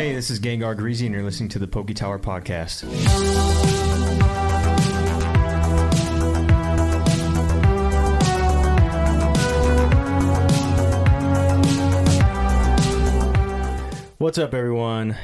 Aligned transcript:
Hey, 0.00 0.14
this 0.14 0.30
is 0.30 0.40
Gengar 0.40 0.74
Greasy, 0.78 1.04
and 1.04 1.14
you're 1.14 1.22
listening 1.22 1.50
to 1.50 1.58
the 1.58 1.68
Poke 1.68 1.92
Tower 1.92 2.18
Podcast. 2.18 2.84
What's 14.16 14.38
up, 14.38 14.54
everyone? 14.54 15.18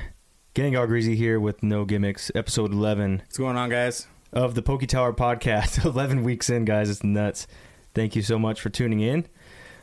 Gengar 0.55 0.87
Greasy 0.87 1.17
here 1.17 1.41
with 1.41 1.63
No 1.63 1.87
Gimmicks, 1.87 2.31
episode 2.35 2.71
11 2.71 3.21
What's 3.21 3.39
going 3.39 3.57
on, 3.57 3.71
guys? 3.71 4.07
of 4.35 4.55
the 4.55 4.61
Poke 4.61 4.87
Tower 4.87 5.15
Podcast. 5.15 5.83
11 5.87 6.23
weeks 6.23 6.51
in, 6.51 6.67
guys. 6.67 6.91
It's 6.91 7.03
nuts. 7.03 7.47
Thank 7.95 8.15
you 8.15 8.21
so 8.21 8.39
much 8.39 8.61
for 8.61 8.69
tuning 8.69 9.01
in. 9.01 9.27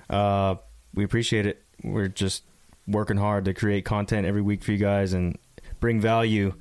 Uh, 0.07 0.57
we 0.93 1.03
appreciate 1.03 1.47
it. 1.47 1.63
We're 1.83 2.09
just 2.09 2.43
working 2.87 3.17
hard 3.17 3.45
to 3.45 3.53
create 3.53 3.85
content 3.85 4.25
every 4.27 4.41
week 4.41 4.63
for 4.63 4.71
you 4.71 4.77
guys 4.77 5.13
and 5.13 5.37
bring 5.79 5.99
value 6.01 6.53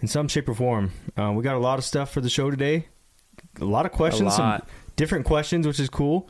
in 0.00 0.08
some 0.08 0.28
shape 0.28 0.48
or 0.48 0.54
form. 0.54 0.92
Uh, 1.16 1.32
we 1.32 1.42
got 1.42 1.54
a 1.56 1.58
lot 1.60 1.78
of 1.78 1.84
stuff 1.84 2.10
for 2.12 2.20
the 2.20 2.30
show 2.30 2.50
today. 2.50 2.88
A 3.60 3.64
lot 3.64 3.86
of 3.86 3.92
questions, 3.92 4.34
some 4.34 4.44
lot. 4.46 4.68
different 4.96 5.24
questions, 5.26 5.66
which 5.66 5.80
is 5.80 5.88
cool. 5.88 6.28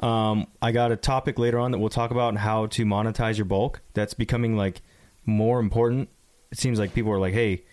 Um, 0.00 0.46
I 0.62 0.72
got 0.72 0.92
a 0.92 0.96
topic 0.96 1.38
later 1.38 1.58
on 1.58 1.70
that 1.72 1.78
we'll 1.78 1.88
talk 1.88 2.10
about 2.10 2.28
and 2.30 2.38
how 2.38 2.66
to 2.66 2.84
monetize 2.84 3.36
your 3.36 3.46
bulk. 3.46 3.80
That's 3.94 4.14
becoming 4.14 4.56
like 4.56 4.80
more 5.26 5.58
important. 5.60 6.08
It 6.50 6.58
seems 6.58 6.78
like 6.78 6.94
people 6.94 7.10
are 7.12 7.18
like, 7.18 7.34
"Hey, 7.34 7.64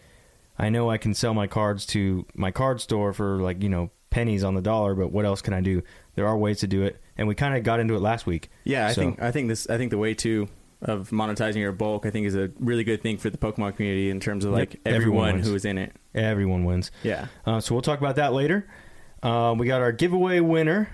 I 0.57 0.69
know 0.69 0.89
I 0.89 0.97
can 0.97 1.13
sell 1.13 1.33
my 1.33 1.47
cards 1.47 1.85
to 1.87 2.25
my 2.33 2.51
card 2.51 2.81
store 2.81 3.13
for 3.13 3.37
like 3.41 3.61
you 3.61 3.69
know 3.69 3.91
pennies 4.09 4.43
on 4.43 4.55
the 4.55 4.61
dollar, 4.61 4.95
but 4.95 5.11
what 5.11 5.25
else 5.25 5.41
can 5.41 5.53
I 5.53 5.61
do?" 5.61 5.83
There 6.15 6.27
are 6.27 6.37
ways 6.37 6.59
to 6.59 6.67
do 6.67 6.81
it, 6.83 6.99
and 7.17 7.27
we 7.27 7.35
kind 7.35 7.55
of 7.55 7.63
got 7.63 7.79
into 7.79 7.93
it 7.95 8.01
last 8.01 8.25
week. 8.25 8.49
Yeah, 8.63 8.87
I 8.87 8.93
So- 8.93 9.01
think 9.01 9.21
I 9.21 9.31
think 9.31 9.47
this 9.49 9.69
I 9.69 9.77
think 9.77 9.91
the 9.91 9.97
way 9.97 10.13
too 10.13 10.47
of 10.85 11.09
monetizing 11.09 11.57
your 11.57 11.71
bulk 11.73 12.05
I 12.05 12.11
think 12.11 12.25
is 12.27 12.35
a 12.35 12.51
really 12.59 12.83
good 12.83 13.01
thing 13.01 13.17
for 13.17 13.29
the 13.29 13.37
Pokemon 13.37 13.75
community 13.75 14.09
in 14.09 14.19
terms 14.19 14.45
of 14.45 14.53
like 14.53 14.73
Yep, 14.75 14.81
everyone 14.85 15.29
everyone 15.29 15.43
who 15.43 15.55
is 15.55 15.65
in 15.65 15.77
it. 15.77 15.91
everyone 16.13 16.63
wins. 16.63 16.91
Yeah. 17.03 17.27
Uh, 17.45 17.59
so 17.59 17.75
we'll 17.75 17.81
talk 17.81 17.99
about 17.99 18.15
that 18.17 18.31
later. 18.33 18.67
Uh, 19.23 19.53
we 19.57 19.65
got 19.67 19.81
our 19.81 19.91
giveaway 19.91 20.39
winner, 20.39 20.89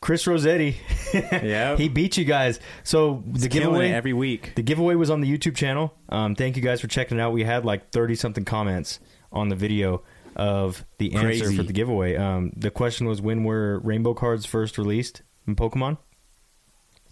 Chris 0.00 0.26
Rossetti. 0.26 0.76
Yeah. 1.12 1.76
he 1.76 1.88
beat 1.90 2.16
you 2.16 2.24
guys. 2.24 2.58
So 2.84 3.22
the 3.26 3.48
giveaway 3.48 3.90
every 3.92 4.12
week. 4.14 4.54
The 4.54 4.62
giveaway 4.62 4.94
was 4.94 5.10
on 5.10 5.20
the 5.20 5.30
YouTube 5.30 5.54
channel. 5.56 5.92
Um, 6.08 6.34
thank 6.34 6.56
you 6.56 6.62
guys 6.62 6.80
for 6.80 6.86
checking 6.86 7.18
it 7.18 7.20
out. 7.20 7.32
We 7.32 7.44
had 7.44 7.64
like 7.66 7.90
thirty 7.92 8.14
something 8.14 8.44
comments 8.46 8.98
on 9.30 9.48
the 9.50 9.56
video 9.56 10.02
of 10.34 10.86
the 10.98 11.12
answer 11.14 11.26
Crazy. 11.44 11.56
for 11.56 11.62
the 11.64 11.72
giveaway. 11.74 12.16
Um, 12.16 12.52
the 12.56 12.70
question 12.70 13.06
was 13.06 13.20
when 13.20 13.44
were 13.44 13.78
rainbow 13.80 14.14
cards 14.14 14.46
first 14.46 14.78
released 14.78 15.20
in 15.46 15.54
Pokemon 15.56 15.98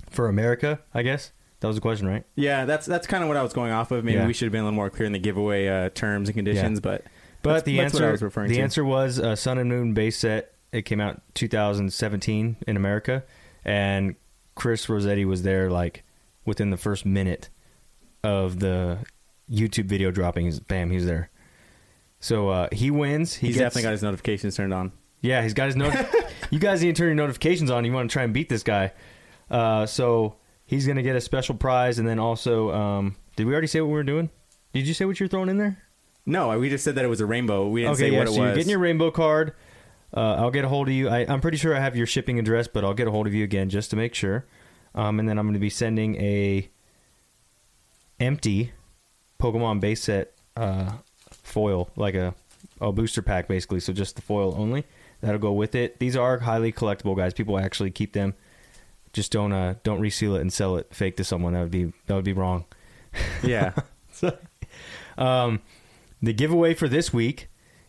for 0.09 0.29
America? 0.29 0.81
I 0.95 1.03
guess 1.03 1.33
that 1.61 1.67
was 1.67 1.77
the 1.77 1.81
question, 1.83 2.07
right? 2.09 2.25
Yeah, 2.37 2.65
that's 2.65 2.87
that's 2.87 3.07
kind 3.07 3.23
of 3.23 3.29
what 3.29 3.37
I 3.37 3.43
was 3.43 3.53
going 3.53 3.73
off 3.73 3.91
of. 3.91 4.05
Maybe 4.05 4.19
Yeah. 4.19 4.27
we 4.27 4.33
should 4.33 4.47
have 4.47 4.53
been 4.53 4.63
a 4.63 4.65
little 4.65 4.77
more 4.77 4.91
clear 4.91 5.07
in 5.07 5.13
the 5.13 5.19
giveaway 5.19 5.67
uh, 5.69 5.91
terms 5.91 6.29
and 6.29 6.37
conditions, 6.37 6.81
but 6.81 7.05
But 7.43 7.51
That's- 7.51 7.63
the 7.65 7.77
that's 7.79 7.95
what 7.95 8.03
answer 8.03 8.09
I 8.09 8.13
was 8.13 8.23
referring 8.23 8.49
the 8.51 8.57
to. 8.57 8.63
answer 8.63 8.85
was 8.85 9.19
uh, 9.19 9.35
Sun 9.37 9.59
and 9.59 9.69
Moon 9.69 9.95
base 9.95 10.19
set. 10.19 10.55
It 10.73 10.83
came 10.83 11.01
out 11.01 11.23
2017 11.35 12.57
in 12.67 12.77
America, 12.77 13.25
and 13.65 14.15
Chris 14.55 14.89
Rossetti 14.89 15.25
was 15.25 15.43
there 15.43 15.71
like 15.71 16.05
within 16.45 16.71
the 16.71 16.77
first 16.77 17.05
minute 17.07 17.49
of 18.23 18.61
the 18.61 18.99
YouTube 19.51 19.87
video 19.87 20.11
dropping. 20.11 20.45
He's 20.45 20.61
bam, 20.61 20.91
he's 20.91 21.07
there. 21.07 21.31
So 22.21 22.51
uh, 22.51 22.69
he 22.73 22.91
wins. 22.91 23.35
He 23.35 23.49
he's 23.49 23.57
gets, 23.57 23.65
definitely 23.75 23.83
got 23.85 23.93
his 23.93 24.03
notifications 24.03 24.55
turned 24.57 24.75
on. 24.75 24.93
yeah, 25.23 25.43
he's 25.43 25.55
got 25.55 25.67
his 25.67 25.77
note. 25.77 25.95
you 26.51 26.59
guys 26.59 26.83
need 26.83 26.95
to 26.95 27.01
turn 27.01 27.09
your 27.09 27.15
notifications 27.15 27.71
on. 27.71 27.85
You 27.85 27.93
want 27.93 28.11
to 28.11 28.13
try 28.13 28.23
and 28.25 28.33
beat 28.35 28.49
this 28.49 28.63
guy. 28.63 28.93
Uh, 29.51 29.87
so 29.87 30.37
he's 30.71 30.87
gonna 30.87 31.03
get 31.03 31.17
a 31.17 31.21
special 31.21 31.57
prize, 31.57 31.99
and 31.99 32.07
then 32.07 32.21
also, 32.21 32.71
um, 32.71 33.17
did 33.35 33.45
we 33.45 33.53
already 33.53 33.67
say 33.67 33.81
what 33.81 33.89
we 33.89 33.95
were 33.95 34.05
doing? 34.05 34.31
Did 34.73 34.87
you 34.87 34.95
say 34.95 35.05
what 35.05 35.19
you're 35.19 35.29
throwing 35.29 35.49
in 35.49 35.59
there? 35.59 35.83
No, 36.25 36.57
we 36.57 36.71
just 36.71 36.85
said 36.85 36.95
that 36.95 37.05
it 37.05 37.09
was 37.09 37.21
a 37.21 37.27
rainbow. 37.27 37.67
We 37.67 37.83
didn't 37.83 37.97
say 37.97 38.11
yeah, 38.11 38.19
what 38.21 38.29
so 38.29 38.35
it 38.35 38.37
you're 38.37 38.47
was. 38.47 38.57
getting 38.57 38.71
your 38.71 38.79
rainbow 38.79 39.11
card. 39.11 39.53
Uh, 40.17 40.35
I'll 40.35 40.53
get 40.53 40.65
a 40.65 40.69
hold 40.69 40.87
of 40.87 40.95
you. 40.95 41.09
I, 41.09 41.27
I'm 41.29 41.41
pretty 41.41 41.57
sure 41.57 41.75
I 41.75 41.81
have 41.81 41.97
your 41.97 42.07
shipping 42.07 42.39
address, 42.39 42.69
but 42.69 42.85
I'll 42.85 42.95
get 42.95 43.09
a 43.09 43.11
hold 43.11 43.27
of 43.27 43.35
you 43.35 43.43
again 43.43 43.69
just 43.69 43.91
to 43.91 43.97
make 43.97 44.15
sure. 44.15 44.47
Um, 44.95 45.19
and 45.19 45.29
then 45.29 45.39
I'm 45.39 45.47
going 45.47 45.55
to 45.55 45.61
be 45.61 45.71
sending 45.71 46.15
a 46.17 46.71
empty 48.21 48.73
Pokemon 49.41 49.81
base 49.81 50.03
set 50.03 50.35
uh, 50.57 50.93
foil, 51.43 51.91
like 51.97 52.15
a, 52.15 52.35
a 52.81 52.93
booster 52.93 53.23
pack, 53.23 53.49
basically. 53.49 53.81
So 53.81 53.93
just 53.93 54.15
the 54.15 54.23
foil 54.23 54.55
only. 54.57 54.85
That'll 55.21 55.41
go 55.41 55.53
with 55.53 55.75
it. 55.75 55.99
These 55.99 56.17
are 56.17 56.39
highly 56.39 56.73
collectible, 56.73 57.17
guys. 57.17 57.35
People 57.35 57.59
actually 57.59 57.91
keep 57.91 58.13
them. 58.13 58.35
Just 59.13 59.33
don't 59.33 59.53
uh, 59.53 59.75
don't 59.83 60.01
reseal 60.01 60.37
it 60.37 60.41
and 60.41 60.53
sell 60.53 60.77
it 60.77 60.95
fake 60.95 61.17
to 61.17 61.25
someone. 61.25 61.55
That 61.55 61.61
would 61.61 61.71
be 61.71 61.93
that 62.07 62.15
would 62.15 62.25
be 62.25 62.33
wrong. 62.33 62.65
yeah. 63.43 63.73
Um, 65.19 65.61
the 66.23 66.33
giveaway 66.33 66.73
for 66.73 66.89
this 66.89 67.13
week 67.13 67.49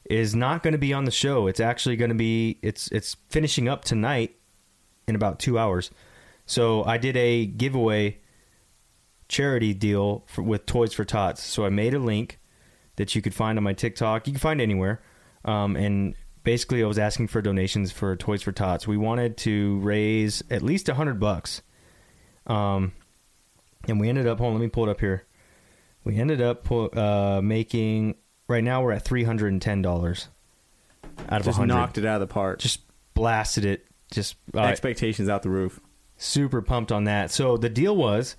is 0.10 0.36
not 0.36 0.64
going 0.64 0.74
to 0.74 0.78
be 0.78 0.94
on 0.94 1.06
the 1.06 1.12
show. 1.12 1.48
It's 1.48 1.60
actually 1.60 1.96
going 1.96 2.10
to 2.10 2.16
be 2.16 2.60
it's 2.62 2.90
it's 2.90 3.16
finishing 3.30 3.70
up 3.70 3.86
tonight 3.86 4.36
in 5.08 5.16
about 5.16 5.40
two 5.40 5.58
hours. 5.58 5.92
So 6.46 6.84
I 6.84 6.98
did 6.98 7.16
a 7.16 7.46
giveaway 7.46 8.18
charity 9.30 9.74
deal 9.74 10.26
for, 10.28 10.42
with 10.42 10.66
Toys 10.66 10.94
for 10.94 11.06
Tots. 11.06 11.42
So 11.42 11.66
I 11.66 11.70
made 11.70 11.94
a 11.94 12.00
link 12.00 12.40
that 12.98 13.16
you 13.16 13.22
could 13.22 13.34
find 13.34 13.58
on 13.58 13.64
my 13.64 13.74
TikTok. 13.74 14.28
You 14.28 14.34
can 14.34 14.40
find 14.40 14.60
anywhere. 14.60 15.02
Um, 15.46 15.76
and 15.76 16.16
basically, 16.44 16.84
I 16.84 16.88
was 16.88 17.00
asking 17.00 17.28
for 17.28 17.42
donations 17.42 17.92
for 17.92 18.16
Toys 18.16 18.42
for 18.42 18.52
Tots. 18.52 18.88
We 18.88 18.98
wanted 18.98 19.38
to 19.38 19.80
raise 19.80 20.44
at 20.50 20.62
least 20.62 20.90
a 20.90 20.96
hundred 20.96 21.20
bucks. 21.20 21.62
Um, 22.48 22.94
and 23.88 24.00
we 24.00 24.10
ended 24.10 24.28
up. 24.28 24.40
Hold 24.40 24.54
on, 24.54 24.60
let 24.60 24.64
me 24.64 24.70
pull 24.70 24.88
it 24.88 24.92
up 24.92 25.00
here. 25.00 25.26
We 26.04 26.18
ended 26.18 26.42
up 26.42 26.72
uh, 26.72 27.42
making. 27.44 28.16
Right 28.48 28.64
now, 28.64 28.84
we're 28.84 28.92
at 28.92 29.04
three 29.04 29.24
hundred 29.24 29.54
and 29.54 29.62
ten 29.62 29.82
dollars 29.82 30.28
out 31.30 31.40
of 31.40 31.46
just 31.46 31.58
hundred. 31.58 31.74
knocked 31.74 31.98
it 31.98 32.06
out 32.06 32.22
of 32.22 32.28
the 32.28 32.34
park. 32.34 32.60
Just 32.60 32.82
blasted 33.14 33.66
it. 33.66 33.86
Just 34.12 34.36
uh, 34.54 34.60
Expectations 34.62 35.30
out 35.30 35.42
the 35.42 35.50
roof. 35.50 35.80
super 36.18 36.62
pumped 36.62 36.92
on 36.92 37.06
that. 37.06 37.32
So 37.32 37.56
the 37.56 37.70
deal 37.70 37.96
was, 37.96 38.36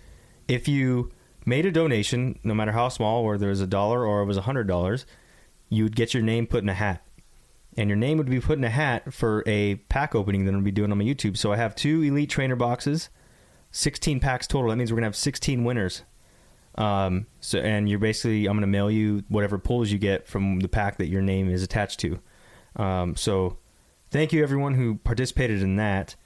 if 0.49 0.69
you 0.69 1.11
made 1.47 1.65
a 1.65 1.73
donation, 1.73 2.39
no 2.45 2.53
matter 2.55 2.73
how 2.73 2.89
small, 2.91 3.25
whether 3.25 3.47
it 3.47 3.51
was 3.51 3.61
a 3.63 3.67
dollar 3.67 4.07
or 4.07 4.21
it 4.23 4.27
was 4.27 4.37
a 4.37 4.43
hundred 4.43 4.67
dollars, 4.67 5.07
you 5.71 5.85
would 5.85 5.97
get 5.97 6.13
your 6.13 6.23
name 6.23 6.47
put 6.47 6.63
in 6.63 6.69
a 6.69 6.75
hat, 6.75 7.03
and 7.77 7.89
your 7.89 7.97
name 7.97 8.19
would 8.19 8.29
be 8.29 8.41
put 8.41 8.59
in 8.59 8.65
a 8.65 8.71
hat 8.71 9.13
for 9.13 9.43
a 9.47 9.77
pack 9.89 10.15
opening 10.15 10.45
that 10.45 10.51
I'm 10.51 10.57
gonna 10.57 10.65
be 10.65 10.71
doing 10.71 10.93
on 10.93 10.99
my 10.99 11.05
YouTube. 11.05 11.37
So 11.37 11.53
I 11.53 11.57
have 11.57 11.75
two 11.75 12.03
elite 12.03 12.31
trainer 12.31 12.57
boxes, 12.57 13.09
sixteen 13.71 14.21
packs 14.21 14.47
total. 14.47 14.71
That 14.71 14.77
means 14.77 14.93
we're 14.93 14.97
gonna 14.97 15.07
have 15.07 15.17
sixteen 15.17 15.65
winners. 15.65 16.03
Um, 16.77 17.27
so 17.41 17.59
and 17.59 17.89
you're 17.89 17.99
basically 17.99 18.47
I'm 18.47 18.57
gonna 18.57 18.67
mail 18.67 18.91
you 18.91 19.25
whatever 19.29 19.59
pulls 19.59 19.91
you 19.91 19.99
get 19.99 20.27
from 20.27 20.61
the 20.61 20.69
pack 20.69 20.99
that 20.99 21.09
your 21.09 21.23
name 21.23 21.51
is 21.51 21.63
attached 21.63 22.01
to. 22.01 22.19
Um, 22.77 23.17
so 23.17 23.59
thank 24.11 24.33
you 24.33 24.43
everyone 24.43 24.75
who 24.75 24.97
participated 24.97 25.63
in 25.63 25.77
that. 25.77 26.17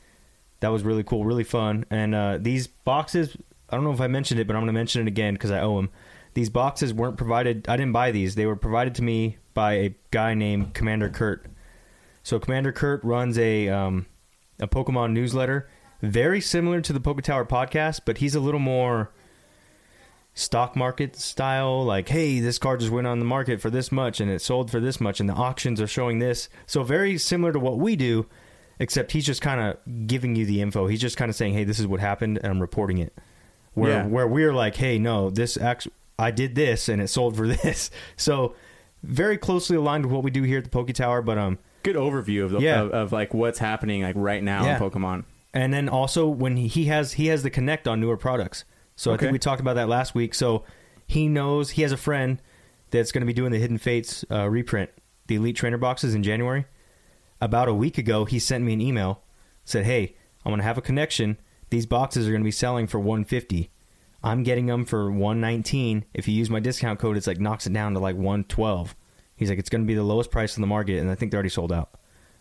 That 0.61 0.69
was 0.69 0.83
really 0.83 1.05
cool, 1.05 1.25
really 1.25 1.45
fun. 1.45 1.85
And 1.91 2.15
uh, 2.15 2.39
these 2.41 2.67
boxes, 2.67 3.37
I 3.69 3.77
don't 3.77 3.85
know 3.85 3.93
if 3.93 4.01
I 4.01 4.07
mentioned 4.07 4.41
it, 4.41 4.47
but 4.47 4.57
I'm 4.57 4.63
going 4.63 4.69
to 4.69 4.73
mention 4.73 5.03
it 5.03 5.09
again 5.09 5.35
because 5.35 5.51
I 5.51 5.61
owe 5.61 5.77
them. 5.77 5.91
These 6.33 6.49
boxes 6.49 6.95
weren't 6.95 7.19
provided. 7.19 7.69
I 7.69 7.77
didn't 7.77 7.93
buy 7.93 8.11
these. 8.11 8.37
They 8.37 8.47
were 8.47 8.57
provided 8.57 8.95
to 8.95 9.03
me 9.03 9.37
by 9.57 9.73
a 9.73 9.95
guy 10.11 10.35
named 10.35 10.75
Commander 10.75 11.09
Kurt. 11.09 11.47
So 12.23 12.39
Commander 12.39 12.71
Kurt 12.73 13.03
runs 13.03 13.39
a 13.39 13.69
um, 13.71 14.05
a 14.61 14.69
Pokemon 14.69 15.13
newsletter, 15.13 15.69
very 16.03 16.41
similar 16.41 16.81
to 16.83 16.93
the 16.93 17.01
Poke 17.01 17.23
Tower 17.23 17.45
podcast, 17.47 18.01
but 18.05 18.19
he's 18.19 18.35
a 18.35 18.41
little 18.41 18.61
more 18.61 19.11
stock 20.35 20.77
market 20.77 21.17
style 21.17 21.83
like 21.83 22.11
hey 22.11 22.41
this 22.41 22.59
card 22.59 22.79
just 22.81 22.93
went 22.93 23.07
on 23.07 23.19
the 23.19 23.25
market 23.25 23.59
for 23.59 23.71
this 23.71 23.91
much 23.91 24.21
and 24.21 24.31
it 24.31 24.43
sold 24.43 24.71
for 24.71 24.81
this 24.81 25.01
much 25.01 25.19
and 25.19 25.31
the 25.31 25.33
auctions 25.33 25.81
are 25.81 25.87
showing 25.87 26.19
this 26.19 26.51
so 26.67 26.83
very 26.83 27.17
similar 27.17 27.55
to 27.55 27.59
what 27.59 27.79
we 27.79 27.97
do 27.97 28.27
except 28.79 29.13
he's 29.13 29.25
just 29.25 29.41
kind 29.41 29.59
of 29.63 30.07
giving 30.07 30.37
you 30.37 30.45
the 30.45 30.61
info 30.61 30.89
he's 30.89 31.01
just 31.01 31.17
kind 31.17 31.31
of 31.31 31.35
saying 31.35 31.55
hey 31.55 31.65
this 31.65 31.79
is 31.79 31.87
what 31.87 32.01
happened 32.01 32.37
and 32.37 32.49
i'm 32.49 32.61
reporting 32.61 32.99
it 32.99 33.15
where 33.73 33.93
Yeah. 33.93 34.07
where 34.07 34.29
we're 34.29 34.53
like 34.53 34.77
hey 34.77 34.99
no 34.99 35.31
this 35.31 35.57
act 35.57 35.89
i 36.19 36.31
did 36.31 36.55
this 36.55 36.91
and 36.91 37.01
it 37.01 37.09
sold 37.09 37.35
for 37.35 37.49
this 37.63 37.91
so 38.19 38.55
very 39.07 39.39
closely 39.39 39.77
aligned 39.77 40.05
with 40.05 40.13
what 40.13 40.23
we 40.25 40.31
do 40.31 40.43
here 40.43 40.59
at 40.59 40.65
the 40.65 40.71
poke 40.71 40.93
tower 40.93 41.23
but 41.23 41.39
um 41.39 41.59
Good 41.83 41.97
overview 41.97 42.45
of, 42.45 42.51
the, 42.51 42.59
Yeah. 42.61 42.81
of 42.83 42.91
of 42.91 43.13
like 43.13 43.33
what's 43.33 43.59
happening 43.61 44.03
like 44.03 44.17
right 44.19 44.43
now 44.43 44.65
Yeah. 44.65 44.77
in 44.77 44.83
Pokemon. 44.91 45.25
and 45.55 45.73
then 45.73 45.89
also 45.89 46.27
when 46.29 46.57
he, 46.57 46.67
he 46.69 46.85
has 46.87 47.13
he 47.15 47.29
has 47.29 47.43
the 47.43 47.51
connect 47.51 47.87
on 47.89 48.01
newer 48.01 48.17
products 48.17 48.65
so 48.97 49.13
i 49.13 49.17
think 49.17 49.33
we 49.33 49.39
talked 49.39 49.61
about 49.61 49.75
that 49.75 49.89
last 49.89 50.15
week 50.15 50.35
so 50.35 50.65
he 51.07 51.29
knows 51.29 51.71
he 51.71 51.83
has 51.83 51.93
a 51.93 51.97
friend 51.97 52.43
that's 52.91 53.13
going 53.13 53.21
to 53.23 53.27
be 53.27 53.33
doing 53.33 53.53
the 53.53 53.59
hidden 53.59 53.79
fates 53.79 54.25
uh, 54.31 54.49
reprint 54.49 54.91
the 55.29 55.37
elite 55.37 55.57
trainer 55.57 55.79
boxes 55.79 56.15
in 56.15 56.23
january 56.23 56.65
about 57.41 57.69
a 57.69 57.75
week 57.75 57.99
ago 57.99 58.25
he 58.25 58.39
sent 58.39 58.65
me 58.65 58.73
an 58.73 58.81
email 58.81 59.23
said 59.65 59.85
hey 59.85 60.17
i'm 60.45 60.51
going 60.51 60.59
to 60.59 60.65
have 60.65 60.79
a 60.79 60.83
connection 60.83 61.39
these 61.71 61.87
boxes 61.87 62.27
are 62.27 62.31
going 62.31 62.41
to 62.43 62.45
be 62.45 62.51
selling 62.51 62.87
for 62.87 62.99
150 62.99 63.71
i'm 64.23 64.43
getting 64.43 64.67
them 64.67 64.85
for 64.85 65.11
119 65.11 66.05
if 66.15 66.27
you 66.29 66.35
use 66.35 66.51
my 66.51 66.61
discount 66.61 66.99
code 66.99 67.17
it's 67.17 67.27
like 67.27 67.41
knocks 67.41 67.67
it 67.67 67.73
down 67.73 67.95
to 67.95 68.01
like 68.01 68.17
112 68.17 68.95
he's 69.37 69.49
like 69.51 69.59
it's 69.59 69.69
going 69.69 69.83
to 69.83 69.87
be 69.87 69.95
the 69.95 70.03
lowest 70.03 70.31
price 70.31 70.57
in 70.57 70.61
the 70.61 70.67
market 70.67 70.99
and 70.99 71.11
i 71.11 71.15
think 71.15 71.31
they're 71.31 71.39
already 71.39 71.49
sold 71.49 71.73
out 71.73 71.91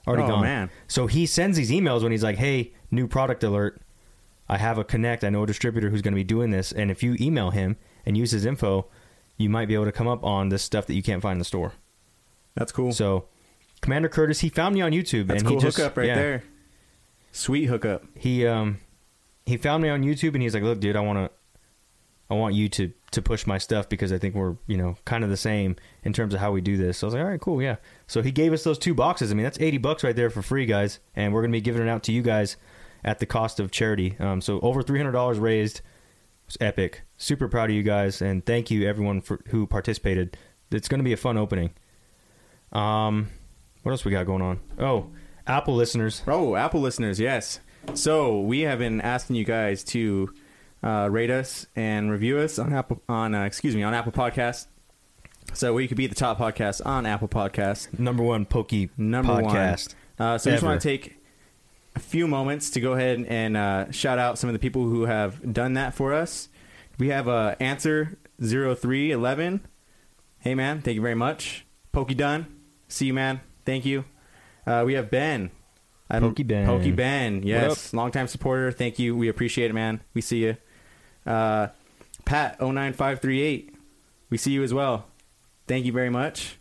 already 0.07 0.23
Oh, 0.23 0.27
gone 0.27 0.41
man. 0.43 0.69
so 0.87 1.07
he 1.07 1.25
sends 1.25 1.57
these 1.57 1.71
emails 1.71 2.03
when 2.03 2.11
he's 2.11 2.23
like, 2.23 2.37
"Hey, 2.37 2.73
new 2.91 3.07
product 3.07 3.43
alert. 3.43 3.81
I 4.47 4.57
have 4.57 4.77
a 4.77 4.83
connect. 4.83 5.23
I 5.23 5.29
know 5.31 5.41
a 5.41 5.47
distributor 5.47 5.89
who's 5.89 6.03
going 6.03 6.11
to 6.13 6.15
be 6.15 6.23
doing 6.23 6.51
this, 6.51 6.71
and 6.71 6.91
if 6.91 7.01
you 7.01 7.15
email 7.19 7.49
him 7.49 7.77
and 8.05 8.15
use 8.15 8.29
his 8.29 8.45
info, 8.45 8.85
you 9.37 9.49
might 9.49 9.67
be 9.67 9.73
able 9.73 9.85
to 9.85 9.91
come 9.91 10.07
up 10.07 10.23
on 10.23 10.49
this 10.49 10.61
stuff 10.61 10.85
that 10.85 10.93
you 10.93 11.01
can't 11.01 11.23
find 11.23 11.33
in 11.33 11.39
the 11.39 11.45
store. 11.45 11.73
That's 12.53 12.71
cool. 12.71 12.91
So, 12.93 13.25
Commander 13.81 14.07
Curtis, 14.07 14.41
he 14.41 14.49
found 14.49 14.75
me 14.75 14.81
on 14.81 14.91
YouTube, 14.91 15.25
That's 15.25 15.41
and 15.41 15.47
cool 15.49 15.57
he 15.59 15.65
just 15.65 15.77
hookup 15.77 15.97
right 15.97 16.05
yeah, 16.07 16.15
there. 16.15 16.43
Sweet 17.31 17.65
hookup. 17.65 18.03
He 18.15 18.45
um 18.45 18.77
he 19.47 19.57
found 19.57 19.81
me 19.81 19.89
on 19.89 20.03
YouTube, 20.03 20.33
and 20.35 20.43
he's 20.43 20.53
like, 20.53 20.63
"Look, 20.63 20.79
dude, 20.79 20.95
I 20.95 20.99
want 20.99 21.17
to, 21.17 21.31
I 22.29 22.33
want 22.33 22.55
you 22.55 22.69
to 22.69 22.91
to 23.11 23.21
push 23.21 23.45
my 23.45 23.57
stuff 23.57 23.87
because 23.87 24.11
I 24.11 24.17
think 24.17 24.35
we're 24.35 24.55
you 24.67 24.77
know 24.77 24.97
kind 25.05 25.23
of 25.23 25.29
the 25.29 25.37
same 25.37 25.75
in 26.03 26.13
terms 26.13 26.33
of 26.33 26.39
how 26.39 26.51
we 26.51 26.61
do 26.61 26.77
this." 26.77 26.97
So 26.97 27.05
I 27.05 27.07
was 27.07 27.13
like, 27.13 27.23
"All 27.23 27.29
right, 27.29 27.41
cool, 27.41 27.61
yeah." 27.61 27.77
So 28.07 28.21
he 28.21 28.31
gave 28.31 28.53
us 28.53 28.63
those 28.63 28.79
two 28.79 28.93
boxes. 28.93 29.31
I 29.31 29.35
mean, 29.35 29.43
that's 29.43 29.59
eighty 29.59 29.77
bucks 29.77 30.03
right 30.03 30.15
there 30.15 30.29
for 30.29 30.41
free, 30.41 30.65
guys, 30.65 30.99
and 31.15 31.33
we're 31.33 31.41
gonna 31.41 31.51
be 31.51 31.61
giving 31.61 31.81
it 31.81 31.89
out 31.89 32.03
to 32.03 32.11
you 32.11 32.21
guys 32.21 32.57
at 33.03 33.19
the 33.19 33.25
cost 33.25 33.59
of 33.59 33.71
charity. 33.71 34.15
Um, 34.19 34.41
so 34.41 34.59
over 34.61 34.81
three 34.81 34.99
hundred 34.99 35.13
dollars 35.13 35.39
raised. 35.39 35.81
It's 36.47 36.57
epic. 36.61 37.01
Super 37.17 37.47
proud 37.47 37.71
of 37.71 37.75
you 37.75 37.81
guys, 37.81 38.21
and 38.21 38.45
thank 38.45 38.69
you 38.69 38.87
everyone 38.87 39.21
for 39.21 39.39
who 39.47 39.65
participated. 39.65 40.37
It's 40.71 40.87
to 40.87 40.97
be 41.03 41.13
a 41.13 41.17
fun 41.17 41.37
opening. 41.37 41.73
Um, 42.71 43.29
what 43.83 43.91
else 43.91 44.05
we 44.05 44.11
got 44.11 44.25
going 44.25 44.41
on? 44.41 44.59
Oh, 44.77 45.11
Apple 45.47 45.75
listeners. 45.75 46.21
Oh, 46.27 46.55
Apple 46.55 46.81
listeners, 46.81 47.19
yes. 47.19 47.59
So 47.93 48.41
we 48.41 48.61
have 48.61 48.79
been 48.79 48.99
asking 49.01 49.35
you 49.37 49.45
guys 49.45 49.83
to 49.85 50.33
uh, 50.85 51.09
rate 51.11 51.31
us 51.31 51.65
and 51.75 52.11
review 52.11 52.37
us 52.37 52.59
on 52.59 52.71
Apple 52.71 53.01
on 53.09 53.33
uh, 53.33 53.43
excuse 53.43 53.75
me 53.75 53.83
on 53.83 53.93
Apple 53.93 54.11
Podcasts. 54.11 54.67
So 55.53 55.73
we 55.73 55.87
could 55.87 55.97
be 55.97 56.07
the 56.07 56.15
top 56.15 56.37
podcast 56.37 56.85
on 56.85 57.05
Apple 57.05 57.27
Podcasts. 57.27 57.97
Number 57.97 58.23
one 58.23 58.45
Pokey 58.45 58.91
Number 58.97 59.33
podcast. 59.33 59.95
one. 60.17 60.27
Uh, 60.27 60.37
so 60.37 60.49
I 60.49 60.53
just 60.53 60.63
want 60.63 60.81
to 60.81 60.87
take 60.87 61.17
a 61.95 61.99
few 61.99 62.27
moments 62.27 62.69
to 62.71 62.81
go 62.81 62.93
ahead 62.93 63.25
and 63.27 63.57
uh, 63.57 63.91
shout 63.91 64.19
out 64.19 64.37
some 64.37 64.49
of 64.49 64.53
the 64.53 64.59
people 64.59 64.83
who 64.83 65.05
have 65.05 65.53
done 65.53 65.73
that 65.73 65.93
for 65.93 66.13
us. 66.13 66.49
We 66.97 67.09
have 67.09 67.27
uh, 67.27 67.55
Answer 67.59 68.17
0311. 68.41 69.65
Hey 70.39 70.55
man, 70.55 70.81
thank 70.81 70.95
you 70.95 71.01
very 71.01 71.15
much. 71.15 71.65
Pokey 71.91 72.13
Done. 72.13 72.47
See 72.87 73.07
you 73.07 73.13
man. 73.13 73.41
Thank 73.65 73.85
you. 73.85 74.05
Uh, 74.67 74.83
we 74.85 74.93
have 74.93 75.09
Ben. 75.09 75.51
Pokey 76.09 76.43
Ben. 76.43 76.65
Pokey 76.67 76.91
Ben. 76.91 77.41
Yes. 77.43 77.93
Longtime 77.93 78.27
supporter. 78.27 78.71
Thank 78.71 78.99
you. 78.99 79.15
We 79.15 79.27
appreciate 79.27 79.71
it, 79.71 79.73
man. 79.73 80.01
We 80.13 80.21
see 80.21 80.43
you. 80.43 80.57
Uh, 81.25 81.67
Pat 82.25 82.59
09538. 82.59 83.73
We 84.29 84.37
see 84.37 84.51
you 84.51 84.63
as 84.63 84.73
well. 84.73 85.05
Thank 85.67 85.85
you 85.85 85.91
very 85.91 86.09
much 86.09 86.57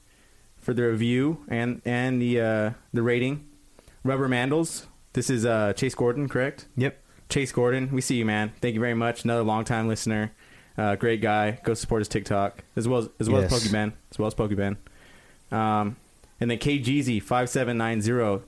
for 0.58 0.72
the 0.74 0.82
review 0.84 1.44
and 1.48 1.80
and 1.84 2.20
the 2.20 2.40
uh, 2.40 2.70
the 2.92 3.02
rating. 3.02 3.46
Rubber 4.02 4.28
Mandles. 4.28 4.86
This 5.14 5.30
is 5.30 5.46
uh, 5.46 5.72
Chase 5.74 5.94
Gordon, 5.94 6.28
correct? 6.28 6.66
Yep. 6.76 7.00
Chase 7.28 7.52
Gordon. 7.52 7.90
We 7.92 8.00
see 8.00 8.16
you, 8.16 8.24
man. 8.24 8.52
Thank 8.60 8.74
you 8.74 8.80
very 8.80 8.94
much. 8.94 9.24
Another 9.24 9.42
longtime 9.42 9.88
listener. 9.88 10.32
Uh, 10.76 10.96
great 10.96 11.20
guy. 11.22 11.52
Go 11.64 11.72
support 11.74 12.00
his 12.00 12.08
TikTok 12.08 12.62
as 12.76 12.86
well 12.88 13.00
as 13.00 13.08
as 13.20 13.30
well 13.30 13.42
Yes. 13.42 13.52
as 13.52 13.60
Pokey 13.60 13.72
Ben. 13.72 13.92
As 14.10 14.18
well 14.18 14.26
as 14.26 14.34
Pokey 14.34 14.54
Ben. 14.54 14.76
Um, 15.52 15.96
and 16.40 16.50
then 16.50 16.58
KGZ 16.58 17.22
five 17.22 17.48
seven 17.48 17.78
nine 17.78 18.00
zero. 18.02 18.42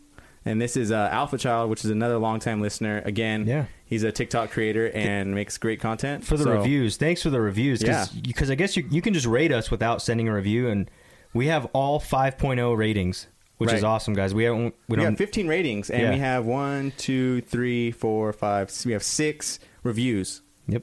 And 0.45 0.61
this 0.61 0.77
is 0.77 0.93
uh, 0.93 1.09
Alpha 1.11 1.39
Child, 1.39 1.71
which 1.71 1.85
is 1.85 1.91
another 1.91 2.19
longtime 2.19 2.61
listener. 2.61 3.03
Again, 3.05 3.47
Yeah. 3.47 3.67
He's 3.87 4.03
a 4.03 4.13
TikTok 4.13 4.51
creator 4.51 4.91
and 4.93 5.35
makes 5.35 5.57
great 5.59 5.81
content 5.81 6.25
For 6.25 6.37
the 6.37 6.45
So- 6.45 6.53
reviews. 6.59 6.97
Thanks 6.97 7.23
for 7.23 7.31
the 7.31 7.41
reviews. 7.41 7.81
Because 8.23 8.51
I 8.51 8.55
guess 8.57 8.77
you, 8.77 8.87
you 8.91 9.01
can 9.01 9.15
just 9.15 9.27
rate 9.27 9.53
us 9.53 9.71
without 9.71 10.03
sending 10.03 10.29
a 10.29 10.35
review. 10.35 10.69
And 10.69 10.91
we 11.33 11.47
have 11.47 11.67
all 11.73 11.99
5.0 12.01 12.77
ratings, 12.77 13.29
which 13.59 13.73
is 13.73 13.85
awesome, 13.85 14.15
guys. 14.15 14.35
We, 14.35 14.45
don't, 14.45 14.75
we 14.89 15.01
have 15.03 15.17
15 15.17 15.49
ratings, 15.49 15.89
and 15.91 16.03
Yeah. 16.03 16.11
we 16.11 16.19
have 16.19 16.45
one, 16.45 16.93
two, 16.99 17.41
three, 17.43 17.91
four, 17.93 18.33
five. 18.33 18.71
We 18.85 18.93
have 18.93 19.03
six 19.03 19.59
reviews, 19.83 20.43
Yep. 20.69 20.83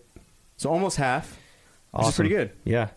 so 0.57 0.69
almost 0.69 0.97
half, 0.97 1.37
which 1.91 2.07
is 2.07 2.15
pretty 2.15 2.29
good. 2.29 2.51
Yeah. 2.63 2.89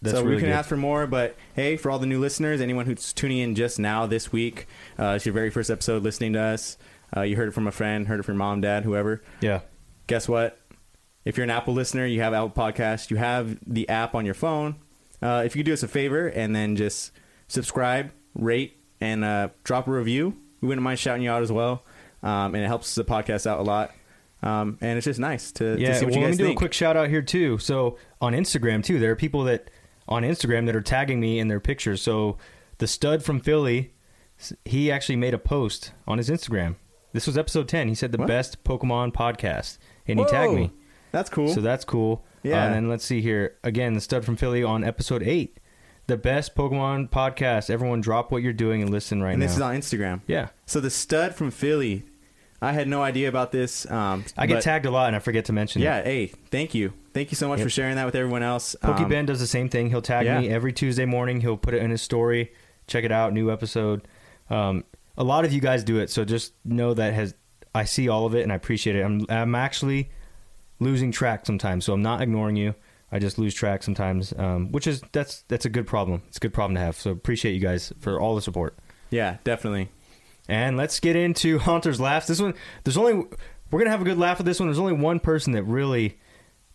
That's 0.00 0.16
so 0.16 0.22
really 0.22 0.36
we 0.36 0.40
can 0.42 0.50
good. 0.50 0.54
ask 0.56 0.68
for 0.68 0.76
more, 0.76 1.08
but 1.08 1.34
hey, 1.54 1.76
for 1.76 1.90
all 1.90 1.98
the 1.98 2.06
new 2.06 2.20
listeners, 2.20 2.60
anyone 2.60 2.86
who's 2.86 3.12
tuning 3.12 3.38
in 3.38 3.56
just 3.56 3.80
now 3.80 4.06
this 4.06 4.30
week, 4.30 4.66
uh, 4.96 5.14
it's 5.16 5.26
your 5.26 5.32
very 5.32 5.50
first 5.50 5.70
episode 5.70 6.04
listening 6.04 6.34
to 6.34 6.40
us. 6.40 6.78
Uh, 7.16 7.22
you 7.22 7.36
heard 7.36 7.48
it 7.48 7.52
from 7.52 7.66
a 7.66 7.72
friend, 7.72 8.06
heard 8.06 8.20
it 8.20 8.24
from 8.24 8.36
mom, 8.36 8.60
dad, 8.60 8.84
whoever. 8.84 9.22
Yeah. 9.40 9.60
Guess 10.06 10.28
what? 10.28 10.58
If 11.24 11.36
you're 11.36 11.44
an 11.44 11.50
Apple 11.50 11.74
listener, 11.74 12.06
you 12.06 12.20
have 12.22 12.32
Apple 12.34 12.50
Podcast, 12.50 13.10
you 13.10 13.16
have 13.16 13.58
the 13.66 13.88
app 13.88 14.14
on 14.14 14.24
your 14.24 14.34
phone. 14.34 14.76
Uh, 15.20 15.42
if 15.44 15.54
you 15.56 15.60
could 15.60 15.66
do 15.66 15.72
us 15.72 15.82
a 15.82 15.88
favor 15.88 16.28
and 16.28 16.54
then 16.54 16.76
just 16.76 17.12
subscribe, 17.48 18.12
rate, 18.34 18.76
and 19.00 19.24
uh, 19.24 19.48
drop 19.64 19.86
a 19.88 19.90
review, 19.90 20.36
we 20.60 20.68
wouldn't 20.68 20.82
mind 20.84 20.98
shouting 20.98 21.22
you 21.22 21.30
out 21.30 21.42
as 21.42 21.52
well. 21.52 21.84
Um, 22.22 22.54
and 22.54 22.64
it 22.64 22.66
helps 22.66 22.94
the 22.94 23.04
podcast 23.04 23.46
out 23.46 23.58
a 23.58 23.62
lot. 23.62 23.92
Um, 24.42 24.78
and 24.80 24.96
it's 24.96 25.04
just 25.04 25.18
nice 25.20 25.50
to, 25.52 25.76
to 25.76 25.80
Yeah. 25.80 25.94
see 25.94 26.04
what 26.04 26.12
well, 26.12 26.20
you 26.20 26.24
let 26.26 26.30
me 26.32 26.36
do 26.36 26.44
think. 26.44 26.56
a 26.56 26.58
quick 26.58 26.72
shout 26.72 26.96
out 26.96 27.08
here, 27.08 27.22
too. 27.22 27.58
So 27.58 27.96
on 28.20 28.32
Instagram, 28.32 28.82
too, 28.84 28.98
there 28.98 29.10
are 29.10 29.16
people 29.16 29.44
that 29.44 29.70
on 30.08 30.22
Instagram 30.22 30.66
that 30.66 30.76
are 30.76 30.80
tagging 30.80 31.20
me 31.20 31.38
in 31.38 31.48
their 31.48 31.60
pictures. 31.60 32.00
So 32.02 32.38
the 32.78 32.86
stud 32.86 33.22
from 33.24 33.40
Philly, 33.40 33.92
he 34.64 34.90
actually 34.90 35.16
made 35.16 35.34
a 35.34 35.38
post 35.38 35.92
on 36.06 36.18
his 36.18 36.30
Instagram. 36.30 36.76
This 37.12 37.26
was 37.26 37.38
episode 37.38 37.68
10. 37.68 37.88
He 37.88 37.94
said 37.94 38.12
the 38.12 38.18
What? 38.18 38.28
best 38.28 38.62
Pokemon 38.64 39.12
podcast. 39.12 39.78
And 40.06 40.18
he 40.18 40.24
tagged 40.26 40.52
Whoa. 40.52 40.56
me. 40.58 40.72
That's 41.12 41.30
cool. 41.30 41.48
So 41.48 41.60
that's 41.60 41.84
cool. 41.84 42.24
Yeah. 42.42 42.62
Uh, 42.62 42.66
and 42.66 42.74
then 42.74 42.88
let's 42.88 43.04
see 43.04 43.20
here. 43.20 43.56
Again, 43.64 43.94
the 43.94 44.00
stud 44.00 44.24
from 44.24 44.36
Philly 44.36 44.62
on 44.62 44.84
episode 44.84 45.22
eight. 45.22 45.58
The 46.06 46.16
best 46.16 46.54
Pokemon 46.54 47.10
podcast. 47.10 47.68
Everyone 47.70 48.00
drop 48.00 48.30
what 48.32 48.42
you're 48.42 48.52
doing 48.52 48.80
and 48.82 48.90
listen 48.90 49.22
right 49.22 49.32
and 49.32 49.40
now. 49.40 49.46
this 49.46 49.56
is 49.56 49.60
on 49.62 49.74
Instagram. 49.76 50.20
yeah. 50.26 50.48
So 50.66 50.80
the 50.80 50.90
stud 50.90 51.34
from 51.34 51.50
Philly, 51.50 52.04
I 52.62 52.72
had 52.72 52.88
no 52.88 53.02
idea 53.02 53.28
about 53.28 53.52
this. 53.52 53.90
Um, 53.90 54.24
I 54.36 54.46
get 54.46 54.54
but- 54.56 54.62
tagged 54.64 54.86
a 54.86 54.90
lot 54.90 55.06
and 55.08 55.16
I 55.16 55.18
forget 55.18 55.44
to 55.46 55.52
mention 55.52 55.82
Yeah, 55.82 55.98
it. 55.98 56.06
hey, 56.06 56.26
thank 56.50 56.74
you, 56.74 56.92
thank 57.12 57.30
you 57.30 57.36
so 57.36 57.46
much 57.48 57.58
Yep. 57.58 57.66
for 57.66 57.70
sharing 57.70 57.96
that 57.96 58.06
with 58.06 58.14
everyone 58.14 58.42
else. 58.42 58.74
Pokey 58.80 59.04
Um, 59.04 59.08
Ben 59.10 59.26
does 59.26 59.40
the 59.40 59.46
same 59.46 59.68
thing. 59.68 59.90
He'll 59.90 60.00
tag 60.02 60.24
yeah. 60.26 60.40
me 60.40 60.48
every 60.48 60.72
Tuesday 60.72 61.04
morning. 61.04 61.40
He'll 61.42 61.56
put 61.58 61.74
it 61.74 61.82
in 61.82 61.90
his 61.90 62.00
story. 62.02 62.52
Check 62.86 63.04
it 63.04 63.12
out. 63.12 63.32
New 63.34 63.50
episode. 63.52 64.08
Um, 64.50 64.84
a 65.18 65.24
lot 65.24 65.44
of 65.44 65.52
you 65.52 65.60
guys 65.60 65.84
do 65.84 65.98
it, 65.98 66.08
so 66.08 66.24
just 66.24 66.54
know 66.64 66.94
that 66.94 67.12
has 67.12 67.34
I 67.74 67.84
see 67.84 68.08
all 68.08 68.24
of 68.24 68.34
it 68.34 68.42
and 68.42 68.50
I 68.52 68.54
appreciate 68.54 68.96
it. 68.96 69.02
I'm 69.02 69.26
I'm 69.28 69.54
actually 69.54 70.08
losing 70.80 71.12
track 71.12 71.44
sometimes, 71.44 71.84
so 71.84 71.92
I'm 71.92 72.02
not 72.02 72.22
ignoring 72.22 72.56
you. 72.56 72.74
I 73.10 73.18
just 73.18 73.38
lose 73.38 73.54
track 73.54 73.82
sometimes, 73.82 74.32
um, 74.38 74.70
which 74.72 74.86
is 74.86 75.02
that's 75.12 75.42
that's 75.48 75.64
a 75.64 75.68
good 75.70 75.86
problem. 75.86 76.22
It's 76.28 76.36
a 76.38 76.40
good 76.40 76.54
problem 76.54 76.74
to 76.76 76.80
have. 76.80 76.96
So 76.96 77.10
appreciate 77.10 77.52
you 77.52 77.60
guys 77.60 77.92
for 78.00 78.20
all 78.20 78.34
the 78.34 78.42
support. 78.42 78.78
yeah, 79.10 79.38
definitely. 79.44 79.90
And 80.48 80.76
let's 80.78 80.98
get 81.00 81.16
into 81.16 81.58
Haunter's 81.66 82.00
laughs. 82.00 82.26
This 82.26 82.40
one, 82.40 82.54
there's 82.84 82.96
only 82.96 83.26
we're 83.70 83.78
gonna 83.80 83.90
have 83.90 84.00
a 84.02 84.04
good 84.04 84.18
laugh 84.18 84.38
with 84.38 84.46
this 84.46 84.60
one. 84.60 84.68
There's 84.68 84.78
only 84.78 84.92
one 84.94 85.20
person 85.20 85.52
that 85.54 85.64
really 85.64 86.18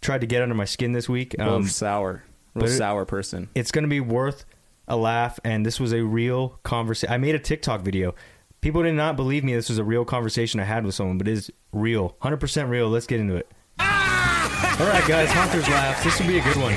tried 0.01 0.22
to 0.22 0.28
get 0.28 0.42
under 0.42 0.54
my 0.56 0.66
skin 0.66 0.92
this 0.92 1.07
week. 1.07 1.36
Real 1.39 1.50
Um, 1.56 1.66
sour, 1.68 2.24
real 2.56 2.68
sour 2.68 3.06
person. 3.06 3.50
it's 3.56 3.72
gonna 3.72 3.88
be 3.88 4.00
worth 4.00 4.44
a 4.88 4.98
laugh, 4.98 5.39
and 5.46 5.65
this 5.65 5.79
was 5.79 5.94
a 5.94 6.01
real 6.03 6.60
conversation. 6.63 7.13
I 7.13 7.18
made 7.18 7.36
a 7.36 7.39
TikTok 7.39 7.82
video. 7.84 8.15
People 8.63 8.84
did 8.84 8.96
not 8.96 9.17
believe 9.17 9.43
me. 9.43 9.53
This 9.53 9.67
was 9.67 9.77
a 9.77 9.84
real 9.84 10.05
conversation 10.05 10.58
I 10.62 10.63
had 10.63 10.86
with 10.86 10.96
someone, 10.96 11.17
but 11.17 11.27
it 11.27 11.34
is 11.34 11.51
real, 11.74 12.15
hundred 12.20 12.38
percent 12.38 12.70
real. 12.70 12.88
Let's 12.88 13.05
get 13.05 13.20
into 13.20 13.36
it. 13.36 13.51
All 13.77 14.88
right, 14.88 15.03
guys, 15.05 15.29
Haunter's 15.32 15.67
laughs. 15.67 16.01
This 16.01 16.17
will 16.17 16.27
be 16.27 16.39
a 16.39 16.43
good 16.46 16.55
one. 16.55 16.74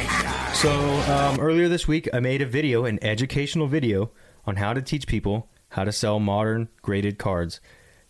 So 0.53 0.73
um, 1.13 1.39
earlier 1.39 1.69
this 1.69 1.87
week, 1.87 2.09
I 2.13 2.19
made 2.19 2.43
a 2.43 2.47
video, 2.47 2.87
an 2.87 2.99
educational 3.05 3.69
video, 3.69 4.11
on 4.47 4.57
how 4.57 4.75
to 4.75 4.83
teach 4.83 5.07
people 5.07 5.49
how 5.69 5.85
to 5.85 5.93
sell 5.93 6.19
modern 6.19 6.71
graded 6.83 7.21
cards. 7.21 7.61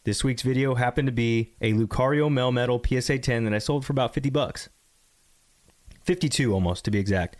This 0.04 0.24
week's 0.24 0.40
video 0.40 0.76
happened 0.76 1.08
to 1.08 1.12
be 1.12 1.52
a 1.60 1.74
Lucario 1.74 2.30
Melmetal 2.30 2.80
PSA 2.82 3.18
10 3.18 3.44
that 3.44 3.52
I 3.52 3.58
sold 3.58 3.84
for 3.84 3.92
about 3.92 4.14
50 4.14 4.30
bucks. 4.30 4.70
52 6.04 6.54
almost 6.54 6.86
to 6.86 6.90
be 6.90 6.98
exact. 6.98 7.36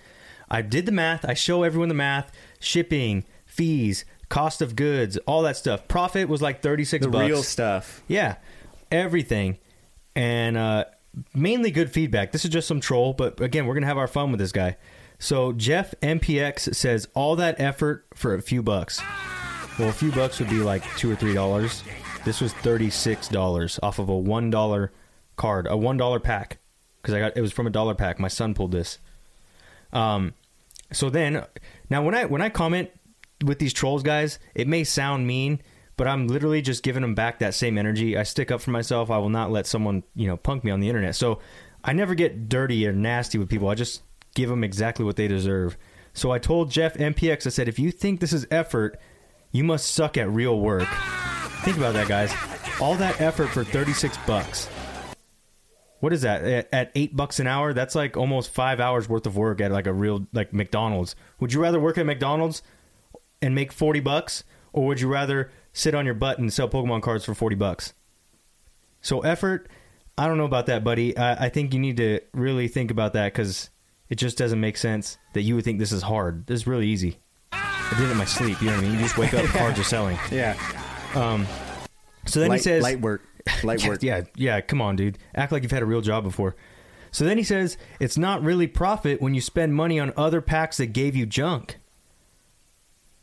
I 0.51 0.61
did 0.61 0.85
the 0.85 0.93
math. 0.93 1.25
I 1.25 1.33
show 1.33 1.63
everyone 1.63 1.89
the 1.89 1.95
math, 1.95 2.31
shipping, 2.61 3.25
fees, 3.47 4.05
cost 4.29 4.61
of 4.63 4.77
goods, 4.77 5.17
all 5.27 5.43
that 5.43 5.57
stuff. 5.57 5.87
Profit 5.89 6.29
was 6.29 6.43
like 6.43 6.63
36 6.63 7.05
The 7.07 7.11
bucks. 7.11 7.29
real 7.29 7.43
stuff. 7.43 8.03
Yeah, 8.09 8.37
everything, 8.91 9.59
and 10.15 10.57
uh, 10.57 10.85
mainly 11.35 11.71
good 11.71 11.91
feedback. 11.93 12.33
This 12.33 12.45
is 12.45 12.51
just 12.51 12.69
some 12.69 12.81
troll, 12.81 13.13
but 13.13 13.41
again, 13.41 13.67
we're 13.67 13.75
gonna 13.75 13.87
have 13.87 13.99
our 13.99 14.09
fun 14.09 14.31
with 14.31 14.41
this 14.41 14.53
guy. 14.53 14.77
So 15.19 15.53
Jeff 15.53 15.95
MPX 16.03 16.75
says 16.75 17.09
all 17.15 17.37
that 17.37 17.59
effort 17.61 18.07
for 18.15 18.35
a 18.35 18.43
few 18.43 18.63
bucks. 18.63 19.01
Well, 19.79 19.89
a 19.89 19.93
few 19.93 20.13
bucks 20.13 20.39
would 20.41 20.49
be 20.51 20.57
like 20.57 20.83
two 20.97 21.11
or 21.11 21.17
three 21.17 21.35
dollars. 21.35 21.83
This 22.25 22.41
was 22.41 22.53
thirty 22.53 22.91
six 22.91 23.29
dollars 23.29 23.79
off 23.83 23.99
of 23.99 24.09
a 24.09 24.17
one 24.17 24.51
dollar 24.51 24.93
card, 25.37 25.67
a 25.69 25.77
one 25.77 25.97
dollar 25.97 26.19
pack, 26.21 26.59
because 27.01 27.15
I 27.15 27.21
got 27.21 27.37
it 27.37 27.41
was 27.41 27.53
from 27.53 27.67
a 27.67 27.71
dollar 27.71 27.95
pack. 27.95 28.19
My 28.19 28.29
son 28.29 28.53
pulled 28.55 28.73
this. 28.73 28.99
Um, 29.93 30.35
so 30.93 31.09
then, 31.11 31.45
now 31.91 32.03
when 32.03 32.15
I 32.15 32.25
when 32.27 32.43
I 32.43 32.49
comment 32.49 32.91
with 33.45 33.59
these 33.59 33.73
trolls, 33.73 34.03
guys, 34.03 34.39
it 34.55 34.69
may 34.69 34.85
sound 34.85 35.27
mean, 35.27 35.61
but 35.97 36.07
I'm 36.07 36.29
literally 36.29 36.63
just 36.63 36.83
giving 36.83 37.03
them 37.03 37.15
back 37.15 37.39
that 37.39 37.55
same 37.55 37.79
energy. 37.79 38.17
I 38.17 38.23
stick 38.23 38.51
up 38.51 38.61
for 38.61 38.71
myself. 38.71 39.11
I 39.11 39.19
will 39.19 39.31
not 39.31 39.51
let 39.51 39.67
someone 39.67 40.03
you 40.15 40.27
know 40.27 40.37
punk 40.37 40.65
me 40.65 40.71
on 40.71 40.81
the 40.81 40.89
internet. 40.89 41.15
So 41.17 41.41
I 41.85 41.93
never 41.93 42.15
get 42.15 42.49
dirty 42.49 42.87
or 42.87 42.93
nasty 42.93 43.39
with 43.39 43.49
people. 43.49 43.69
I 43.69 43.75
just 43.75 44.03
give 44.35 44.49
them 44.51 44.65
exactly 44.65 45.05
what 45.05 45.17
they 45.17 45.29
deserve. 45.29 45.77
So 46.13 46.31
I 46.31 46.39
told 46.39 46.71
Jeff 46.71 46.95
MPX, 46.95 47.47
I 47.47 47.51
said, 47.51 47.69
if 47.69 47.79
you 47.79 47.91
think 47.91 48.21
this 48.21 48.33
is 48.33 48.47
effort, 48.51 48.99
you 49.53 49.65
must 49.65 49.93
suck 49.93 50.17
at 50.17 50.31
real 50.31 50.59
work. 50.59 50.89
Think 51.63 51.77
about 51.77 51.95
that, 51.95 52.09
guys. 52.09 52.33
All 52.81 52.95
that 52.97 53.21
effort 53.21 53.49
for 53.49 53.65
36 53.65 54.17
bucks. 54.27 54.69
what 56.01 56.13
is 56.13 56.23
that 56.23 56.69
at, 56.73 56.93
eight 56.95 57.17
bucks 57.17 57.41
an 57.41 57.47
hour? 57.47 57.73
That's 57.73 57.95
like 57.95 58.17
almost 58.17 58.51
five 58.51 58.81
hours 58.81 59.09
worth 59.09 59.27
of 59.27 59.37
work 59.37 59.61
at 59.61 59.73
like 59.73 59.87
a 59.87 59.93
real 59.93 60.27
like 60.33 60.53
McDonald's. 60.53 61.17
Would 61.41 61.53
you 61.53 61.61
rather 61.61 61.81
work 61.81 61.99
at 61.99 62.07
McDonald's 62.07 62.63
and 63.41 63.55
make 63.55 63.73
forty 63.73 64.01
bucks, 64.01 64.45
or 64.73 64.87
would 64.87 65.01
you 65.01 65.09
rather 65.09 65.51
sit 65.73 65.95
on 65.95 66.05
your 66.05 66.15
butt 66.15 66.39
and 66.39 66.53
sell 66.53 66.69
Pokemon 66.69 67.03
cards 67.03 67.25
for 67.25 67.35
forty 67.35 67.57
bucks? 67.57 67.95
So 69.01 69.21
effort, 69.21 69.69
I 70.19 70.27
don't 70.27 70.39
know 70.39 70.45
about 70.45 70.67
that, 70.67 70.83
buddy. 70.83 71.17
I, 71.17 71.47
I 71.47 71.49
think 71.49 71.75
you 71.75 71.79
need 71.81 71.99
to 71.99 72.21
really 72.33 72.69
think 72.69 72.91
about 72.91 73.13
that 73.13 73.33
because 73.33 73.71
it 74.09 74.17
just 74.17 74.39
doesn't 74.39 74.61
make 74.61 74.77
sense 74.77 75.19
that 75.35 75.43
you 75.43 75.55
would 75.55 75.65
think 75.65 75.79
this 75.79 75.93
is 75.93 76.03
hard. 76.03 76.47
This 76.47 76.61
is 76.61 76.67
really 76.67 76.89
easy. 76.89 77.19
I 77.53 77.95
did 77.99 78.09
it 78.09 78.11
in 78.11 78.17
my 78.17 78.25
sleep. 78.25 78.61
You 78.61 78.69
know 78.69 78.77
what 78.77 78.85
I 78.85 78.89
mean? 78.89 78.95
You 78.95 79.01
just 79.01 79.19
wake 79.19 79.35
up, 79.35 79.45
cards 79.47 79.79
are 79.79 79.85
selling. 79.85 80.19
Yeah. 80.31 80.57
Um, 81.15 81.47
so 82.27 82.41
then 82.41 82.49
light, 82.51 82.57
he 82.57 82.63
says, 82.63 82.83
light 82.83 83.01
work. 83.01 83.23
Light 83.63 83.83
yeah, 83.83 83.89
work. 83.89 84.03
yeah, 84.03 84.23
yeah. 84.35 84.61
Come 84.61 84.83
on, 84.83 84.97
dude. 84.97 85.19
Act 85.35 85.53
like 85.53 85.63
you've 85.63 85.73
had 85.73 85.83
a 85.83 85.87
real 85.87 86.01
job 86.01 86.25
before. 86.25 86.57
So 87.13 87.25
then 87.25 87.39
he 87.39 87.45
says, 87.45 87.79
it's 88.01 88.19
not 88.19 88.43
really 88.43 88.67
profit 88.67 89.23
when 89.23 89.35
you 89.35 89.41
spend 89.41 89.75
money 89.75 90.01
on 90.01 90.13
other 90.17 90.41
packs 90.41 90.79
that 90.79 90.87
gave 90.87 91.15
you 91.15 91.27
junk. 91.27 91.79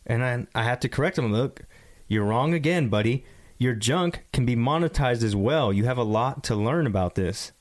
And 0.05 0.23
I, 0.23 0.47
I 0.53 0.63
have 0.63 0.79
to 0.81 0.89
correct 0.89 1.17
him. 1.17 1.31
Look, 1.31 1.61
you're 2.07 2.25
wrong 2.25 2.53
again, 2.53 2.89
buddy. 2.89 3.25
Your 3.57 3.73
junk 3.73 4.25
can 4.33 4.45
be 4.45 4.55
monetized 4.55 5.23
as 5.23 5.35
well. 5.35 5.71
You 5.71 5.85
have 5.85 5.97
a 5.97 6.03
lot 6.03 6.43
to 6.45 6.55
learn 6.55 6.85
about 6.85 7.15
this. 7.15 7.51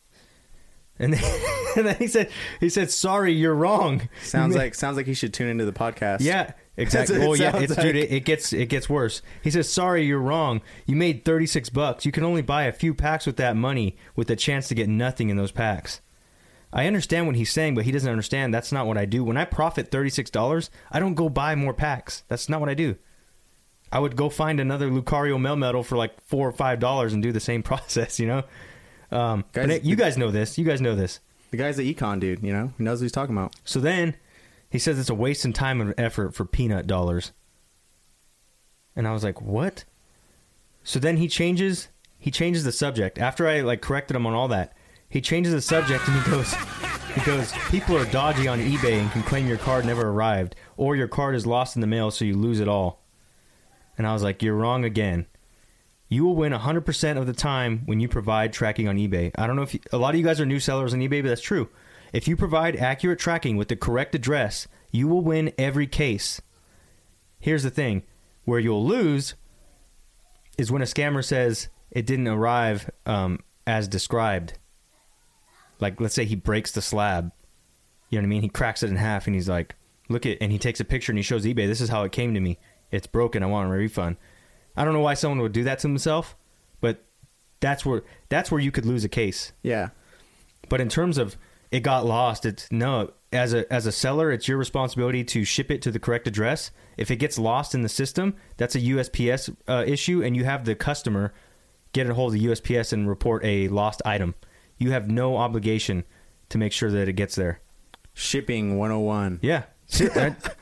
And 0.99 1.15
then, 1.15 1.41
and 1.77 1.87
then 1.87 1.97
he 1.97 2.07
said, 2.07 2.31
he 2.61 2.69
said, 2.69 2.91
sorry, 2.91 3.33
you're 3.33 3.55
wrong. 3.55 4.09
Sounds 4.23 4.55
like 4.55 4.75
sounds 4.75 4.97
like 4.97 5.07
he 5.07 5.15
should 5.15 5.33
tune 5.33 5.49
into 5.49 5.65
the 5.65 5.73
podcast. 5.73 6.21
Yeah, 6.21 6.53
exactly. 6.77 7.25
Oh 7.25 7.33
it 7.35 7.41
yeah, 7.41 7.57
it's 7.57 7.77
dude. 7.77 7.97
It, 7.97 8.13
it 8.13 8.25
gets 8.25 8.53
it 8.53 8.69
gets 8.69 8.89
worse. 8.89 9.23
He 9.43 9.51
says, 9.51 9.69
"Sorry, 9.69 10.05
you're 10.05 10.19
wrong. 10.19 10.61
You 10.87 10.97
made 10.97 11.25
thirty 11.25 11.47
six 11.47 11.71
bucks. 11.71 12.05
You 12.05 12.13
can 12.13 12.25
only 12.25 12.43
buy 12.43 12.65
a 12.65 12.73
few 12.73 12.95
packs 12.95 13.27
with 13.27 13.37
that 13.37 13.57
money, 13.57 13.97
with 14.17 14.29
the 14.29 14.37
chance 14.37 14.69
to 14.69 14.75
get 14.75 14.89
nothing 14.89 15.29
in 15.29 15.37
those 15.37 15.53
packs." 15.53 16.01
I 16.73 16.87
understand 16.87 17.27
what 17.27 17.37
he's 17.37 17.53
saying, 17.53 17.75
but 17.75 17.85
he 17.85 17.93
doesn't 17.93 18.11
understand. 18.11 18.55
That's 18.55 18.73
not 18.73 18.87
what 18.87 18.97
I 18.97 19.05
do. 19.05 19.23
When 19.25 19.37
I 19.37 19.45
profit 19.45 19.91
thirty 19.91 20.09
six 20.11 20.31
dollars, 20.31 20.71
I 20.91 21.01
don't 21.01 21.15
go 21.15 21.29
buy 21.29 21.55
more 21.55 21.75
packs. 21.75 22.25
That's 22.29 22.49
not 22.49 22.61
what 22.61 22.69
I 22.71 22.75
do. 22.75 22.97
I 23.91 23.99
would 23.99 24.17
go 24.17 24.31
find 24.31 24.59
another 24.59 24.89
Lucario 24.91 25.37
Melmetal 25.39 25.85
for 25.85 25.97
like 25.99 26.19
four 26.23 26.49
or 26.49 26.53
five 26.53 26.81
dollars 26.81 27.13
and 27.13 27.23
do 27.23 27.31
the 27.33 27.41
same 27.41 27.63
process. 27.71 28.19
You 28.19 28.27
know. 28.27 28.43
Um, 29.11 29.45
but 29.53 29.67
Guys, 29.67 29.77
it- 29.79 29.85
you 29.85 29.97
guys 29.97 30.17
know 30.17 30.31
this. 30.31 30.57
You 30.57 30.65
guys 30.65 30.81
know 30.81 30.95
this. 30.95 31.21
The 31.51 31.59
guy's 31.59 31.77
the 31.77 31.95
econ 31.95 32.19
dude, 32.19 32.43
you 32.43 32.51
know? 32.51 32.73
He 32.79 32.85
knows 32.85 33.01
what 33.01 33.05
he's 33.05 33.13
talking 33.13 33.37
about. 33.37 33.55
So 33.63 33.79
then 33.79 34.17
he 34.71 34.79
says 34.79 34.99
it's 34.99 35.11
a 35.11 35.15
waste 35.15 35.45
in 35.45 35.53
time 35.53 35.83
and 35.83 35.93
effort 35.99 36.35
for 36.35 36.47
peanut 36.47 36.87
dollars. 36.87 37.33
And 38.97 39.07
I 39.07 39.13
was 39.13 39.23
like, 39.25 39.43
"What?" 39.43 39.85
So 40.85 40.99
then 40.99 41.19
he 41.19 41.29
changes 41.29 41.89
he 42.19 42.31
changes 42.31 42.65
the 42.65 42.73
subject. 42.73 43.19
After 43.19 43.47
I 43.47 43.61
like 43.61 43.83
corrected 43.83 44.17
him 44.17 44.27
on 44.27 44.33
all 44.33 44.49
that, 44.49 44.73
he 45.13 45.21
changes 45.21 45.53
the 45.53 45.61
subject 45.61 46.09
and 46.09 46.21
he 46.21 46.31
goes 46.31 46.55
he 47.15 47.21
goes, 47.21 47.53
"People 47.71 47.97
are 47.99 48.07
dodgy 48.07 48.49
on 48.49 48.59
eBay 48.59 48.99
and 48.99 49.11
can 49.13 49.23
claim 49.23 49.47
your 49.47 49.59
card 49.59 49.85
never 49.85 50.09
arrived 50.09 50.57
or 50.79 50.97
your 50.97 51.09
card 51.09 51.35
is 51.35 51.47
lost 51.47 51.77
in 51.77 51.83
the 51.83 51.87
mail 51.87 52.11
so 52.11 52.25
you 52.25 52.35
lose 52.35 52.59
it 52.59 52.69
all." 52.69 53.05
And 53.99 54.07
I 54.07 54.15
was 54.15 54.23
like, 54.23 54.43
"You're 54.43 54.57
wrong 54.57 54.85
again." 54.85 55.27
You 56.09 56.25
will 56.25 56.37
win 56.37 56.53
100% 56.53 57.19
of 57.19 57.27
the 57.27 57.33
time 57.33 57.83
when 57.87 58.01
you 58.01 58.09
provide 58.09 58.53
tracking 58.53 58.87
on 58.87 58.97
eBay. 58.97 59.31
I 59.37 59.47
don't 59.47 59.57
know 59.57 59.63
if 59.63 59.73
you, 59.73 59.81
a 59.93 59.99
lot 59.99 60.15
of 60.15 60.21
you 60.21 60.27
guys 60.27 60.41
are 60.41 60.47
new 60.47 60.61
sellers 60.61 60.93
on 60.93 61.01
eBay, 61.01 61.23
but 61.23 61.29
that's 61.29 61.41
true. 61.41 61.71
If 62.13 62.29
you 62.29 62.37
provide 62.37 62.77
accurate 62.77 63.19
tracking 63.19 63.57
with 63.57 63.69
the 63.69 63.77
correct 63.77 64.15
address, 64.15 64.69
you 64.91 65.09
will 65.09 65.23
win 65.23 65.53
every 65.57 65.87
case. 65.87 66.43
Here's 67.39 67.63
the 67.63 67.71
thing 67.71 68.03
where 68.45 68.61
you'll 68.61 68.87
lose 68.87 69.35
is 70.59 70.71
when 70.71 70.83
a 70.83 70.87
scammer 70.87 71.25
says 71.25 71.69
it 71.91 72.07
didn't 72.07 72.29
arrive 72.29 72.91
um, 73.07 73.39
as 73.67 73.89
described. 73.89 74.59
Like, 75.83 76.01
let's 76.01 76.15
say 76.15 76.25
he 76.25 76.37
breaks 76.37 76.71
the 76.71 76.81
slab. 76.81 77.33
You 78.09 78.19
know 78.19 78.23
what 78.23 78.27
I 78.27 78.29
mean? 78.29 78.43
He 78.43 78.49
cracks 78.49 78.83
it 78.83 78.91
in 78.91 78.97
half 78.97 79.27
and 79.27 79.35
he's 79.35 79.49
like, 79.49 79.75
look 80.09 80.25
at, 80.25 80.39
and 80.41 80.53
he 80.53 80.59
takes 80.59 80.81
a 80.81 80.85
picture 80.85 81.13
and 81.13 81.19
he 81.19 81.23
shows 81.23 81.45
eBay, 81.45 81.67
this 81.67 81.81
is 81.81 81.89
how 81.89 82.05
it 82.05 82.13
came 82.13 82.35
to 82.35 82.41
me. 82.41 82.59
It's 82.91 83.07
broken. 83.07 83.43
I 83.43 83.47
want 83.47 83.69
a 83.69 83.73
refund. 83.73 84.17
I 84.77 84.85
don't 84.85 84.95
know 84.95 85.01
why 85.01 85.15
someone 85.15 85.41
would 85.41 85.53
do 85.53 85.65
that 85.65 85.81
to 85.81 85.89
himself, 85.89 86.37
but 86.81 87.05
that's 87.61 87.85
where 87.85 88.03
that's 88.29 88.51
where 88.51 88.61
you 88.61 88.71
could 88.71 88.87
lose 88.87 89.05
a 89.05 89.09
case. 89.09 89.53
Yeah. 89.63 89.91
But 90.69 90.81
in 90.81 90.89
terms 90.89 91.19
of 91.19 91.37
it 91.71 91.81
got 91.81 92.07
lost, 92.07 92.47
it's 92.47 92.71
no 92.71 93.13
as 93.33 93.55
a 93.55 93.71
as 93.73 93.87
a 93.87 93.93
seller, 93.93 94.31
it's 94.31 94.47
your 94.47 94.59
responsibility 94.59 95.25
to 95.25 95.45
ship 95.45 95.71
it 95.71 95.83
to 95.83 95.91
the 95.91 95.99
correct 95.99 96.27
address. 96.27 96.71
If 96.97 97.11
it 97.11 97.17
gets 97.17 97.39
lost 97.39 97.75
in 97.75 97.83
the 97.83 97.89
system, 97.89 98.37
that's 98.59 98.75
a 98.75 98.81
USPS 98.81 99.57
uh, 99.67 99.85
issue, 99.87 100.23
and 100.23 100.37
you 100.37 100.45
have 100.45 100.65
the 100.65 100.75
customer 100.75 101.33
get 101.93 102.09
a 102.09 102.15
hold 102.15 102.35
of 102.35 102.41
the 102.41 102.47
USPS 102.47 102.93
and 102.93 103.09
report 103.09 103.45
a 103.45 103.69
lost 103.69 104.03
item. 104.05 104.35
You 104.79 104.91
have 104.91 105.11
no 105.11 105.37
obligation 105.37 106.05
to 106.49 106.59
make 106.59 106.73
sure 106.73 106.91
that 106.91 107.09
it 107.09 107.15
gets 107.15 107.35
there. 107.35 107.61
Shipping 108.15 108.77
101. 108.77 109.41
Yeah, 109.43 109.65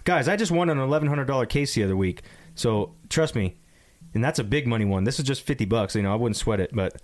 guys, 0.04 0.28
I 0.28 0.36
just 0.36 0.52
won 0.52 0.70
an 0.70 0.78
eleven 0.78 1.08
hundred 1.08 1.26
dollar 1.26 1.46
case 1.46 1.74
the 1.74 1.84
other 1.84 1.96
week, 1.96 2.22
so 2.54 2.94
trust 3.08 3.34
me, 3.34 3.56
and 4.14 4.22
that's 4.22 4.38
a 4.38 4.44
big 4.44 4.66
money 4.66 4.84
one. 4.84 5.04
This 5.04 5.18
is 5.18 5.24
just 5.24 5.42
fifty 5.42 5.64
bucks. 5.64 5.94
You 5.94 6.02
know, 6.02 6.12
I 6.12 6.16
wouldn't 6.16 6.36
sweat 6.36 6.60
it. 6.60 6.70
But, 6.72 7.00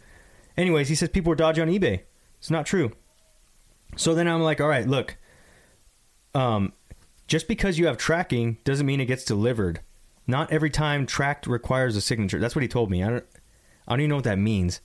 anyways, 0.57 0.89
he 0.89 0.95
says 0.95 1.09
people 1.09 1.33
are 1.33 1.37
dodgy 1.37 1.61
on 1.63 1.69
eBay. 1.69 2.03
It's 2.39 2.51
not 2.51 2.67
true. 2.67 2.93
So 3.97 4.15
then 4.15 4.29
I'm 4.29 4.43
like, 4.43 4.61
all 4.61 4.69
right, 4.69 4.87
look, 4.87 5.17
um, 6.35 6.73
just 7.27 7.49
because 7.49 7.79
you 7.79 7.87
have 7.87 7.97
tracking 7.97 8.59
doesn't 8.65 8.87
mean 8.87 9.01
it 9.01 9.07
gets 9.07 9.25
delivered. 9.25 9.81
Not 10.27 10.53
every 10.53 10.71
time 10.71 11.07
tracked 11.07 11.47
requires 11.47 11.97
a 11.97 12.01
signature. 12.01 12.39
That's 12.41 12.55
what 12.55 12.63
he 12.63 12.69
told 12.69 12.91
me. 12.91 13.03
I 13.03 13.09
don't, 13.11 13.25
I 13.87 13.93
don't 13.93 14.01
even 14.01 14.11
know 14.11 14.17
what 14.17 14.25
that 14.25 14.39
means. 14.39 14.81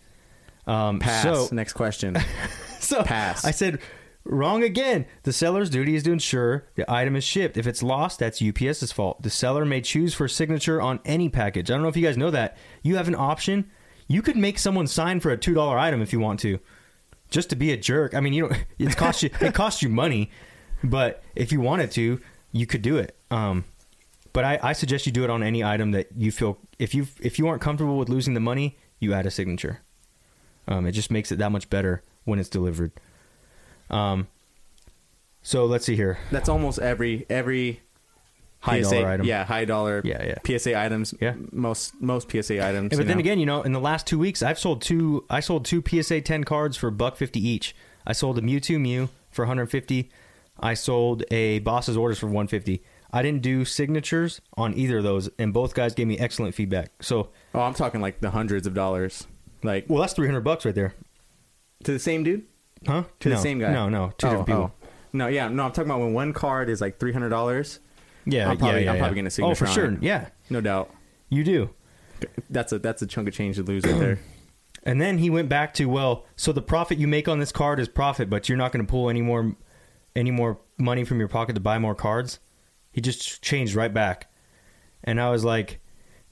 Um, 0.67 0.99
Pass. 0.99 1.23
So, 1.23 1.53
Next 1.53 1.73
question. 1.73 2.17
so 2.79 3.03
Pass. 3.03 3.45
I 3.45 3.51
said, 3.51 3.79
wrong 4.23 4.63
again. 4.63 5.05
The 5.23 5.33
seller's 5.33 5.69
duty 5.69 5.95
is 5.95 6.03
to 6.03 6.11
ensure 6.11 6.67
the 6.75 6.89
item 6.91 7.15
is 7.15 7.23
shipped. 7.23 7.57
If 7.57 7.67
it's 7.67 7.83
lost, 7.83 8.19
that's 8.19 8.41
UPS's 8.41 8.91
fault. 8.91 9.21
The 9.21 9.29
seller 9.29 9.65
may 9.65 9.81
choose 9.81 10.13
for 10.13 10.27
signature 10.27 10.81
on 10.81 10.99
any 11.05 11.29
package. 11.29 11.69
I 11.69 11.73
don't 11.73 11.83
know 11.83 11.89
if 11.89 11.97
you 11.97 12.05
guys 12.05 12.17
know 12.17 12.31
that. 12.31 12.57
You 12.83 12.95
have 12.97 13.07
an 13.07 13.15
option. 13.15 13.69
You 14.07 14.21
could 14.21 14.37
make 14.37 14.59
someone 14.59 14.87
sign 14.87 15.19
for 15.19 15.31
a 15.31 15.37
two 15.37 15.53
dollar 15.53 15.77
item 15.77 16.01
if 16.01 16.11
you 16.11 16.19
want 16.19 16.39
to, 16.41 16.59
just 17.29 17.49
to 17.51 17.55
be 17.55 17.71
a 17.71 17.77
jerk. 17.77 18.13
I 18.13 18.19
mean, 18.19 18.33
you 18.33 18.47
don't. 18.47 18.65
It 18.79 18.97
costs 18.97 19.23
you. 19.23 19.29
it 19.39 19.53
costs 19.53 19.81
you 19.81 19.89
money, 19.89 20.29
but 20.83 21.23
if 21.35 21.51
you 21.51 21.61
wanted 21.61 21.91
to, 21.91 22.19
you 22.51 22.65
could 22.65 22.81
do 22.81 22.97
it. 22.97 23.15
Um, 23.29 23.63
but 24.33 24.43
I, 24.43 24.59
I 24.61 24.73
suggest 24.73 25.05
you 25.05 25.11
do 25.11 25.23
it 25.23 25.29
on 25.29 25.43
any 25.43 25.63
item 25.63 25.91
that 25.91 26.07
you 26.17 26.31
feel. 26.31 26.57
If 26.77 26.93
you 26.93 27.07
if 27.21 27.39
you 27.39 27.47
aren't 27.47 27.61
comfortable 27.61 27.97
with 27.97 28.09
losing 28.09 28.33
the 28.33 28.39
money, 28.39 28.77
you 28.99 29.13
add 29.13 29.25
a 29.25 29.31
signature. 29.31 29.81
Um, 30.67 30.85
it 30.85 30.91
just 30.91 31.11
makes 31.11 31.31
it 31.31 31.37
that 31.37 31.51
much 31.51 31.69
better 31.69 32.03
when 32.23 32.39
it's 32.39 32.49
delivered. 32.49 32.91
Um, 33.89 34.27
so 35.41 35.65
let's 35.65 35.85
see 35.85 35.95
here. 35.95 36.19
That's 36.31 36.49
almost 36.49 36.79
every 36.79 37.25
every 37.29 37.81
High 38.59 38.83
PSA, 38.83 38.95
dollar 38.95 39.09
item. 39.09 39.25
Yeah, 39.25 39.43
high 39.43 39.65
dollar. 39.65 40.01
Yeah, 40.05 40.35
yeah. 40.45 40.57
PSA 40.57 40.79
items. 40.79 41.15
Yeah. 41.19 41.33
Most 41.51 41.99
most 41.99 42.29
PSA 42.29 42.63
items. 42.65 42.91
Yeah, 42.91 42.97
but 42.99 43.07
then 43.07 43.17
know. 43.17 43.21
again, 43.21 43.39
you 43.39 43.45
know, 43.47 43.63
in 43.63 43.73
the 43.73 43.79
last 43.79 44.05
two 44.05 44.19
weeks, 44.19 44.43
I've 44.43 44.59
sold 44.59 44.81
two. 44.81 45.25
I 45.29 45.39
sold 45.39 45.65
two 45.65 45.83
PSA 45.85 46.21
ten 46.21 46.43
cards 46.43 46.77
for 46.77 46.91
buck 46.91 47.17
fifty 47.17 47.45
each. 47.45 47.75
I 48.05 48.13
sold 48.13 48.37
a 48.37 48.41
Mewtwo 48.41 48.79
Mew 48.79 49.09
for 49.29 49.43
150. 49.43 50.09
I 50.59 50.73
sold 50.73 51.23
a 51.31 51.59
Boss's 51.59 51.97
Orders 51.97 52.19
for 52.19 52.25
150. 52.27 52.83
I 53.13 53.21
didn't 53.21 53.41
do 53.41 53.65
signatures 53.65 54.41
on 54.57 54.73
either 54.75 54.99
of 54.99 55.03
those, 55.03 55.29
and 55.37 55.53
both 55.53 55.73
guys 55.73 55.93
gave 55.93 56.07
me 56.07 56.17
excellent 56.17 56.55
feedback. 56.55 56.91
So, 57.01 57.29
Oh, 57.53 57.61
I'm 57.61 57.73
talking 57.73 58.01
like 58.01 58.21
the 58.21 58.31
hundreds 58.31 58.65
of 58.67 58.73
dollars. 58.73 59.27
Like 59.63 59.85
well, 59.87 60.01
that's 60.01 60.13
300 60.13 60.41
bucks 60.41 60.65
right 60.65 60.73
there, 60.75 60.93
to 61.83 61.91
the 61.93 61.99
same 61.99 62.23
dude? 62.23 62.43
huh? 62.87 63.03
To 63.19 63.29
no, 63.29 63.35
the 63.35 63.41
same 63.41 63.59
guy? 63.59 63.71
No, 63.71 63.89
no, 63.89 64.11
two 64.17 64.27
Oh, 64.27 64.29
different 64.29 64.47
people. 64.47 64.71
oh. 64.83 64.87
No, 65.13 65.27
yeah, 65.27 65.47
no. 65.49 65.63
I'm 65.63 65.71
talking 65.71 65.89
about 65.91 65.99
when 65.99 66.13
one 66.13 66.33
card 66.33 66.69
is 66.69 66.81
like 66.81 66.99
three 66.99 67.13
hundred 67.13 67.29
dollars. 67.29 67.79
Yeah, 68.25 68.49
I'm 68.49 68.57
probably- 68.57 68.79
yeah, 68.79 68.85
yeah, 68.85 68.89
I'm 68.91 68.95
yeah. 68.95 69.01
probably 69.01 69.21
getting 69.21 69.43
a 69.45 69.47
Oh, 69.49 69.55
for 69.55 69.67
on 69.67 69.73
sure. 69.73 69.85
it. 69.93 70.03
Yeah, 70.03 70.29
No 70.49 70.61
doubt. 70.61 70.89
you 71.29 71.43
do. 71.43 71.69
That's 72.49 72.71
a 72.71 72.79
that's 72.79 73.01
a 73.01 73.07
chunk 73.07 73.27
of 73.27 73.33
change 73.33 73.55
to 73.57 73.63
lose 73.63 73.83
right 73.85 73.99
there. 73.99 74.19
And 74.83 74.99
then 74.99 75.19
he 75.19 75.29
went 75.29 75.47
back 75.47 75.75
to, 75.75 75.85
well, 75.85 76.25
so 76.35 76.51
the 76.51 76.61
profit 76.63 76.97
you 76.97 77.07
make 77.07 77.27
on 77.27 77.37
this 77.37 77.51
card 77.51 77.79
is 77.79 77.87
profit, 77.87 78.31
but 78.31 78.49
you're 78.49 78.57
not 78.57 78.71
going 78.71 78.83
to 78.83 78.89
pull 78.89 79.11
any 79.11 79.21
more 79.21 79.55
any 80.15 80.31
more 80.31 80.57
money 80.79 81.03
from 81.03 81.19
your 81.19 81.27
pocket 81.27 81.53
to 81.53 81.61
buy 81.61 81.77
more 81.77 81.93
cards. 81.93 82.39
He 82.91 82.99
just 82.99 83.43
changed 83.43 83.75
right 83.75 83.93
back. 83.93 84.31
And 85.03 85.21
I 85.21 85.29
was 85.29 85.43
like, 85.43 85.80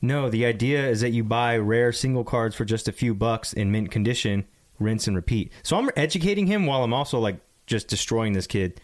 no, 0.02 0.30
the 0.30 0.46
idea 0.46 0.88
is 0.88 1.02
that 1.02 1.10
you 1.10 1.24
buy 1.24 1.58
rare 1.58 1.92
single 1.92 2.24
cards 2.24 2.56
for 2.56 2.66
just 2.66 2.88
a 2.88 2.92
few 2.92 3.14
bucks 3.14 3.54
in 3.54 3.72
mint 3.72 3.92
condition, 3.92 4.46
rinse 4.80 5.08
and 5.08 5.16
repeat. 5.16 5.52
So 5.64 5.78
I'm 5.78 5.90
educating 5.96 6.48
him 6.48 6.66
while 6.66 6.84
I'm 6.84 6.94
also 6.94 7.20
like 7.20 7.40
just 7.66 7.88
destroying 7.88 8.34
this 8.34 8.48
kid. 8.48 8.80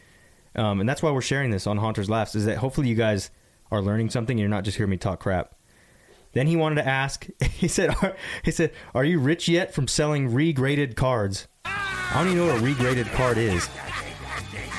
Um, 0.55 0.79
and 0.79 0.87
that's 0.87 1.01
why 1.01 1.11
we're 1.11 1.21
sharing 1.21 1.51
this 1.51 1.67
on 1.67 1.77
Haunter's 1.77 2.09
Laughs 2.09 2.35
is 2.35 2.45
that 2.45 2.57
hopefully 2.57 2.87
you 2.87 2.95
guys 2.95 3.29
are 3.71 3.81
learning 3.81 4.09
something 4.09 4.35
and 4.35 4.39
you're 4.39 4.49
not 4.49 4.63
just 4.63 4.77
hearing 4.77 4.91
me 4.91 4.97
talk 4.97 5.19
crap. 5.19 5.55
Then 6.33 6.47
he 6.47 6.55
wanted 6.55 6.75
to 6.75 6.87
ask. 6.87 7.27
He 7.55 7.69
said, 7.69 7.95
are, 8.01 8.15
"He 8.43 8.51
said, 8.51 8.73
are 8.93 9.05
you 9.05 9.17
rich 9.17 9.47
yet 9.47 9.73
from 9.73 9.87
selling 9.87 10.29
regraded 10.29 10.95
cards?" 10.95 11.47
I 11.63 12.11
don't 12.13 12.27
even 12.27 12.37
know 12.37 12.53
what 12.53 12.61
a 12.61 12.65
regraded 12.65 13.11
card 13.13 13.37
is. 13.37 13.67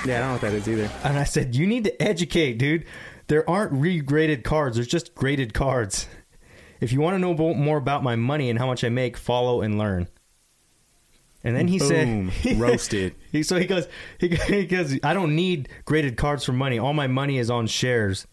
Yeah, 0.05 0.19
I 0.19 0.21
don't 0.21 0.29
know 0.29 0.33
what 0.33 0.41
that 0.43 0.53
is 0.53 0.69
either. 0.69 0.91
And 1.03 1.19
I 1.19 1.25
said, 1.25 1.57
"You 1.57 1.67
need 1.67 1.85
to 1.85 2.03
educate, 2.03 2.59
dude. 2.59 2.85
There 3.29 3.49
aren't 3.49 3.73
regraded 3.73 4.45
cards. 4.45 4.77
There's 4.77 4.87
just 4.87 5.15
graded 5.15 5.53
cards. 5.53 6.07
If 6.81 6.93
you 6.93 7.01
want 7.01 7.15
to 7.15 7.19
know 7.19 7.35
more 7.55 7.79
about 7.79 8.03
my 8.03 8.17
money 8.17 8.51
and 8.51 8.59
how 8.59 8.67
much 8.67 8.85
I 8.85 8.89
make, 8.89 9.17
follow 9.17 9.63
and 9.63 9.79
learn." 9.79 10.09
And 11.45 11.55
then 11.55 11.69
he 11.69 11.79
Boom. 11.79 12.33
said, 12.43 12.57
Roasted. 12.59 13.15
He, 13.31 13.45
so 13.45 13.57
he 13.57 13.67
goes, 13.67 13.87
he, 14.19 14.29
he 14.29 14.67
goes, 14.67 14.99
I 15.05 15.15
don't 15.15 15.37
need 15.37 15.69
graded 15.85 16.17
cards 16.17 16.45
for 16.45 16.53
money. 16.53 16.81
All 16.81 16.93
my 16.93 17.07
money 17.07 17.39
is 17.39 17.51
on 17.51 17.69
shares 17.69 18.27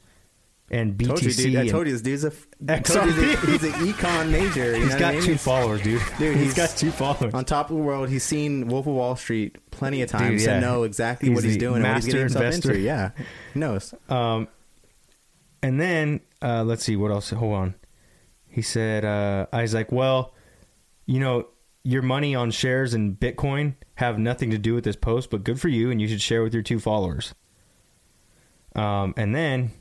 and 0.72 0.98
BTC. 0.98 1.08
Told 1.08 1.22
you, 1.24 1.32
dude. 1.32 1.56
I 1.58 1.68
told 1.68 1.86
you 1.86 1.94
this 1.94 2.02
dude's 2.02 2.24
a. 2.24 2.32
You 2.62 2.78
he's, 2.82 2.96
a 2.96 3.46
he's 3.52 3.64
an 3.66 3.72
econ 3.86 4.32
major. 4.32 4.76
You 4.76 4.84
He's 4.86 4.94
know 4.94 5.00
got 5.00 5.14
what 5.14 5.16
I 5.16 5.18
mean? 5.18 5.24
two 5.26 5.38
followers, 5.38 5.82
dude. 5.84 6.02
Dude, 6.18 6.38
he's 6.38 6.56
he's- 6.56 6.72
got 6.72 6.76
two 6.76 6.90
followers. 6.90 7.36
on 7.36 7.46
top 7.46 7.70
of 7.70 7.76
the 7.78 7.84
world. 7.84 8.10
He's 8.10 8.24
seen 8.24 8.68
Wolf 8.68 8.88
of 8.88 8.94
Wall 8.94 9.16
Street 9.16 9.58
plenty 9.70 10.02
of 10.02 10.10
times 10.10 10.42
Dude, 10.42 10.50
yeah. 10.50 10.56
to 10.56 10.62
know 10.62 10.82
exactly 10.82 11.30
He's 11.30 11.36
what 11.36 11.44
he's 11.44 11.58
doing 11.58 11.76
and 11.76 11.84
what 11.84 11.96
he's 11.98 12.06
getting 12.06 12.22
himself 12.22 12.46
investor. 12.46 12.72
into. 12.72 12.82
Yeah, 12.82 13.12
he 13.54 13.60
knows. 13.60 13.94
Um, 14.10 14.48
and 15.62 15.80
then 15.80 16.22
uh, 16.42 16.64
let's 16.64 16.84
see 16.84 16.96
what 16.96 17.12
else. 17.12 17.30
Hold 17.30 17.54
on. 17.54 17.76
He 18.54 18.62
said, 18.62 19.04
uh, 19.04 19.48
"I 19.52 19.64
was 19.64 19.74
like, 19.74 19.92
well, 19.92 20.34
you 21.08 21.20
know, 21.20 21.48
your 21.84 22.04
money 22.04 22.36
on 22.36 22.52
shares 22.52 22.94
and 22.94 23.20
Bitcoin 23.20 23.74
have 23.96 24.20
nothing 24.20 24.52
to 24.52 24.60
do 24.60 24.76
with 24.76 24.84
this 24.84 24.96
post, 24.96 25.32
but 25.32 25.44
good 25.44 25.60
for 25.60 25.70
you, 25.70 25.90
and 25.90 26.00
you 26.00 26.08
should 26.08 26.22
share 26.22 26.44
with 26.44 26.54
your 26.54 26.62
two 26.62 26.80
followers." 26.80 27.34
Um, 28.76 29.14
and 29.18 29.34
then 29.34 29.72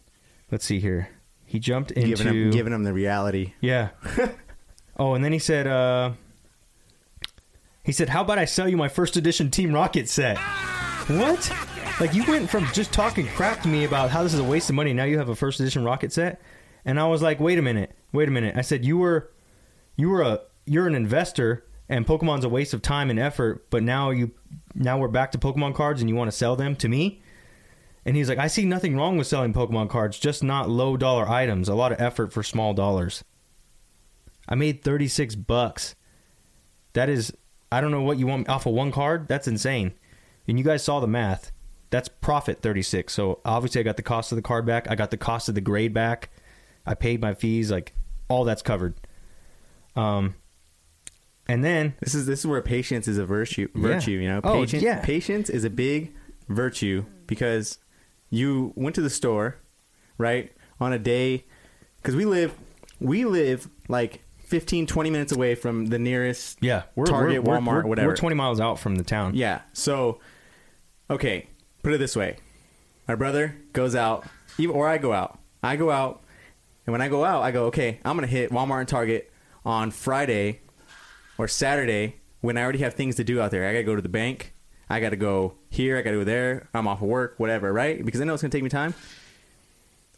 let's 0.50 0.64
see 0.64 0.80
here. 0.80 1.10
He 1.44 1.58
jumped 1.58 1.90
into 1.90 2.08
Giving 2.16 2.26
him, 2.26 2.50
giving 2.50 2.72
him 2.72 2.82
the 2.82 2.94
reality. 2.94 3.52
yeah. 3.60 3.90
oh, 4.96 5.12
and 5.14 5.22
then 5.22 5.32
he 5.32 5.38
said, 5.38 5.66
uh, 5.66 6.12
he 7.84 7.92
said, 7.92 8.08
"How 8.08 8.22
about 8.22 8.38
I 8.38 8.46
sell 8.46 8.68
you 8.68 8.78
my 8.78 8.88
first 8.88 9.16
edition 9.18 9.50
Team 9.50 9.72
Rocket 9.74 10.08
set?" 10.08 10.38
What? 11.08 11.52
Like 12.00 12.14
you 12.14 12.24
went 12.26 12.48
from 12.48 12.64
just 12.72 12.90
talking 12.92 13.26
crap 13.28 13.60
to 13.62 13.68
me 13.68 13.84
about 13.84 14.08
how 14.10 14.22
this 14.22 14.32
is 14.32 14.40
a 14.40 14.44
waste 14.44 14.70
of 14.70 14.76
money. 14.76 14.94
Now 14.94 15.04
you 15.04 15.18
have 15.18 15.28
a 15.28 15.36
first 15.36 15.60
edition 15.60 15.84
rocket 15.84 16.10
set, 16.12 16.40
and 16.84 16.98
I 16.98 17.06
was 17.06 17.22
like, 17.22 17.40
"Wait 17.40 17.58
a 17.58 17.62
minute, 17.62 17.96
wait 18.12 18.28
a 18.28 18.32
minute." 18.32 18.56
I 18.56 18.62
said, 18.62 18.84
"You 18.84 18.98
were, 18.98 19.30
you 19.96 20.08
were 20.08 20.22
a, 20.22 20.40
you're 20.66 20.86
an 20.86 20.94
investor, 20.94 21.64
and 21.88 22.06
Pokemon's 22.06 22.44
a 22.44 22.48
waste 22.48 22.74
of 22.74 22.82
time 22.82 23.10
and 23.10 23.18
effort. 23.18 23.70
But 23.70 23.82
now 23.82 24.10
you, 24.10 24.32
now 24.74 24.98
we're 24.98 25.08
back 25.08 25.32
to 25.32 25.38
Pokemon 25.38 25.74
cards, 25.74 26.00
and 26.00 26.08
you 26.08 26.16
want 26.16 26.30
to 26.30 26.36
sell 26.36 26.56
them 26.56 26.76
to 26.76 26.88
me?" 26.88 27.22
And 28.04 28.16
he's 28.16 28.28
like, 28.28 28.38
"I 28.38 28.48
see 28.48 28.64
nothing 28.64 28.96
wrong 28.96 29.16
with 29.16 29.26
selling 29.26 29.52
Pokemon 29.52 29.88
cards, 29.88 30.18
just 30.18 30.42
not 30.42 30.68
low 30.68 30.96
dollar 30.96 31.28
items. 31.28 31.68
A 31.68 31.74
lot 31.74 31.92
of 31.92 32.00
effort 32.00 32.32
for 32.32 32.42
small 32.42 32.74
dollars." 32.74 33.24
I 34.48 34.54
made 34.54 34.82
thirty 34.82 35.08
six 35.08 35.34
bucks. 35.34 35.94
That 36.94 37.08
is, 37.08 37.32
I 37.70 37.80
don't 37.80 37.90
know 37.90 38.02
what 38.02 38.18
you 38.18 38.26
want 38.26 38.48
off 38.48 38.66
of 38.66 38.74
one 38.74 38.92
card. 38.92 39.28
That's 39.28 39.48
insane. 39.48 39.94
And 40.46 40.58
you 40.58 40.64
guys 40.64 40.82
saw 40.82 41.00
the 41.00 41.06
math. 41.06 41.52
That's 41.90 42.08
profit 42.08 42.62
36. 42.62 43.12
So 43.12 43.40
obviously 43.44 43.80
I 43.80 43.84
got 43.84 43.96
the 43.96 44.02
cost 44.02 44.32
of 44.32 44.36
the 44.36 44.42
card 44.42 44.66
back. 44.66 44.90
I 44.90 44.94
got 44.94 45.10
the 45.10 45.16
cost 45.16 45.48
of 45.48 45.54
the 45.54 45.60
grade 45.60 45.94
back. 45.94 46.30
I 46.86 46.94
paid 46.94 47.20
my 47.20 47.34
fees. 47.34 47.70
Like 47.70 47.94
all 48.28 48.44
that's 48.44 48.62
covered. 48.62 48.94
Um, 49.94 50.34
and 51.48 51.64
then 51.64 51.94
This 52.00 52.14
is 52.14 52.26
this 52.26 52.40
is 52.40 52.46
where 52.46 52.62
patience 52.62 53.08
is 53.08 53.18
a 53.18 53.26
virtue. 53.26 53.68
Virtue, 53.74 54.12
you 54.12 54.28
know. 54.28 54.40
Oh, 54.42 54.60
Patience, 54.60 54.82
yeah. 54.82 55.00
patience 55.04 55.50
is 55.50 55.64
a 55.64 55.70
big 55.70 56.14
virtue 56.48 57.04
because 57.26 57.78
you 58.30 58.72
went 58.76 58.94
to 58.94 59.02
the 59.02 59.10
store, 59.10 59.58
right, 60.18 60.52
on 60.80 60.92
a 60.92 60.98
day 60.98 61.44
because 61.96 62.16
we 62.16 62.24
live 62.24 62.54
we 63.00 63.24
live 63.24 63.68
like 63.88 64.22
15 64.38 64.86
20 64.86 65.10
minutes 65.10 65.32
away 65.32 65.54
from 65.54 65.86
the 65.86 65.98
nearest 65.98 66.58
yeah, 66.60 66.84
we're 66.94 67.06
Target, 67.06 67.42
we're, 67.42 67.58
Walmart, 67.58 67.82
we're, 67.82 67.88
whatever. 67.88 68.08
We're 68.08 68.16
20 68.16 68.36
miles 68.36 68.60
out 68.60 68.78
from 68.78 68.96
the 68.96 69.04
town. 69.04 69.34
Yeah. 69.34 69.62
So, 69.72 70.20
okay, 71.10 71.48
put 71.82 71.92
it 71.92 71.98
this 71.98 72.14
way: 72.16 72.36
my 73.08 73.14
brother 73.14 73.56
goes 73.72 73.94
out, 73.94 74.24
or 74.70 74.88
I 74.88 74.98
go 74.98 75.12
out. 75.12 75.38
I 75.62 75.76
go 75.76 75.90
out, 75.90 76.22
and 76.86 76.92
when 76.92 77.00
I 77.00 77.08
go 77.08 77.24
out, 77.24 77.42
I 77.42 77.50
go, 77.50 77.66
okay, 77.66 78.00
I'm 78.04 78.16
gonna 78.16 78.26
hit 78.26 78.50
Walmart 78.50 78.80
and 78.80 78.88
Target 78.88 79.32
on 79.64 79.90
Friday 79.90 80.60
or 81.38 81.48
Saturday 81.48 82.16
when 82.40 82.58
I 82.58 82.62
already 82.62 82.80
have 82.80 82.94
things 82.94 83.16
to 83.16 83.24
do 83.24 83.40
out 83.40 83.50
there. 83.50 83.68
I 83.68 83.72
gotta 83.72 83.84
go 83.84 83.96
to 83.96 84.02
the 84.02 84.08
bank. 84.08 84.54
I 84.90 85.00
gotta 85.00 85.16
go 85.16 85.54
here. 85.70 85.96
I 85.96 86.02
gotta 86.02 86.18
go 86.18 86.24
there. 86.24 86.68
I'm 86.74 86.86
off 86.86 87.00
of 87.00 87.08
work, 87.08 87.34
whatever, 87.38 87.72
right? 87.72 88.04
Because 88.04 88.20
I 88.20 88.24
know 88.24 88.34
it's 88.34 88.42
gonna 88.42 88.50
take 88.50 88.62
me 88.62 88.68
time. 88.68 88.94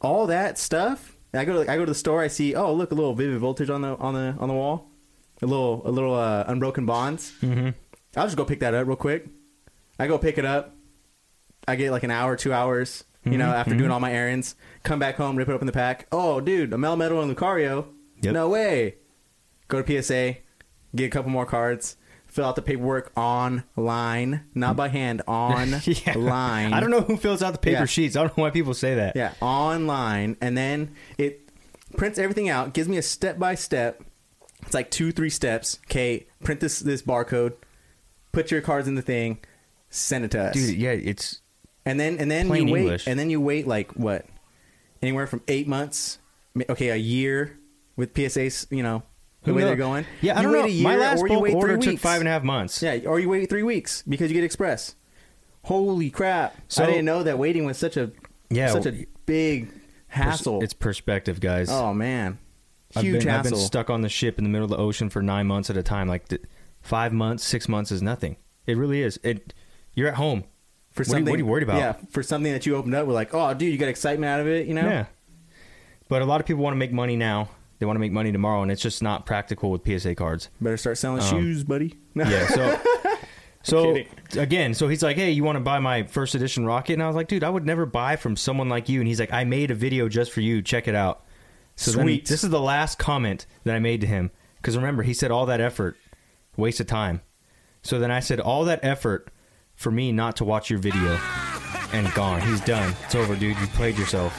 All 0.00 0.26
that 0.26 0.58
stuff. 0.58 1.16
I 1.32 1.44
go. 1.44 1.64
To, 1.64 1.70
I 1.70 1.76
go 1.76 1.84
to 1.84 1.90
the 1.90 1.94
store. 1.94 2.22
I 2.22 2.28
see. 2.28 2.54
Oh, 2.54 2.72
look, 2.72 2.92
a 2.92 2.94
little 2.94 3.14
vivid 3.14 3.38
voltage 3.38 3.70
on 3.70 3.82
the 3.82 3.96
on 3.96 4.14
the 4.14 4.36
on 4.38 4.48
the 4.48 4.54
wall. 4.54 4.90
A 5.42 5.46
little 5.46 5.82
a 5.84 5.90
little 5.90 6.14
uh, 6.14 6.44
unbroken 6.46 6.86
bonds. 6.86 7.32
Mm-hmm. 7.40 7.70
I'll 8.16 8.26
just 8.26 8.36
go 8.36 8.44
pick 8.44 8.60
that 8.60 8.74
up 8.74 8.86
real 8.86 8.96
quick. 8.96 9.26
I 9.98 10.06
go 10.06 10.18
pick 10.18 10.38
it 10.38 10.44
up. 10.44 10.74
I 11.66 11.76
get 11.76 11.90
like 11.90 12.02
an 12.02 12.10
hour, 12.10 12.36
two 12.36 12.52
hours, 12.52 13.04
you 13.24 13.38
know, 13.38 13.46
Mhm, 13.52 13.54
after 13.54 13.74
doing 13.74 13.90
all 13.90 14.00
my 14.00 14.12
errands. 14.12 14.54
Come 14.82 14.98
back 14.98 15.16
home, 15.16 15.36
rip 15.36 15.48
it 15.48 15.52
open 15.52 15.66
the 15.66 15.72
pack. 15.72 16.06
Oh, 16.12 16.40
dude, 16.40 16.72
a 16.72 16.76
Melmetal 16.76 17.22
and 17.22 17.34
Lucario. 17.34 17.86
Yep. 18.22 18.32
No 18.34 18.48
way. 18.48 18.96
Go 19.68 19.80
to 19.82 19.86
PSA, 20.02 20.36
get 20.94 21.06
a 21.06 21.08
couple 21.08 21.30
more 21.30 21.46
cards, 21.46 21.96
fill 22.26 22.44
out 22.44 22.56
the 22.56 22.62
paperwork 22.62 23.12
online, 23.16 24.44
not 24.54 24.76
by 24.76 24.88
hand, 24.88 25.22
online. 25.28 26.72
I 26.72 26.80
don't 26.80 26.90
know 26.90 27.00
who 27.00 27.16
fills 27.16 27.42
out 27.42 27.52
the 27.52 27.58
paper 27.58 27.80
Yeah. 27.80 27.84
sheets. 27.86 28.16
I 28.16 28.20
don't 28.24 28.36
know 28.36 28.44
why 28.44 28.50
people 28.50 28.74
say 28.74 28.94
that. 28.96 29.16
Yeah, 29.16 29.32
online, 29.40 30.36
and 30.40 30.56
then 30.56 30.90
it 31.18 31.48
prints 31.96 32.18
everything 32.18 32.48
out, 32.48 32.74
gives 32.74 32.88
me 32.88 32.96
a 32.98 33.02
step 33.02 33.38
by 33.38 33.54
step. 33.54 34.02
It's 34.62 34.74
like 34.74 34.90
two, 34.90 35.12
three 35.12 35.30
steps. 35.30 35.78
Okay, 35.86 36.26
print 36.42 36.60
this 36.60 36.80
this 36.80 37.02
barcode, 37.02 37.54
put 38.32 38.50
your 38.50 38.60
cards 38.60 38.88
in 38.88 38.94
the 38.94 39.02
thing, 39.02 39.38
send 39.90 40.24
it 40.24 40.30
to 40.32 40.42
us. 40.44 40.54
Dude, 40.54 40.76
yeah, 40.76 40.90
it's 40.92 41.40
and 41.86 41.98
then 42.00 42.18
and 42.18 42.30
then 42.30 42.46
plain 42.46 42.68
you 42.68 42.74
wait, 42.74 42.80
English. 42.82 43.06
and 43.06 43.18
then 43.18 43.30
you 43.30 43.40
wait 43.40 43.66
like 43.66 43.92
what, 43.92 44.26
anywhere 45.02 45.26
from 45.26 45.42
eight 45.48 45.66
months, 45.68 46.18
okay, 46.68 46.88
a 46.90 46.96
year 46.96 47.58
with 47.96 48.14
PSAs. 48.14 48.66
You 48.70 48.82
know 48.82 49.02
the 49.42 49.50
Who 49.50 49.56
way 49.56 49.60
knows? 49.62 49.68
they're 49.70 49.76
going. 49.76 50.06
Yeah, 50.20 50.34
I 50.34 50.40
You 50.40 50.42
don't 50.44 50.52
wait 50.52 50.58
know. 50.60 50.64
A 50.66 50.68
year, 50.70 50.84
My 50.84 50.96
last 50.96 51.20
or 51.20 51.26
you 51.28 51.34
bulk 51.34 51.42
wait 51.44 51.54
order 51.54 51.76
took 51.76 51.98
five 51.98 52.20
and 52.20 52.28
a 52.28 52.30
half 52.30 52.42
months. 52.42 52.82
Yeah, 52.82 52.98
or 53.06 53.18
you 53.20 53.28
wait 53.28 53.48
three 53.48 53.62
weeks 53.62 54.02
because 54.08 54.30
you 54.30 54.34
get 54.34 54.44
express. 54.44 54.94
Holy 55.64 56.10
crap! 56.10 56.56
So- 56.68 56.84
I 56.84 56.86
didn't 56.86 57.04
know 57.06 57.22
that 57.22 57.38
waiting 57.38 57.64
was 57.64 57.78
such 57.78 57.96
a 57.96 58.10
Yeah, 58.50 58.68
such 58.72 58.86
a 58.86 59.06
big 59.26 59.68
hassle. 60.08 60.62
It's 60.62 60.74
perspective, 60.74 61.40
guys. 61.40 61.68
Oh 61.70 61.94
man, 61.94 62.38
I've 62.94 63.02
huge 63.02 63.24
been, 63.24 63.34
I've 63.34 63.44
been 63.44 63.56
stuck 63.56 63.88
on 63.90 64.02
the 64.02 64.08
ship 64.08 64.38
in 64.38 64.44
the 64.44 64.50
middle 64.50 64.64
of 64.64 64.70
the 64.70 64.76
ocean 64.76 65.08
for 65.10 65.22
nine 65.22 65.46
months 65.46 65.70
at 65.70 65.76
a 65.76 65.82
time. 65.82 66.06
Like 66.08 66.26
five 66.82 67.12
months, 67.12 67.44
six 67.44 67.68
months 67.68 67.90
is 67.90 68.02
nothing. 68.02 68.36
It 68.66 68.76
really 68.76 69.02
is. 69.02 69.18
It. 69.22 69.52
You're 69.94 70.08
at 70.08 70.14
home. 70.14 70.44
For 70.94 71.02
what 71.02 71.06
are 71.06 71.10
you- 71.10 71.12
something. 71.12 71.24
what 71.32 71.34
are 71.34 71.38
you 71.38 71.46
worried 71.46 71.62
about? 71.64 71.76
Yeah, 71.78 71.92
for 72.10 72.22
something 72.22 72.52
that 72.52 72.64
you 72.66 72.76
opened 72.76 72.94
up, 72.94 73.06
we're 73.06 73.12
like, 73.12 73.34
oh, 73.34 73.52
dude, 73.52 73.70
you 73.72 73.78
got 73.78 73.88
excitement 73.88 74.30
out 74.30 74.40
of 74.40 74.46
it, 74.48 74.66
you 74.66 74.74
know? 74.74 74.88
Yeah. 74.88 75.04
But 76.08 76.22
a 76.22 76.24
lot 76.24 76.40
of 76.40 76.46
people 76.46 76.62
want 76.62 76.74
to 76.74 76.78
make 76.78 76.92
money 76.92 77.16
now. 77.16 77.48
They 77.78 77.86
want 77.86 77.96
to 77.96 78.00
make 78.00 78.12
money 78.12 78.30
tomorrow, 78.32 78.62
and 78.62 78.70
it's 78.72 78.80
just 78.80 79.02
not 79.02 79.26
practical 79.26 79.70
with 79.70 79.82
PSA 79.84 80.14
cards. 80.14 80.48
Better 80.60 80.76
start 80.76 80.96
selling 80.96 81.20
Um, 81.22 81.28
shoes, 81.28 81.64
buddy. 81.64 81.96
Yeah. 82.14 82.46
So. 82.54 82.80
So 83.66 83.96
again, 84.36 84.74
so 84.74 84.88
he's 84.88 85.02
like, 85.02 85.16
"Hey, 85.16 85.30
you 85.30 85.42
want 85.42 85.56
to 85.56 85.60
buy 85.60 85.78
my 85.78 86.02
first 86.02 86.34
edition 86.34 86.66
rocket?" 86.66 86.92
And 86.92 87.02
I 87.02 87.06
was 87.06 87.16
like, 87.16 87.28
"Dude, 87.28 87.42
I 87.42 87.48
would 87.48 87.64
never 87.64 87.86
buy 87.86 88.16
from 88.16 88.36
someone 88.36 88.68
like 88.68 88.90
you." 88.90 89.00
And 89.00 89.08
he's 89.08 89.18
like, 89.18 89.32
"I 89.32 89.44
made 89.44 89.70
a 89.70 89.74
video 89.74 90.06
just 90.06 90.32
for 90.32 90.42
you. 90.42 90.60
Check 90.60 90.86
it 90.86 90.94
out." 90.94 91.24
So 91.74 91.92
then 91.92 92.02
Sweet. 92.04 92.26
this 92.26 92.44
is 92.44 92.50
the 92.50 92.60
last 92.60 92.98
comment 92.98 93.46
that 93.64 93.74
I 93.74 93.78
made 93.78 94.02
to 94.02 94.06
him 94.06 94.30
because 94.56 94.76
remember, 94.76 95.02
he 95.02 95.14
said 95.14 95.30
all 95.30 95.46
that 95.46 95.62
effort, 95.62 95.96
waste 96.58 96.78
of 96.80 96.86
time. 96.86 97.22
So 97.82 97.98
then 97.98 98.10
I 98.10 98.20
said 98.20 98.38
all 98.38 98.66
that 98.66 98.80
effort 98.82 99.30
for 99.84 99.90
me 99.90 100.10
not 100.10 100.34
to 100.36 100.44
watch 100.46 100.70
your 100.70 100.78
video, 100.78 101.20
and 101.92 102.10
gone. 102.14 102.40
He's 102.40 102.62
done. 102.62 102.96
It's 103.04 103.14
over, 103.14 103.36
dude. 103.36 103.56
You 103.58 103.66
played 103.68 103.98
yourself. 103.98 104.32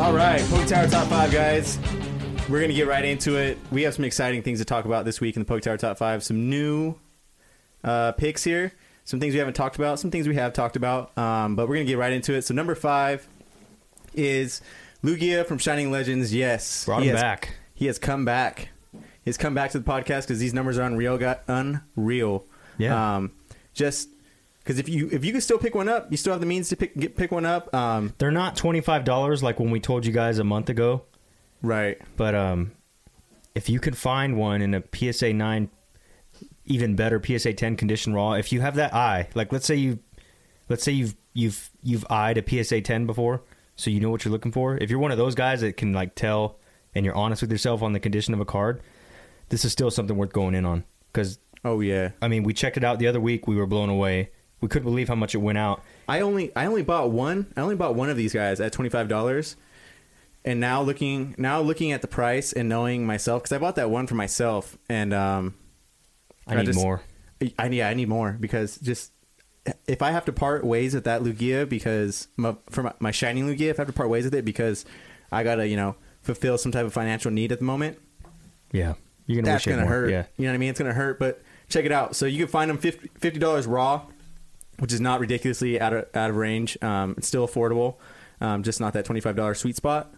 All 0.00 0.12
right, 0.12 0.42
Poke 0.50 0.66
Tower 0.66 0.88
Top 0.88 1.06
5, 1.06 1.32
guys. 1.32 1.78
We're 2.48 2.58
going 2.58 2.70
to 2.70 2.74
get 2.74 2.88
right 2.88 3.04
into 3.04 3.36
it. 3.36 3.56
We 3.70 3.82
have 3.84 3.94
some 3.94 4.04
exciting 4.04 4.42
things 4.42 4.58
to 4.58 4.64
talk 4.64 4.84
about 4.84 5.04
this 5.04 5.20
week 5.20 5.36
in 5.36 5.40
the 5.40 5.46
Poke 5.46 5.62
Tower 5.62 5.78
Top 5.78 5.96
5. 5.96 6.24
Some 6.24 6.50
new 6.50 6.96
uh, 7.84 8.12
picks 8.12 8.42
here, 8.42 8.72
some 9.04 9.20
things 9.20 9.32
we 9.32 9.38
haven't 9.38 9.54
talked 9.54 9.76
about, 9.76 10.00
some 10.00 10.10
things 10.10 10.26
we 10.26 10.34
have 10.34 10.52
talked 10.54 10.74
about, 10.74 11.16
um, 11.16 11.54
but 11.54 11.68
we're 11.68 11.76
going 11.76 11.86
to 11.86 11.92
get 11.92 11.98
right 11.98 12.12
into 12.12 12.34
it. 12.34 12.42
So, 12.42 12.52
number 12.52 12.74
five 12.74 13.28
is 14.12 14.60
Lugia 15.04 15.44
from 15.46 15.58
Shining 15.58 15.90
Legends. 15.90 16.34
Yes. 16.34 16.84
Brought 16.86 17.02
he 17.02 17.08
him 17.08 17.14
has- 17.16 17.22
back. 17.22 17.54
He 17.74 17.86
has 17.86 17.98
come 17.98 18.24
back. 18.24 18.70
He's 19.24 19.36
come 19.36 19.54
back 19.54 19.70
to 19.72 19.78
the 19.78 19.84
podcast 19.84 20.22
because 20.22 20.38
these 20.38 20.52
numbers 20.54 20.78
are 20.78 20.82
unreal. 20.82 21.16
Got 21.18 21.42
unreal. 21.48 22.44
Yeah. 22.78 23.16
Um, 23.16 23.32
just 23.72 24.08
because 24.58 24.78
if 24.78 24.88
you 24.88 25.08
if 25.12 25.24
you 25.24 25.32
can 25.32 25.40
still 25.40 25.58
pick 25.58 25.74
one 25.74 25.88
up, 25.88 26.10
you 26.10 26.16
still 26.16 26.32
have 26.32 26.40
the 26.40 26.46
means 26.46 26.68
to 26.68 26.76
pick 26.76 26.96
get, 26.96 27.16
pick 27.16 27.30
one 27.32 27.46
up. 27.46 27.74
Um, 27.74 28.12
They're 28.18 28.30
not 28.30 28.54
twenty 28.56 28.80
five 28.80 29.04
dollars 29.04 29.42
like 29.42 29.58
when 29.58 29.70
we 29.70 29.80
told 29.80 30.04
you 30.06 30.12
guys 30.12 30.38
a 30.38 30.44
month 30.44 30.68
ago. 30.68 31.02
right. 31.62 32.00
But 32.16 32.34
um, 32.34 32.72
if 33.54 33.68
you 33.68 33.80
can 33.80 33.94
find 33.94 34.36
one 34.36 34.60
in 34.62 34.74
a 34.74 34.82
PSA 34.94 35.32
nine, 35.32 35.70
even 36.66 36.94
better 36.96 37.20
PSA 37.24 37.54
ten 37.54 37.76
condition 37.76 38.12
raw, 38.14 38.32
if 38.34 38.52
you 38.52 38.60
have 38.60 38.76
that 38.76 38.94
eye, 38.94 39.28
like 39.34 39.52
let's 39.52 39.66
say 39.66 39.74
you, 39.74 39.98
let's 40.68 40.84
say 40.84 40.92
you've 40.92 41.16
you've 41.32 41.70
you've 41.82 42.04
eyed 42.10 42.36
a 42.38 42.62
PSA 42.64 42.82
ten 42.82 43.06
before, 43.06 43.42
so 43.76 43.90
you 43.90 44.00
know 44.00 44.10
what 44.10 44.24
you're 44.24 44.32
looking 44.32 44.52
for. 44.52 44.76
If 44.76 44.90
you're 44.90 44.98
one 44.98 45.10
of 45.10 45.18
those 45.18 45.34
guys 45.34 45.60
that 45.62 45.76
can 45.76 45.92
like 45.92 46.14
tell 46.14 46.58
and 46.94 47.04
you're 47.04 47.14
honest 47.14 47.42
with 47.42 47.50
yourself 47.50 47.82
on 47.82 47.92
the 47.92 48.00
condition 48.00 48.34
of 48.34 48.40
a 48.40 48.44
card, 48.44 48.80
this 49.48 49.64
is 49.64 49.72
still 49.72 49.90
something 49.90 50.16
worth 50.16 50.32
going 50.32 50.54
in 50.54 50.64
on. 50.64 50.84
Because 51.12 51.38
Oh 51.64 51.80
yeah. 51.80 52.10
I 52.20 52.28
mean, 52.28 52.42
we 52.42 52.52
checked 52.52 52.76
it 52.76 52.84
out 52.84 52.98
the 52.98 53.06
other 53.06 53.20
week. 53.20 53.48
We 53.48 53.56
were 53.56 53.66
blown 53.66 53.88
away. 53.88 54.30
We 54.60 54.68
couldn't 54.68 54.84
believe 54.84 55.08
how 55.08 55.14
much 55.14 55.34
it 55.34 55.38
went 55.38 55.58
out. 55.58 55.82
I 56.08 56.20
only 56.20 56.54
I 56.54 56.66
only 56.66 56.82
bought 56.82 57.10
one. 57.10 57.52
I 57.56 57.60
only 57.62 57.74
bought 57.74 57.94
one 57.94 58.10
of 58.10 58.16
these 58.16 58.32
guys 58.32 58.60
at 58.60 58.72
twenty 58.72 58.90
five 58.90 59.08
dollars, 59.08 59.56
and 60.44 60.60
now 60.60 60.82
looking 60.82 61.34
now 61.38 61.60
looking 61.60 61.92
at 61.92 62.02
the 62.02 62.08
price 62.08 62.52
and 62.52 62.68
knowing 62.68 63.06
myself 63.06 63.42
because 63.42 63.52
I 63.52 63.58
bought 63.58 63.76
that 63.76 63.90
one 63.90 64.06
for 64.06 64.14
myself 64.14 64.76
and 64.88 65.12
um, 65.14 65.54
I 66.46 66.56
need 66.56 66.66
just- 66.66 66.78
more. 66.78 67.02
I 67.58 67.66
yeah 67.66 67.88
I 67.88 67.94
need 67.94 68.08
more 68.08 68.32
because 68.38 68.78
just 68.78 69.12
if 69.86 70.02
I 70.02 70.10
have 70.10 70.24
to 70.26 70.32
part 70.32 70.64
ways 70.64 70.94
with 70.94 71.04
that 71.04 71.22
Lugia 71.22 71.68
because 71.68 72.28
my, 72.36 72.54
for 72.70 72.82
my, 72.82 72.92
my 73.00 73.10
shining 73.10 73.46
Lugia 73.46 73.70
if 73.70 73.78
I 73.78 73.82
have 73.82 73.88
to 73.88 73.92
part 73.92 74.08
ways 74.08 74.24
with 74.24 74.34
it 74.34 74.44
because 74.44 74.84
I 75.32 75.42
gotta 75.42 75.66
you 75.66 75.76
know 75.76 75.96
fulfill 76.22 76.58
some 76.58 76.72
type 76.72 76.84
of 76.86 76.92
financial 76.92 77.30
need 77.30 77.52
at 77.52 77.58
the 77.58 77.64
moment 77.64 77.98
Yeah, 78.72 78.94
you're 79.26 79.40
gonna 79.42 79.52
that's 79.52 79.66
wish 79.66 79.74
gonna 79.74 79.86
hurt. 79.86 80.10
Yeah, 80.10 80.24
You 80.36 80.44
know 80.44 80.50
what 80.50 80.54
I 80.54 80.58
mean? 80.58 80.70
It's 80.70 80.78
gonna 80.78 80.92
hurt, 80.92 81.18
but 81.18 81.42
check 81.68 81.84
it 81.84 81.92
out. 81.92 82.14
So 82.16 82.26
you 82.26 82.38
can 82.38 82.48
find 82.48 82.70
them 82.70 82.78
fifty 82.78 83.38
dollars 83.38 83.66
raw, 83.66 84.02
which 84.78 84.92
is 84.92 85.00
not 85.00 85.20
ridiculously 85.20 85.80
out 85.80 85.92
of 85.92 86.06
out 86.14 86.30
of 86.30 86.36
range. 86.36 86.76
Um, 86.82 87.14
it's 87.16 87.26
still 87.28 87.46
affordable, 87.46 87.96
um, 88.40 88.62
just 88.62 88.80
not 88.80 88.92
that 88.92 89.04
twenty 89.04 89.20
five 89.20 89.36
dollars 89.36 89.58
sweet 89.60 89.76
spot. 89.76 90.12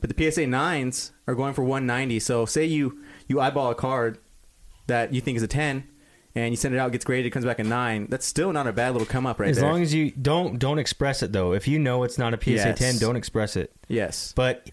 But 0.00 0.14
the 0.14 0.30
PSA 0.30 0.46
nines 0.46 1.12
are 1.26 1.34
going 1.34 1.54
for 1.54 1.64
one 1.64 1.86
ninety. 1.86 2.20
So 2.20 2.44
say 2.46 2.64
you 2.64 3.02
you 3.26 3.40
eyeball 3.40 3.70
a 3.70 3.74
card 3.74 4.18
that 4.86 5.12
you 5.12 5.20
think 5.20 5.36
is 5.36 5.42
a 5.42 5.48
ten, 5.48 5.84
and 6.34 6.50
you 6.50 6.56
send 6.56 6.74
it 6.74 6.78
out, 6.78 6.92
gets 6.92 7.04
graded, 7.04 7.32
comes 7.32 7.44
back 7.44 7.58
a 7.58 7.64
nine. 7.64 8.06
That's 8.10 8.26
still 8.26 8.52
not 8.52 8.66
a 8.66 8.72
bad 8.72 8.92
little 8.92 9.06
come 9.06 9.26
up 9.26 9.40
right 9.40 9.50
as 9.50 9.56
there. 9.56 9.68
long 9.70 9.82
as 9.82 9.92
you 9.94 10.10
don't 10.12 10.58
don't 10.58 10.78
express 10.78 11.22
it 11.22 11.32
though. 11.32 11.52
If 11.52 11.66
you 11.68 11.78
know 11.78 12.02
it's 12.04 12.18
not 12.18 12.34
a 12.34 12.38
PSA 12.40 12.50
Yes. 12.68 12.78
10, 12.78 12.98
don't 12.98 13.16
express 13.16 13.56
it. 13.56 13.72
yes. 13.88 14.32
But 14.36 14.70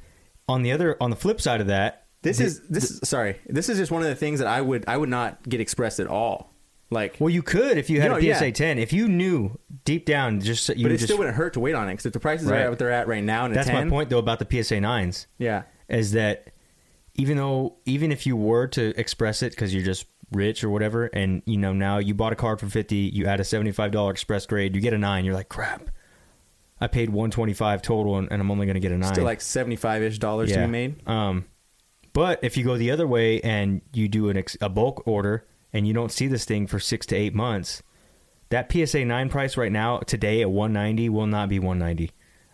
on 0.47 0.61
the 0.61 0.71
other 0.71 0.95
on 1.01 1.09
the 1.09 1.15
flip 1.15 1.41
side 1.41 1.61
of 1.61 1.67
that, 1.67 2.05
This 2.21 2.37
the- 2.37 2.43
is 2.45 2.61
this 2.67 2.91
is 2.91 3.07
sorry. 3.09 3.37
This 3.47 3.69
is 3.69 3.77
just 3.77 3.91
one 3.91 4.01
of 4.01 4.07
the 4.07 4.15
things 4.15 4.39
that 4.39 4.47
I 4.47 4.61
would 4.61 4.85
I 4.87 4.97
would 4.97 5.09
not 5.09 5.47
get 5.47 5.59
expressed 5.61 5.99
at 5.99 6.07
all. 6.07 6.51
Like 6.91 7.17
well, 7.19 7.31
you 7.31 7.41
could 7.41 7.79
if 7.79 7.89
you 7.89 7.99
had 7.99 8.11
No, 8.11 8.17
a 8.17 8.21
PSA 8.21 8.45
yeah. 8.47 8.51
10. 8.51 8.77
If 8.79 8.93
you 8.93 9.07
knew 9.07 9.57
deep 9.85 10.05
down, 10.05 10.39
just 10.39 10.69
you 10.69 10.83
but 10.83 10.91
it 10.91 10.95
just. 10.97 11.05
still 11.05 11.17
wouldn't 11.17 11.35
hurt 11.35 11.53
to 11.53 11.59
wait 11.59 11.73
on 11.73 11.87
it 11.89 11.93
because 11.93 12.05
if 12.05 12.13
the 12.13 12.19
prices 12.19 12.47
Right. 12.47 12.59
are 12.61 12.63
at 12.65 12.69
what 12.69 12.77
they're 12.79 12.91
at 12.91 13.07
right 13.07 13.23
now, 13.23 13.45
and 13.45 13.53
a 13.53 13.55
that's 13.55 13.67
10, 13.67 13.85
my 13.85 13.89
point 13.89 14.09
though 14.11 14.19
about 14.19 14.37
the 14.37 14.45
PSA 14.63 14.75
9s 14.75 15.25
Yeah, 15.39 15.63
is 15.89 16.11
that 16.11 16.49
even 17.15 17.37
though 17.37 17.77
even 17.85 18.11
if 18.11 18.27
you 18.27 18.35
were 18.37 18.67
to 18.67 18.93
express 18.99 19.41
it 19.41 19.49
because 19.51 19.73
you're 19.73 19.83
just 19.83 20.05
rich 20.35 20.63
or 20.63 20.69
whatever, 20.69 21.05
and 21.07 21.41
you 21.45 21.57
know 21.57 21.73
now 21.73 21.97
you 21.97 22.13
bought 22.13 22.33
a 22.33 22.35
card 22.35 22.59
for 22.59 22.67
50, 22.67 22.95
you 22.95 23.25
add 23.25 23.39
a 23.39 23.43
75 23.43 23.91
dollar 23.91 24.11
express 24.11 24.45
grade, 24.45 24.75
you 24.75 24.81
get 24.81 24.93
a 24.93 24.97
nine, 24.97 25.25
you're 25.25 25.33
like 25.33 25.49
crap. 25.49 25.89
I 26.79 26.87
paid 26.87 27.09
125 27.09 27.81
total, 27.81 28.17
and, 28.17 28.27
and 28.31 28.41
I'm 28.41 28.51
only 28.51 28.65
going 28.65 28.73
to 28.75 28.81
get 28.81 28.91
a 28.91 28.97
nine. 28.97 29.13
still 29.13 29.23
like 29.23 29.41
seventy 29.41 29.77
five 29.77 30.03
ish 30.03 30.19
dollars 30.19 30.51
to 30.51 30.59
be 30.59 30.67
made. 30.67 31.07
Um, 31.07 31.45
but 32.13 32.39
if 32.43 32.57
you 32.57 32.63
go 32.63 32.77
the 32.77 32.91
other 32.91 33.07
way 33.07 33.41
and 33.41 33.81
you 33.93 34.07
do 34.07 34.29
an 34.29 34.37
ex- 34.37 34.57
a 34.61 34.69
bulk 34.69 35.01
order 35.07 35.45
and 35.73 35.87
you 35.87 35.93
don't 35.93 36.11
see 36.11 36.27
this 36.27 36.45
thing 36.45 36.67
for 36.67 36.79
six 36.79 37.05
to 37.07 37.15
eight 37.15 37.33
months, 37.33 37.81
that 38.49 38.71
PSA 38.71 39.05
nine 39.05 39.29
price 39.29 39.57
right 39.57 39.71
now 39.71 39.99
today 39.99 40.41
at 40.41 40.51
190 40.51 41.09
will 41.09 41.27
not 41.27 41.49
be 41.49 41.59
190. 41.59 42.11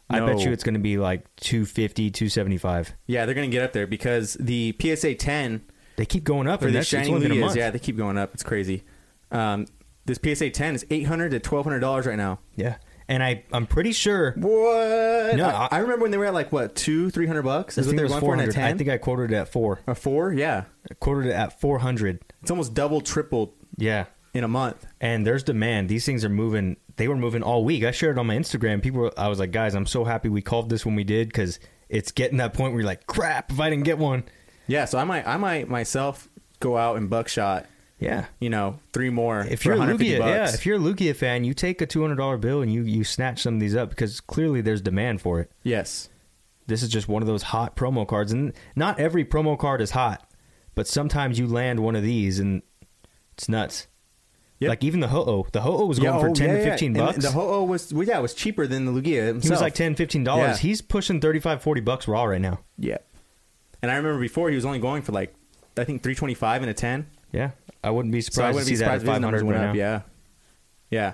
I 0.10 0.20
bet 0.20 0.44
you 0.44 0.52
it's 0.52 0.64
going 0.64 0.74
to 0.74 0.80
be 0.80 0.98
like 0.98 1.24
250, 1.38 2.12
275. 2.12 2.94
Yeah, 3.08 3.26
they're 3.26 3.34
gonna 3.36 3.48
get 3.48 3.64
up 3.64 3.72
there 3.74 3.88
because 3.88 4.34
the 4.40 4.76
PSA 4.80 5.16
ten 5.16 5.62
They 5.98 6.06
keep 6.06 6.24
going 6.24 6.48
up, 6.48 6.62
for 6.62 6.68
and 6.68 6.76
the 6.76 6.80
that's 6.80 6.90
shiny 6.90 7.10
Lugias, 7.12 7.56
yeah, 7.56 7.70
they 7.70 7.80
keep 7.80 7.98
going 7.98 8.18
up. 8.18 8.34
It's 8.34 8.44
crazy. 8.44 8.84
Um, 9.32 9.68
this 10.06 10.20
PSA 10.24 10.50
ten 10.52 10.76
is 10.76 10.86
eight 10.90 11.04
hundred 11.08 11.32
to 11.32 11.40
twelve 11.40 11.66
hundred 11.66 11.80
dollars 11.80 12.06
right 12.08 12.18
now. 12.18 12.40
Yeah, 12.56 12.78
and 13.08 13.22
I 13.24 13.44
I'm 13.54 13.68
pretty 13.68 13.92
sure. 13.92 14.32
What? 14.34 15.36
No, 15.38 15.48
I, 15.48 15.68
I- 15.72 15.78
remember 15.80 16.04
when 16.04 16.12
they 16.12 16.18
were 16.18 16.26
at 16.26 16.34
like 16.34 16.52
what 16.52 16.76
two, 16.76 17.10
three 17.12 17.28
hundred 17.28 17.44
bucks. 17.44 17.78
I 17.78 17.82
Is 17.82 17.88
what 17.88 17.92
think 17.92 17.98
they 17.98 18.04
were 18.04 18.10
going 18.10 18.22
for 18.22 18.34
in 18.34 18.40
a 18.40 18.44
400. 18.52 18.54
ten. 18.54 18.64
I 18.74 18.78
think 18.78 18.90
I 18.90 18.98
quoted 18.98 19.32
it 19.32 19.36
at 19.36 19.48
four. 19.50 19.80
a 19.88 19.94
four. 19.96 20.34
Yeah, 20.34 20.66
I 20.90 20.94
quoted 20.96 21.28
it 21.28 21.34
at 21.34 21.60
400. 21.62 22.20
it's 22.42 22.50
almost 22.52 22.74
double, 22.74 23.02
tripled 23.02 23.54
Yeah, 23.78 24.06
in 24.34 24.44
a 24.44 24.48
month. 24.48 24.86
and 25.00 25.26
there's 25.26 25.44
demand. 25.44 25.88
These 25.90 26.06
things 26.06 26.26
are 26.26 26.30
moving. 26.30 26.78
They 26.98 27.08
were 27.08 27.16
moving 27.18 27.44
all 27.44 27.64
week. 27.64 27.84
I 27.84 27.92
shared 27.92 28.18
it 28.18 28.20
on 28.20 28.28
my 28.28 28.36
Instagram. 28.36 28.82
People, 28.82 29.02
were, 29.02 29.12
I 29.18 29.28
was 29.28 29.40
like, 29.40 29.52
guys, 29.52 29.76
I'm 29.76 29.86
so 29.88 30.04
happy 30.04 30.30
we 30.30 30.42
called 30.42 30.70
this 30.70 30.86
when 30.86 30.96
we 30.96 31.04
did 31.04 31.28
because 31.30 31.60
it's 31.90 32.12
getting 32.12 32.38
that 32.40 32.54
point 32.54 32.74
where 32.74 32.82
you're 32.82 32.88
like, 32.88 33.08
crap, 33.08 33.52
if 33.52 33.60
I 33.60 33.70
didn't 33.70 33.86
get 33.86 33.98
one. 33.98 34.24
Yeah, 34.68 34.86
so 34.86 34.98
I 34.98 35.04
might, 35.04 35.28
I 35.28 35.38
might 35.38 35.68
myself 35.70 36.30
go 36.60 36.78
out 36.78 36.98
and 36.98 37.10
buckshot. 37.10 37.66
Yeah. 38.00 38.26
You 38.40 38.50
know, 38.50 38.80
three 38.94 39.10
more. 39.12 39.42
If 39.42 39.62
for 39.62 39.66
you're 39.70 39.76
a 39.76 39.80
150 39.80 40.16
Lugia, 40.16 40.20
bucks. 40.20 40.30
yeah, 40.52 40.54
if 40.56 40.66
you're 40.66 40.78
a 40.78 40.80
Lugia 40.80 41.16
fan, 41.16 41.44
you 41.44 41.54
take 41.54 41.82
a 41.82 41.86
two 41.86 42.02
hundred 42.02 42.16
dollar 42.16 42.38
bill 42.38 42.62
and 42.62 42.74
you 42.74 42.82
you 42.82 43.04
snatch 43.04 43.44
some 43.44 43.56
of 43.56 43.60
these 43.60 43.76
up 43.76 43.90
because 43.90 44.20
clearly 44.22 44.62
there's 44.62 44.82
demand 44.82 45.22
for 45.22 45.40
it. 45.40 45.52
yes, 45.64 46.10
This 46.66 46.82
is 46.82 46.90
just 46.90 47.08
one 47.08 47.22
of 47.22 47.28
those 47.28 47.44
hot 47.44 47.76
promo 47.76 48.08
cards, 48.08 48.32
and 48.32 48.54
not 48.76 49.00
every 49.00 49.24
promo 49.24 49.58
card 49.58 49.82
is 49.82 49.92
hot, 49.92 50.28
but 50.74 50.88
sometimes 50.88 51.38
you 51.38 51.46
land 51.46 51.80
one 51.80 51.96
of 51.96 52.02
these 52.02 52.40
and 52.40 52.64
it's 53.34 53.48
nuts. 53.48 53.88
Yep. 54.62 54.70
Like 54.70 54.84
even 54.84 55.00
the 55.00 55.08
Ho-Oh, 55.08 55.48
the 55.52 55.62
Ho-Oh 55.62 55.86
was 55.88 55.98
going 56.00 56.20
for 56.20 56.30
oh, 56.30 56.34
ten 56.34 56.50
yeah, 56.50 56.54
to 56.56 56.60
yeah. 56.60 56.70
fifteen 56.72 56.96
And 56.96 57.06
bucks. 57.06 57.18
The 57.24 57.32
Ho-Oh 57.32 57.64
was, 57.66 57.94
well, 57.94 58.08
yeah, 58.08 58.18
it 58.18 58.22
was 58.22 58.34
cheaper 58.36 58.66
than 58.68 58.86
the 58.86 58.92
Lugia 58.92 59.26
himself. 59.28 59.44
he 59.44 59.50
was 59.52 59.62
like 59.62 59.74
10 59.76 59.96
15 59.96 60.24
dollars. 60.24 60.44
Yeah. 60.44 60.58
He's 60.58 60.82
pushing 60.82 61.20
35 61.22 61.62
40 61.64 61.82
bucks 61.82 62.08
raw 62.08 62.24
right 62.26 62.42
now. 62.42 62.60
Yeah. 62.78 62.98
And 63.82 63.92
I 63.92 63.96
remember 63.96 64.20
before 64.20 64.50
he 64.50 64.56
was 64.56 64.66
only 64.66 64.80
going 64.80 65.02
for 65.02 65.12
like, 65.12 65.34
I 65.78 65.84
think 65.84 66.04
325 66.04 66.62
and 66.62 66.72
a 66.72 66.74
10. 66.74 67.08
Yeah, 67.32 67.52
I 67.84 67.90
wouldn't 67.92 68.12
be 68.12 68.22
surprised. 68.22 68.36
So 68.36 68.44
I 68.44 68.48
wouldn't 68.50 68.66
to 68.68 68.72
be 68.72 68.76
surprised 68.78 69.04
if 69.04 69.10
his 69.10 69.20
numbers 69.20 69.42
500 69.42 69.44
went 69.44 69.58
right 69.58 69.68
up. 69.70 69.76
now. 69.76 69.80
Yeah. 69.80 70.02
Yeah. 70.90 71.14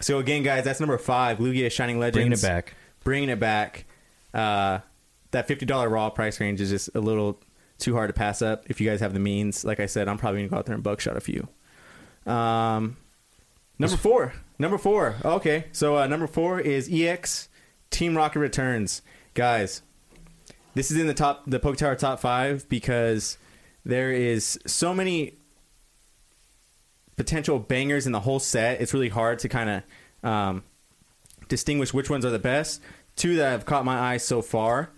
So 0.00 0.18
again, 0.18 0.42
guys, 0.42 0.64
that's 0.64 0.80
number 0.80 0.98
five. 0.98 1.38
Lugia 1.38 1.70
Shining 1.70 1.98
Legends. 1.98 2.16
Bringing 2.16 2.32
it 2.32 2.42
back. 2.42 2.74
Bringing 3.04 3.28
it 3.28 3.38
back. 3.40 3.84
Uh, 4.34 4.80
that 5.30 5.48
$50 5.48 5.90
raw 5.90 6.10
price 6.10 6.40
range 6.40 6.60
is 6.60 6.70
just 6.70 6.90
a 6.94 7.00
little 7.00 7.40
too 7.78 7.94
hard 7.94 8.08
to 8.08 8.14
pass 8.14 8.42
up. 8.42 8.64
If 8.68 8.80
you 8.80 8.88
guys 8.88 9.00
have 9.00 9.12
the 9.12 9.20
means, 9.20 9.64
like 9.64 9.80
I 9.80 9.86
said, 9.86 10.08
I'm 10.08 10.18
probably 10.18 10.40
going 10.40 10.48
to 10.48 10.52
go 10.52 10.58
out 10.58 10.66
there 10.66 10.74
and 10.74 10.82
buckshot 10.82 11.16
a 11.16 11.20
few. 11.20 11.48
Um, 12.26 12.96
number 13.78 13.96
four. 13.96 14.32
Number 14.58 14.78
four. 14.78 15.16
Okay. 15.24 15.66
So 15.72 15.96
uh, 15.96 16.06
number 16.06 16.26
four 16.26 16.60
is 16.60 16.88
EX 16.90 17.48
Team 17.90 18.16
Rocket 18.16 18.40
Returns. 18.40 19.02
Guys, 19.34 19.82
this 20.76 20.90
is 20.90 20.98
in 20.98 21.06
the 21.06 21.14
top, 21.14 21.42
the 21.46 21.58
Poke 21.58 21.78
Tower 21.78 21.94
top 21.96 22.20
five 22.20 22.68
because 22.68 23.38
there 23.86 24.12
is 24.12 24.58
so 24.66 24.92
many 24.92 25.38
potential 27.16 27.58
bangers 27.58 28.06
in 28.06 28.12
the 28.12 28.20
whole 28.20 28.38
set. 28.38 28.80
It's 28.80 28.92
really 28.92 29.08
hard 29.08 29.38
to 29.40 29.48
kind 29.48 29.70
of 30.22 30.28
um, 30.30 30.64
distinguish 31.48 31.94
which 31.94 32.10
ones 32.10 32.24
are 32.24 32.30
the 32.30 32.38
best. 32.38 32.82
Two 33.16 33.36
that 33.36 33.50
have 33.50 33.64
caught 33.64 33.84
my 33.84 33.98
eye 34.12 34.18
so 34.18 34.42
far 34.42 34.90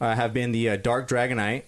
uh, 0.00 0.14
have 0.14 0.32
been 0.32 0.52
the 0.52 0.70
uh, 0.70 0.76
Dark 0.76 1.08
Dragonite 1.08 1.64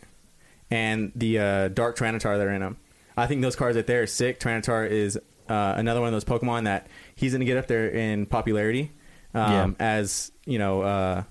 and 0.71 1.11
the 1.17 1.39
uh, 1.39 1.69
Dark 1.69 1.97
Tyranitar 1.97 2.39
that 2.39 2.47
are 2.47 2.53
in 2.53 2.61
them. 2.61 2.77
I 3.17 3.27
think 3.27 3.43
those 3.43 3.57
cards 3.57 3.77
right 3.77 3.87
there 3.87 4.03
are 4.03 4.07
sick. 4.07 4.39
Tyranitar 4.39 4.89
is 4.89 5.17
uh, 5.49 5.75
another 5.77 6.01
one 6.01 6.09
of 6.09 6.13
those 6.13 6.25
Pokemon 6.25 6.65
that 6.65 6.87
he's 7.17 7.33
going 7.33 7.41
to 7.41 7.47
get 7.47 7.57
up 7.57 7.67
there 7.67 7.89
in 7.89 8.27
popularity 8.27 8.93
um, 9.35 9.77
Yeah. 9.81 9.87
as 9.97 10.31
you 10.45 10.59
know 10.59 10.83
uh, 10.83 11.23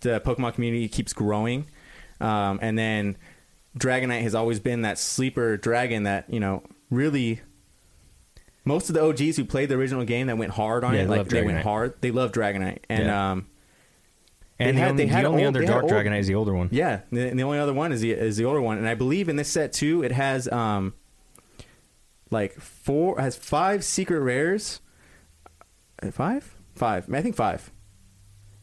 the 0.00 0.20
Pokemon 0.20 0.54
community 0.54 0.88
keeps 0.88 1.12
growing. 1.12 1.66
Um, 2.20 2.58
and 2.62 2.78
then 2.78 3.16
Dragonite 3.78 4.22
has 4.22 4.34
always 4.34 4.60
been 4.60 4.82
that 4.82 4.98
sleeper 4.98 5.56
dragon 5.56 6.02
that 6.04 6.24
you 6.32 6.40
know 6.40 6.62
really. 6.90 7.40
Most 8.64 8.90
of 8.90 8.94
the 8.94 9.02
OGs 9.02 9.38
who 9.38 9.44
played 9.46 9.70
the 9.70 9.74
original 9.76 10.04
game 10.04 10.26
that 10.26 10.36
went 10.36 10.52
hard 10.52 10.84
on 10.84 10.92
Yeah, 10.94 11.00
it, 11.00 11.04
they 11.04 11.16
like 11.18 11.28
they 11.28 11.42
went 11.42 11.62
hard. 11.64 11.94
They 12.02 12.10
love 12.10 12.30
Dragonite, 12.30 12.80
and 12.90 13.06
Yeah. 13.06 13.30
um, 13.32 13.46
And 14.58 14.68
They 14.68 14.72
the 14.72 14.78
had- 14.80 14.90
only, 14.90 15.04
they 15.04 15.08
had 15.10 15.24
the 15.24 15.28
only 15.30 15.44
old- 15.46 15.56
other 15.56 15.64
Dark 15.66 15.84
old- 15.84 15.92
Dragonite 15.92 16.18
is 16.18 16.26
the 16.26 16.34
older 16.34 16.52
one. 16.52 16.68
yeah, 16.70 17.00
the, 17.10 17.26
and 17.30 17.38
the 17.38 17.42
only 17.44 17.58
other 17.58 17.72
one 17.72 17.90
is 17.92 18.02
the 18.02 18.12
is 18.12 18.36
the 18.36 18.44
older 18.44 18.60
one, 18.60 18.76
and 18.76 18.86
I 18.86 18.94
believe 18.94 19.30
in 19.30 19.36
this 19.36 19.48
set 19.48 19.72
too, 19.72 20.02
it 20.04 20.12
has 20.12 20.46
um, 20.52 20.92
like 22.30 22.52
four 22.60 23.18
has 23.18 23.34
five 23.36 23.82
secret 23.82 24.20
rares. 24.20 24.80
Uh, 26.02 26.10
Five, 26.10 26.54
five. 26.74 27.12
I 27.12 27.22
think 27.22 27.36
five. 27.36 27.70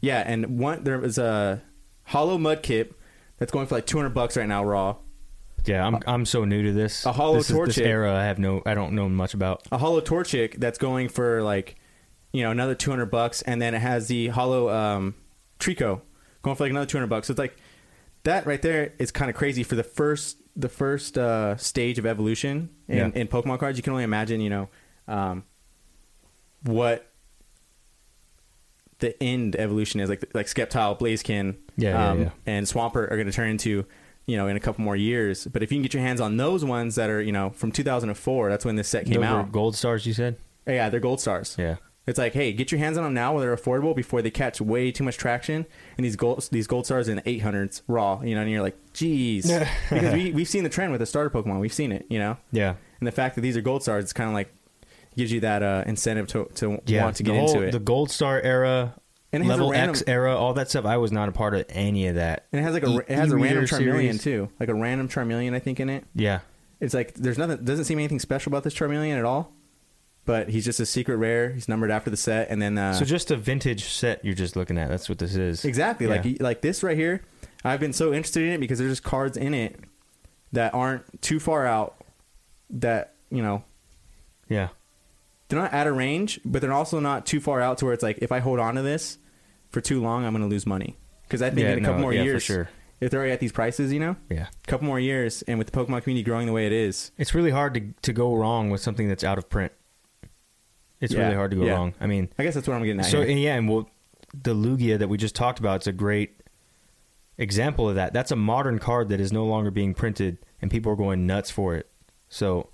Yeah, 0.01 0.23
and 0.25 0.60
one 0.60 0.83
there 0.83 0.99
was 0.99 1.17
a 1.17 1.62
holo 2.05 2.38
mudkip 2.38 2.93
that's 3.38 3.51
going 3.51 3.67
for 3.67 3.75
like 3.75 3.86
two 3.86 3.97
hundred 3.97 4.13
bucks 4.13 4.38
right 4.38 4.47
now 4.47 4.63
raw. 4.63 4.97
Yeah, 5.65 5.86
I'm 5.86 5.99
I'm 6.07 6.25
so 6.25 6.45
new 6.45 6.63
to 6.63 6.71
this. 6.71 7.05
A 7.05 7.12
holo 7.12 7.38
this, 7.38 7.49
is- 7.49 7.57
this 7.57 7.77
Torchic. 7.77 7.86
era. 7.86 8.13
I 8.15 8.23
have 8.25 8.39
no 8.39 8.62
I 8.65 8.73
don't 8.73 8.93
know 8.93 9.10
much 9.10 9.33
about. 9.33 9.67
A 9.71 9.77
holo 9.77 9.99
torchic 10.01 10.60
that's 10.60 10.77
going 10.77 11.10
for 11.10 11.41
like, 11.43 11.75
you 12.31 12.43
know, 12.43 12.51
another 12.51 12.75
two 12.75 12.89
hundred 12.91 13.07
bucks, 13.07 13.41
and 13.41 13.62
then 13.62 13.73
it 13.73 13.79
has 13.79 14.07
the 14.07 14.27
holo 14.29 14.69
um, 14.69 15.15
Treecko 15.60 16.01
going 16.43 16.55
for 16.55 16.63
like 16.63 16.71
another 16.71 16.86
two 16.86 16.97
hundred 16.97 17.10
bucks. 17.10 17.27
So 17.27 17.31
it's 17.31 17.39
like 17.39 17.57
that 18.23 18.45
right 18.45 18.62
there 18.62 18.93
is 18.99 19.12
kind 19.12 19.29
of 19.29 19.36
crazy 19.36 19.63
for 19.63 19.75
the 19.75 19.83
first 19.83 20.38
the 20.55 20.69
first 20.69 21.17
uh, 21.17 21.55
stage 21.57 21.99
of 21.99 22.05
evolution 22.05 22.69
in, 22.88 22.97
Yeah. 22.97 23.12
in 23.13 23.27
Pokemon 23.27 23.60
cards. 23.60 23.77
You 23.77 23.83
can 23.83 23.91
only 23.93 24.03
imagine, 24.05 24.39
you 24.41 24.49
know, 24.49 24.69
um, 25.07 25.43
what 26.63 27.07
the 28.99 29.21
end 29.21 29.55
evolution 29.55 29.99
is 29.99 30.10
like 30.10 30.23
like 30.33 30.47
Sceptile, 30.47 30.99
Blaziken, 30.99 31.55
Yeah, 31.77 31.89
yeah, 31.91 32.10
um, 32.12 32.21
yeah. 32.21 32.29
and 32.45 32.65
Swampert 32.65 33.12
are 33.12 33.15
going 33.15 33.27
to 33.27 33.31
turn 33.31 33.49
into, 33.49 33.86
you 34.25 34.38
know, 34.38 34.47
in 34.47 34.57
a 34.57 34.60
couple 34.60 34.83
more 34.83 34.95
years. 34.95 35.45
But 35.45 35.63
if 35.63 35.71
you 35.71 35.75
can 35.77 35.83
get 35.83 35.93
your 35.93 36.03
hands 36.03 36.19
on 36.21 36.38
those 36.38 36.65
ones 36.65 36.95
that 36.95 37.10
are, 37.10 37.21
you 37.21 37.31
know, 37.31 37.51
from 37.51 37.71
2004, 37.71 38.49
that's 38.49 38.65
when 38.65 38.75
this 38.75 38.88
set 38.88 39.05
came 39.05 39.15
Those 39.21 39.29
were 39.31 39.38
out. 39.39 39.51
gold 39.51 39.75
stars. 39.75 40.05
You 40.05 40.13
said. 40.13 40.38
Yeah, 40.65 40.89
they're 40.89 40.99
gold 40.99 41.21
stars. 41.21 41.55
Yeah. 41.57 41.77
It's 42.07 42.17
like, 42.17 42.33
hey, 42.33 42.53
get 42.53 42.71
your 42.71 42.79
hands 42.79 42.97
on 42.97 43.03
them 43.03 43.13
now 43.13 43.33
while 43.33 43.41
they're 43.41 43.55
affordable 43.55 43.93
before 43.93 44.21
they 44.21 44.31
catch 44.31 44.62
way 44.62 44.91
too 44.93 45.03
much 45.03 45.17
traction. 45.17 45.65
And 45.97 46.05
these 46.05 46.15
gold 46.15 46.47
these 46.51 46.65
gold 46.65 46.86
stars 46.86 47.10
in 47.10 47.17
the 47.17 47.21
800s 47.23 47.81
raw, 47.88 48.21
you 48.21 48.33
know, 48.33 48.41
and 48.41 48.49
you're 48.49 48.62
like, 48.62 48.77
geez, 48.93 49.51
because 49.89 50.13
we 50.13 50.31
we've 50.31 50.47
seen 50.47 50.63
the 50.63 50.69
trend 50.69 50.91
with 50.93 50.99
the 50.99 51.05
starter 51.05 51.29
Pokemon, 51.29 51.60
we've 51.60 51.73
seen 51.73 51.91
it, 51.91 52.05
you 52.10 52.17
know, 52.17 52.38
Yeah. 52.53 52.75
and 53.01 53.07
the 53.07 53.12
fact 53.12 53.36
that 53.36 53.41
these 53.41 53.57
are 53.57 53.62
gold 53.62 53.83
stars, 53.83 54.05
it's 54.05 54.13
kind 54.13 54.29
of 54.29 54.33
like 54.33 54.53
gives 55.17 55.32
you 55.34 55.41
that 55.41 55.62
uh, 55.63 55.84
incentive 55.86 56.27
to 56.27 56.49
to 56.56 56.80
Yeah. 56.86 57.03
want 57.03 57.17
to 57.17 57.23
get 57.23 57.36
whole- 57.36 57.49
into 57.53 57.67
it. 57.67 57.71
The 57.71 57.80
gold 57.80 58.10
star 58.12 58.39
era 58.41 58.93
And 59.34 59.43
it 59.43 59.47
has 59.47 59.56
a 59.56 59.58
level 59.58 59.71
random- 59.71 59.89
X 59.89 60.03
era, 60.08 60.36
all 60.38 60.53
that 60.53 60.69
stuff. 60.69 60.86
I 60.86 60.95
was 60.97 61.12
not 61.12 61.27
a 61.27 61.34
part 61.34 61.53
of 61.53 61.65
any 61.69 62.08
of 62.08 62.15
that. 62.15 62.45
And 62.53 62.62
it 62.62 62.63
has 62.63 62.73
like 62.73 62.84
a 62.84 62.89
E- 62.89 62.99
it 63.10 63.15
has 63.17 63.32
a 63.34 63.38
random 63.38 63.65
Charmeleon 63.65 64.19
series. 64.19 64.23
too, 64.23 64.49
like 64.60 64.69
a 64.69 64.73
random 64.75 65.10
Charmeleon 65.10 65.53
I 65.53 65.60
think 65.60 65.80
in 65.82 65.89
it. 65.89 66.06
Yeah, 66.15 66.39
It's 66.80 66.93
like 66.93 67.15
there's 67.15 67.38
nothing 67.38 67.65
doesn't 67.65 67.86
seem 67.86 67.99
anything 67.99 68.19
special 68.19 68.49
about 68.51 68.63
this 68.63 68.73
Charmeleon 68.73 69.17
at 69.17 69.25
all. 69.25 69.51
But 70.25 70.49
he's 70.49 70.65
just 70.65 70.82
a 70.82 70.86
secret 70.86 71.15
rare. 71.15 71.51
He's 71.51 71.69
numbered 71.69 71.89
after 71.89 72.10
the 72.10 72.17
set, 72.17 72.49
and 72.49 72.62
then 72.62 72.77
uh, 72.77 72.91
so 72.93 73.06
just 73.06 73.32
a 73.32 73.38
vintage 73.38 73.86
set 73.86 74.25
you're 74.25 74.34
just 74.36 74.58
looking 74.58 74.77
at. 74.77 74.89
That's 74.89 75.08
what 75.08 75.19
this 75.19 75.36
is. 75.36 75.63
exactly 75.63 76.06
Yeah. 76.08 76.15
like 76.21 76.41
like 76.41 76.62
this 76.62 76.84
right 76.84 76.97
here. 76.97 77.21
I've 77.63 77.80
been 77.80 77.93
so 77.93 78.13
interested 78.13 78.43
in 78.43 78.49
it 78.51 78.58
because 78.60 78.77
there's 78.77 78.91
just 78.91 79.03
cards 79.03 79.38
in 79.38 79.53
it 79.53 79.80
that 80.51 80.73
aren't 80.73 81.21
too 81.21 81.39
far 81.39 81.65
out. 81.65 81.95
That 82.69 83.13
you 83.32 83.41
know 83.41 83.63
Yeah, 84.49 84.67
they're 85.49 85.60
not 85.60 85.73
out 85.73 85.88
of 85.88 85.95
range, 85.95 86.39
but 86.45 86.62
they're 86.62 86.73
also 86.73 86.99
not 86.99 87.25
too 87.25 87.39
far 87.39 87.62
out 87.62 87.77
to 87.79 87.86
where 87.86 87.93
it's 87.93 88.03
like 88.03 88.19
if 88.21 88.31
I 88.31 88.39
hold 88.39 88.60
on 88.60 88.75
to 88.75 88.81
this 88.81 89.17
for 89.69 89.81
too 89.81 90.01
long, 90.01 90.25
I'm 90.25 90.33
going 90.33 90.43
to 90.43 90.49
lose 90.49 90.65
money. 90.65 90.97
Because 91.23 91.41
I 91.41 91.49
think 91.49 91.62
Yeah, 91.62 91.73
in 91.73 91.79
a 91.79 91.81
couple 91.81 91.95
no, 91.97 92.01
more 92.01 92.13
yeah, 92.13 92.21
for 92.21 92.25
years, 92.25 92.43
sure. 92.43 92.69
if 93.01 93.12
they're 93.12 93.19
already 93.19 93.33
at 93.33 93.39
these 93.39 93.51
prices, 93.51 93.91
you 93.91 93.99
know, 93.99 94.15
yeah. 94.29 94.47
a 94.47 94.67
couple 94.67 94.86
more 94.86 94.99
years, 94.99 95.41
and 95.43 95.57
with 95.57 95.71
the 95.71 95.77
Pokemon 95.77 96.03
community 96.03 96.23
growing 96.23 96.47
the 96.47 96.53
way 96.53 96.65
it 96.65 96.71
is, 96.73 97.12
It's 97.17 97.33
really 97.36 97.51
hard 97.51 97.73
to 97.75 97.81
to 98.01 98.13
go 98.13 98.36
wrong 98.36 98.69
with 98.69 98.81
something 98.81 99.07
that's 99.07 99.23
out 99.23 99.38
of 99.38 99.49
print. 99.49 99.71
It's 100.99 101.13
Yeah, 101.13 101.23
really 101.23 101.36
hard 101.36 101.51
to 101.51 101.57
go 101.57 101.65
yeah. 101.65 101.73
wrong. 101.73 101.93
I 101.99 102.07
mean, 102.07 102.29
I 102.39 102.43
guess 102.43 102.53
that's 102.55 102.67
what 102.67 102.75
I'm 102.75 102.83
getting 102.83 102.99
at. 102.99 103.05
so 103.05 103.21
here. 103.21 103.29
and 103.31 103.39
yeah, 103.39 103.55
and 103.55 103.69
well, 103.69 103.89
the 104.33 104.53
Lugia 104.55 104.97
that 104.99 105.07
we 105.10 105.17
just 105.17 105.36
talked 105.36 105.60
about 105.60 105.81
is 105.83 105.88
a 105.88 105.91
great 105.93 106.41
example 107.38 107.88
of 107.89 107.95
that. 107.95 108.13
That's 108.13 108.31
a 108.31 108.36
modern 108.36 108.79
card 108.79 109.10
that 109.10 109.19
is 109.19 109.31
no 109.31 109.45
longer 109.45 109.69
being 109.71 109.93
printed, 109.93 110.38
and 110.62 110.71
people 110.71 110.91
are 110.91 110.95
going 110.95 111.27
nuts 111.27 111.51
for 111.51 111.75
it. 111.75 111.89
So 112.29 112.69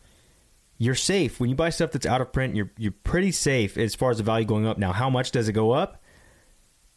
you're 0.77 0.95
safe 0.95 1.39
when 1.39 1.49
you 1.49 1.55
buy 1.55 1.69
stuff 1.69 1.91
that's 1.91 2.05
out 2.05 2.21
of 2.21 2.31
print. 2.33 2.55
You're 2.55 2.71
you're 2.77 2.91
pretty 3.03 3.31
safe 3.31 3.77
as 3.77 3.95
far 3.95 4.12
as 4.12 4.17
the 4.17 4.23
value 4.23 4.45
going 4.45 4.65
up. 4.65 4.77
Now, 4.77 4.91
how 4.91 5.09
much 5.09 5.31
does 5.31 5.47
it 5.47 5.53
go 5.53 5.71
up? 5.71 6.01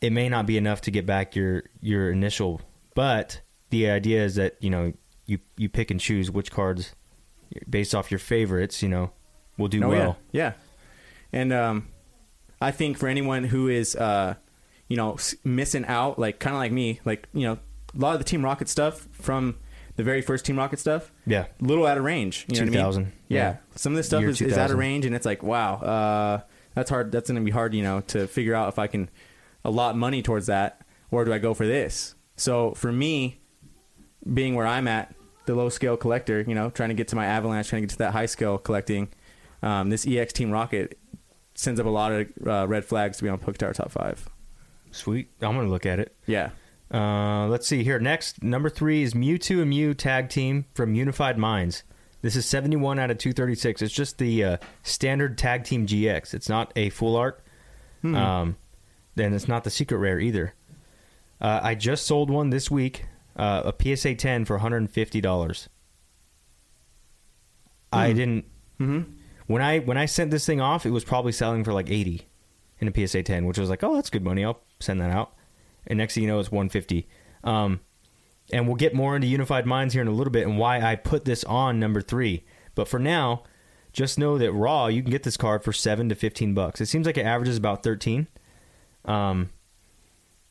It 0.00 0.12
may 0.12 0.28
not 0.28 0.46
be 0.46 0.56
enough 0.56 0.80
to 0.82 0.90
get 0.90 1.06
back 1.06 1.34
your 1.36 1.64
your 1.80 2.10
initial, 2.10 2.60
but 2.94 3.40
the 3.70 3.88
idea 3.90 4.24
is 4.24 4.34
that 4.36 4.56
you 4.60 4.70
know 4.70 4.92
you 5.26 5.38
you 5.56 5.68
pick 5.68 5.90
and 5.90 6.00
choose 6.00 6.30
which 6.30 6.50
cards 6.50 6.94
based 7.68 7.94
off 7.94 8.10
your 8.10 8.18
favorites. 8.18 8.82
You 8.82 8.88
know, 8.88 9.12
will 9.56 9.68
do 9.68 9.82
Oh, 9.84 9.88
well. 9.88 10.18
yeah, 10.32 10.42
yeah. 10.42 10.52
And 11.32 11.52
um, 11.52 11.88
I 12.60 12.70
think 12.70 12.98
for 12.98 13.08
anyone 13.08 13.44
who 13.44 13.68
is, 13.68 13.96
uh, 13.96 14.34
you 14.88 14.96
know, 14.96 15.16
missing 15.44 15.84
out, 15.86 16.18
like 16.18 16.38
kind 16.38 16.54
of 16.56 16.60
like 16.60 16.72
me, 16.72 17.00
like 17.04 17.28
you 17.32 17.46
know, 17.46 17.58
a 17.94 17.98
lot 17.98 18.12
of 18.12 18.18
the 18.18 18.24
Team 18.24 18.44
Rocket 18.44 18.68
stuff 18.68 19.08
from 19.12 19.56
the 19.96 20.04
very 20.04 20.20
first 20.22 20.44
Team 20.46 20.56
Rocket 20.59 20.78
stuff, 20.78 21.11
Yeah. 21.26 21.46
little 21.61 21.87
out 21.87 21.96
of 21.98 22.04
range. 22.04 22.46
You 22.48 22.54
know 22.56 22.61
what 22.61 22.62
I 22.62 22.64
mean? 22.70 22.72
2000, 22.74 23.12
Yeah. 23.28 23.38
yeah. 23.38 23.56
Some 23.74 23.92
of 23.92 23.96
this 23.96 24.06
stuff 24.06 24.22
is, 24.24 24.40
is 24.40 24.56
out 24.59 24.70
of 24.70 24.78
range, 24.78 25.04
and 25.06 25.14
it's 25.14 25.26
like, 25.26 25.42
wow, 25.42 25.74
uh, 25.76 26.40
that's 26.74 26.90
hard. 26.90 27.11
That's 27.12 27.28
going 27.30 27.40
to 27.40 27.44
be 27.44 27.50
hard, 27.50 27.74
you 27.74 27.82
know, 27.82 28.00
to 28.09 28.26
figure 28.26 28.54
out 28.54 28.68
if 28.68 28.78
I 28.78 28.87
can 28.87 29.09
allot 29.64 29.96
money 29.96 30.22
towards 30.22 30.46
that, 30.46 30.82
or 31.11 31.24
do 31.24 31.32
I 31.32 31.38
go 31.38 31.54
for 31.54 31.66
this? 31.66 32.14
So 32.37 32.72
for 32.74 32.92
me, 32.92 33.40
being 34.32 34.54
where 34.54 34.66
I'm 34.66 34.87
at, 34.88 35.14
the 35.46 35.54
low 35.54 35.68
scale 35.68 35.96
collector, 35.96 36.44
you 36.46 36.54
know, 36.54 36.70
trying 36.70 36.88
to 36.90 36.94
get 36.94 37.09
to 37.09 37.16
my 37.16 37.24
Avalanche, 37.26 37.68
trying 37.68 37.82
to 37.82 37.87
get 37.87 37.92
to 37.92 37.98
that 37.98 38.12
high 38.12 38.26
scale 38.26 38.59
collecting, 38.59 39.09
um, 39.62 39.88
this 39.90 40.06
EX 40.06 40.32
Team 40.32 40.50
Rocket 40.50 40.98
sends 41.54 41.80
up 41.80 41.87
a 41.87 41.90
lot 41.90 42.12
of 42.12 42.26
uh, 42.46 42.66
red 42.68 42.85
flags 42.85 43.16
to 43.18 43.22
be 43.22 43.28
on 43.30 43.38
Poke 43.38 43.56
top 43.56 43.90
five. 43.90 44.28
Sweet. 44.90 45.30
I'm 45.40 45.54
gonna 45.54 45.68
look 45.68 45.87
at 45.87 45.98
it. 46.00 46.14
Yeah. 46.26 46.50
Uh, 46.92 47.46
let's 47.49 47.66
see 47.66 47.83
here. 47.83 47.99
Next, 47.99 48.42
number 48.42 48.68
three 48.68 49.03
is 49.03 49.14
Mewtwo 49.14 49.62
and 49.62 49.70
Mew 49.70 49.94
tag 49.94 50.29
team 50.29 50.66
from 50.75 50.94
Unified 50.94 51.38
Minds. 51.38 51.83
This 52.22 52.37
is 52.37 52.46
71 52.46 52.99
out 52.99 53.11
of 53.11 53.18
236. 53.18 53.83
It's 53.83 53.92
just 53.92 54.18
the 54.18 54.44
uh, 54.44 54.57
standard 54.83 55.37
tag 55.37 55.64
team 55.64 55.87
GX. 55.87 56.35
It's 56.35 56.49
not 56.49 56.72
a 56.77 56.90
full 56.90 57.16
art. 57.16 57.42
Um, 58.14 58.57
then 59.16 59.35
it's 59.35 59.49
not 59.49 59.64
the 59.64 59.70
secret 59.70 59.99
rare 59.99 60.20
either. 60.20 60.55
Uh, 61.40 61.61
I 61.62 61.75
just 61.75 62.07
sold 62.07 62.31
one 62.31 62.51
this 62.51 62.70
week, 62.70 63.07
uh, 63.37 63.72
a 63.72 63.96
PSA 63.96 64.14
10 64.14 64.44
for 64.44 64.55
150 64.55 65.20
dollars. 65.20 65.68
I 67.92 68.12
didn't. 68.12 68.44
Mm-hmm. 68.81 69.12
When 69.46 69.62
I 69.62 69.79
when 69.79 69.96
I 69.96 70.07
sent 70.07 70.31
this 70.31 70.44
thing 70.44 70.61
off, 70.61 70.87
it 70.87 70.90
was 70.90 71.05
probably 71.05 71.33
selling 71.33 71.64
for 71.64 71.72
like 71.72 71.90
80 71.90 72.27
in 72.81 72.88
a 72.88 73.07
PSA 73.07 73.22
10, 73.22 73.46
which 73.46 73.59
was 73.59 73.70
like, 73.70 73.83
oh, 73.83 73.94
that's 73.94 74.11
good 74.11 74.25
money. 74.25 74.44
I'll 74.44 74.61
send 74.81 75.01
that 75.01 75.11
out. 75.11 75.35
And 75.87 75.99
next 75.99 76.14
thing 76.14 76.25
you 76.25 76.29
know, 76.29 76.40
it's 76.40 76.51
150. 76.51 77.07
Um, 77.44 77.81
and 78.53 78.66
we'll 78.66 78.77
get 78.77 78.94
more 78.94 79.16
into 79.16 79.27
Unified 79.27 79.66
Minds 79.66 79.94
here 79.94 80.03
in 80.03 80.09
a 80.09 80.12
little 80.12 80.33
bit 80.33 80.46
and 80.46 80.59
why 80.59 80.81
I 80.81 80.96
put 80.96 81.25
this 81.25 81.44
on 81.44 81.81
number 81.81 82.01
three. 82.01 82.44
But 82.75 82.88
for 82.88 82.99
now, 82.99 83.42
just 83.92 84.18
know 84.18 84.38
that 84.38 84.53
raw, 84.53 84.87
you 84.87 85.03
can 85.03 85.11
get 85.11 85.22
this 85.22 85.37
card 85.37 85.64
for 85.64 85.72
seven 85.72 86.09
to 86.09 86.14
15 86.14 86.55
bucks. 86.55 86.81
It 86.81 86.87
seems 86.87 87.07
like 87.07 87.16
it 87.16 87.27
averages 87.27 87.57
about 87.57 87.83
13. 87.83 88.29
Um, 89.05 89.51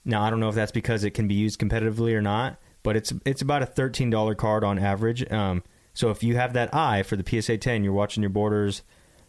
now 0.05 0.21
I 0.21 0.29
don't 0.29 0.39
know 0.39 0.49
if 0.49 0.55
that's 0.55 0.71
because 0.71 1.03
it 1.03 1.11
can 1.11 1.27
be 1.27 1.33
used 1.33 1.59
competitively 1.59 2.13
or 2.13 2.21
not, 2.21 2.57
but 2.83 2.95
it's 2.95 3.11
it's 3.25 3.41
about 3.41 3.63
a 3.63 3.65
thirteen 3.65 4.11
dollar 4.11 4.35
card 4.35 4.63
on 4.63 4.77
average. 4.77 5.29
Um, 5.31 5.63
so 5.93 6.11
if 6.11 6.23
you 6.23 6.35
have 6.35 6.53
that 6.53 6.73
eye 6.73 7.03
for 7.03 7.15
the 7.15 7.41
PSA 7.41 7.57
ten, 7.57 7.83
you're 7.83 7.91
watching 7.91 8.21
your 8.21 8.29
borders, 8.29 8.83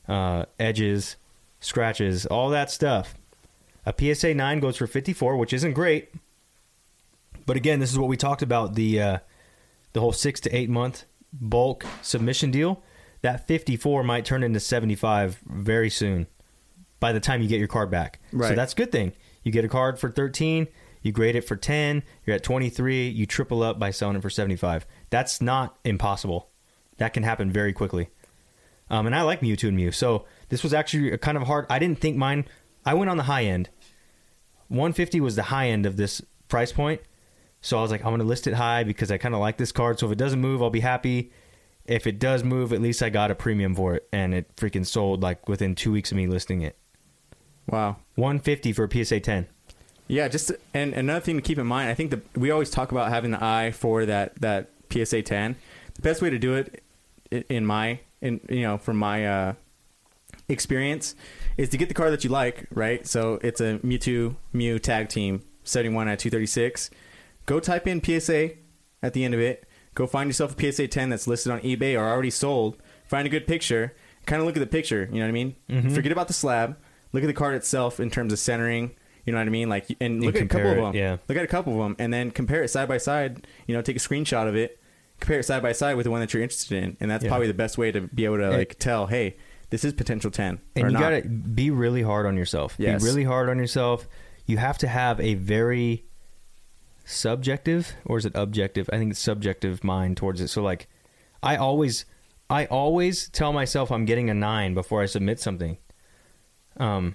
uh, 0.06 0.44
edges, 0.60 1.16
scratches, 1.60 2.26
all 2.26 2.50
that 2.50 2.70
stuff. 2.70 3.16
A 3.86 3.94
PSA 3.96 4.34
nine 4.34 4.60
goes 4.60 4.76
for 4.76 4.86
fifty 4.86 5.12
four, 5.12 5.36
which 5.36 5.52
isn't 5.52 5.72
great. 5.72 6.12
But 7.46 7.56
again, 7.56 7.78
this 7.78 7.92
is 7.92 7.98
what 7.98 8.08
we 8.08 8.16
talked 8.16 8.42
about 8.42 8.74
the 8.74 9.00
uh, 9.00 9.18
the 9.92 10.00
whole 10.00 10.12
six 10.12 10.40
to 10.40 10.54
eight 10.54 10.68
month 10.68 11.04
bulk 11.32 11.86
submission 12.02 12.50
deal. 12.50 12.82
That 13.22 13.46
fifty 13.46 13.76
four 13.76 14.02
might 14.02 14.24
turn 14.24 14.42
into 14.42 14.60
seventy 14.60 14.96
five 14.96 15.40
very 15.46 15.88
soon. 15.88 16.26
By 16.98 17.12
the 17.12 17.20
time 17.20 17.42
you 17.42 17.48
get 17.48 17.58
your 17.58 17.68
card 17.68 17.90
back, 17.90 18.20
so 18.50 18.54
that's 18.56 18.72
a 18.72 18.76
good 18.76 18.90
thing. 18.90 19.12
You 19.44 19.52
get 19.52 19.64
a 19.64 19.68
card 19.68 19.98
for 19.98 20.10
thirteen, 20.10 20.66
you 21.02 21.12
grade 21.12 21.36
it 21.36 21.42
for 21.42 21.54
ten, 21.54 22.02
you're 22.24 22.34
at 22.34 22.42
twenty 22.42 22.68
three, 22.70 23.06
you 23.08 23.26
triple 23.26 23.62
up 23.62 23.78
by 23.78 23.90
selling 23.90 24.16
it 24.16 24.22
for 24.22 24.30
seventy 24.30 24.56
five. 24.56 24.86
That's 25.10 25.40
not 25.40 25.78
impossible. 25.84 26.50
That 26.96 27.12
can 27.12 27.22
happen 27.22 27.52
very 27.52 27.72
quickly. 27.72 28.08
Um, 28.88 29.06
and 29.06 29.14
I 29.14 29.22
like 29.22 29.40
Mewtwo 29.40 29.68
and 29.68 29.76
Mew, 29.76 29.92
so 29.92 30.24
this 30.48 30.62
was 30.62 30.72
actually 30.72 31.12
a 31.12 31.18
kind 31.18 31.36
of 31.36 31.44
hard. 31.44 31.66
I 31.68 31.78
didn't 31.78 32.00
think 32.00 32.16
mine. 32.16 32.46
I 32.84 32.94
went 32.94 33.10
on 33.10 33.16
the 33.16 33.24
high 33.24 33.44
end. 33.44 33.68
150 34.68 35.20
was 35.20 35.36
the 35.36 35.44
high 35.44 35.68
end 35.68 35.86
of 35.86 35.96
this 35.96 36.22
price 36.48 36.72
point. 36.72 37.00
So 37.60 37.78
I 37.78 37.82
was 37.82 37.90
like, 37.90 38.02
I'm 38.02 38.10
going 38.10 38.20
to 38.20 38.26
list 38.26 38.46
it 38.46 38.54
high 38.54 38.84
because 38.84 39.10
I 39.10 39.18
kind 39.18 39.34
of 39.34 39.40
like 39.40 39.56
this 39.56 39.72
card. 39.72 39.98
So 39.98 40.06
if 40.06 40.12
it 40.12 40.18
doesn't 40.18 40.40
move, 40.40 40.62
I'll 40.62 40.70
be 40.70 40.80
happy. 40.80 41.32
If 41.84 42.06
it 42.06 42.18
does 42.18 42.44
move, 42.44 42.72
at 42.72 42.80
least 42.80 43.02
I 43.02 43.10
got 43.10 43.30
a 43.30 43.34
premium 43.34 43.74
for 43.74 43.94
it. 43.94 44.08
And 44.12 44.34
it 44.34 44.54
freaking 44.56 44.86
sold 44.86 45.22
like 45.22 45.48
within 45.48 45.74
two 45.74 45.92
weeks 45.92 46.10
of 46.10 46.16
me 46.16 46.26
listing 46.26 46.62
it. 46.62 46.76
Wow. 47.68 47.96
150 48.14 48.72
for 48.72 48.84
a 48.84 49.04
PSA 49.04 49.20
10. 49.20 49.46
Yeah, 50.08 50.28
just 50.28 50.52
and 50.72 50.94
another 50.94 51.20
thing 51.20 51.34
to 51.34 51.42
keep 51.42 51.58
in 51.58 51.66
mind, 51.66 51.90
I 51.90 51.94
think 51.94 52.10
that 52.10 52.38
we 52.38 52.52
always 52.52 52.70
talk 52.70 52.92
about 52.92 53.08
having 53.08 53.32
the 53.32 53.42
eye 53.42 53.72
for 53.72 54.06
that 54.06 54.40
that 54.40 54.70
PSA 54.92 55.22
10. 55.22 55.56
The 55.96 56.02
best 56.02 56.22
way 56.22 56.30
to 56.30 56.38
do 56.38 56.54
it, 56.54 56.84
in 57.48 57.66
my 57.66 58.00
in 58.20 58.40
you 58.48 58.62
know 58.62 58.78
from 58.78 58.98
my 58.98 59.26
uh, 59.26 59.54
experience, 60.48 61.14
is 61.56 61.68
to 61.70 61.76
get 61.76 61.88
the 61.88 61.94
card 61.94 62.12
that 62.12 62.24
you 62.24 62.30
like. 62.30 62.66
Right, 62.74 63.06
so 63.06 63.38
it's 63.42 63.60
a 63.60 63.78
Mewtwo 63.84 64.36
Mew 64.52 64.78
tag 64.78 65.08
team 65.08 65.42
71 65.64 66.08
at 66.08 66.18
236. 66.18 66.90
Go 67.46 67.60
type 67.60 67.86
in 67.86 68.02
PSA 68.02 68.50
at 69.02 69.12
the 69.12 69.24
end 69.24 69.34
of 69.34 69.40
it. 69.40 69.64
Go 69.94 70.06
find 70.06 70.28
yourself 70.28 70.58
a 70.58 70.72
PSA 70.72 70.88
10 70.88 71.08
that's 71.10 71.26
listed 71.26 71.52
on 71.52 71.60
eBay 71.60 71.98
or 71.98 72.04
already 72.06 72.30
sold. 72.30 72.76
Find 73.06 73.26
a 73.26 73.30
good 73.30 73.46
picture. 73.46 73.94
Kind 74.26 74.40
of 74.40 74.46
look 74.46 74.56
at 74.56 74.60
the 74.60 74.66
picture. 74.66 75.08
You 75.10 75.18
know 75.20 75.24
what 75.24 75.28
I 75.28 75.32
mean? 75.32 75.54
Mhm. 75.70 75.94
Forget 75.94 76.12
about 76.12 76.26
the 76.28 76.34
slab. 76.34 76.76
Look 77.12 77.22
at 77.22 77.28
the 77.28 77.32
card 77.32 77.54
itself 77.54 78.00
in 78.00 78.10
terms 78.10 78.32
of 78.32 78.38
centering. 78.38 78.90
You 79.24 79.32
know 79.32 79.38
what 79.38 79.46
I 79.46 79.50
mean? 79.50 79.68
Like, 79.68 79.86
and 80.00 80.22
look 80.22 80.36
at 80.36 80.42
a 80.42 80.46
couple 80.46 80.70
of 80.70 80.76
them. 80.76 80.94
yeah. 80.94 81.16
Look 81.28 81.38
at 81.38 81.44
a 81.44 81.48
couple 81.48 81.72
of 81.72 81.78
them, 81.78 81.96
and 81.98 82.12
then 82.12 82.30
compare 82.30 82.62
it 82.62 82.68
side 82.68 82.88
by 82.88 82.98
side. 82.98 83.46
You 83.66 83.74
know, 83.74 83.82
take 83.82 83.96
a 83.96 84.00
screenshot 84.00 84.46
of 84.48 84.54
it, 84.54 84.78
compare 85.20 85.38
it 85.40 85.44
side 85.44 85.62
by 85.62 85.72
side 85.72 85.96
with 85.96 86.04
the 86.04 86.10
one 86.10 86.20
that 86.20 86.34
you're 86.34 86.42
interested 86.42 86.82
in, 86.82 86.96
and 87.00 87.10
that's 87.10 87.24
Yeah. 87.24 87.30
probably 87.30 87.46
the 87.46 87.54
best 87.54 87.78
way 87.78 87.90
to 87.90 88.02
be 88.02 88.24
able 88.24 88.38
to 88.38 88.50
like 88.50 88.76
tell, 88.78 89.06
hey, 89.06 89.36
this 89.70 89.84
is 89.84 89.92
potential 89.92 90.30
ten. 90.30 90.60
And 90.74 90.84
or 90.84 90.88
you 90.88 90.92
not. 90.94 91.00
got 91.00 91.22
to 91.22 91.28
be 91.28 91.70
really 91.70 92.02
hard 92.02 92.26
on 92.26 92.36
yourself. 92.36 92.76
Yes. 92.78 93.02
Be 93.02 93.08
really 93.08 93.24
hard 93.24 93.48
on 93.48 93.58
yourself. 93.58 94.08
You 94.46 94.58
have 94.58 94.78
to 94.78 94.88
have 94.88 95.20
a 95.20 95.34
very 95.34 96.04
subjective, 97.04 97.94
or 98.04 98.18
is 98.18 98.26
it 98.26 98.32
objective? 98.34 98.88
I 98.92 98.98
think 98.98 99.10
it's 99.12 99.20
subjective 99.20 99.82
mind 99.82 100.16
towards 100.16 100.40
it. 100.40 100.48
So, 100.48 100.62
like, 100.62 100.88
I 101.42 101.56
always, 101.56 102.04
I 102.48 102.66
always 102.66 103.28
tell 103.28 103.52
myself 103.52 103.90
I'm 103.90 104.04
getting 104.04 104.30
a 104.30 104.34
nine 104.34 104.74
before 104.74 105.02
I 105.02 105.06
submit 105.06 105.40
something. 105.40 105.78
Um, 106.76 107.14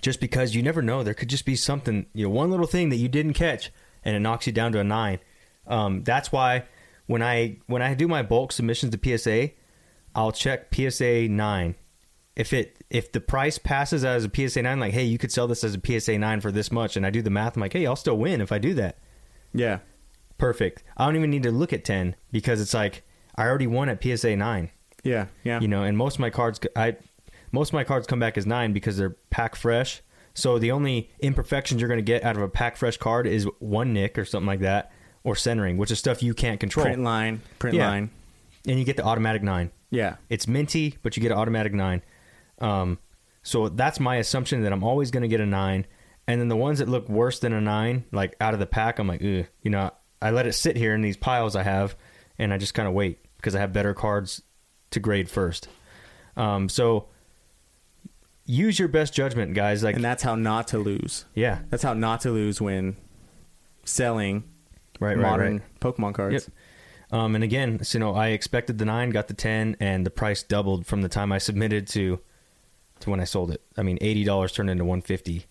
just 0.00 0.20
because 0.20 0.54
you 0.54 0.62
never 0.62 0.82
know, 0.82 1.02
there 1.02 1.14
could 1.14 1.28
just 1.28 1.44
be 1.44 1.56
something, 1.56 2.06
you 2.12 2.24
know, 2.24 2.30
one 2.30 2.50
little 2.50 2.66
thing 2.66 2.88
that 2.88 2.96
you 2.96 3.08
didn't 3.08 3.34
catch, 3.34 3.70
and 4.04 4.16
it 4.16 4.20
knocks 4.20 4.46
you 4.46 4.52
down 4.52 4.72
to 4.72 4.80
a 4.80 4.84
nine. 4.84 5.18
Um, 5.66 6.02
that's 6.02 6.32
why 6.32 6.64
when 7.06 7.22
I 7.22 7.56
when 7.66 7.82
I 7.82 7.94
do 7.94 8.08
my 8.08 8.22
bulk 8.22 8.52
submissions 8.52 8.96
to 8.96 9.18
PSA, 9.18 9.50
I'll 10.14 10.32
check 10.32 10.74
PSA 10.74 11.28
nine. 11.28 11.74
If 12.36 12.52
it 12.52 12.82
if 12.90 13.12
the 13.12 13.20
price 13.20 13.58
passes 13.58 14.04
as 14.04 14.24
a 14.24 14.30
PSA 14.34 14.62
nine, 14.62 14.80
like 14.80 14.92
hey, 14.92 15.04
you 15.04 15.18
could 15.18 15.30
sell 15.32 15.46
this 15.46 15.62
as 15.64 15.74
a 15.76 15.80
PSA 16.00 16.18
nine 16.18 16.40
for 16.40 16.50
this 16.50 16.72
much, 16.72 16.96
and 16.96 17.06
I 17.06 17.10
do 17.10 17.22
the 17.22 17.30
math, 17.30 17.56
I'm 17.56 17.60
like, 17.60 17.72
hey, 17.72 17.86
I'll 17.86 17.96
still 17.96 18.18
win 18.18 18.40
if 18.40 18.50
I 18.52 18.58
do 18.58 18.74
that. 18.74 18.98
Yeah, 19.52 19.78
Perfect. 20.36 20.82
I 20.96 21.06
don't 21.06 21.14
even 21.16 21.30
need 21.30 21.44
to 21.44 21.52
look 21.52 21.72
at 21.72 21.84
ten 21.84 22.16
because 22.32 22.60
it's 22.60 22.74
like 22.74 23.02
I 23.36 23.46
already 23.46 23.68
won 23.68 23.88
at 23.88 24.02
PSA 24.02 24.36
nine. 24.36 24.70
yeah, 25.04 25.26
yeah. 25.44 25.60
You 25.60 25.68
know, 25.68 25.84
and 25.84 25.96
most 25.96 26.14
of 26.14 26.20
my 26.20 26.30
cards, 26.30 26.58
I 26.74 26.96
most 27.52 27.68
of 27.68 27.74
my 27.74 27.84
cards 27.84 28.06
come 28.08 28.18
back 28.18 28.36
as 28.36 28.46
nine 28.46 28.72
because 28.72 28.96
they're 28.96 29.16
pack 29.30 29.54
fresh. 29.54 30.02
So 30.36 30.58
the 30.58 30.72
only 30.72 31.10
imperfections 31.20 31.80
you're 31.80 31.86
going 31.88 31.98
to 31.98 32.02
get 32.02 32.24
out 32.24 32.36
of 32.36 32.42
a 32.42 32.48
pack 32.48 32.76
fresh 32.76 32.96
card 32.96 33.28
is 33.28 33.46
one 33.60 33.92
nick 33.92 34.18
or 34.18 34.24
something 34.24 34.48
like 34.48 34.58
that, 34.60 34.90
or 35.22 35.36
centering, 35.36 35.76
which 35.76 35.92
is 35.92 36.00
stuff 36.00 36.20
you 36.20 36.34
can't 36.34 36.58
control. 36.58 36.84
Print 36.84 37.02
line, 37.04 37.40
print 37.60 37.76
Yeah. 37.76 37.88
line. 37.88 38.10
And 38.66 38.76
you 38.80 38.84
get 38.84 38.96
the 38.96 39.04
automatic 39.04 39.44
nine. 39.44 39.70
Yeah. 39.94 40.16
It's 40.28 40.46
minty, 40.48 40.98
but 41.02 41.16
you 41.16 41.22
get 41.22 41.32
an 41.32 41.38
automatic 41.38 41.72
nine. 41.72 42.02
Um, 42.60 42.98
so 43.42 43.68
that's 43.68 44.00
my 44.00 44.16
assumption 44.16 44.62
that 44.62 44.72
I'm 44.72 44.82
always 44.84 45.10
going 45.10 45.22
to 45.22 45.28
get 45.28 45.40
a 45.40 45.46
nine. 45.46 45.86
And 46.26 46.40
then 46.40 46.48
the 46.48 46.56
ones 46.56 46.78
that 46.78 46.88
look 46.88 47.08
worse 47.08 47.38
than 47.38 47.52
a 47.52 47.60
nine, 47.60 48.04
like 48.10 48.34
out 48.40 48.54
of 48.54 48.60
the 48.60 48.66
pack, 48.66 48.98
I'm 48.98 49.06
like, 49.06 49.22
Ugh. 49.22 49.46
you 49.62 49.70
know, 49.70 49.90
I 50.22 50.30
let 50.30 50.46
it 50.46 50.54
sit 50.54 50.76
here 50.76 50.94
in 50.94 51.02
these 51.02 51.16
piles 51.18 51.54
I 51.54 51.62
have, 51.62 51.96
and 52.38 52.52
I 52.52 52.58
just 52.58 52.72
kind 52.72 52.88
of 52.88 52.94
wait 52.94 53.18
because 53.36 53.54
I 53.54 53.60
have 53.60 53.72
better 53.74 53.92
cards 53.92 54.40
to 54.90 55.00
grade 55.00 55.28
first. 55.28 55.68
Um, 56.36 56.68
so 56.70 57.08
use 58.46 58.78
your 58.78 58.88
best 58.88 59.12
judgment, 59.12 59.54
guys. 59.54 59.82
Like, 59.84 59.96
And 59.96 60.04
that's 60.04 60.22
how 60.22 60.34
not 60.34 60.68
to 60.68 60.78
lose. 60.78 61.26
yeah, 61.34 61.60
That's 61.70 61.82
how 61.82 61.92
not 61.94 62.22
to 62.22 62.30
lose 62.30 62.60
when 62.60 62.96
selling 63.84 64.44
right, 65.00 65.16
right, 65.16 65.22
modern 65.22 65.52
right. 65.58 65.80
Pokemon 65.80 66.14
cards. 66.14 66.32
Yep. 66.48 66.54
Um, 67.10 67.34
and 67.34 67.44
again, 67.44 67.82
so, 67.84 67.98
you 67.98 68.00
know, 68.00 68.14
I 68.14 68.28
expected 68.28 68.78
the 68.78 68.84
nine, 68.84 69.10
got 69.10 69.28
the 69.28 69.34
ten, 69.34 69.76
and 69.78 70.04
the 70.04 70.10
price 70.10 70.42
doubled 70.42 70.86
from 70.86 71.02
the 71.02 71.08
time 71.08 71.32
I 71.32 71.38
submitted 71.48 71.86
to 71.88 72.20
to 73.00 73.10
when 73.10 73.20
I 73.20 73.24
sold 73.24 73.50
it. 73.50 73.60
I 73.76 73.82
mean, 73.82 73.98
eighty 74.00 74.24
dollars 74.24 74.52
turned 74.52 74.70
into 74.70 74.84
one 74.84 75.02
fifty 75.02 75.46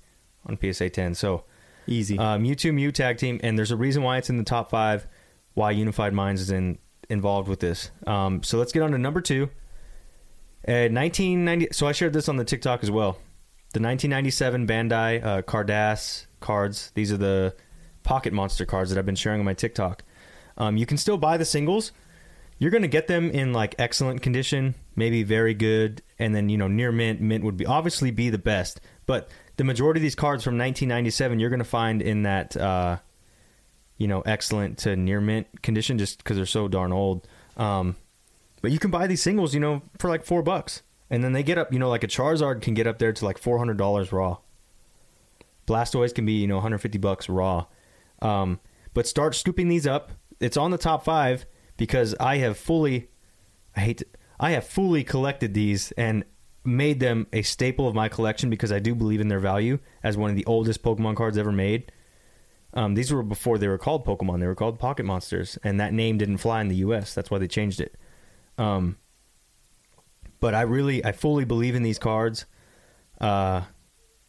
on 0.45 0.57
PSA 0.59 0.89
ten. 0.89 1.13
So 1.15 1.45
Easy. 1.87 2.17
uh, 2.17 2.37
Mewtwo 2.37 2.73
Mew 2.73 2.91
tag 2.91 3.17
team, 3.17 3.39
and 3.43 3.57
there's 3.57 3.71
a 3.71 3.75
reason 3.77 4.03
why 4.03 4.17
it's 4.17 4.29
in 4.29 4.37
the 4.37 4.43
top 4.43 4.69
five. 4.69 5.07
Why 5.53 5.71
Unified 5.71 6.13
Minds 6.13 6.41
is 6.41 6.49
in 6.49 6.79
involved 7.09 7.47
with 7.47 7.59
this. 7.59 7.91
Um, 8.07 8.41
so 8.43 8.57
let's 8.57 8.71
get 8.71 8.81
on 8.81 8.91
to 8.91 8.97
number 8.97 9.21
two. 9.21 9.49
Uh, 10.67 10.87
1990. 10.89 11.67
So 11.71 11.87
I 11.87 11.91
shared 11.91 12.13
this 12.13 12.29
on 12.29 12.37
the 12.37 12.45
TikTok 12.45 12.83
as 12.83 12.89
well. 12.89 13.13
The 13.73 13.81
1997 13.81 14.67
Bandai 14.67 15.23
uh, 15.23 15.41
Carddass 15.41 16.27
cards. 16.39 16.91
These 16.95 17.11
are 17.11 17.17
the 17.17 17.55
Pocket 18.03 18.33
Monster 18.33 18.65
cards 18.65 18.89
that 18.89 18.99
I've 18.99 19.05
been 19.05 19.15
sharing 19.15 19.39
on 19.39 19.45
my 19.45 19.53
TikTok. 19.53 20.03
Um, 20.57 20.77
you 20.77 20.85
can 20.85 20.97
still 20.97 21.17
buy 21.17 21.37
the 21.37 21.45
singles. 21.45 21.91
You're 22.59 22.71
going 22.71 22.83
to 22.83 22.87
get 22.87 23.07
them 23.07 23.29
in 23.31 23.51
like 23.51 23.75
excellent 23.77 24.21
condition, 24.21 24.75
maybe 24.95 25.23
very 25.23 25.53
good, 25.53 26.01
and 26.19 26.35
then 26.35 26.49
you 26.49 26.57
know 26.57 26.67
near 26.67 26.91
mint. 26.91 27.19
Mint 27.19 27.43
would 27.43 27.57
be 27.57 27.65
obviously 27.65 28.11
be 28.11 28.29
the 28.29 28.37
best, 28.37 28.79
but 29.05 29.29
the 29.57 29.63
majority 29.63 29.99
of 29.99 30.01
these 30.01 30.15
cards 30.15 30.43
from 30.43 30.57
1997 30.57 31.39
you're 31.39 31.49
going 31.49 31.59
to 31.59 31.65
find 31.65 32.01
in 32.01 32.23
that 32.23 32.55
uh, 32.55 32.97
you 33.97 34.07
know 34.07 34.21
excellent 34.21 34.77
to 34.79 34.95
near 34.95 35.19
mint 35.19 35.61
condition 35.61 35.97
just 35.97 36.19
because 36.19 36.37
they're 36.37 36.45
so 36.45 36.67
darn 36.67 36.93
old. 36.93 37.27
Um, 37.57 37.95
but 38.61 38.71
you 38.71 38.79
can 38.79 38.91
buy 38.91 39.07
these 39.07 39.21
singles, 39.21 39.53
you 39.53 39.59
know, 39.59 39.81
for 39.99 40.09
like 40.09 40.23
four 40.23 40.41
bucks, 40.41 40.83
and 41.09 41.23
then 41.23 41.33
they 41.33 41.43
get 41.43 41.57
up. 41.57 41.73
You 41.73 41.79
know, 41.79 41.89
like 41.89 42.03
a 42.03 42.07
Charizard 42.07 42.61
can 42.61 42.73
get 42.73 42.87
up 42.87 42.99
there 42.99 43.11
to 43.11 43.25
like 43.25 43.37
four 43.37 43.57
hundred 43.57 43.77
dollars 43.77 44.11
raw. 44.13 44.37
Blastoise 45.67 46.13
can 46.13 46.25
be 46.25 46.33
you 46.33 46.47
know 46.47 46.55
150 46.55 46.97
bucks 46.99 47.27
raw. 47.27 47.65
Um, 48.21 48.59
but 48.93 49.07
start 49.07 49.35
scooping 49.35 49.67
these 49.67 49.87
up. 49.87 50.11
It's 50.43 50.57
on 50.57 50.71
the 50.71 50.77
top 50.77 51.03
five 51.03 51.45
because 51.77 52.15
I 52.19 52.37
have 52.37 52.57
fully, 52.57 53.09
I 53.75 53.81
hate, 53.81 53.97
to, 53.99 54.05
I 54.39 54.51
have 54.51 54.65
fully 54.65 55.03
collected 55.03 55.53
these 55.53 55.91
and 55.93 56.23
made 56.65 56.99
them 56.99 57.27
a 57.33 57.41
staple 57.41 57.87
of 57.87 57.95
my 57.95 58.09
collection 58.09 58.49
because 58.49 58.71
I 58.71 58.79
do 58.79 58.95
believe 58.95 59.21
in 59.21 59.27
their 59.27 59.39
value 59.39 59.79
as 60.03 60.17
one 60.17 60.29
of 60.29 60.35
the 60.35 60.45
oldest 60.45 60.83
Pokemon 60.83 61.15
cards 61.15 61.37
ever 61.37 61.51
made. 61.51 61.91
Um, 62.73 62.95
these 62.95 63.11
were 63.11 63.21
before 63.21 63.57
they 63.57 63.67
were 63.67 63.77
called 63.77 64.05
Pokemon; 64.05 64.39
they 64.39 64.47
were 64.47 64.55
called 64.55 64.79
Pocket 64.79 65.05
Monsters, 65.05 65.59
and 65.63 65.79
that 65.79 65.93
name 65.93 66.17
didn't 66.17 66.37
fly 66.37 66.59
in 66.59 66.69
the 66.69 66.77
U.S. 66.77 67.13
That's 67.13 67.29
why 67.29 67.37
they 67.37 67.47
changed 67.47 67.79
it. 67.79 67.95
Um, 68.57 68.97
but 70.39 70.55
I 70.55 70.61
really, 70.61 71.05
I 71.05 71.11
fully 71.11 71.45
believe 71.45 71.75
in 71.75 71.83
these 71.83 71.99
cards. 71.99 72.45
Uh, 73.21 73.61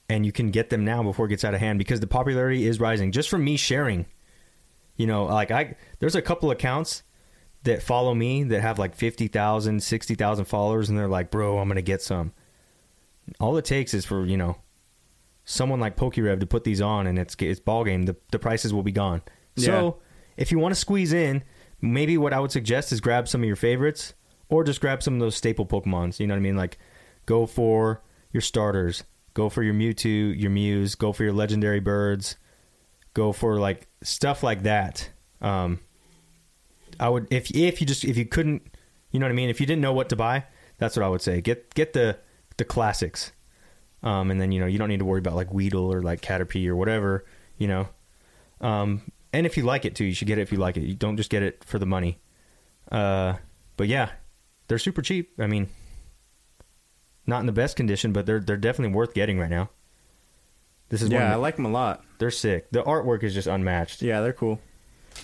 and 0.08 0.26
you 0.26 0.32
can 0.32 0.50
get 0.50 0.70
them 0.70 0.84
now 0.84 1.02
before 1.02 1.26
it 1.26 1.30
gets 1.30 1.44
out 1.44 1.54
of 1.54 1.60
hand 1.60 1.78
because 1.78 2.00
the 2.00 2.06
popularity 2.06 2.66
is 2.66 2.78
rising 2.78 3.10
just 3.10 3.28
from 3.30 3.42
me 3.42 3.56
sharing 3.56 4.04
you 4.96 5.06
know 5.06 5.24
like 5.24 5.50
i 5.50 5.74
there's 5.98 6.14
a 6.14 6.22
couple 6.22 6.50
accounts 6.50 7.02
that 7.64 7.82
follow 7.82 8.14
me 8.14 8.44
that 8.44 8.60
have 8.60 8.78
like 8.78 8.94
50,000 8.94 9.82
60,000 9.82 10.44
followers 10.44 10.88
and 10.88 10.98
they're 10.98 11.08
like 11.08 11.30
bro 11.30 11.58
i'm 11.58 11.68
going 11.68 11.76
to 11.76 11.82
get 11.82 12.02
some. 12.02 12.32
All 13.40 13.56
it 13.56 13.64
takes 13.64 13.94
is 13.94 14.04
for 14.04 14.24
you 14.26 14.36
know 14.36 14.58
someone 15.44 15.80
like 15.80 15.96
pokerev 15.96 16.40
to 16.40 16.46
put 16.46 16.64
these 16.64 16.80
on 16.80 17.06
and 17.06 17.18
it's 17.18 17.34
it's 17.38 17.60
ball 17.60 17.84
game 17.84 18.04
the, 18.04 18.16
the 18.30 18.38
prices 18.38 18.72
will 18.72 18.82
be 18.82 18.92
gone. 18.92 19.22
So 19.56 19.98
if 20.36 20.52
you 20.52 20.58
want 20.58 20.74
to 20.74 20.80
squeeze 20.80 21.12
in 21.12 21.42
maybe 21.80 22.16
what 22.18 22.32
i 22.32 22.40
would 22.40 22.52
suggest 22.52 22.92
is 22.92 23.00
grab 23.00 23.28
some 23.28 23.42
of 23.42 23.46
your 23.46 23.56
favorites 23.56 24.14
or 24.48 24.64
just 24.64 24.80
grab 24.80 25.02
some 25.02 25.14
of 25.14 25.20
those 25.20 25.36
staple 25.36 25.66
pokemons. 25.66 26.20
You 26.20 26.26
know 26.26 26.34
what 26.34 26.38
i 26.38 26.42
mean? 26.42 26.56
Like 26.56 26.78
go 27.26 27.46
for 27.46 28.02
your 28.32 28.42
starters. 28.42 29.04
Go 29.32 29.48
for 29.48 29.62
your 29.62 29.74
mewtwo 29.74 30.38
your 30.38 30.50
mews. 30.50 30.94
Go 30.94 31.12
for 31.12 31.24
your 31.24 31.32
legendary 31.32 31.80
birds 31.80 32.36
go 33.14 33.32
for 33.32 33.58
like 33.58 33.86
stuff 34.02 34.42
like 34.42 34.64
that. 34.64 35.08
Um 35.40 35.80
i 37.00 37.08
would 37.08 37.26
if 37.32 37.50
if 37.50 37.80
you 37.80 37.86
just 37.86 38.04
if 38.04 38.16
you 38.16 38.24
couldn't 38.24 38.62
you 39.10 39.18
know 39.18 39.26
what 39.26 39.32
i 39.32 39.34
mean? 39.34 39.48
If 39.48 39.60
you 39.60 39.66
didn't 39.66 39.82
know 39.82 39.92
what 39.92 40.08
to 40.10 40.16
buy 40.16 40.44
that's 40.78 40.96
what 40.96 41.04
i 41.04 41.08
would 41.08 41.22
say. 41.22 41.40
Get 41.40 41.72
get 41.74 41.92
the 41.92 42.18
the 42.56 42.64
classics. 42.64 43.32
Um 44.02 44.30
and 44.30 44.40
then 44.40 44.52
you 44.52 44.60
know 44.60 44.66
you 44.66 44.78
don't 44.78 44.88
need 44.88 44.98
to 44.98 45.04
worry 45.04 45.20
about 45.20 45.34
like 45.34 45.52
weedle 45.52 45.92
or 45.92 46.02
like 46.02 46.20
caterpie 46.20 46.66
or 46.68 46.76
whatever 46.76 47.24
you 47.56 47.68
know? 47.68 47.88
Um 48.60 49.02
and 49.32 49.46
if 49.46 49.56
you 49.56 49.62
like 49.64 49.84
it 49.84 49.94
too 49.94 50.04
you 50.04 50.14
should 50.14 50.28
get 50.28 50.38
it 50.38 50.42
if 50.42 50.52
you 50.52 50.58
like 50.58 50.76
it. 50.76 50.82
You 50.82 50.94
don't 50.94 51.16
just 51.16 51.30
get 51.30 51.42
it 51.42 51.64
for 51.64 51.78
the 51.78 51.86
money. 51.86 52.20
Uh 52.90 53.34
but 53.76 53.88
yeah 53.88 54.10
they're 54.68 54.78
super 54.78 55.02
cheap. 55.02 55.32
I 55.38 55.46
mean 55.46 55.68
not 57.26 57.40
in 57.40 57.46
the 57.46 57.52
best 57.52 57.76
condition 57.76 58.12
but 58.12 58.26
they're 58.26 58.40
they're 58.40 58.56
definitely 58.56 58.94
worth 58.94 59.14
getting 59.14 59.38
right 59.38 59.50
now 59.50 59.70
this 60.94 61.02
is 61.02 61.10
yeah, 61.10 61.32
I 61.32 61.34
like 61.34 61.56
them 61.56 61.64
a 61.64 61.70
lot. 61.70 62.04
they're 62.18 62.30
sick. 62.30 62.70
The 62.70 62.80
artwork 62.84 63.24
is 63.24 63.34
just 63.34 63.48
unmatched. 63.48 64.00
Yeah, 64.00 64.20
they're 64.20 64.32
cool. 64.32 64.60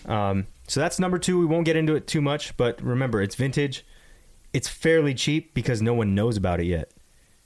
Um, 0.05 0.49
so 0.67 0.81
that's 0.81 0.99
number 0.99 1.17
two. 1.17 1.39
We 1.39 1.47
won't 1.47 1.65
get 1.65 1.77
into 1.77 1.95
it 1.95 2.09
too 2.09 2.21
much, 2.21 2.57
but 2.57 2.83
remember, 2.83 3.23
it's 3.23 3.37
vintage. 3.37 3.87
It's 4.53 4.69
fairly 4.69 5.15
cheap 5.15 5.55
because 5.55 5.81
no 5.81 5.95
one 5.95 6.13
knows 6.13 6.37
about 6.37 6.59
it 6.59 6.67
yet. 6.67 6.91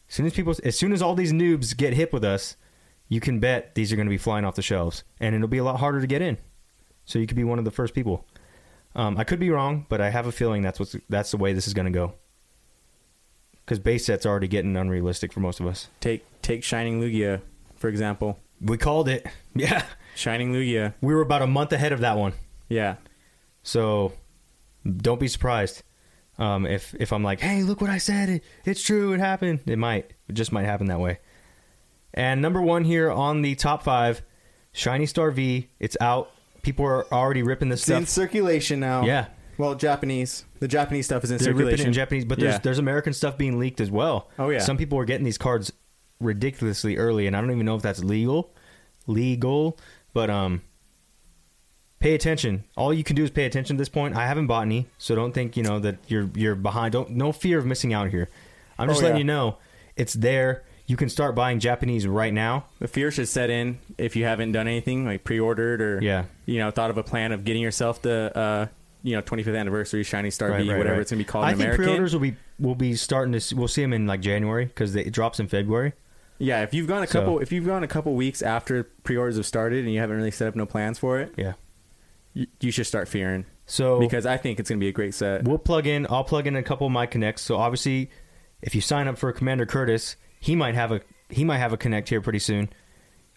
As 0.09 0.15
soon 0.15 0.25
as 0.25 0.33
people, 0.33 0.55
as 0.65 0.79
soon 0.79 0.95
as 0.95 1.03
all 1.03 1.15
these 1.15 1.35
noobs 1.35 1.77
get 1.77 1.93
hip 1.93 2.15
with 2.15 2.25
us, 2.25 2.57
you 3.11 3.21
can 3.21 3.41
bet 3.41 3.75
these 3.75 3.93
are 3.93 3.97
going 3.97 4.07
to 4.07 4.11
be 4.11 4.17
flying 4.17 4.47
off 4.47 4.55
the 4.55 4.63
shelves, 4.63 5.05
and 5.21 5.35
it'll 5.35 5.47
be 5.47 5.59
a 5.59 5.65
lot 5.65 5.81
harder 5.81 6.01
to 6.01 6.07
get 6.07 6.23
in. 6.23 6.39
So 7.05 7.19
you 7.19 7.27
could 7.27 7.37
be 7.37 7.45
one 7.45 7.59
of 7.59 7.67
the 7.67 7.71
first 7.71 7.93
people. 7.93 8.27
Um, 8.97 9.19
I 9.19 9.25
could 9.25 9.39
be 9.39 9.51
wrong, 9.51 9.85
but 9.91 10.01
I 10.01 10.09
have 10.09 10.27
a 10.27 10.33
feeling 10.33 10.63
that's 10.63 10.81
what's 10.81 10.97
that's 11.11 11.31
the 11.31 11.37
way 11.37 11.53
this 11.53 11.67
is 11.67 11.75
going 11.75 11.93
to 11.93 11.93
go. 11.93 12.15
Because 13.67 13.79
base 13.79 14.07
sets 14.07 14.25
are 14.25 14.31
already 14.31 14.49
getting 14.49 14.79
unrealistic 14.79 15.31
for 15.31 15.41
most 15.41 15.61
of 15.61 15.67
us. 15.67 15.89
Take 16.01 16.25
take 16.41 16.65
Shining 16.65 17.03
Lugia 17.03 17.43
for 17.85 17.89
example. 17.91 18.39
We 18.63 18.79
called 18.79 19.09
it. 19.09 19.27
Yeah, 19.57 19.85
Shining 20.17 20.53
Lugia. 20.53 20.95
we 21.01 21.15
were 21.15 21.21
about 21.21 21.41
a 21.43 21.47
month 21.47 21.73
ahead 21.73 21.93
of 21.93 22.01
that 22.01 22.17
one. 22.17 22.33
Yeah. 22.69 22.97
So 23.63 24.13
don't 24.85 25.21
be 25.21 25.29
surprised 25.29 25.85
um, 26.39 26.67
if 26.67 26.93
if 26.99 27.13
I'm 27.13 27.23
like, 27.23 27.39
hey, 27.39 27.63
look 27.63 27.81
what 27.81 27.89
I 27.91 27.99
said. 27.99 28.29
It, 28.29 28.45
it's 28.65 28.83
true. 28.83 29.13
It 29.13 29.21
happened. 29.21 29.61
It 29.67 29.79
might. 29.79 30.13
It 30.29 30.33
just 30.33 30.51
might 30.51 30.65
happen 30.65 30.89
that 30.89 30.99
way. 30.99 31.21
And 32.15 32.43
number 32.43 32.61
one 32.61 32.83
here 32.83 33.13
on 33.13 33.43
the 33.43 33.55
top 33.55 33.85
five, 33.85 34.23
Shiny 34.73 35.07
Star 35.07 35.31
V. 35.31 35.69
It's 35.79 35.97
out. 36.01 36.33
People 36.63 36.85
are 36.87 37.07
already 37.13 37.43
ripping 37.45 37.69
this 37.69 37.83
It's 37.83 37.91
in 37.91 38.07
circulation 38.07 38.81
now. 38.81 39.05
Yeah, 39.05 39.27
Well, 39.59 39.75
Japanese. 39.77 40.47
The 40.59 40.67
Japanese 40.67 41.05
stuff 41.07 41.23
is 41.23 41.31
in 41.31 41.37
they're 41.39 41.53
ripping 41.53 41.59
circulation 41.77 41.85
it 41.87 41.89
in 41.89 41.93
Japanese, 41.93 42.25
but 42.25 42.41
there's 42.41 42.55
Yeah. 42.55 42.59
there's 42.59 42.79
American 42.81 43.13
stuff 43.13 43.39
being 43.39 43.59
leaked 43.61 43.81
as 43.81 43.91
well. 43.91 44.31
Oh, 44.39 44.49
yeah. 44.49 44.59
Some 44.61 44.79
people 44.79 44.99
are 44.99 45.05
getting 45.05 45.25
these 45.25 45.39
cards 45.39 45.71
ridiculously 46.21 46.97
early, 46.97 47.27
and 47.27 47.37
I 47.37 47.41
don't 47.41 47.51
even 47.51 47.67
know 47.67 47.77
if 47.77 47.83
that's 47.83 48.03
legal. 48.03 48.53
Legal, 49.07 49.79
but 50.13 50.31
um, 50.31 50.63
pay 52.01 52.15
attention. 52.15 52.65
All 52.77 52.93
you 52.93 53.05
can 53.05 53.17
do 53.17 53.25
is 53.25 53.31
pay 53.31 53.45
attention 53.45 53.77
at 53.77 53.79
this 53.79 53.89
point. 53.89 54.17
I 54.17 54.27
haven't 54.27 54.47
bought 54.47 54.63
any, 54.63 54.87
so 54.99 55.15
don't 55.15 55.33
think 55.33 55.57
you 55.57 55.63
know 55.63 55.79
that 55.81 55.97
you're 56.09 56.31
you're 56.35 56.55
behind. 56.55 56.93
Don't 56.93 57.11
no 57.11 57.33
fear 57.33 57.59
of 57.59 57.67
missing 57.67 57.93
out 57.93 58.11
here. 58.11 58.29
I'm 58.79 58.89
just 58.89 59.01
Oh, 59.01 59.05
letting 59.05 59.17
yeah. 59.17 59.21
you 59.21 59.25
know 59.25 59.59
it's 59.97 60.15
there. 60.15 60.65
You 60.87 60.97
can 60.97 61.09
start 61.09 61.35
buying 61.35 61.61
Japanese 61.61 62.07
right 62.07 62.33
now. 62.33 62.67
The 62.79 62.89
fear 62.89 63.11
should 63.11 63.29
set 63.29 63.49
in 63.49 63.79
if 63.97 64.17
you 64.17 64.25
haven't 64.25 64.53
done 64.53 64.69
anything 64.69 65.07
like 65.07 65.25
pre-ordered 65.25 65.81
or 65.81 66.01
Yeah. 66.03 66.25
you 66.47 66.59
know 66.59 66.71
thought 66.71 66.91
of 66.91 66.99
a 66.99 67.03
plan 67.03 67.33
of 67.33 67.45
getting 67.45 67.63
yourself 67.63 68.03
the 68.03 68.33
uh, 68.37 68.67
you 69.03 69.17
know 69.17 69.23
25th 69.23 69.59
anniversary 69.59 70.03
Shiny 70.03 70.31
Star 70.31 70.51
Right, 70.51 70.63
V 70.63 70.71
right, 70.71 70.77
whatever 70.79 70.97
right. 70.97 71.03
it's 71.03 71.11
gonna 71.11 71.19
be 71.21 71.25
called 71.25 71.45
I 71.47 71.53
in 71.53 71.57
think 71.59 71.65
American. 71.69 71.85
pre-orders 71.85 72.13
will 72.13 72.21
be 72.21 72.37
will 72.59 72.75
be 72.75 72.95
starting 72.97 73.33
to. 73.33 73.41
see- 73.41 73.55
We'll 73.55 73.69
see 73.69 73.83
them 73.83 73.93
in 73.93 74.07
like 74.07 74.21
January 74.21 74.67
because 74.67 74.95
it 74.97 75.11
drops 75.13 75.41
in 75.41 75.49
February. 75.49 75.93
Yeah, 76.45 76.63
if 76.63 76.75
you've 76.75 76.87
gone 76.87 77.03
a 77.03 77.07
So- 77.07 77.21
couple 77.21 77.39
if 77.41 77.51
you've 77.53 77.67
gone 77.67 77.83
a 77.83 77.89
couple 77.89 78.15
weeks 78.15 78.43
after 78.43 78.85
pre-orders 79.03 79.37
have 79.37 79.47
started 79.47 79.85
and 79.85 79.93
you 79.93 80.01
haven't 80.01 80.17
really 80.17 80.31
set 80.31 80.49
up 80.49 80.55
no 80.57 80.67
plans 80.67 80.99
for 80.99 81.19
it, 81.21 81.33
Yeah. 81.37 81.55
you, 82.33 82.47
you 82.61 82.71
should 82.71 82.87
start 82.87 83.09
fearing 83.09 83.47
So 83.67 83.99
because 83.99 84.27
I 84.27 84.37
think 84.37 84.61
it's 84.61 84.69
gonna 84.69 84.79
be 84.81 84.89
a 84.89 84.93
great 84.93 85.15
set. 85.15 85.45
We'll 85.45 85.59
plug 85.59 85.87
in. 85.87 86.07
I'll 86.11 86.25
plug 86.25 86.47
in 86.47 86.57
a 86.57 86.63
couple 86.63 86.87
of 86.87 86.93
my 86.93 87.07
connects. 87.07 87.43
So 87.43 87.57
obviously, 87.57 88.11
if 88.63 88.75
you 88.75 88.81
sign 88.81 89.09
up 89.09 89.17
for 89.19 89.33
Commander 89.33 89.67
Curtis, 89.67 90.17
he 90.41 90.55
might 90.55 90.75
have 90.75 90.93
a 90.93 91.01
he 91.31 91.45
might 91.45 91.59
have 91.59 91.73
a 91.73 91.77
connect 91.77 92.09
here 92.11 92.21
pretty 92.21 92.39
soon. 92.39 92.69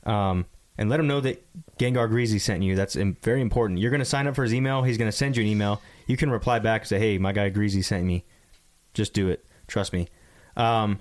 Um, 0.05 0.45
and 0.77 0.89
let 0.89 0.99
him 0.99 1.07
know 1.07 1.19
that 1.21 1.43
Gengar 1.79 2.07
Greasy 2.07 2.37
sent 2.39 2.61
you. 2.61 2.75
That's 2.75 2.95
im- 2.95 3.17
very 3.23 3.41
important. 3.41 3.79
You're 3.79 3.89
going 3.89 3.99
to 3.99 4.05
sign 4.05 4.27
up 4.27 4.35
for 4.35 4.43
his 4.43 4.53
email. 4.53 4.83
He's 4.83 4.97
going 4.97 5.09
to 5.09 5.15
send 5.17 5.35
you 5.35 5.41
an 5.43 5.49
email. 5.49 5.81
You 6.05 6.15
can 6.17 6.29
reply 6.29 6.59
back 6.59 6.81
and 6.81 6.87
say, 6.87 6.99
"Hey, 6.99 7.17
my 7.17 7.31
guy 7.31 7.49
Greasy 7.49 7.81
sent 7.81 8.05
me." 8.05 8.25
Just 8.93 9.13
do 9.13 9.27
it. 9.29 9.43
Trust 9.67 9.91
me. 9.93 10.07
Um, 10.55 10.99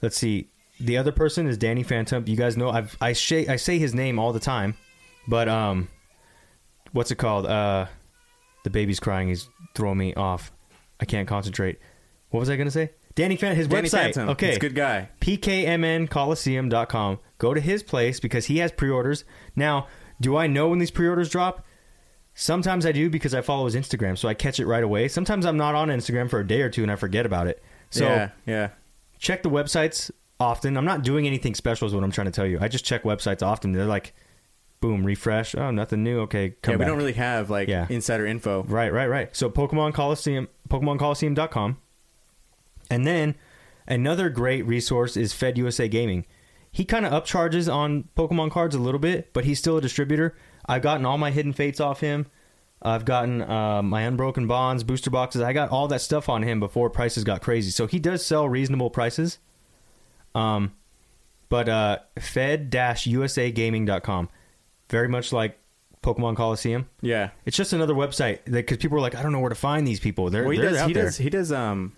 let's 0.00 0.16
see. 0.16 0.50
The 0.84 0.98
other 0.98 1.12
person 1.12 1.46
is 1.46 1.56
Danny 1.56 1.82
Phantom. 1.82 2.24
You 2.26 2.36
guys 2.36 2.56
know 2.56 2.70
I've 2.70 2.96
I 3.00 3.14
say 3.14 3.46
I 3.46 3.56
say 3.56 3.78
his 3.78 3.94
name 3.94 4.18
all 4.18 4.32
the 4.32 4.40
time, 4.40 4.74
but 5.26 5.48
um, 5.48 5.88
what's 6.92 7.10
it 7.10 7.16
called? 7.16 7.46
Uh, 7.46 7.86
the 8.64 8.70
baby's 8.70 9.00
crying. 9.00 9.28
He's 9.28 9.48
throwing 9.74 9.98
me 9.98 10.14
off. 10.14 10.52
I 11.00 11.04
can't 11.04 11.28
concentrate. 11.28 11.78
What 12.30 12.40
was 12.40 12.50
I 12.50 12.56
gonna 12.56 12.70
say? 12.70 12.90
Danny 13.14 13.36
Phantom. 13.36 13.56
His 13.56 13.68
Danny 13.68 13.88
website. 13.88 14.14
Phantom. 14.14 14.28
Okay, 14.30 14.48
He's 14.48 14.56
a 14.56 14.60
good 14.60 14.74
guy. 14.74 15.08
pkmncoliseum.com. 15.20 17.18
Go 17.38 17.54
to 17.54 17.60
his 17.60 17.82
place 17.82 18.20
because 18.20 18.46
he 18.46 18.58
has 18.58 18.72
pre-orders. 18.72 19.24
Now, 19.54 19.86
do 20.20 20.36
I 20.36 20.48
know 20.48 20.70
when 20.70 20.80
these 20.80 20.90
pre-orders 20.90 21.28
drop? 21.28 21.64
Sometimes 22.34 22.84
I 22.84 22.90
do 22.90 23.08
because 23.08 23.32
I 23.32 23.40
follow 23.40 23.66
his 23.66 23.76
Instagram, 23.76 24.18
so 24.18 24.28
I 24.28 24.34
catch 24.34 24.58
it 24.58 24.66
right 24.66 24.82
away. 24.82 25.06
Sometimes 25.06 25.46
I'm 25.46 25.56
not 25.56 25.76
on 25.76 25.88
Instagram 25.88 26.28
for 26.28 26.40
a 26.40 26.46
day 26.46 26.62
or 26.62 26.68
two 26.68 26.82
and 26.82 26.90
I 26.90 26.96
forget 26.96 27.24
about 27.24 27.46
it. 27.46 27.62
So 27.90 28.06
yeah, 28.06 28.30
yeah. 28.44 28.70
check 29.20 29.44
the 29.44 29.50
websites 29.50 30.10
often. 30.44 30.76
I'm 30.76 30.84
not 30.84 31.02
doing 31.02 31.26
anything 31.26 31.54
special 31.54 31.88
is 31.88 31.94
what 31.94 32.04
I'm 32.04 32.10
trying 32.12 32.26
to 32.26 32.30
tell 32.30 32.46
you. 32.46 32.58
I 32.60 32.68
just 32.68 32.84
check 32.84 33.02
websites 33.02 33.42
often. 33.42 33.72
They're 33.72 33.84
like, 33.86 34.14
boom, 34.80 35.04
refresh. 35.04 35.54
Oh, 35.54 35.70
nothing 35.70 36.02
new. 36.04 36.20
Okay, 36.20 36.50
come 36.62 36.72
yeah, 36.72 36.76
we 36.76 36.78
back. 36.80 36.88
don't 36.88 36.98
really 36.98 37.12
have 37.14 37.48
like 37.50 37.68
Yeah. 37.68 37.86
insider 37.88 38.26
info. 38.26 38.62
Right, 38.64 38.92
right, 38.92 39.08
right. 39.08 39.34
So 39.34 39.48
Pokemon 39.50 39.94
Coliseum, 39.94 40.48
PokemonColiseum.com. 40.68 41.78
And 42.90 43.06
then 43.06 43.34
another 43.86 44.28
great 44.28 44.66
resource 44.66 45.16
is 45.16 45.32
Fed 45.32 45.56
USA 45.58 45.88
Gaming. 45.88 46.26
He 46.70 46.84
kind 46.84 47.06
of 47.06 47.12
upcharges 47.12 47.72
on 47.72 48.08
Pokemon 48.16 48.50
cards 48.50 48.74
a 48.74 48.80
little 48.80 48.98
bit, 49.00 49.32
but 49.32 49.44
he's 49.44 49.58
still 49.58 49.76
a 49.76 49.80
distributor. 49.80 50.36
I've 50.66 50.82
gotten 50.82 51.06
all 51.06 51.18
my 51.18 51.30
Hidden 51.30 51.52
Fates 51.52 51.80
off 51.80 52.00
him. 52.00 52.26
I've 52.82 53.04
gotten 53.06 53.40
uh, 53.40 53.80
my 53.82 54.02
Unbroken 54.02 54.46
Bonds, 54.46 54.84
booster 54.84 55.08
boxes. 55.10 55.40
I 55.40 55.52
got 55.54 55.70
all 55.70 55.88
that 55.88 56.02
stuff 56.02 56.28
on 56.28 56.42
him 56.42 56.60
before 56.60 56.90
prices 56.90 57.24
got 57.24 57.40
crazy. 57.40 57.70
So 57.70 57.86
he 57.86 57.98
does 57.98 58.26
sell 58.26 58.46
reasonable 58.48 58.90
prices. 58.90 59.38
Um, 60.34 60.72
but 61.48 61.68
uh, 61.68 61.98
fed-usagaming.com. 62.18 64.28
Very 64.90 65.08
much 65.08 65.32
like 65.32 65.58
Pokemon 66.02 66.36
Coliseum. 66.36 66.88
Yeah. 67.00 67.30
It's 67.46 67.56
just 67.56 67.72
another 67.72 67.94
website 67.94 68.40
because 68.50 68.76
people 68.78 68.98
are 68.98 69.00
like, 69.00 69.14
I 69.14 69.22
don't 69.22 69.32
know 69.32 69.40
where 69.40 69.48
to 69.48 69.54
find 69.54 69.86
these 69.86 70.00
people. 70.00 70.28
They're, 70.30 70.42
Well, 70.42 70.50
he 70.52 70.58
they're 70.58 70.70
does. 70.70 70.78
out 70.80 70.88
He 70.88 70.94
there. 70.94 71.04
does. 71.04 71.16
He 71.16 71.30
does. 71.30 71.52
Um, 71.52 71.92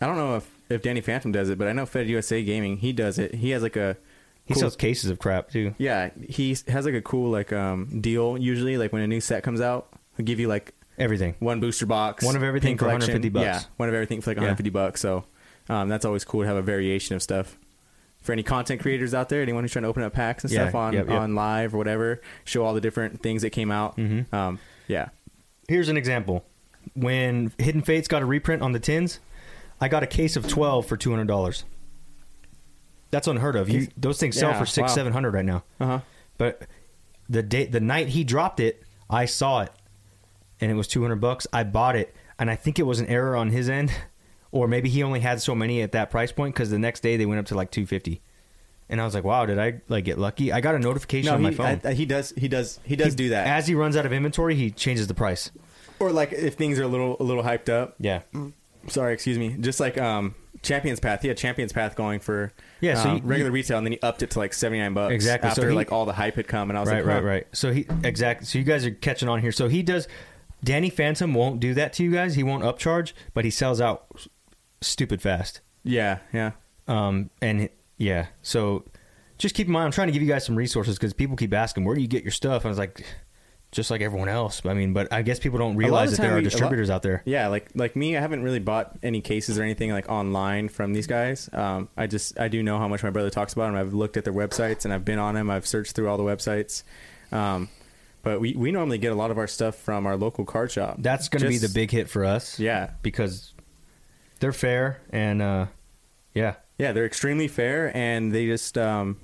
I 0.00 0.06
don't 0.06 0.16
know 0.16 0.36
if 0.36 0.48
if 0.70 0.82
Danny 0.82 1.00
Phantom 1.00 1.32
does 1.32 1.50
it, 1.50 1.58
but 1.58 1.66
I 1.68 1.72
know 1.72 1.84
Fed 1.84 2.08
USA 2.08 2.42
Gaming. 2.44 2.76
He 2.78 2.92
does 2.92 3.18
it. 3.18 3.34
He 3.34 3.50
has 3.50 3.62
like 3.62 3.76
a. 3.76 3.96
he 4.44 4.54
cool- 4.54 4.60
sells 4.60 4.76
cases 4.76 5.10
of 5.10 5.18
crap 5.18 5.50
too. 5.50 5.74
Yeah, 5.78 6.10
he 6.28 6.50
has 6.68 6.84
like 6.86 6.94
a 6.94 7.02
cool 7.02 7.30
like 7.30 7.52
um 7.52 8.00
deal. 8.00 8.38
Usually, 8.38 8.78
like 8.78 8.92
when 8.92 9.02
a 9.02 9.06
new 9.06 9.20
set 9.20 9.42
comes 9.42 9.60
out, 9.60 9.88
he'll 10.16 10.24
give 10.24 10.40
you 10.40 10.48
like 10.48 10.72
Everything. 10.96 11.34
one 11.40 11.60
booster 11.60 11.84
box, 11.86 12.24
One 12.24 12.36
of 12.36 12.42
everything 12.42 12.76
for 12.78 12.84
collection. 12.86 13.12
150 13.12 13.28
bucks. 13.30 13.44
Yeah, 13.44 13.60
one 13.76 13.88
of 13.88 13.94
everything 13.94 14.20
for 14.22 14.30
like 14.30 14.36
Yeah. 14.36 14.42
150 14.42 14.70
bucks. 14.70 15.00
So 15.02 15.24
um, 15.68 15.88
that's 15.88 16.04
always 16.06 16.24
cool 16.24 16.42
to 16.42 16.46
have 16.46 16.56
a 16.56 16.62
variation 16.62 17.14
of 17.16 17.22
stuff. 17.22 17.58
For 18.22 18.32
any 18.32 18.42
content 18.42 18.80
creators 18.82 19.14
out 19.14 19.28
there, 19.30 19.40
anyone 19.42 19.64
who's 19.64 19.72
trying 19.72 19.84
to 19.84 19.88
open 19.88 20.02
up 20.02 20.12
packs 20.12 20.44
and 20.44 20.52
Yeah, 20.52 20.64
stuff 20.64 20.74
on 20.74 20.92
yep, 20.92 21.08
yep. 21.08 21.20
on 21.20 21.34
live 21.34 21.74
or 21.74 21.78
whatever, 21.78 22.20
show 22.44 22.64
all 22.64 22.74
the 22.74 22.80
different 22.80 23.22
things 23.22 23.40
that 23.42 23.50
came 23.50 23.70
out. 23.70 23.96
Mhm. 23.96 24.30
Um, 24.32 24.58
yeah, 24.88 25.08
Here's 25.68 25.88
an 25.88 25.96
example. 25.96 26.44
When 26.94 27.52
Hidden 27.58 27.82
Fates 27.82 28.08
got 28.08 28.22
a 28.22 28.26
reprint 28.26 28.60
on 28.60 28.72
the 28.72 28.80
tins, 28.80 29.20
I 29.80 29.88
got 29.88 30.02
a 30.02 30.06
case 30.06 30.34
of 30.36 30.48
12 30.48 30.84
for 30.84 30.96
$200. 30.96 31.64
That's 33.10 33.26
unheard 33.28 33.56
of. 33.56 33.68
You, 33.68 33.88
those 33.96 34.18
things 34.18 34.36
sell 34.38 34.50
Yeah, 34.50 34.58
for 34.58 34.66
six, 34.66 34.88
wow. 34.90 34.94
seven 34.94 35.12
hundred 35.12 35.34
right 35.34 35.44
now. 35.44 35.64
uh 35.80 35.86
huh. 35.86 36.00
But 36.38 36.62
the 37.28 37.42
day, 37.42 37.66
the 37.66 37.80
night 37.80 38.08
he 38.08 38.24
dropped 38.24 38.60
it, 38.60 38.82
I 39.08 39.24
saw 39.26 39.62
it, 39.62 39.70
and 40.60 40.70
it 40.70 40.74
was 40.74 40.86
two 40.88 41.02
hundred 41.02 41.16
bucks. 41.20 41.46
I 41.52 41.64
bought 41.64 41.96
it, 41.96 42.14
and 42.38 42.50
I 42.50 42.56
think 42.56 42.78
it 42.78 42.84
was 42.84 43.00
an 43.00 43.06
error 43.06 43.34
on 43.36 43.48
his 43.50 43.68
end, 43.68 43.92
or 44.52 44.66
maybe 44.68 44.88
he 44.88 45.02
only 45.02 45.20
had 45.20 45.40
so 45.40 45.54
many 45.54 45.82
at 45.82 45.92
that 45.92 46.10
price 46.10 46.32
point 46.32 46.54
because 46.54 46.70
the 46.70 46.78
next 46.78 47.00
day 47.00 47.16
they 47.16 47.26
went 47.26 47.38
up 47.40 47.46
to 47.46 47.54
like 47.54 47.70
two 47.70 47.86
fifty, 47.86 48.20
and 48.88 49.00
I 49.00 49.04
was 49.04 49.14
like, 49.14 49.24
wow, 49.24 49.46
did 49.46 49.58
I 49.58 49.80
like 49.88 50.04
get 50.04 50.18
lucky? 50.18 50.52
I 50.52 50.60
got 50.60 50.74
a 50.74 50.78
notification 50.78 51.28
No, 51.30 51.34
on 51.34 51.42
my 51.42 51.52
phone. 51.52 51.80
I, 51.84 51.90
I- 51.90 51.92
he 51.94 52.06
does. 52.06 52.32
He 52.36 52.48
does. 52.48 52.80
He 52.84 52.96
does 52.96 53.12
He- 53.12 53.16
do 53.16 53.28
that. 53.30 53.46
As 53.46 53.66
he 53.66 53.74
runs 53.74 53.96
out 53.96 54.06
of 54.06 54.12
inventory, 54.12 54.54
he 54.54 54.70
changes 54.70 55.06
the 55.06 55.14
price. 55.14 55.50
or 55.98 56.10
like 56.12 56.32
if 56.32 56.54
things 56.54 56.78
are 56.78 56.84
a 56.84 56.88
little 56.88 57.16
a 57.20 57.22
little 57.24 57.42
hyped 57.42 57.68
up. 57.68 57.94
Yeah, 57.98 58.20
Sorry, 58.88 59.12
excuse 59.12 59.36
me. 59.38 59.56
Just 59.60 59.78
like 59.78 59.98
um, 59.98 60.34
Champions 60.62 61.00
Path. 61.00 61.20
He 61.20 61.28
had 61.28 61.36
Champions 61.36 61.70
Path 61.70 61.94
going 61.96 62.18
for 62.18 62.50
Yeah, 62.80 62.94
so 62.94 63.10
um, 63.10 63.16
you- 63.18 63.22
regular 63.24 63.50
retail, 63.50 63.76
and 63.76 63.86
then 63.86 63.92
he 63.92 64.00
upped 64.00 64.22
it 64.22 64.30
to 64.30 64.38
like 64.38 64.54
seventy 64.54 64.80
nine 64.80 64.94
bucks. 64.94 65.12
Exactly, 65.14 65.48
so 65.50 65.62
After 65.62 65.68
he- 65.68 65.76
like 65.76 65.92
all 65.92 66.06
the 66.06 66.14
hype 66.14 66.36
had 66.36 66.48
come, 66.48 66.70
and 66.70 66.76
I 66.78 66.80
was 66.80 66.88
right, 66.88 67.04
like, 67.04 67.06
right, 67.06 67.20
huh. 67.22 67.26
right. 67.28 67.46
So 67.52 67.72
he 67.72 67.86
exactly. 68.02 68.46
So 68.46 68.58
you 68.58 68.64
guys 68.64 68.84
are 68.86 68.90
catching 68.90 69.28
on 69.28 69.40
here. 69.40 69.52
So 69.52 69.68
he 69.68 69.82
does. 69.82 70.08
Danny 70.64 70.90
Phantom 70.90 71.32
won't 71.32 71.58
do 71.60 71.72
that 71.74 71.92
to 71.94 72.02
you 72.04 72.10
guys. 72.12 72.34
He 72.34 72.42
won't 72.42 72.64
upcharge, 72.64 73.12
but 73.32 73.44
he 73.46 73.50
sells 73.50 73.80
out 73.80 74.06
stupid 74.80 75.20
fast. 75.22 75.60
Yeah, 75.84 76.18
yeah. 76.32 76.52
Um, 76.88 77.30
and 77.40 77.68
yeah, 77.98 78.26
so 78.42 78.84
just 79.38 79.54
keep 79.54 79.66
in 79.66 79.72
mind, 79.72 79.86
I'm 79.86 79.92
trying 79.92 80.08
to 80.08 80.12
give 80.12 80.22
you 80.22 80.28
guys 80.28 80.44
some 80.44 80.56
resources 80.56 80.96
because 80.96 81.12
people 81.12 81.36
keep 81.36 81.52
asking, 81.54 81.84
where 81.84 81.94
do 81.94 82.02
you 82.02 82.08
get 82.08 82.22
your 82.24 82.32
stuff? 82.32 82.62
And 82.62 82.66
I 82.66 82.70
was 82.70 82.78
like, 82.78 83.04
just 83.72 83.90
like 83.90 84.00
everyone 84.00 84.28
else. 84.28 84.62
I 84.66 84.74
mean, 84.74 84.92
but 84.92 85.12
I 85.12 85.22
guess 85.22 85.38
people 85.38 85.58
don't 85.58 85.76
realize 85.76 86.10
that 86.10 86.20
there 86.22 86.32
are 86.32 86.34
we- 86.34 86.40
a 86.40 86.44
lot- 86.44 86.50
distributors 86.50 86.90
out 86.90 87.02
there. 87.02 87.22
Yeah, 87.24 87.46
like 87.48 87.70
like 87.74 87.94
me, 87.94 88.16
I 88.16 88.20
haven't 88.20 88.42
really 88.42 88.58
bought 88.58 88.98
any 89.02 89.20
cases 89.20 89.58
or 89.58 89.62
anything 89.62 89.92
like 89.92 90.08
online 90.08 90.68
from 90.68 90.92
these 90.92 91.06
guys. 91.06 91.48
Um, 91.52 91.88
I 91.96 92.06
just 92.08 92.38
I 92.40 92.48
do 92.48 92.62
know 92.64 92.78
how 92.78 92.88
much 92.88 93.02
my 93.04 93.10
brother 93.10 93.30
talks 93.30 93.52
about 93.52 93.66
them. 93.66 93.76
I've 93.76 93.94
looked 93.94 94.16
at 94.16 94.24
their 94.24 94.32
websites 94.32 94.84
and 94.84 94.92
I've 94.92 95.04
been 95.04 95.20
on 95.20 95.34
them. 95.36 95.50
I've 95.50 95.66
searched 95.68 95.94
through 95.94 96.08
all 96.08 96.16
the 96.16 96.24
websites. 96.24 96.82
Um, 97.30 97.68
but 98.22 98.40
we, 98.40 98.54
we 98.54 98.72
normally 98.72 98.98
get 98.98 99.12
a 99.12 99.14
lot 99.14 99.30
of 99.30 99.38
our 99.38 99.46
stuff 99.46 99.76
from 99.76 100.04
our 100.04 100.16
local 100.16 100.44
card 100.44 100.70
shop. 100.72 100.96
That's 100.98 101.28
going 101.28 101.40
to 101.42 101.48
be 101.48 101.56
the 101.58 101.70
big 101.70 101.90
hit 101.90 102.10
for 102.10 102.24
us. 102.24 102.58
Yeah, 102.58 102.90
because 103.02 103.54
they're 104.40 104.52
fair 104.52 105.00
and 105.10 105.40
uh, 105.40 105.66
yeah, 106.34 106.54
yeah, 106.78 106.92
they're 106.92 107.06
extremely 107.06 107.48
fair 107.48 107.94
and 107.96 108.32
they 108.32 108.46
just 108.46 108.76
um, 108.76 109.18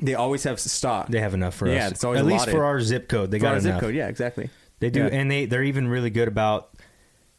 they 0.00 0.14
always 0.14 0.44
have 0.44 0.58
stock. 0.60 1.08
they 1.08 1.20
have 1.20 1.34
enough 1.34 1.54
for 1.54 1.68
us. 1.68 1.74
Yeah, 1.74 1.86
us. 1.86 1.92
it's 1.92 2.04
always 2.04 2.20
At 2.20 2.26
least 2.26 2.36
allotted. 2.46 2.52
for 2.52 2.64
our 2.64 2.80
zip 2.80 3.08
code, 3.08 3.30
they 3.30 3.38
For 3.38 3.42
got 3.42 3.48
our 3.54 3.58
enough. 3.58 3.74
zip 3.74 3.80
code. 3.80 3.94
Yeah, 3.94 4.08
exactly. 4.08 4.48
They 4.80 4.90
do, 4.90 5.00
Yeah. 5.00 5.08
and 5.08 5.30
they 5.30 5.46
they're 5.46 5.64
even 5.64 5.88
really 5.88 6.10
good 6.10 6.28
about 6.28 6.70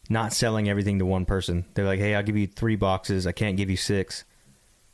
not 0.10 0.34
selling 0.34 0.68
everything 0.70 1.00
to 1.00 1.06
one 1.06 1.26
person. 1.26 1.66
They're 1.74 1.86
like, 1.86 2.00
hey, 2.00 2.16
I'll 2.16 2.24
give 2.24 2.36
you 2.36 2.48
three 2.48 2.76
boxes. 2.76 3.26
I 3.28 3.32
can't 3.32 3.56
give 3.58 3.70
you 3.70 3.78
six 3.78 4.26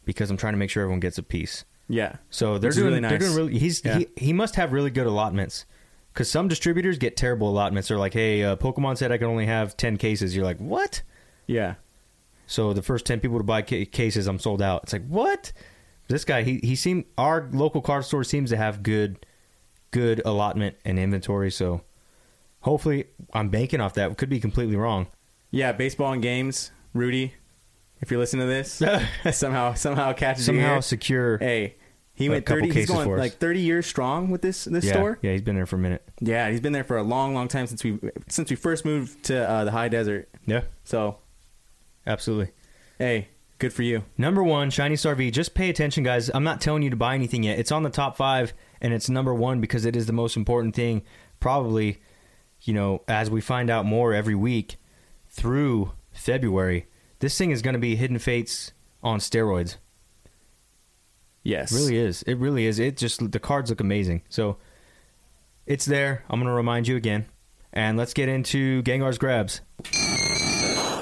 because 0.04 0.30
I'm 0.30 0.38
trying 0.38 0.54
to 0.54 0.58
make 0.58 0.70
sure 0.70 0.84
everyone 0.84 1.00
gets 1.00 1.18
a 1.18 1.24
piece. 1.24 1.66
Yeah. 1.88 2.18
So 2.30 2.58
they're 2.58 2.70
Which 2.70 2.78
is 2.78 2.84
doing 2.84 2.94
really 2.96 3.08
they're 3.10 3.18
doing 3.18 3.36
really. 3.36 3.58
He's 3.58 3.84
Yeah. 3.84 4.00
he, 4.00 4.08
he 4.18 4.34
must 4.34 4.56
have 4.58 4.74
really 4.74 4.90
good 4.92 5.08
allotments 5.08 5.66
because 6.14 6.30
some 6.30 6.48
distributors 6.48 6.98
get 6.98 7.16
terrible 7.18 7.50
allotments. 7.50 7.88
They're 7.88 7.98
like, 7.98 8.14
hey, 8.14 8.44
uh, 8.44 8.56
Pokemon 8.58 8.98
said 8.98 9.12
I 9.12 9.18
can 9.18 9.28
only 9.28 9.46
have 9.48 9.76
ten 9.78 9.98
cases. 9.98 10.36
You're 10.36 10.46
like, 10.46 10.58
what? 10.58 11.02
Yeah. 11.48 11.76
So 12.48 12.74
the 12.74 12.82
first 12.82 13.06
ten 13.06 13.20
people 13.20 13.38
to 13.38 13.44
buy 13.44 13.62
ca- 13.62 13.86
cases, 13.86 14.28
I'm 14.28 14.40
sold 14.40 14.62
out. 14.62 14.84
It's 14.84 14.94
like 14.94 15.06
what? 15.08 15.52
This 16.08 16.24
guy, 16.24 16.44
he 16.44 16.60
he 16.64 16.76
seemed 16.76 17.06
our 17.18 17.50
local 17.52 17.82
card 17.82 18.06
store 18.06 18.24
seems 18.24 18.50
to 18.52 18.58
have 18.58 18.84
good 18.84 19.26
good 19.92 20.22
allotment 20.26 20.76
and 20.86 21.00
inventory. 21.00 21.50
So 21.52 21.82
hopefully, 22.62 23.06
I'm 23.34 23.50
banking 23.50 23.82
off 23.82 23.94
that. 23.96 24.16
Could 24.18 24.30
be 24.30 24.40
completely 24.40 24.76
wrong. 24.76 25.08
Yeah, 25.52 25.72
baseball 25.72 26.14
and 26.14 26.22
games, 26.22 26.72
Rudy. 26.94 27.34
If 28.02 28.12
you're 28.12 28.20
listening 28.20 28.48
to 28.48 28.54
this, 28.54 28.82
somehow 29.38 29.74
somehow 29.74 30.14
catches 30.14 30.46
Somehow 30.46 30.82
secure. 30.82 31.38
Hey, 31.40 31.78
he 32.14 32.30
went 32.30 32.46
thirty. 32.46 32.72
He's 32.72 32.88
going 32.88 33.10
like 33.18 33.34
thirty 33.34 33.62
years 33.62 33.86
strong 33.86 34.30
with 34.30 34.42
this 34.42 34.66
this 34.66 34.86
yeah, 34.86 34.92
store. 34.92 35.18
yeah, 35.22 35.32
he's 35.32 35.42
been 35.42 35.56
there 35.56 35.66
for 35.66 35.78
a 35.78 35.80
minute. 35.80 36.04
Yeah, 36.20 36.50
he's 36.52 36.62
been 36.62 36.74
there 36.74 36.84
for 36.84 36.98
a 36.98 37.04
long, 37.04 37.34
long 37.34 37.48
time 37.48 37.68
since 37.68 37.84
we 37.84 38.00
since 38.28 38.50
we 38.50 38.56
first 38.56 38.86
moved 38.86 39.24
to 39.26 39.50
uh, 39.50 39.64
the 39.64 39.72
high 39.72 39.88
desert. 39.90 40.30
Yeah, 40.46 40.62
So, 40.84 41.18
absolutely. 42.08 42.52
hey, 43.00 43.30
good 43.60 43.74
for 43.74 43.84
you. 43.84 44.04
Number 44.18 44.44
one, 44.44 44.70
Shiny 44.70 44.96
Star 44.96 45.16
V. 45.16 45.32
Just 45.32 45.54
pay 45.54 45.70
attention, 45.70 46.04
guys. 46.04 46.30
I'm 46.34 46.44
not 46.44 46.62
telling 46.62 46.84
you 46.84 46.90
to 46.90 46.96
buy 46.96 47.16
anything 47.16 47.44
yet. 47.44 47.60
It's 47.60 47.72
on 47.72 47.84
the 47.84 47.90
top 47.90 48.18
five, 48.18 48.54
and 48.82 48.94
it's 48.94 49.10
number 49.10 49.34
one 49.34 49.62
because 49.62 49.86
it 49.86 49.96
is 49.96 50.06
the 50.06 50.14
most 50.14 50.36
important 50.38 50.76
thing. 50.76 51.04
Probably, 51.40 52.02
you 52.62 52.74
know, 52.74 53.04
as 53.08 53.30
we 53.30 53.42
find 53.42 53.70
out 53.70 53.86
more 53.86 54.14
every 54.14 54.36
week 54.36 54.78
through 55.30 55.92
February, 56.12 56.88
this 57.20 57.38
thing 57.38 57.52
is 57.52 57.62
going 57.62 57.74
to 57.74 57.80
be 57.80 57.96
Hidden 57.96 58.20
Fates 58.20 58.72
on 59.04 59.20
steroids. 59.20 59.78
Yes, 61.44 61.72
It 61.72 61.76
really 61.76 61.98
is. 61.98 62.24
It 62.24 62.36
really 62.36 62.66
is. 62.66 62.80
It 62.80 62.98
just 62.98 63.32
the 63.32 63.40
cards 63.40 63.70
look 63.70 63.80
amazing. 63.80 64.24
So 64.30 64.58
it's 65.68 65.86
there. 65.86 66.24
I'm 66.30 66.40
going 66.40 66.50
to 66.50 66.56
remind 66.56 66.88
you 66.88 66.96
again, 66.96 67.28
and 67.72 67.98
let's 67.98 68.14
get 68.14 68.30
into 68.30 68.82
Gengar's 68.82 69.20
grabs. 69.20 69.62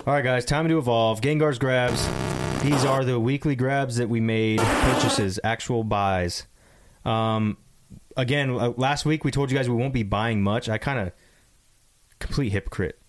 All 0.06 0.14
right, 0.14 0.24
guys, 0.24 0.43
time 0.43 0.68
to 0.68 0.78
evolve. 0.78 1.22
Gengar's 1.22 1.58
grabs. 1.60 2.06
These 2.62 2.84
are 2.86 3.06
the 3.06 3.20
weekly 3.20 3.56
grabs 3.56 3.95
that 3.97 4.10
we 4.10 4.20
made 4.20 4.60
purchases, 4.60 5.39
actual 5.43 5.84
buys. 5.84 6.45
Um, 7.06 7.58
again, 8.18 8.49
uh, 8.51 8.70
last 8.76 9.06
week 9.06 9.24
we 9.24 9.32
told 9.32 9.49
you 9.51 9.58
guys 9.58 9.70
we 9.70 9.76
won't 9.76 9.93
be 9.93 10.04
buying 10.04 10.41
much. 10.43 10.68
I 10.68 10.78
kind 10.78 10.99
of 10.99 11.12
complete 12.20 12.49
hypocrite. 12.51 12.99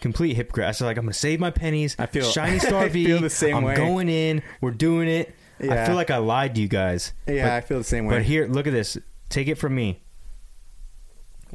Complete 0.00 0.34
hypocrite. 0.34 0.66
I 0.66 0.70
said 0.70 0.86
like 0.86 0.96
I'm 0.96 1.04
gonna 1.04 1.12
save 1.14 1.40
my 1.40 1.50
pennies. 1.50 1.94
I 1.98 2.06
feel- 2.06 2.24
shiny 2.24 2.58
star 2.60 2.84
I 2.84 2.88
V. 2.88 3.04
feel 3.06 3.20
the 3.20 3.28
same 3.30 3.62
way. 3.62 3.74
I'm 3.74 3.80
way. 3.80 3.88
going 3.88 4.08
in. 4.08 4.42
We're 4.60 4.70
doing 4.70 5.08
it. 5.08 5.34
I 5.60 5.84
feel 5.84 5.94
like 5.94 6.10
I 6.10 6.16
lied 6.18 6.54
to 6.54 6.60
you 6.60 6.68
guys. 6.68 7.12
Yeah, 7.26 7.46
But- 7.48 7.52
I 7.52 7.60
feel 7.60 7.78
the 7.78 7.84
same 7.84 8.06
way. 8.06 8.16
but 8.16 8.22
here, 8.24 8.46
look 8.46 8.66
at 8.66 8.72
this. 8.72 8.96
Take 9.28 9.48
it 9.48 9.56
from 9.56 9.74
me. 9.74 10.00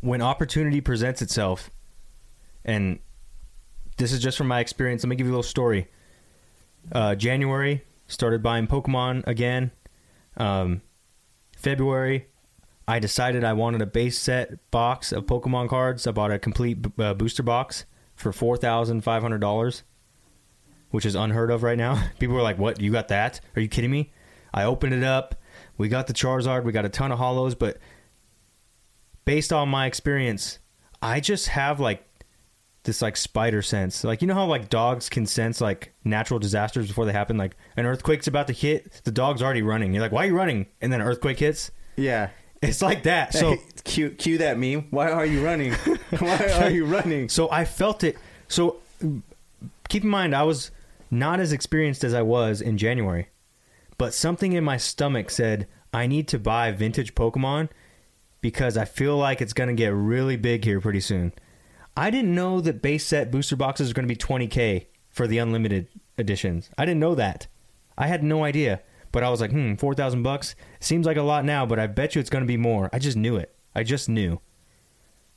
When 0.02 0.22
opportunity 0.22 0.80
presents 0.82 1.22
itself, 1.22 1.72
and 2.64 3.00
this 3.98 4.12
is 4.12 4.20
just 4.20 4.38
from 4.38 4.48
my 4.48 4.60
experience, 4.60 5.04
let 5.04 5.10
me 5.10 5.16
give 5.16 5.28
you 5.28 5.32
a 5.32 5.36
little 5.36 5.44
story. 5.44 5.88
Uh, 6.92 7.16
January, 7.16 7.84
started 8.08 8.44
buying 8.44 8.68
Pokemon 8.68 9.26
again. 9.28 9.72
Um, 10.38 10.82
February, 11.58 12.28
I 12.88 13.00
decided 13.00 13.44
I 13.44 13.54
wanted 13.54 13.82
a 13.82 13.86
base 13.86 14.20
set 14.20 14.70
box 14.72 15.12
of 15.12 15.26
Pokemon 15.26 15.70
cards. 15.70 16.06
I 16.06 16.12
bought 16.12 16.32
a 16.32 16.38
complete 16.38 16.82
b- 16.82 17.04
uh, 17.04 17.14
booster 17.14 17.44
box 17.44 17.86
for 18.16 18.32
four 18.32 18.58
thousand 18.58 19.02
five 19.02 19.22
hundred 19.24 19.40
dollars, 19.42 19.84
which 20.92 21.06
is 21.06 21.16
unheard 21.16 21.50
of 21.50 21.64
right 21.64 21.78
now. 21.78 22.10
People 22.20 22.36
were 22.36 22.42
like, 22.42 22.60
"What? 22.60 22.80
You 22.80 22.92
got 22.92 23.08
that? 23.08 23.40
Are 23.56 23.62
you 23.62 23.68
kidding 23.68 23.92
me?" 23.92 24.12
I 24.54 24.64
opened 24.64 24.94
it 24.94 25.04
up. 25.04 25.36
We 25.78 25.90
got 25.90 26.08
the 26.08 26.14
Charizard. 26.14 26.64
We 26.64 26.72
got 26.72 26.86
a 26.86 26.90
ton 26.90 27.12
of 27.12 27.20
holos, 27.20 27.58
but 27.58 27.78
based 29.26 29.52
on 29.52 29.68
my 29.68 29.86
experience, 29.88 30.60
I 31.02 31.20
just 31.20 31.50
have 31.50 31.80
like 31.80 32.05
this 32.86 33.02
like 33.02 33.18
spider 33.18 33.62
sense. 33.62 34.04
Like 34.04 34.22
you 34.22 34.28
know 34.28 34.34
how 34.34 34.46
like 34.46 34.70
dogs 34.70 35.10
can 35.10 35.26
sense 35.26 35.60
like 35.62 35.94
natural 36.04 36.40
disasters 36.40 36.88
before 36.88 37.06
they 37.06 37.12
happen. 37.12 37.38
Like 37.38 37.56
an 37.76 37.86
earthquake's 37.86 38.28
about 38.28 38.48
to 38.48 38.54
hit, 38.54 39.02
the 39.04 39.12
dog's 39.12 39.42
already 39.42 39.62
running. 39.62 39.94
You're 39.94 40.02
like, 40.02 40.12
"Why 40.12 40.24
are 40.24 40.28
you 40.28 40.38
running?" 40.38 40.68
And 40.82 40.92
then 40.92 41.02
an 41.02 41.08
earthquake 41.08 41.40
hits. 41.40 41.72
Yeah. 41.98 42.30
It's 42.62 42.82
like 42.82 43.04
that. 43.04 43.34
So 43.34 43.58
cue, 43.84 44.10
cue 44.12 44.38
that 44.40 44.58
meme. 44.58 44.88
Why 44.90 45.12
are 45.12 45.26
you 45.26 45.44
running? 45.44 45.74
Why 46.20 46.52
are 46.60 46.70
you 46.70 46.86
running? 46.86 47.30
So 47.30 47.50
I 47.52 47.66
felt 47.66 48.04
it. 48.04 48.18
So 48.48 48.78
keep 49.90 50.04
in 50.04 50.10
mind, 50.10 50.36
I 50.36 50.44
was 50.44 50.72
not 51.12 51.40
as 51.40 51.52
experienced 51.52 52.04
as 52.04 52.14
I 52.14 52.22
was 52.22 52.62
in 52.62 52.78
January, 52.78 53.30
but 53.98 54.14
something 54.14 54.54
in 54.54 54.64
my 54.64 54.78
stomach 54.78 55.30
said 55.30 55.68
I 55.94 56.08
need 56.08 56.28
to 56.30 56.40
buy 56.40 56.72
vintage 56.72 57.16
Pokemon 57.16 57.70
because 58.42 58.78
I 58.78 58.86
feel 58.86 59.18
like 59.18 59.42
it's 59.42 59.54
going 59.54 59.70
to 59.70 59.76
get 59.76 59.94
really 59.94 60.36
big 60.36 60.66
here 60.66 60.82
pretty 60.82 61.00
soon. 61.00 61.34
I 61.98 62.10
didn't 62.10 62.36
know 62.36 62.62
that 62.62 62.82
base 62.82 63.06
set 63.06 63.32
booster 63.32 63.56
boxes 63.56 63.92
are 63.92 63.94
going 63.94 64.08
to 64.08 64.14
be 64.14 64.18
20k 64.18 64.88
for 65.10 65.28
the 65.28 65.38
unlimited 65.38 65.88
editions. 66.18 66.70
I 66.78 66.86
didn't 66.86 67.00
know 67.00 67.16
that. 67.16 67.48
I 67.98 68.08
had 68.08 68.24
no 68.24 68.44
idea. 68.44 68.82
But 69.12 69.24
I 69.24 69.30
was 69.30 69.40
like, 69.40 69.52
hmm, 69.52 69.76
4,000 69.76 70.24
bucks 70.24 70.56
seems 70.82 71.06
like 71.06 71.16
a 71.16 71.22
lot 71.22 71.46
now, 71.46 71.66
but 71.66 71.80
I 71.80 71.88
bet 71.88 72.16
you 72.16 72.20
it's 72.20 72.30
going 72.30 72.44
to 72.44 72.48
be 72.48 72.58
more. 72.58 72.90
I 72.92 73.00
just 73.00 73.16
knew 73.16 73.38
it. 73.38 73.56
I 73.74 73.84
just 73.84 74.10
knew. 74.10 74.42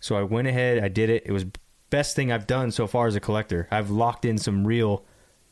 So 0.01 0.17
I 0.17 0.23
went 0.23 0.49
ahead, 0.49 0.83
I 0.83 0.89
did 0.89 1.11
it. 1.11 1.23
It 1.27 1.31
was 1.31 1.45
best 1.91 2.17
thing 2.17 2.33
I've 2.33 2.49
done 2.49 2.73
so 2.73 2.89
far 2.89 3.07
as 3.07 3.15
a 3.15 3.21
collector. 3.21 3.69
I've 3.71 3.89
locked 3.89 4.25
in 4.25 4.37
some 4.37 4.67
real, 4.67 5.05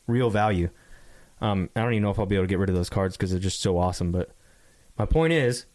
real 0.07 0.29
value. 0.29 0.69
Um, 1.39 1.69
I 1.73 1.81
don't 1.81 1.93
even 1.93 2.03
know 2.03 2.11
if 2.11 2.19
I'll 2.19 2.25
be 2.25 2.35
able 2.35 2.43
to 2.43 2.49
get 2.49 2.59
rid 2.59 2.69
of 2.69 2.75
those 2.75 2.89
cards 2.89 3.15
because 3.15 3.31
they're 3.31 3.39
just 3.39 3.61
so 3.61 3.77
awesome. 3.77 4.11
But 4.11 4.31
my 4.97 5.05
point 5.05 5.31
is, 5.31 5.65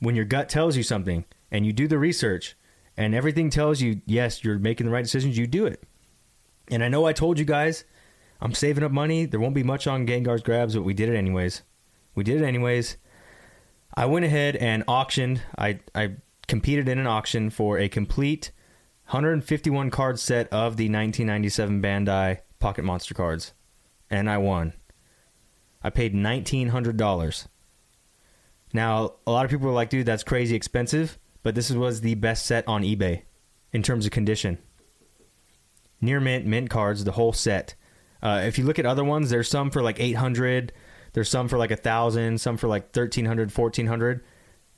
when 0.00 0.14
your 0.14 0.24
gut 0.24 0.48
tells 0.48 0.78
you 0.78 0.82
something 0.82 1.26
and 1.50 1.66
you 1.66 1.74
do 1.74 1.86
the 1.86 1.98
research 1.98 2.56
and 2.96 3.14
everything 3.14 3.50
tells 3.50 3.80
you 3.80 4.00
yes, 4.06 4.42
you're 4.44 4.58
making 4.58 4.86
the 4.86 4.92
right 4.92 5.04
decisions, 5.04 5.36
you 5.38 5.46
do 5.46 5.66
it. 5.66 5.82
And 6.68 6.82
I 6.82 6.88
know 6.88 7.04
I 7.04 7.12
told 7.12 7.38
you 7.38 7.44
guys 7.44 7.84
I'm 8.40 8.52
saving 8.52 8.84
up 8.84 8.92
money. 8.92 9.24
There 9.24 9.40
won't 9.40 9.54
be 9.54 9.62
much 9.62 9.86
on 9.86 10.06
Gengar's 10.06 10.42
grabs, 10.42 10.74
but 10.74 10.82
we 10.82 10.94
did 10.94 11.08
it 11.08 11.16
anyways. 11.16 11.62
We 12.14 12.24
did 12.24 12.40
it 12.42 12.44
anyways. 12.44 12.96
I 13.94 14.06
went 14.06 14.24
ahead 14.24 14.56
and 14.56 14.84
auctioned. 14.86 15.42
I 15.58 15.80
I 15.94 16.16
competed 16.46 16.88
in 16.88 16.98
an 16.98 17.06
auction 17.06 17.50
for 17.50 17.78
a 17.78 17.88
complete 17.88 18.50
151 19.06 19.90
card 19.90 20.18
set 20.18 20.46
of 20.48 20.76
the 20.76 20.84
1997 20.84 21.80
Bandai 21.80 22.40
Pocket 22.58 22.84
Monster 22.84 23.14
cards, 23.14 23.52
and 24.10 24.28
I 24.28 24.38
won. 24.38 24.72
I 25.82 25.90
paid 25.90 26.14
$1,900. 26.14 27.46
Now, 28.72 29.14
a 29.26 29.30
lot 29.30 29.44
of 29.44 29.50
people 29.50 29.68
are 29.68 29.72
like, 29.72 29.90
dude, 29.90 30.06
that's 30.06 30.24
crazy 30.24 30.56
expensive, 30.56 31.18
but 31.46 31.54
this 31.54 31.70
was 31.70 32.00
the 32.00 32.16
best 32.16 32.44
set 32.44 32.66
on 32.66 32.82
eBay 32.82 33.22
in 33.72 33.80
terms 33.80 34.04
of 34.04 34.10
condition. 34.10 34.58
Near 36.00 36.18
mint, 36.18 36.44
mint 36.44 36.70
cards, 36.70 37.04
the 37.04 37.12
whole 37.12 37.32
set. 37.32 37.76
Uh, 38.20 38.42
if 38.44 38.58
you 38.58 38.64
look 38.64 38.80
at 38.80 38.84
other 38.84 39.04
ones, 39.04 39.30
there's 39.30 39.48
some 39.48 39.70
for 39.70 39.80
like 39.80 40.00
800, 40.00 40.72
there's 41.12 41.28
some 41.28 41.46
for 41.46 41.56
like 41.56 41.70
a 41.70 41.76
thousand, 41.76 42.40
some 42.40 42.56
for 42.56 42.66
like 42.66 42.86
1300, 42.86 43.56
1400. 43.56 44.24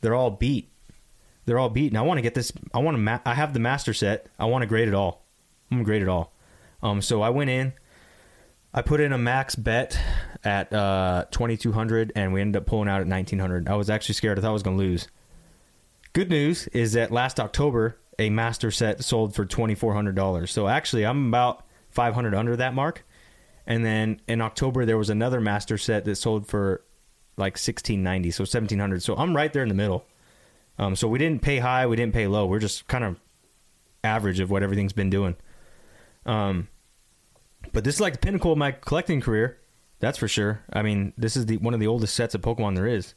They're 0.03 0.15
all 0.15 0.31
beat. 0.31 0.71
They're 1.47 1.59
all 1.59 1.71
beat. 1.71 1.91
And 1.91 1.97
I 1.97 2.03
want 2.03 2.19
to 2.19 2.23
get 2.23 2.35
this. 2.35 2.53
I 2.75 2.81
want 2.81 2.97
to. 2.97 3.01
Ma- 3.01 3.21
I 3.25 3.33
have 3.33 3.55
the 3.55 3.61
master 3.61 3.95
set. 3.95 4.27
I 4.39 4.45
want 4.45 4.61
to 4.61 4.67
grade 4.67 4.89
it 4.89 4.95
all. 4.95 5.25
I'm 5.71 5.79
gonna 5.79 5.87
grade 5.87 6.03
it 6.03 6.09
all. 6.09 6.35
Um, 6.83 7.01
so 7.01 7.23
I 7.23 7.31
went 7.31 7.49
in. 7.49 7.73
I 8.75 8.83
put 8.83 9.01
in 9.01 9.15
a 9.15 9.19
max 9.19 9.55
bet 9.55 9.99
at 10.45 10.71
uh, 10.75 11.25
2200, 11.31 12.13
and 12.15 12.35
we 12.35 12.43
ended 12.43 12.61
up 12.61 12.67
pulling 12.67 12.91
out 12.91 13.01
at 13.01 13.07
1900. 13.07 13.71
I 13.71 13.75
was 13.75 13.89
actually 13.89 14.17
scared. 14.17 14.39
I 14.39 14.43
thought 14.43 14.51
I 14.51 14.53
was 14.53 14.63
gonna 14.63 14.77
lose. 14.77 15.09
Good 16.13 16.31
news 16.31 16.67
is 16.69 16.93
that 16.93 17.11
last 17.11 17.39
October, 17.39 17.99
a 18.19 18.31
master 18.31 18.71
set 18.71 19.05
sold 19.05 19.35
for 19.35 19.45
twenty 19.45 19.75
four 19.75 19.95
hundred 19.95 20.15
dollars. 20.15 20.51
So 20.51 20.69
actually, 20.69 21.05
I'm 21.05 21.29
about 21.29 21.65
500 21.91 22.35
under 22.35 22.57
that 22.57 22.75
mark. 22.75 23.05
And 23.67 23.85
then 23.85 24.21
in 24.27 24.41
October, 24.41 24.87
there 24.87 24.97
was 24.97 25.11
another 25.11 25.41
master 25.41 25.77
set 25.77 26.05
that 26.05 26.17
sold 26.17 26.47
for 26.47 26.83
like 27.37 27.55
1690, 27.55 28.31
so 28.31 28.43
1700. 28.43 29.03
So 29.03 29.15
I'm 29.17 29.37
right 29.37 29.53
there 29.53 29.63
in 29.63 29.69
the 29.69 29.75
middle. 29.75 30.07
Um, 30.79 30.97
so 30.97 31.09
we 31.09 31.19
didn't 31.19 31.43
pay 31.43 31.59
high, 31.59 31.87
we 31.87 31.97
didn't 31.97 32.15
pay 32.15 32.27
low. 32.27 32.47
We're 32.47 32.61
just 32.61 32.87
kind 32.89 33.05
of 33.05 33.21
average 34.03 34.41
of 34.41 34.51
what 34.51 34.63
everything's 34.63 34.93
been 34.93 35.11
doing. 35.11 35.37
Um, 36.25 36.69
but 37.73 37.85
this 37.85 37.97
is 37.97 38.01
like 38.01 38.15
the 38.15 38.21
pinnacle 38.21 38.53
of 38.53 38.59
my 38.59 38.73
collecting 38.73 39.21
career. 39.21 39.59
That's 39.99 40.19
for 40.19 40.29
sure. 40.29 40.63
I 40.73 40.83
mean, 40.83 41.13
this 41.19 41.37
is 41.37 41.47
the 41.47 41.57
one 41.57 41.75
of 41.75 41.81
the 41.81 41.89
oldest 41.89 42.15
sets 42.15 42.35
of 42.35 42.41
Pokemon 42.41 42.77
there 42.77 42.87
is. 42.87 43.15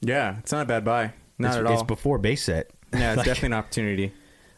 Yeah, 0.00 0.38
it's 0.38 0.52
not 0.52 0.62
a 0.62 0.66
bad 0.66 0.84
buy. 0.84 1.14
Not 1.38 1.48
it's, 1.48 1.56
at 1.58 1.66
all. 1.66 1.72
It's 1.74 1.82
before 1.82 2.18
base 2.18 2.42
set. 2.44 2.70
yeah, 2.92 3.10
it's 3.10 3.16
Like- 3.18 3.26
definitely 3.26 3.46
an 3.48 3.52
opportunity. 3.54 4.12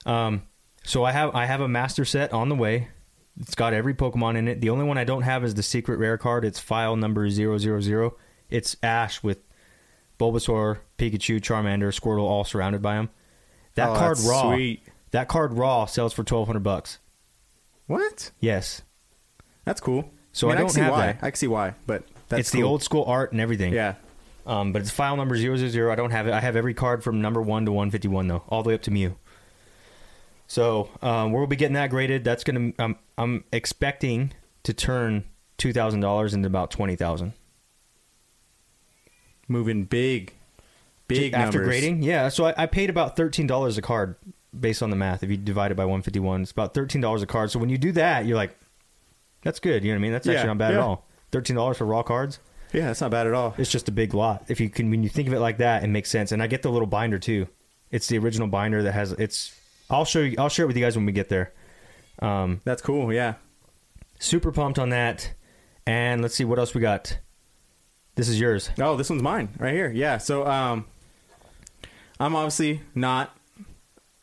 Um, 0.06 0.42
so 0.84 1.04
I 1.04 1.12
have 1.12 1.34
I 1.34 1.44
have 1.46 1.60
a 1.60 1.68
master 1.68 2.04
set 2.04 2.32
on 2.32 2.48
the 2.48 2.54
way. 2.54 2.88
It's 3.40 3.54
got 3.54 3.72
every 3.72 3.94
Pokemon 3.94 4.36
in 4.36 4.48
it. 4.48 4.60
The 4.60 4.70
only 4.70 4.84
one 4.84 4.98
I 4.98 5.04
don't 5.04 5.22
have 5.22 5.44
is 5.44 5.54
the 5.54 5.62
secret 5.62 5.98
rare 5.98 6.18
card. 6.18 6.44
It's 6.44 6.58
file 6.58 6.96
number 6.96 7.28
000. 7.28 8.16
It's 8.50 8.76
Ash 8.82 9.22
with 9.22 9.38
Bulbasaur, 10.18 10.78
Pikachu, 10.98 11.40
Charmander, 11.40 11.92
Squirtle 11.94 12.24
all 12.24 12.44
surrounded 12.44 12.82
by 12.82 12.94
him. 12.96 13.10
That 13.74 13.90
Oh, 13.90 13.94
card 13.94 14.18
raw. 14.20 14.52
Sweet. 14.54 14.82
That 15.12 15.28
card 15.28 15.52
raw 15.52 15.86
sells 15.86 16.12
for 16.12 16.22
1200 16.22 16.60
bucks. 16.60 16.98
What? 17.86 18.32
Yes. 18.40 18.82
That's 19.64 19.80
cool. 19.80 20.10
So 20.32 20.48
I, 20.48 20.50
mean, 20.52 20.56
I 20.56 20.58
I 20.58 20.60
don't 20.62 20.66
can 20.68 20.74
see 20.74 20.80
have 20.80 20.92
why. 20.92 21.06
that. 21.06 21.18
I 21.22 21.30
can 21.30 21.36
see 21.36 21.46
why, 21.46 21.74
but 21.86 22.04
that's 22.28 22.40
it's 22.40 22.50
the 22.50 22.62
old 22.64 22.82
school 22.82 23.04
art 23.04 23.32
and 23.32 23.40
everything. 23.40 23.72
Yeah. 23.72 23.94
Um, 24.48 24.72
but 24.72 24.80
it's 24.80 24.90
file 24.90 25.14
number 25.14 25.36
000. 25.36 25.90
I 25.90 25.94
don't 25.94 26.10
have 26.10 26.26
it. 26.26 26.32
I 26.32 26.40
have 26.40 26.56
every 26.56 26.72
card 26.72 27.04
from 27.04 27.20
number 27.20 27.42
1 27.42 27.66
to 27.66 27.72
151 27.72 28.28
though, 28.28 28.42
all 28.48 28.62
the 28.62 28.68
way 28.68 28.74
up 28.74 28.82
to 28.82 28.90
Mew. 28.90 29.16
So, 30.46 30.88
um, 31.02 31.32
we'll 31.32 31.46
be 31.46 31.54
getting 31.56 31.74
that 31.74 31.90
graded. 31.90 32.24
That's 32.24 32.42
going 32.42 32.72
to 32.72 32.82
I'm 32.82 32.96
I'm 33.18 33.44
expecting 33.52 34.32
to 34.62 34.72
turn 34.72 35.24
$2,000 35.58 36.34
into 36.34 36.46
about 36.46 36.70
20,000. 36.70 37.34
Moving 39.48 39.84
big, 39.84 40.34
big 41.08 41.34
after 41.34 41.62
grading. 41.62 42.02
Yeah, 42.02 42.28
so 42.30 42.46
I, 42.46 42.54
I 42.56 42.66
paid 42.66 42.88
about 42.90 43.16
$13 43.16 43.78
a 43.78 43.82
card 43.82 44.16
based 44.58 44.82
on 44.82 44.88
the 44.90 44.96
math. 44.96 45.22
If 45.22 45.30
you 45.30 45.36
divide 45.36 45.70
it 45.72 45.74
by 45.74 45.84
151, 45.84 46.42
it's 46.42 46.50
about 46.50 46.72
$13 46.74 47.22
a 47.22 47.26
card. 47.26 47.50
So 47.50 47.58
when 47.58 47.68
you 47.68 47.78
do 47.78 47.92
that, 47.92 48.24
you're 48.24 48.36
like 48.36 48.56
that's 49.42 49.60
good, 49.60 49.84
you 49.84 49.90
know 49.90 49.96
what 49.96 50.00
I 50.00 50.02
mean? 50.02 50.12
That's 50.12 50.26
Yeah, 50.26 50.34
actually 50.34 50.48
not 50.48 50.58
bad 50.58 50.72
yeah. 50.72 50.78
at 50.78 50.82
all. 50.82 51.06
$13 51.32 51.76
for 51.76 51.84
raw 51.84 52.02
cards. 52.02 52.40
Yeah, 52.72 52.86
that's 52.86 53.00
not 53.00 53.10
bad 53.10 53.26
at 53.26 53.34
all. 53.34 53.54
It's 53.58 53.70
just 53.70 53.88
a 53.88 53.92
big 53.92 54.12
lot. 54.14 54.44
If 54.48 54.60
you 54.60 54.68
can, 54.68 54.90
when 54.90 55.02
you 55.02 55.08
think 55.08 55.26
of 55.28 55.34
it 55.34 55.40
like 55.40 55.58
that, 55.58 55.82
it 55.84 55.88
makes 55.88 56.10
sense. 56.10 56.32
And 56.32 56.42
I 56.42 56.46
get 56.46 56.62
the 56.62 56.70
little 56.70 56.86
binder 56.86 57.18
too. 57.18 57.48
It's 57.90 58.06
the 58.08 58.18
original 58.18 58.46
binder 58.48 58.82
that 58.82 58.92
has. 58.92 59.12
It's. 59.12 59.54
I'll 59.90 60.04
show 60.04 60.20
you. 60.20 60.36
I'll 60.38 60.50
share 60.50 60.64
it 60.64 60.66
with 60.68 60.76
you 60.76 60.84
guys 60.84 60.96
when 60.96 61.06
we 61.06 61.12
get 61.12 61.28
there. 61.30 61.52
Um, 62.20 62.60
That's 62.64 62.82
cool. 62.82 63.10
Yeah. 63.12 63.34
super 64.18 64.52
pumped 64.52 64.78
on 64.78 64.90
that. 64.90 65.32
And 65.86 66.20
let's 66.20 66.34
see 66.34 66.44
what 66.44 66.58
else 66.58 66.74
we 66.74 66.80
got. 66.82 67.18
This 68.16 68.28
is 68.28 68.38
yours. 68.38 68.68
Oh, 68.78 68.96
this 68.96 69.08
one's 69.08 69.22
mine 69.22 69.48
right 69.58 69.72
here. 69.72 69.90
Yeah. 69.90 70.18
So, 70.18 70.46
um, 70.46 70.84
I'm 72.20 72.34
obviously 72.36 72.82
not 72.94 73.34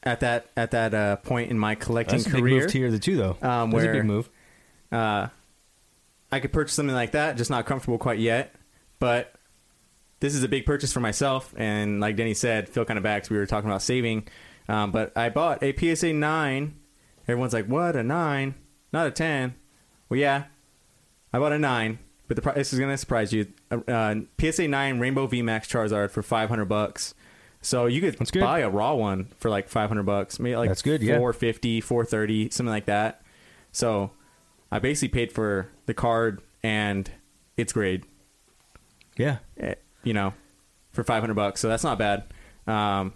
at 0.04 0.20
that 0.20 0.48
at 0.56 0.72
that 0.72 0.94
uh, 0.94 1.16
point 1.16 1.50
in 1.50 1.58
my 1.58 1.74
collecting 1.74 2.18
That's 2.20 2.28
a 2.28 2.34
big 2.34 2.42
career. 2.42 2.62
move 2.62 2.70
tier 2.72 2.92
the 2.92 3.00
two 3.00 3.16
though. 3.18 3.38
Um, 3.42 3.72
That's 3.72 3.84
a 3.84 3.88
where- 3.88 3.94
big 3.94 4.06
move. 4.06 4.30
uh, 4.92 5.28
I 6.36 6.40
could 6.40 6.52
purchase 6.54 6.74
something 6.76 6.96
like 6.96 7.12
that, 7.12 7.38
just 7.38 7.50
not 7.50 7.66
comfortable 7.66 7.98
quite 7.98 8.20
yet. 8.20 8.54
But 9.00 9.34
this 10.20 10.36
is 10.36 10.44
a 10.44 10.48
big 10.48 10.66
purchase 10.66 10.92
for 10.94 11.00
myself, 11.00 11.54
and 11.58 12.00
like 12.00 12.16
Denny 12.16 12.34
said, 12.34 12.68
feel 12.70 12.86
kind 12.86 12.98
of 12.98 13.04
bad 13.04 13.22
'cause 13.24 13.30
we 13.30 13.38
were 13.38 13.46
talking 13.46 13.70
about 13.70 13.82
saving. 13.82 14.28
Um, 14.68 14.92
but 14.92 15.12
I 15.18 15.30
bought 15.30 15.64
a 15.64 15.72
PSA 15.72 16.14
nine. 16.14 16.76
Everyone's 17.28 17.54
like, 17.54 17.68
"What 17.68 17.96
a 17.96 18.04
nine? 18.04 18.56
Not 18.92 19.08
a 19.08 19.12
10. 19.12 19.56
Well, 20.10 20.20
yeah, 20.20 20.46
I 21.34 21.40
bought 21.40 21.54
a 21.54 21.60
nine. 21.60 22.00
But 22.28 22.42
the 22.42 22.52
this 22.54 22.74
is 22.74 22.80
gonna 22.80 22.98
surprise 22.98 23.32
you. 23.32 23.48
Uh, 23.70 23.80
uh, 23.88 24.16
PSA 24.40 24.68
nine 24.68 25.00
Rainbow 25.00 25.28
VMAX 25.28 25.68
Charizard 25.68 26.10
for 26.12 26.24
five 26.24 26.50
hundred 26.50 26.66
bucks. 26.66 27.14
So 27.62 27.86
you 27.86 28.02
could 28.02 28.18
buy 28.42 28.60
a 28.60 28.70
raw 28.70 28.94
one 28.94 29.30
for 29.38 29.50
like 29.50 29.70
five 29.70 29.90
hundred 29.90 30.04
bucks, 30.08 30.40
maybe 30.40 30.56
like 30.56 30.70
That's 30.70 30.82
good, 30.82 31.02
yeah. 31.02 31.18
450, 31.18 31.82
430, 31.82 32.50
something 32.52 32.72
like 32.72 32.86
that. 32.86 33.22
So 33.72 34.12
I 34.72 34.80
basically 34.80 35.10
paid 35.10 35.32
for 35.32 35.70
the 35.86 35.94
card 35.94 36.42
and 36.64 37.10
its 37.58 37.72
grade, 37.74 38.06
Yeah. 39.18 39.38
eh, 39.58 39.76
you 40.04 40.14
know, 40.14 40.34
for 40.92 41.04
500 41.04 41.34
bucks. 41.34 41.62
So 41.62 41.68
that's 41.70 41.84
not 41.84 41.98
bad. 41.98 42.24
Um, 42.68 43.14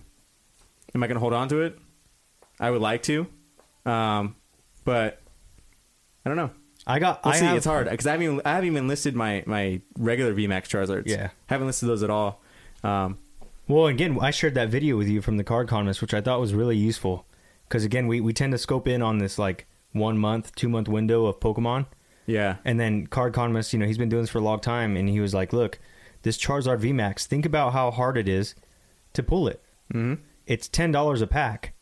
am 0.93 1.03
I 1.03 1.07
going 1.07 1.15
to 1.15 1.19
hold 1.19 1.33
on 1.33 1.49
to 1.49 1.61
it? 1.61 1.77
I 2.59 2.71
would 2.71 2.81
like 2.81 3.03
to. 3.03 3.27
Um, 3.85 4.35
but 4.85 5.21
I 6.25 6.29
don't 6.29 6.37
know. 6.37 6.51
I 6.87 6.99
got. 6.99 7.23
We'll 7.23 7.33
I 7.33 7.37
see. 7.37 7.45
have, 7.45 7.57
it's 7.57 7.65
hard 7.65 7.89
because 7.89 8.07
I 8.07 8.11
haven't 8.11 8.25
even, 8.25 8.41
I 8.45 8.49
haven't 8.53 8.67
even 8.69 8.87
listed 8.87 9.15
my 9.15 9.43
my 9.45 9.81
regular 9.97 10.33
VMAX 10.33 10.63
Charizards. 10.67 11.03
Yeah. 11.07 11.29
haven't 11.47 11.67
listed 11.67 11.87
those 11.89 12.03
at 12.03 12.09
all. 12.09 12.41
Um, 12.83 13.17
Well, 13.67 13.87
again, 13.87 14.17
I 14.21 14.31
shared 14.31 14.55
that 14.55 14.69
video 14.69 14.97
with 14.97 15.07
you 15.07 15.21
from 15.21 15.37
the 15.37 15.43
card 15.43 15.67
economist, 15.67 16.01
which 16.01 16.13
I 16.13 16.21
thought 16.21 16.39
was 16.39 16.53
really 16.53 16.77
useful. 16.77 17.25
Because 17.67 17.83
again, 17.83 18.07
we, 18.07 18.19
we 18.21 18.33
tend 18.33 18.51
to 18.53 18.57
scope 18.57 18.87
in 18.87 19.01
on 19.03 19.19
this 19.19 19.37
like 19.37 19.67
one 19.93 20.17
month, 20.17 20.53
two 20.55 20.69
month 20.69 20.87
window 20.87 21.25
of 21.25 21.39
Pokemon, 21.39 21.87
yeah, 22.25 22.57
and 22.65 22.79
then 22.79 23.07
card 23.07 23.33
economist, 23.33 23.73
you 23.73 23.79
know, 23.79 23.85
he's 23.85 23.97
been 23.97 24.09
doing 24.09 24.23
this 24.23 24.29
for 24.29 24.37
a 24.39 24.41
long 24.41 24.59
time, 24.59 24.95
and 24.97 25.09
he 25.09 25.19
was 25.19 25.33
like, 25.33 25.51
"Look, 25.53 25.79
this 26.23 26.37
Charizard 26.37 26.79
VMAX. 26.81 27.25
Think 27.25 27.45
about 27.45 27.73
how 27.73 27.91
hard 27.91 28.17
it 28.17 28.27
is 28.27 28.55
to 29.13 29.23
pull 29.23 29.47
it. 29.47 29.61
hmm 29.91 30.15
It's 30.45 30.67
ten 30.67 30.91
dollars 30.91 31.21
a 31.21 31.27
pack. 31.27 31.73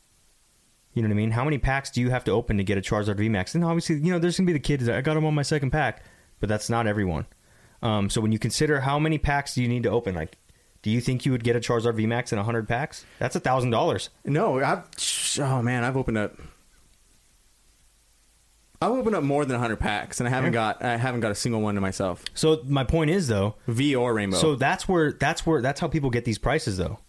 You 0.93 1.03
know 1.03 1.09
what 1.09 1.13
I 1.13 1.17
mean? 1.17 1.31
How 1.31 1.43
many 1.43 1.57
packs 1.59 1.91
do 1.91 2.01
you 2.01 2.09
have 2.09 2.23
to 2.23 2.31
open 2.31 2.57
to 2.57 2.63
get 2.63 2.77
a 2.77 2.81
Charizard 2.81 3.17
VMAX? 3.19 3.53
And 3.53 3.63
obviously, 3.63 3.97
you 3.97 4.11
know, 4.11 4.17
there's 4.19 4.37
gonna 4.37 4.47
be 4.47 4.53
the 4.53 4.59
kids 4.59 4.85
that 4.85 4.95
I 4.95 5.01
got 5.01 5.13
them 5.13 5.25
on 5.25 5.35
my 5.35 5.43
second 5.43 5.71
pack, 5.71 6.03
but 6.39 6.49
that's 6.49 6.69
not 6.69 6.87
everyone. 6.87 7.25
Um, 7.83 8.09
so 8.09 8.21
when 8.21 8.31
you 8.31 8.39
consider 8.39 8.81
how 8.81 8.97
many 8.97 9.17
packs 9.19 9.53
do 9.53 9.61
you 9.61 9.67
need 9.67 9.83
to 9.83 9.91
open, 9.91 10.15
like, 10.15 10.37
do 10.81 10.89
you 10.89 10.99
think 10.99 11.25
you 11.25 11.31
would 11.31 11.43
get 11.43 11.55
a 11.55 11.59
Charizard 11.59 11.95
VMAX 11.97 12.33
in 12.33 12.39
hundred 12.39 12.67
packs? 12.67 13.05
That's 13.19 13.35
a 13.35 13.39
thousand 13.39 13.69
dollars. 13.71 14.09
No, 14.25 14.59
I've 14.63 14.83
oh 15.39 15.61
man, 15.61 15.83
I've 15.83 15.97
opened 15.97 16.17
up. 16.17 16.35
I've 18.81 18.91
opened 18.91 19.15
up 19.15 19.23
more 19.23 19.43
than 19.45 19.59
hundred 19.59 19.77
packs, 19.77 20.19
and 20.19 20.27
I 20.27 20.29
haven't 20.29 20.51
got 20.51 20.83
I 20.83 20.97
haven't 20.97 21.21
got 21.21 21.31
a 21.31 21.35
single 21.35 21.61
one 21.61 21.75
to 21.75 21.81
myself. 21.81 22.23
So 22.33 22.61
my 22.65 22.83
point 22.83 23.09
is 23.09 23.27
though, 23.27 23.55
V 23.67 23.95
or 23.95 24.13
rainbow. 24.13 24.37
so 24.37 24.55
that's 24.55 24.87
where 24.87 25.13
that's 25.13 25.45
where 25.45 25.61
that's 25.61 25.79
how 25.79 25.87
people 25.87 26.09
get 26.09 26.25
these 26.25 26.37
prices 26.37 26.77
though. 26.77 26.99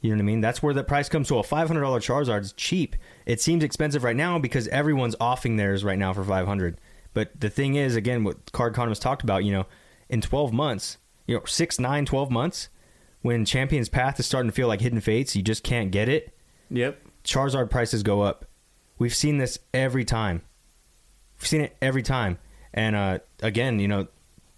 You 0.00 0.10
know 0.10 0.16
what 0.16 0.22
I 0.22 0.24
mean? 0.24 0.40
That's 0.40 0.62
where 0.62 0.74
the 0.74 0.84
price 0.84 1.08
comes. 1.08 1.28
So 1.28 1.38
a 1.38 1.42
five 1.42 1.68
hundred 1.68 1.82
dollar 1.82 2.00
Charizard 2.00 2.42
is 2.42 2.52
cheap. 2.52 2.96
It 3.26 3.40
seems 3.40 3.64
expensive 3.64 4.04
right 4.04 4.16
now 4.16 4.38
because 4.38 4.68
everyone's 4.68 5.16
offing 5.20 5.56
theirs 5.56 5.84
right 5.84 5.98
now 5.98 6.12
for 6.12 6.24
five 6.24 6.46
hundred. 6.46 6.78
But 7.12 7.40
the 7.40 7.48
thing 7.50 7.74
is, 7.76 7.96
again, 7.96 8.24
what 8.24 8.52
Card 8.52 8.72
Economist 8.72 9.00
talked 9.02 9.22
about, 9.22 9.44
you 9.44 9.52
know, 9.52 9.66
in 10.08 10.20
twelve 10.20 10.52
months, 10.52 10.98
you 11.26 11.36
know, 11.36 11.44
six, 11.46 11.78
nine, 11.78 12.04
12 12.04 12.30
months, 12.30 12.68
when 13.22 13.44
Champion's 13.44 13.88
Path 13.88 14.18
is 14.20 14.26
starting 14.26 14.50
to 14.50 14.54
feel 14.54 14.68
like 14.68 14.80
Hidden 14.80 15.00
Fates, 15.00 15.34
you 15.36 15.42
just 15.42 15.62
can't 15.62 15.90
get 15.90 16.08
it. 16.08 16.36
yep. 16.70 17.00
Charizard 17.24 17.70
prices 17.70 18.02
go 18.02 18.20
up. 18.20 18.44
We've 18.98 19.14
seen 19.14 19.38
this 19.38 19.58
every 19.72 20.04
time. 20.04 20.42
We've 21.44 21.48
seen 21.50 21.60
it 21.60 21.76
every 21.82 22.02
time. 22.02 22.38
And 22.72 22.96
uh, 22.96 23.18
again, 23.42 23.78
you 23.78 23.86
know, 23.86 24.06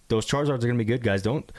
those 0.07 0.25
Charizards 0.25 0.63
are 0.63 0.69
going 0.69 0.79
to 0.79 0.79
be 0.79 0.85
good, 0.85 1.03
guys. 1.03 1.21
Don't 1.21 1.51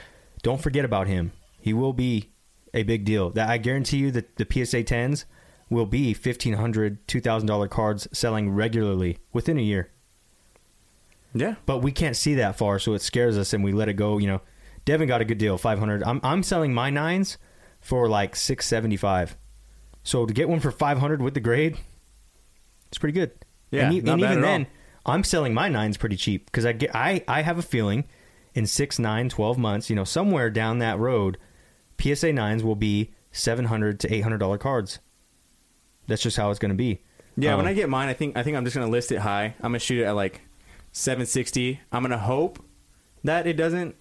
don't 0.41 0.61
forget 0.61 0.85
about 0.85 1.07
him. 1.07 1.33
He 1.59 1.73
will 1.73 1.91
be 1.91 2.29
a 2.73 2.83
big 2.83 3.03
deal. 3.03 3.31
That 3.31 3.49
I 3.49 3.57
guarantee 3.57 3.97
you 3.97 4.11
that 4.11 4.37
the 4.37 4.45
PSA 4.49 4.85
10s 4.85 5.25
will 5.69 5.85
be 5.85 6.13
$1500, 6.15 6.99
$2000 7.09 7.69
cards 7.69 8.07
selling 8.13 8.51
regularly 8.51 9.17
within 9.33 9.57
a 9.57 9.61
year. 9.61 9.91
Yeah. 11.33 11.55
But 11.65 11.79
we 11.79 11.91
can't 11.91 12.15
see 12.15 12.35
that 12.35 12.57
far, 12.57 12.79
so 12.79 12.93
it 12.93 13.01
scares 13.01 13.37
us 13.37 13.51
and 13.51 13.65
we 13.65 13.73
let 13.73 13.89
it 13.89 13.95
go, 13.95 14.19
you 14.19 14.27
know. 14.27 14.39
Devin 14.85 15.09
got 15.09 15.19
a 15.19 15.25
good 15.25 15.37
deal, 15.37 15.57
500. 15.57 16.03
I'm 16.03 16.21
I'm 16.23 16.41
selling 16.41 16.73
my 16.73 16.89
9s 16.89 17.35
for 17.81 18.07
like 18.07 18.37
675. 18.37 19.35
So 20.03 20.25
to 20.25 20.33
get 20.33 20.47
one 20.47 20.61
for 20.61 20.71
500 20.71 21.21
with 21.21 21.33
the 21.33 21.41
grade, 21.41 21.77
it's 22.87 22.97
pretty 22.97 23.19
good. 23.19 23.31
Yeah, 23.71 23.87
and, 23.87 23.93
e- 23.93 23.99
not 23.99 24.13
and 24.13 24.21
bad 24.21 24.31
even 24.31 24.43
at 24.45 24.47
then. 24.47 24.67
I'm 25.07 25.23
selling 25.23 25.53
my 25.53 25.69
nines 25.69 25.97
pretty 25.97 26.17
cheap 26.17 26.45
because 26.45 26.65
I 26.65 26.73
get 26.73 26.93
I 26.95 27.23
I 27.27 27.41
have 27.41 27.57
a 27.57 27.61
feeling 27.63 28.05
in 28.53 28.65
six, 28.67 28.99
nine, 28.99 29.29
12 29.29 29.57
months, 29.57 29.89
you 29.89 29.95
know, 29.95 30.03
somewhere 30.03 30.49
down 30.49 30.79
that 30.79 30.97
road, 30.99 31.37
PSA 32.01 32.33
nines 32.33 32.63
will 32.63 32.75
be 32.75 33.11
700 33.31 33.99
to 34.01 34.13
800 34.13 34.37
dollar 34.39 34.57
cards. 34.57 34.99
That's 36.07 36.21
just 36.21 36.37
how 36.37 36.49
it's 36.49 36.59
going 36.59 36.69
to 36.71 36.75
be. 36.75 37.01
Yeah, 37.35 37.55
when 37.55 37.65
Um, 37.65 37.69
I 37.69 37.73
get 37.73 37.87
mine, 37.89 38.09
I 38.09 38.13
think 38.13 38.35
I 38.35 38.43
think 38.43 38.57
I'm 38.57 38.63
just 38.65 38.75
gonna 38.75 38.89
list 38.91 39.11
it 39.11 39.19
high. 39.19 39.53
I'm 39.59 39.69
gonna 39.71 39.79
shoot 39.79 40.01
it 40.01 40.05
at 40.05 40.11
like 40.15 40.41
760. 40.91 41.79
I'm 41.91 42.01
gonna 42.01 42.17
hope 42.17 42.59
that 43.23 43.45
it 43.45 43.53
doesn't. 43.53 43.95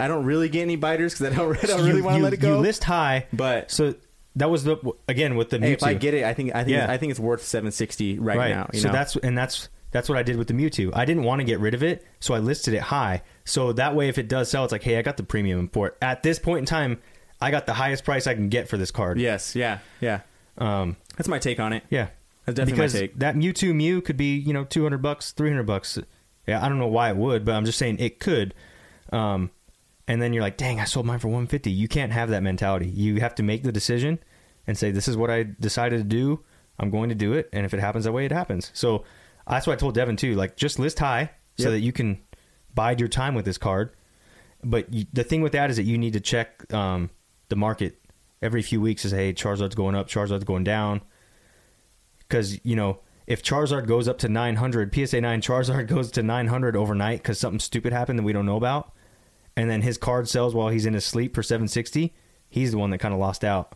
I 0.00 0.08
don't 0.08 0.24
really 0.24 0.48
get 0.48 0.62
any 0.62 0.76
biters 0.76 1.12
because 1.14 1.32
I 1.32 1.36
don't, 1.36 1.56
I 1.64 1.66
don't 1.66 1.86
really 1.86 2.02
want 2.02 2.16
to 2.16 2.22
let 2.22 2.32
it 2.32 2.38
go. 2.38 2.56
You 2.56 2.60
list 2.60 2.84
high, 2.84 3.26
but 3.32 3.70
so 3.70 3.94
that 4.36 4.50
was 4.50 4.64
the 4.64 4.76
again 5.08 5.36
with 5.36 5.50
the 5.50 5.58
Mewtwo. 5.58 5.62
hey, 5.62 5.72
if 5.72 5.82
I 5.82 5.94
get 5.94 6.14
it, 6.14 6.24
I 6.24 6.34
think 6.34 6.54
I 6.54 6.64
think 6.64 6.76
Yeah. 6.76 6.90
I 6.90 6.96
think 6.96 7.10
it's 7.10 7.20
worth 7.20 7.42
760 7.42 8.18
right, 8.18 8.50
now. 8.50 8.70
You 8.72 8.80
so 8.80 8.88
know? 8.88 8.92
that's 8.94 9.16
and 9.16 9.36
that's 9.36 9.68
that's 9.90 10.08
what 10.08 10.16
I 10.16 10.22
did 10.22 10.36
with 10.36 10.48
the 10.48 10.54
Mewtwo. 10.54 10.90
I 10.94 11.04
didn't 11.04 11.24
want 11.24 11.40
to 11.40 11.44
get 11.44 11.60
rid 11.60 11.74
of 11.74 11.82
it, 11.82 12.04
so 12.18 12.32
I 12.34 12.38
listed 12.38 12.72
it 12.74 12.80
high. 12.80 13.22
So 13.44 13.72
that 13.74 13.94
way, 13.94 14.08
if 14.08 14.16
it 14.16 14.28
does 14.28 14.50
sell, 14.50 14.64
it's 14.64 14.72
like, 14.72 14.82
hey, 14.82 14.96
I 14.96 15.02
got 15.02 15.16
the 15.18 15.22
premium 15.22 15.58
import. 15.58 15.98
At 16.00 16.22
this 16.22 16.38
point 16.38 16.60
in 16.60 16.64
time, 16.66 16.98
I 17.40 17.50
got 17.50 17.66
the 17.66 17.74
highest 17.74 18.04
price 18.04 18.26
I 18.26 18.34
can 18.34 18.48
get 18.48 18.68
for 18.68 18.76
this 18.78 18.90
card. 18.90 19.20
yes, 19.20 19.54
yeah, 19.54 19.80
yeah. 20.00 20.20
Um, 20.58 20.96
That's 21.16 21.28
my 21.28 21.38
take 21.38 21.60
on 21.60 21.72
it. 21.72 21.82
yeah. 21.90 22.08
That's 22.46 22.56
definitely 22.56 22.72
because 22.72 22.94
my 22.94 23.00
take. 23.00 23.18
that 23.18 23.36
Mewtwo 23.36 23.74
Mew 23.74 24.00
could 24.00 24.16
be 24.16 24.36
you 24.36 24.52
know 24.52 24.64
two 24.64 24.82
hundred 24.82 25.02
bucks, 25.02 25.32
three 25.32 25.50
hundred 25.50 25.66
bucks. 25.66 25.98
Yeah, 26.46 26.64
I 26.64 26.68
don't 26.68 26.78
know 26.78 26.88
why 26.88 27.10
it 27.10 27.16
would, 27.16 27.44
but 27.44 27.54
I'm 27.54 27.64
just 27.64 27.78
saying 27.78 27.98
it 28.00 28.18
could. 28.18 28.54
Um, 29.12 29.50
and 30.08 30.20
then 30.20 30.32
you're 30.32 30.42
like, 30.42 30.56
dang, 30.56 30.80
I 30.80 30.84
sold 30.84 31.06
mine 31.06 31.18
for 31.18 31.28
one 31.28 31.46
fifty. 31.46 31.70
You 31.70 31.88
can't 31.88 32.12
have 32.12 32.30
that 32.30 32.42
mentality. 32.42 32.86
You 32.88 33.20
have 33.20 33.34
to 33.36 33.42
make 33.42 33.62
the 33.62 33.72
decision 33.72 34.18
and 34.66 34.76
say, 34.78 34.90
this 34.90 35.08
is 35.08 35.16
what 35.16 35.30
I 35.30 35.44
decided 35.60 35.98
to 35.98 36.04
do. 36.04 36.44
I'm 36.78 36.90
going 36.90 37.08
to 37.10 37.14
do 37.14 37.32
it, 37.34 37.48
and 37.52 37.64
if 37.66 37.74
it 37.74 37.80
happens 37.80 38.04
that 38.04 38.12
way, 38.12 38.24
it 38.24 38.32
happens. 38.32 38.70
So 38.74 39.04
that's 39.48 39.66
what 39.66 39.74
I 39.74 39.76
told 39.76 39.94
Devin 39.94 40.16
too. 40.16 40.34
Like, 40.34 40.56
just 40.56 40.78
list 40.78 40.98
high 40.98 41.30
so 41.58 41.64
Yep. 41.64 41.72
that 41.72 41.80
you 41.80 41.92
can 41.92 42.20
bide 42.74 42.98
your 42.98 43.08
time 43.08 43.34
with 43.34 43.44
this 43.44 43.58
card. 43.58 43.94
But 44.64 44.92
you, 44.92 45.04
the 45.12 45.24
thing 45.24 45.42
with 45.42 45.52
that 45.52 45.70
is 45.70 45.76
that 45.76 45.82
you 45.84 45.98
need 45.98 46.14
to 46.14 46.20
check 46.20 46.72
um, 46.72 47.10
the 47.48 47.56
market 47.56 48.00
every 48.40 48.62
few 48.62 48.80
weeks. 48.80 49.04
Is 49.04 49.12
hey, 49.12 49.32
Charizard's 49.34 49.74
going 49.74 49.94
up, 49.94 50.08
Charizard's 50.08 50.44
going 50.44 50.64
down 50.64 51.02
because 52.18 52.64
you 52.64 52.76
know 52.76 53.00
if 53.26 53.42
Charizard 53.42 53.86
goes 53.86 54.08
up 54.08 54.18
to 54.18 54.28
900, 54.28 54.94
PSA 54.94 55.20
9 55.20 55.40
Charizard 55.42 55.86
goes 55.88 56.10
to 56.12 56.22
900 56.22 56.76
overnight 56.76 57.22
because 57.22 57.38
something 57.38 57.60
stupid 57.60 57.92
happened 57.92 58.18
that 58.18 58.24
we 58.24 58.32
don't 58.32 58.46
know 58.46 58.56
about, 58.56 58.92
and 59.56 59.68
then 59.70 59.82
his 59.82 59.98
card 59.98 60.28
sells 60.28 60.54
while 60.54 60.68
he's 60.68 60.86
in 60.86 60.94
his 60.94 61.04
sleep 61.04 61.34
for 61.34 61.42
760, 61.42 62.14
he's 62.48 62.72
the 62.72 62.78
one 62.78 62.90
that 62.90 62.98
kind 62.98 63.12
of 63.14 63.20
lost 63.20 63.44
out. 63.44 63.74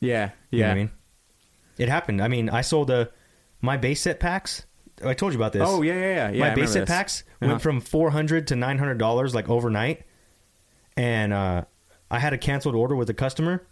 Yeah, 0.00 0.30
You 0.50 0.60
know 0.60 0.66
yeah. 0.66 0.72
I 0.72 0.74
mean, 0.74 0.90
it 1.78 1.88
happened. 1.88 2.22
I 2.22 2.28
mean, 2.28 2.48
I 2.48 2.62
sold 2.62 2.90
a 2.90 3.10
my 3.60 3.76
base 3.76 4.00
set 4.00 4.18
packs. 4.20 4.64
I 5.04 5.14
told 5.14 5.32
you 5.32 5.38
about 5.38 5.52
this. 5.52 5.62
Oh 5.64 5.82
yeah, 5.82 5.94
yeah, 5.94 6.00
yeah. 6.00 6.30
yeah 6.30 6.44
I 6.44 6.48
my 6.50 6.54
base 6.54 6.72
set 6.72 6.80
this. 6.80 6.88
packs 6.88 7.24
Uh-huh. 7.40 7.50
went 7.50 7.62
from 7.62 7.80
400 7.80 8.46
to 8.48 8.56
900 8.56 8.98
dollars 8.98 9.34
like 9.34 9.48
overnight, 9.48 10.04
and 10.96 11.32
uh, 11.32 11.64
I 12.10 12.18
had 12.18 12.32
a 12.32 12.38
canceled 12.38 12.74
order 12.74 12.96
with 12.96 13.08
a 13.10 13.14
customer, 13.14 13.66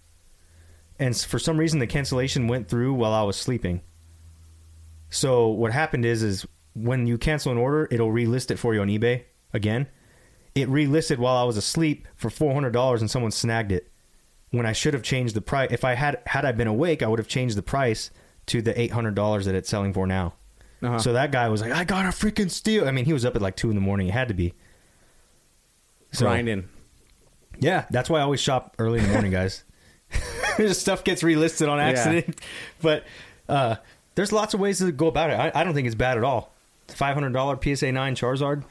and 0.99 1.17
for 1.17 1.39
some 1.39 1.57
reason 1.59 1.79
the 1.81 1.87
cancellation 1.87 2.47
went 2.49 2.69
through 2.69 2.95
while 2.95 3.13
I 3.13 3.23
was 3.23 3.37
sleeping. 3.37 3.81
So 5.11 5.49
what 5.49 5.73
happened 5.73 6.05
is 6.05 6.23
is 6.23 6.47
when 6.75 7.07
you 7.07 7.19
cancel 7.19 7.51
an 7.53 7.59
order, 7.59 7.89
it'll 7.91 8.11
relist 8.13 8.51
it 8.51 8.59
for 8.59 8.75
you 8.75 8.81
on 8.83 8.89
eBay 8.89 9.25
again. 9.53 9.89
It 10.55 10.69
relisted 10.69 11.19
while 11.19 11.37
I 11.37 11.45
was 11.45 11.57
asleep 11.57 12.07
for 12.17 12.31
four 12.31 12.53
hundred 12.55 12.73
dollars, 12.73 13.01
and 13.01 13.11
someone 13.11 13.31
snagged 13.31 13.73
it. 13.73 13.91
When 14.51 14.65
I 14.65 14.73
should 14.73 14.95
have 14.95 15.03
changed 15.03 15.35
the 15.35 15.43
price, 15.43 15.69
if 15.71 15.85
I 15.85 15.95
had 15.95 16.21
had 16.27 16.45
I 16.45 16.53
been 16.53 16.69
awake, 16.69 17.03
I 17.03 17.07
would 17.07 17.19
have 17.19 17.29
changed 17.29 17.57
the 17.57 17.63
price 17.63 18.11
to 18.47 18.63
the 18.63 18.79
eight 18.81 18.93
hundred 18.93 19.15
dollars 19.15 19.45
that 19.47 19.55
it's 19.55 19.69
selling 19.69 19.93
for 19.93 20.07
now. 20.07 20.35
Uh-huh. 20.83 20.99
So 20.99 21.13
that 21.13 21.33
guy 21.33 21.49
was 21.49 21.61
like, 21.61 21.73
"I 21.73 21.85
got 21.85 22.07
a 22.07 22.09
freaking 22.09 22.51
steal." 22.51 22.89
I 22.89 22.91
mean, 22.91 23.05
he 23.05 23.13
was 23.13 23.25
up 23.25 23.37
at 23.37 23.43
like 23.43 23.57
two 23.57 23.69
in 23.69 23.75
the 23.75 23.81
morning. 23.81 24.09
It 24.09 24.13
had 24.13 24.29
to 24.29 24.35
be. 24.35 24.55
So, 26.13 26.25
grinding. 26.25 26.69
yeah, 27.61 27.85
that's 27.91 28.09
why 28.09 28.21
I 28.21 28.23
always 28.23 28.41
shop 28.41 28.77
early 28.79 28.99
in 28.99 29.07
the 29.07 29.13
morning, 29.13 29.31
guys. 29.31 29.65
Stuff 30.73 31.05
gets 31.05 31.23
relisted 31.23 31.69
on 31.69 31.79
accident, 31.79 32.41
but 32.81 33.05
uh, 33.49 33.77
there's 34.15 34.33
lots 34.33 34.55
of 34.55 34.61
ways 34.61 34.79
to 34.79 34.91
go 34.91 35.07
about 35.07 35.31
it. 35.31 35.35
I, 35.35 35.53
I 35.55 35.65
don't 35.65 35.75
think 35.75 35.87
it's 35.87 35.95
bad 35.95 36.17
at 36.17 36.25
all. 36.25 36.55
Five 36.89 37.15
hundred 37.15 37.35
dollar 37.35 37.59
PSA 37.63 37.93
nine 37.93 38.15
Charizard, 38.15 38.65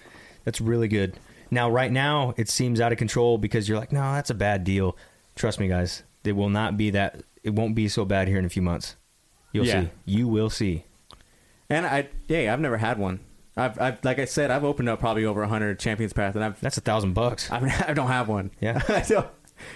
that's 0.43 0.59
really 0.59 0.87
good. 0.87 1.19
Now, 1.51 1.69
right 1.69 1.91
now, 1.91 2.33
it 2.37 2.49
seems 2.49 2.79
out 2.81 2.91
of 2.91 2.97
control 2.97 3.37
because 3.37 3.67
you're 3.69 3.79
like, 3.79 3.91
no, 3.91 4.01
that's 4.13 4.29
a 4.29 4.33
bad 4.35 4.63
deal. 4.63 4.97
Trust 5.35 5.59
me, 5.59 5.67
guys, 5.67 6.03
it 6.23 6.33
will 6.33 6.49
not 6.49 6.77
be 6.77 6.89
that. 6.91 7.21
It 7.43 7.51
won't 7.53 7.75
be 7.75 7.87
so 7.87 8.03
bad 8.05 8.27
here 8.27 8.37
in 8.39 8.45
a 8.45 8.49
few 8.49 8.61
months. 8.61 8.95
You'll 9.53 9.65
Yeah. 9.65 9.81
see. 9.83 9.89
You 10.05 10.27
will 10.27 10.49
see. 10.49 10.83
And 11.69 11.85
I, 11.85 12.09
yeah, 12.27 12.51
I've 12.53 12.59
never 12.59 12.77
had 12.77 12.97
one. 12.97 13.19
I've, 13.55 13.79
I've, 13.81 14.03
like 14.05 14.19
I 14.19 14.25
said, 14.25 14.51
I've 14.51 14.63
opened 14.63 14.87
up 14.89 14.99
probably 14.99 15.25
over 15.25 15.43
hundred 15.45 15.79
Champions 15.79 16.13
Path, 16.13 16.35
and 16.35 16.43
I've, 16.43 16.59
That's 16.61 16.77
a 16.77 16.81
thousand 16.81 17.13
bucks. 17.13 17.49
I've, 17.51 17.63
I 17.89 17.93
don't 17.93 18.07
have 18.07 18.27
one. 18.27 18.51
Yeah. 18.61 18.81
I 18.89 19.01
don't, 19.01 19.27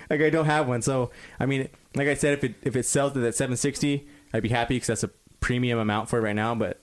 like 0.09 0.21
I 0.21 0.29
don't 0.29 0.45
have 0.45 0.67
one. 0.67 0.81
So 0.81 1.09
I 1.39 1.45
mean, 1.45 1.67
like 1.95 2.07
I 2.07 2.13
said, 2.13 2.33
if 2.33 2.43
it 2.43 2.55
if 2.61 2.75
it 2.75 2.85
sells 2.85 3.15
at 3.17 3.23
that 3.23 3.35
seven 3.35 3.57
sixty, 3.57 4.07
I'd 4.33 4.43
be 4.43 4.49
happy 4.49 4.75
because 4.75 4.87
that's 4.87 5.03
a 5.03 5.09
premium 5.39 5.79
amount 5.79 6.09
for 6.09 6.19
it 6.19 6.21
right 6.21 6.35
now. 6.35 6.53
But 6.53 6.79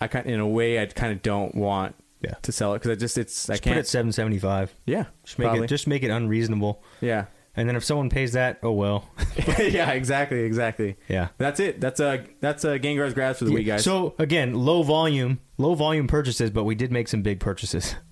I 0.00 0.06
kind, 0.06 0.26
in 0.26 0.38
a 0.40 0.46
way, 0.46 0.80
I 0.80 0.86
kind 0.86 1.12
of 1.12 1.22
don't 1.22 1.54
want 1.54 1.96
Yeah. 2.24 2.34
to 2.42 2.52
sell 2.52 2.74
it 2.74 2.78
because 2.80 2.90
I 2.90 2.94
just 2.96 3.18
it's 3.18 3.48
I 3.48 3.54
Just 3.54 3.62
put 3.62 3.64
can't. 3.70 3.76
put 3.76 3.80
it 3.80 3.88
seven 3.88 4.12
seventy 4.12 4.38
five. 4.38 4.74
yeah, 4.86 5.04
Just 5.24 5.38
make 5.38 5.46
probably. 5.46 5.64
it. 5.64 5.68
Just 5.68 5.86
make 5.86 6.02
it 6.02 6.10
unreasonable. 6.10 6.82
yeah, 7.00 7.26
And 7.56 7.68
then 7.68 7.76
if 7.76 7.84
someone 7.84 8.10
pays 8.10 8.32
that, 8.32 8.58
oh 8.62 8.72
well. 8.72 9.08
yeah, 9.58 9.90
exactly, 9.92 10.40
exactly. 10.40 10.96
Yeah. 11.08 11.28
That's 11.38 11.60
it. 11.60 11.80
That's 11.80 12.00
a 12.00 12.24
that's 12.40 12.64
a 12.64 12.78
Gengar's 12.78 13.14
grabs 13.14 13.38
for 13.38 13.44
the 13.44 13.52
week, 13.52 13.66
guys. 13.66 13.84
So 13.84 14.14
again, 14.18 14.54
low 14.54 14.82
volume, 14.82 15.40
low 15.58 15.74
volume 15.74 16.06
purchases, 16.06 16.50
but 16.50 16.64
we 16.64 16.74
did 16.74 16.90
make 16.90 17.08
some 17.08 17.22
big 17.22 17.40
purchases. 17.40 17.94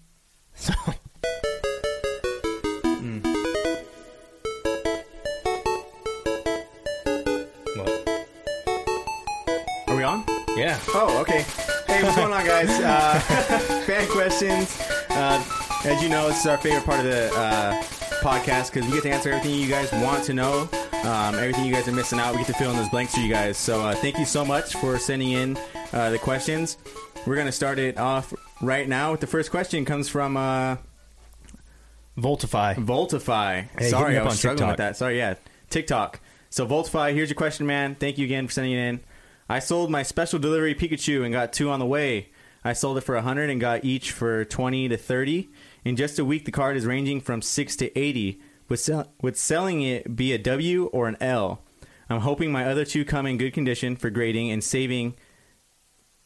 So 0.55 0.75
hmm. 2.85 3.21
What? 7.77 8.09
Are 9.89 9.97
we 9.97 10.03
on? 10.03 10.25
Yeah. 10.57 10.79
Oh, 10.89 11.19
okay. 11.23 11.45
Hey, 12.03 12.09
what's 12.09 12.19
going 12.19 12.33
on, 12.33 12.45
guys? 12.45 12.69
Uh, 12.69 13.21
fan 13.87 14.09
questions. 14.09 14.77
Uh, 15.11 15.41
as 15.85 16.03
you 16.03 16.09
know, 16.09 16.27
this 16.27 16.41
is 16.41 16.47
our 16.49 16.59
favorite 16.59 16.85
part 16.85 16.99
of 16.99 17.05
the 17.05 17.33
uh, 17.33 17.81
podcast 18.23 18.73
because 18.73 18.89
we 18.89 18.95
get 18.95 19.05
to 19.05 19.11
answer 19.11 19.29
everything 19.31 19.57
you 19.57 19.69
guys 19.69 19.93
want 19.93 20.25
to 20.25 20.35
know, 20.35 20.69
um, 21.05 21.37
everything 21.37 21.65
you 21.65 21.73
guys 21.73 21.87
are 21.87 21.93
missing 21.93 22.19
out. 22.19 22.33
We 22.33 22.39
get 22.39 22.49
to 22.49 22.55
fill 22.55 22.73
in 22.73 22.77
those 22.77 22.89
blanks 22.89 23.15
for 23.15 23.21
you 23.21 23.29
guys. 23.29 23.57
So 23.57 23.83
uh, 23.83 23.95
thank 23.95 24.19
you 24.19 24.25
so 24.25 24.45
much 24.45 24.75
for 24.75 24.99
sending 24.99 25.31
in 25.31 25.57
uh, 25.93 26.11
the 26.11 26.19
questions. 26.19 26.77
We're 27.25 27.37
gonna 27.37 27.53
start 27.53 27.79
it 27.79 27.97
off 27.99 28.35
right 28.61 28.89
now 28.89 29.13
with 29.13 29.21
the 29.21 29.29
first 29.29 29.53
question. 29.53 29.85
Comes 29.85 30.09
from 30.09 30.37
uh, 30.37 30.79
Voltify. 32.19 32.75
Voltify. 32.75 33.69
Hey, 33.79 33.85
hit 33.85 33.91
Sorry, 33.91 34.11
me 34.15 34.17
I 34.17 34.21
up 34.23 34.25
was 34.25 34.35
on 34.35 34.39
struggling 34.39 34.57
TikTok. 34.59 34.71
with 34.73 34.79
that. 34.79 34.97
Sorry, 34.97 35.19
yeah, 35.19 35.35
TikTok. 35.71 36.19
So 36.51 36.67
Voltify, 36.67 37.15
here's 37.15 37.31
your 37.31 37.37
question, 37.37 37.65
man. 37.65 37.95
Thank 37.95 38.19
you 38.19 38.25
again 38.25 38.49
for 38.49 38.53
sending 38.55 38.73
it 38.73 38.89
in. 38.89 39.01
I 39.53 39.59
sold 39.59 39.91
my 39.91 40.03
special 40.03 40.39
delivery 40.39 40.75
Pikachu 40.75 41.23
and 41.23 41.31
got 41.31 41.53
two 41.53 41.69
on 41.69 41.79
the 41.79 41.85
way. 41.85 42.31
I 42.65 42.73
sold 42.73 42.97
it 42.97 43.03
for 43.03 43.17
100 43.17 43.51
and 43.51 43.61
got 43.61 43.85
each 43.85 44.11
for 44.11 44.47
20 44.47 44.89
to 44.89 44.97
30. 44.97 45.51
In 45.85 45.95
just 45.95 46.19
a 46.19 46.25
week, 46.25 46.47
the 46.47 46.51
card 46.51 46.75
is 46.75 46.87
ranging 46.87 47.21
from 47.21 47.43
6 47.43 47.77
to 47.77 47.99
80. 47.99 48.41
Would, 48.71 48.79
sell- 48.79 49.13
would 49.21 49.37
selling 49.37 49.83
it 49.83 50.17
be 50.17 50.33
a 50.33 50.39
W 50.39 50.87
or 50.87 51.07
an 51.07 51.19
L? 51.21 51.61
I'm 52.09 52.21
hoping 52.21 52.51
my 52.51 52.65
other 52.65 52.87
two 52.87 53.05
come 53.05 53.27
in 53.27 53.37
good 53.37 53.53
condition 53.53 53.95
for 53.95 54.09
grading 54.09 54.51
and 54.51 54.65
saving 54.65 55.17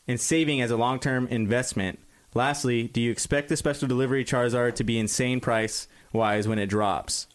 and 0.07 0.21
saving 0.21 0.61
as 0.61 0.71
a 0.71 0.77
long-term 0.77 1.27
investment. 1.27 1.99
Lastly, 2.33 2.85
do 2.87 3.01
you 3.01 3.11
expect 3.11 3.49
the 3.49 3.57
special 3.57 3.89
delivery 3.89 4.25
Charizard 4.25 4.77
to 4.77 4.85
be 4.85 5.01
insane 5.01 5.41
price 5.41 5.89
wise 6.13 6.47
when 6.47 6.61
it 6.61 6.69
drops? 6.69 7.27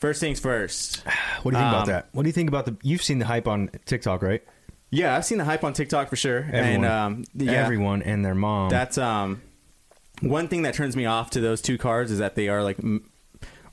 First 0.00 0.20
things 0.20 0.40
first. 0.40 1.02
What 1.42 1.52
do 1.52 1.58
you 1.58 1.62
think 1.62 1.72
about 1.72 1.82
Um, 1.82 1.88
that? 1.88 2.08
What 2.12 2.22
do 2.22 2.28
you 2.28 2.32
think 2.32 2.48
about 2.48 2.64
the? 2.66 2.76
You've 2.82 3.02
seen 3.02 3.18
the 3.18 3.26
hype 3.26 3.46
on 3.46 3.70
TikTok, 3.84 4.22
right? 4.22 4.42
Yeah, 4.90 5.14
I've 5.14 5.24
seen 5.24 5.38
the 5.38 5.44
hype 5.44 5.62
on 5.62 5.72
TikTok 5.72 6.08
for 6.08 6.16
sure, 6.16 6.38
Everyone. 6.52 6.66
and 6.66 6.84
um, 6.86 7.24
yeah, 7.34 7.52
Everyone 7.52 8.02
and 8.02 8.24
their 8.24 8.34
mom. 8.34 8.70
that's 8.70 8.98
um, 8.98 9.40
one 10.20 10.48
thing 10.48 10.62
that 10.62 10.74
turns 10.74 10.96
me 10.96 11.06
off 11.06 11.30
to 11.30 11.40
those 11.40 11.60
two 11.62 11.78
cards 11.78 12.10
is 12.10 12.18
that 12.18 12.34
they 12.34 12.48
are 12.48 12.64
like 12.64 12.78
m- 12.80 13.08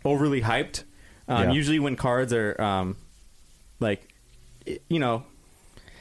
overly 0.05 0.41
hyped. 0.41 0.84
Um, 1.30 1.45
Yeah. 1.45 1.51
Usually, 1.53 1.80
when 1.80 1.95
cards 1.95 2.34
are 2.34 2.59
um, 2.61 2.97
like, 3.80 4.13
i- 4.67 4.80
you 4.89 4.99
know, 4.99 5.23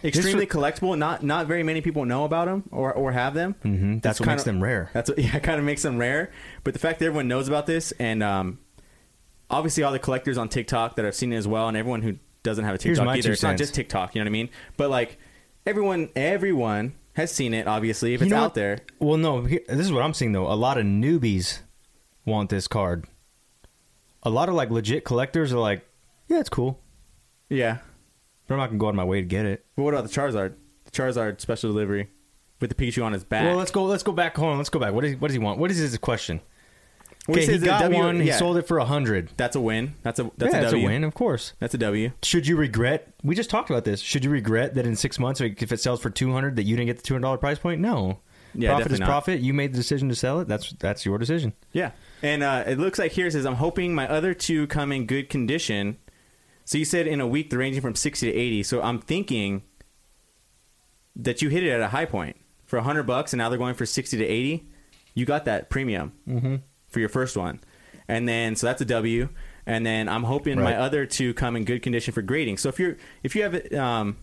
extremely 0.05 0.47
collectible, 0.47 0.99
not 0.99 1.22
not 1.22 1.47
very 1.47 1.62
many 1.62 1.81
people 1.81 2.05
know 2.05 2.24
about 2.24 2.47
them 2.47 2.64
or 2.72 2.93
or 2.93 3.12
have 3.12 3.33
them. 3.35 3.55
Mhm, 3.64 4.03
that's 4.03 4.18
what 4.20 4.27
makes 4.27 4.43
them 4.45 4.61
rare. 4.62 4.91
That's 4.93 5.09
what, 5.09 5.18
yeah, 5.27 5.39
kind 5.39 5.59
of 5.61 5.64
makes 5.64 5.83
them 5.83 5.99
rare. 5.99 6.31
But 6.64 6.74
the 6.74 6.81
fact 6.81 6.99
that 6.99 7.07
everyone 7.07 7.29
knows 7.29 7.47
about 7.49 7.66
this, 7.66 7.93
and 7.99 8.22
um, 8.22 8.59
obviously 9.51 9.82
all 9.82 9.92
the 9.92 9.99
collectors 9.99 10.38
on 10.38 10.49
TikTok 10.49 10.97
that 10.97 11.05
I've 11.05 11.14
seen 11.14 11.32
it 11.32 11.36
as 11.36 11.47
well, 11.49 11.68
and 11.68 11.76
everyone 11.76 12.03
who 12.03 12.16
doesn't 12.42 12.64
have 12.64 12.74
a 12.74 12.82
Here's 12.82 12.99
TikTok 12.99 13.07
my 13.07 13.12
either. 13.16 13.28
two 13.28 13.32
It's 13.32 13.42
not 13.42 13.51
cents. 13.51 13.61
just 13.61 13.74
TikTok, 13.74 14.14
you 14.14 14.20
know 14.20 14.24
what 14.24 14.30
I 14.30 14.32
mean? 14.32 14.49
But 14.76 14.90
like 14.90 15.18
everyone, 15.66 16.11
everyone 16.16 16.94
has 17.14 17.32
seen 17.32 17.55
it. 17.55 17.66
Obviously, 17.66 18.14
if 18.14 18.22
it's 18.22 18.30
know 18.30 18.36
out 18.36 18.42
what? 18.42 18.55
there, 18.55 18.78
Well, 18.99 19.16
no. 19.16 19.42
This 19.42 19.64
is 19.68 19.92
what 19.92 20.03
I'm 20.03 20.14
seeing 20.14 20.32
though. 20.32 20.47
A 20.51 20.55
lot 20.55 20.78
of 20.78 20.84
newbies 20.84 21.61
want 22.24 22.51
this 22.51 22.68
card. 22.68 23.07
A 24.22 24.30
lot 24.30 24.49
of 24.49 24.55
like 24.55 24.70
legit 24.70 25.05
collectors 25.05 25.53
are 25.53 25.59
like, 25.59 25.86
yeah, 26.28 26.40
it's 26.40 26.49
cool, 26.49 26.80
yeah. 27.49 27.78
but 28.47 28.55
I'm 28.55 28.59
not 28.61 28.66
gonna 28.66 28.78
go 28.78 28.86
out 28.86 28.90
of 28.90 28.94
my 28.97 29.05
way 29.05 29.20
to 29.20 29.26
get 29.26 29.47
it. 29.47 29.64
But 29.76 29.82
what 29.84 29.94
about 29.94 30.09
the 30.09 30.11
Charizard? 30.11 30.55
The 30.84 30.90
Charizard 30.90 31.40
special 31.40 31.70
delivery 31.70 32.11
with 32.61 32.70
the 32.70 32.74
Pikachu 32.74 33.05
on 33.05 33.12
his 33.12 33.22
back. 33.22 33.44
Well, 33.44 33.57
let's 33.57 33.70
go. 33.70 33.84
Let's 33.84 34.03
go 34.03 34.12
back. 34.12 34.36
Hold 34.36 34.53
on. 34.53 34.59
Let's 34.59 34.70
go 34.70 34.80
back. 34.80 34.92
What 34.92 35.03
does 35.03 35.14
what 35.16 35.28
does 35.28 35.34
he 35.34 35.38
want? 35.38 35.59
What 35.61 35.70
is 35.70 35.76
his 35.78 35.97
question? 35.99 36.40
Well, 37.27 37.39
he 37.39 37.47
he 37.47 37.59
got 37.59 37.83
W- 37.83 37.99
one. 37.99 38.20
He 38.20 38.31
sold 38.33 38.57
it 38.57 38.62
for 38.68 38.79
a 38.79 38.85
hundred. 38.85 39.31
That's 39.37 39.57
a 39.57 39.61
win. 39.61 39.95
That's 40.03 40.20
a 40.20 40.31
that's 40.37 40.53
yeah, 40.53 40.59
a 40.59 40.62
that's 40.62 40.74
a 40.74 40.79
win, 40.79 41.03
of 41.05 41.14
course. 41.14 41.55
That's 41.59 41.74
a 41.74 41.79
W. 41.79 42.12
Should 42.22 42.47
you 42.47 42.57
regret? 42.57 43.12
We 43.24 43.35
just 43.35 43.51
talked 43.51 43.68
about 43.70 43.85
this. 43.85 44.01
Should 44.01 44.24
you 44.24 44.31
regret 44.31 44.74
that 44.74 44.87
in 44.87 44.95
six 44.97 45.18
months, 45.18 45.41
if 45.41 45.72
it 45.72 45.81
sells 45.81 46.01
for 46.01 46.11
two 46.11 46.33
hundred, 46.33 46.57
that 46.57 46.62
you 46.64 46.77
didn't 46.77 46.87
get 46.87 46.97
the 46.99 47.03
two 47.03 47.14
hundred 47.14 47.22
dollar 47.22 47.39
price 47.39 47.59
point? 47.59 47.81
No. 47.81 48.20
Yeah, 48.55 48.74
profit 48.74 48.93
is 48.93 49.01
not. 49.01 49.07
profit. 49.07 49.41
You 49.41 49.53
made 49.53 49.72
the 49.72 49.77
decision 49.77 50.09
to 50.09 50.14
sell 50.14 50.41
it. 50.41 50.49
That's 50.49 50.72
that's 50.79 51.05
your 51.05 51.18
decision. 51.18 51.53
Yeah. 51.72 51.91
And 52.22 52.43
uh, 52.43 52.64
it 52.66 52.79
looks 52.79 52.99
like 52.99 53.12
here 53.12 53.27
it 53.27 53.33
says, 53.33 53.45
I'm 53.45 53.57
hoping 53.57 53.95
my 53.95 54.09
other 54.09 54.33
two 54.33 54.66
come 54.68 54.93
in 54.93 55.05
good 55.07 55.29
condition. 55.29 55.99
So 56.64 56.79
you 56.79 56.85
said 56.87 57.07
in 57.07 57.20
a 57.20 57.27
week 57.27 57.51
they're 57.51 57.59
ranging 57.59 57.83
from 57.83 57.95
60 57.95 58.31
to 58.33 58.37
80. 58.37 58.62
So 58.62 58.81
I'm 58.83 58.99
thinking 59.01 59.62
that 61.14 61.43
you 61.43 61.49
hit 61.49 61.62
it 61.64 61.70
at 61.70 61.81
a 61.81 61.89
high 61.89 62.05
point 62.07 62.37
for 62.64 62.77
100 62.79 63.03
bucks 63.05 63.33
and 63.33 63.39
now 63.39 63.49
they're 63.49 63.59
going 63.59 63.74
for 63.74 63.87
60 63.87 64.16
to 64.16 64.24
80. 64.24 64.66
You 65.14 65.24
got 65.27 65.45
that 65.45 65.70
premium 65.70 66.12
Mm-hmm. 66.29 66.57
For 66.97 67.01
your 67.01 67.11
first 67.11 67.36
one. 67.36 67.61
And 68.09 68.26
then, 68.26 68.57
so 68.57 68.66
that's 68.68 68.80
a 68.80 68.86
W. 68.86 69.28
And 69.66 69.84
then 69.84 70.09
I'm 70.09 70.22
hoping 70.22 70.59
my 70.59 70.74
other 70.76 71.05
two 71.05 71.34
come 71.34 71.57
in 71.57 71.66
good 71.66 71.82
condition 71.82 72.14
for 72.14 72.22
grading. 72.22 72.57
So 72.57 72.70
if 72.70 72.78
you're, 72.78 72.97
if 73.22 73.36
you 73.36 73.42
have 73.42 73.53
it, 73.53 73.74
um, 73.74 74.16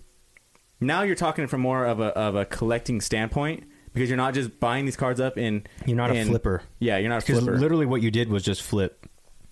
now 0.80 1.03
you're 1.03 1.15
talking 1.15 1.45
from 1.45 1.61
more 1.61 1.86
of 1.86 1.99
a, 1.99 2.05
of 2.17 2.34
a 2.36 2.45
collecting 2.45 2.99
standpoint 2.99 3.65
because 3.93 4.09
you're 4.09 4.17
not 4.17 4.34
just 4.34 4.59
buying 4.59 4.86
these 4.86 4.95
cards 4.95 5.19
up 5.19 5.38
in, 5.38 5.67
You're 5.86 5.95
not 5.97 6.09
a 6.09 6.26
flipper. 6.26 6.63
Yeah, 6.80 6.97
you're 6.97 7.09
not 7.09 7.21
a 7.21 7.26
Because 7.28 7.43
flipper. 7.43 7.59
literally, 7.59 7.86
what 7.86 8.01
you 8.01 8.09
did 8.09 8.30
was 8.30 8.41
just 8.41 8.63
flip. 8.63 9.05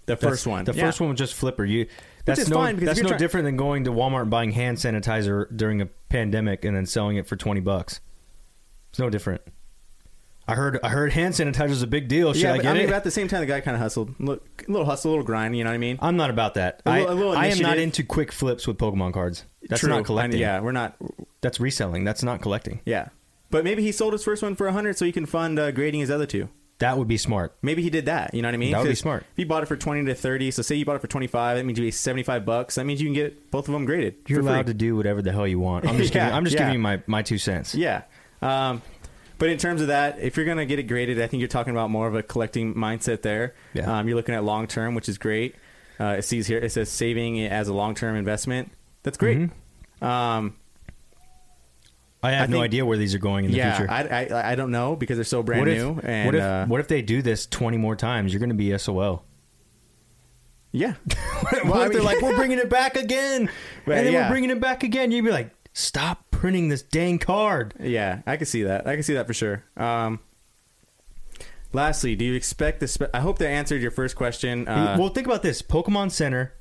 The 0.07 0.15
That's- 0.15 0.27
first 0.27 0.47
one. 0.47 0.65
The 0.65 0.73
Yeah. 0.73 0.85
first 0.85 0.99
one 0.99 1.09
was 1.11 1.19
just 1.19 1.35
flipper. 1.35 1.63
You. 1.63 1.85
That's 2.25 2.39
is 2.39 2.49
no. 2.49 2.55
fine, 2.55 2.73
because 2.73 2.87
that's 2.87 2.99
no 2.99 3.01
you're 3.03 3.09
try- 3.09 3.17
different 3.19 3.45
than 3.45 3.55
going 3.55 3.83
to 3.83 3.91
Walmart 3.91 4.23
and 4.23 4.31
buying 4.31 4.51
hand 4.51 4.77
sanitizer 4.79 5.45
during 5.55 5.79
a 5.79 5.85
pandemic 6.09 6.65
and 6.65 6.75
then 6.75 6.87
selling 6.87 7.17
it 7.17 7.27
for 7.27 7.35
twenty 7.35 7.61
bucks. 7.61 7.99
It's 8.89 8.97
no 8.97 9.11
different. 9.11 9.41
I 10.47 10.55
heard. 10.55 10.79
I 10.83 10.89
heard 10.89 11.13
hand 11.13 11.33
sanitizer 11.33 11.69
is 11.69 11.81
a 11.81 11.87
big 11.87 12.07
deal. 12.07 12.33
Should 12.33 12.41
yeah, 12.43 12.53
I 12.53 12.57
but 12.57 12.63
get 12.63 12.71
I 12.71 12.73
mean, 12.73 12.83
it? 12.83 12.87
but 12.87 12.95
at 12.95 13.03
the 13.03 13.11
same 13.11 13.27
time, 13.27 13.39
the 13.41 13.45
guy 13.45 13.61
kind 13.61 13.75
of 13.75 13.81
hustled. 13.81 14.13
Look, 14.19 14.65
a 14.67 14.71
little 14.71 14.85
hustle, 14.85 15.09
a 15.09 15.13
little 15.13 15.25
grind. 15.25 15.55
You 15.55 15.63
know 15.63 15.69
what 15.69 15.75
I 15.75 15.79
mean? 15.79 15.97
I'm 16.01 16.17
not 16.17 16.29
about 16.29 16.55
that. 16.55 16.81
A 16.85 16.89
I, 16.89 16.99
little- 17.01 17.13
a 17.13 17.15
little 17.15 17.31
I 17.33 17.45
am 17.45 17.59
not 17.59 17.77
initiative. 17.77 17.83
into 17.83 18.03
quick 18.03 18.31
flips 18.31 18.67
with 18.67 18.77
Pokemon 18.77 19.13
cards. 19.13 19.45
That's 19.69 19.79
True. 19.81 19.89
not 19.89 20.03
collecting. 20.05 20.33
And 20.33 20.39
yeah, 20.41 20.59
we're 20.59 20.71
not. 20.73 20.95
That's 21.41 21.59
reselling. 21.59 22.03
That's 22.03 22.23
not 22.23 22.41
collecting. 22.41 22.81
Yeah, 22.85 23.09
but 23.49 23.63
maybe 23.63 23.81
he 23.83 23.91
sold 23.91 24.13
his 24.13 24.23
first 24.23 24.41
one 24.43 24.55
for 24.55 24.67
a 24.67 24.73
hundred 24.73 24.97
so 24.97 25.05
he 25.05 25.11
can 25.11 25.25
fund 25.25 25.57
uh, 25.59 25.71
grading 25.71 25.99
his 26.01 26.11
other 26.11 26.25
two. 26.25 26.49
That 26.79 26.97
would 26.97 27.07
be 27.07 27.17
smart. 27.17 27.55
Maybe 27.61 27.83
he 27.83 27.91
did 27.91 28.05
that. 28.07 28.33
You 28.33 28.41
know 28.41 28.47
what 28.47 28.55
I 28.55 28.57
mean? 28.57 28.71
That 28.71 28.79
would 28.79 28.85
be 28.85 28.89
'Cause 28.93 28.99
smart. 28.99 29.21
If 29.33 29.37
you 29.39 29.45
bought 29.45 29.61
it 29.61 29.67
for 29.67 29.75
twenty 29.77 30.03
to 30.05 30.15
thirty, 30.15 30.49
so 30.49 30.63
say 30.63 30.75
you 30.75 30.83
bought 30.83 30.95
it 30.95 31.01
for 31.01 31.07
twenty 31.07 31.27
five, 31.27 31.55
that 31.57 31.63
means 31.63 31.77
you 31.77 31.85
pay 31.85 31.91
seventy 31.91 32.23
five 32.23 32.43
bucks. 32.43 32.73
That 32.75 32.85
means 32.85 32.99
you 32.99 33.07
can 33.07 33.13
get 33.13 33.51
both 33.51 33.67
of 33.67 33.73
them 33.73 33.85
graded. 33.85 34.15
You're 34.27 34.39
for 34.39 34.43
free. 34.47 34.53
allowed 34.53 34.65
to 34.65 34.73
do 34.73 34.95
whatever 34.95 35.21
the 35.21 35.31
hell 35.31 35.47
you 35.47 35.59
want. 35.59 35.87
I'm 35.87 35.97
just 35.97 36.13
Yeah, 36.15 36.25
giving. 36.25 36.35
I'm 36.37 36.43
just 36.43 36.55
yeah. 36.55 36.61
giving 36.63 36.73
you 36.73 36.79
my, 36.79 37.01
my 37.05 37.21
two 37.21 37.37
cents. 37.37 37.75
Yeah. 37.75 38.01
Um, 38.41 38.81
but 39.41 39.49
in 39.49 39.57
terms 39.57 39.81
of 39.81 39.87
that, 39.87 40.19
if 40.19 40.37
you're 40.37 40.45
going 40.45 40.59
to 40.59 40.67
get 40.67 40.77
it 40.77 40.83
graded, 40.83 41.19
I 41.19 41.25
think 41.25 41.39
you're 41.41 41.47
talking 41.47 41.71
about 41.71 41.89
more 41.89 42.07
of 42.07 42.13
a 42.13 42.21
collecting 42.21 42.75
mindset 42.75 43.23
there. 43.23 43.55
Yeah. 43.73 43.97
Um, 43.97 44.07
you're 44.07 44.15
looking 44.15 44.35
at 44.35 44.43
long 44.43 44.67
term, 44.67 44.93
which 44.93 45.09
is 45.09 45.17
great. 45.17 45.55
Uh, 45.99 46.17
it 46.19 46.21
sees 46.21 46.45
here 46.45 46.59
it 46.59 46.71
says 46.71 46.89
saving 46.91 47.37
it 47.37 47.51
as 47.51 47.67
a 47.67 47.73
long 47.73 47.95
term 47.95 48.15
investment. 48.15 48.71
That's 49.01 49.17
great. 49.17 49.39
Mhm. 49.39 50.05
Um, 50.05 50.57
I 52.21 52.33
have 52.33 52.49
I 52.49 52.51
no 52.51 52.57
think- 52.57 52.65
idea 52.65 52.85
where 52.85 52.97
these 52.99 53.15
are 53.15 53.17
going 53.17 53.45
in 53.45 53.51
the 53.51 53.57
yeah, 53.57 53.77
future. 53.77 53.91
I, 53.91 54.27
I 54.29 54.51
I 54.51 54.55
don't 54.55 54.69
know 54.69 54.95
because 54.95 55.17
they're 55.17 55.23
so 55.23 55.41
brand 55.41 55.61
what 55.61 55.69
if, 55.69 55.77
new. 55.79 55.99
And 56.03 56.25
what 56.27 56.35
if 56.35 56.41
uh, 56.43 56.65
what 56.67 56.79
if 56.79 56.87
they 56.87 57.01
do 57.01 57.23
this 57.23 57.47
20 57.47 57.77
more 57.77 57.95
times? 57.95 58.31
You're 58.31 58.39
going 58.41 58.49
to 58.49 58.55
be 58.55 58.77
SOL. 58.77 59.25
yeah, 60.71 60.93
what 61.49 61.65
Well, 61.65 61.81
I 61.81 61.85
if 61.87 61.93
they're 61.93 62.03
like, 62.03 62.21
we're 62.21 62.35
bringing 62.35 62.59
it 62.59 62.69
back 62.79 62.95
again, 62.95 63.49
and 63.87 64.05
then 64.05 64.13
yeah. 64.13 64.25
we're 64.27 64.33
bringing 64.33 64.51
it 64.51 64.59
back 64.61 64.83
again? 64.83 65.11
You'd 65.11 65.25
be 65.25 65.31
like, 65.31 65.49
stop 65.73 66.30
printing 66.41 66.69
this 66.69 66.81
dang 66.81 67.19
card. 67.19 67.75
yeah, 67.79 68.23
I 68.25 68.35
can 68.35 68.47
see 68.47 68.63
that. 68.63 68.87
I 68.87 68.95
can 68.95 69.03
see 69.03 69.13
that 69.13 69.27
for 69.27 69.33
sure. 69.33 69.63
Um, 69.77 70.19
lastly, 71.71 72.15
do 72.15 72.25
you 72.25 72.33
expect 72.33 72.79
this? 72.79 72.93
Spe- 72.93 73.13
I 73.13 73.19
hope 73.19 73.37
that 73.37 73.47
answered 73.47 73.79
your 73.79 73.91
first 73.91 74.15
question. 74.15 74.67
Uh, 74.67 74.97
well, 74.99 75.09
think 75.09 75.27
about 75.27 75.43
this: 75.43 75.61
Pokemon 75.61 76.09
Center. 76.09 76.55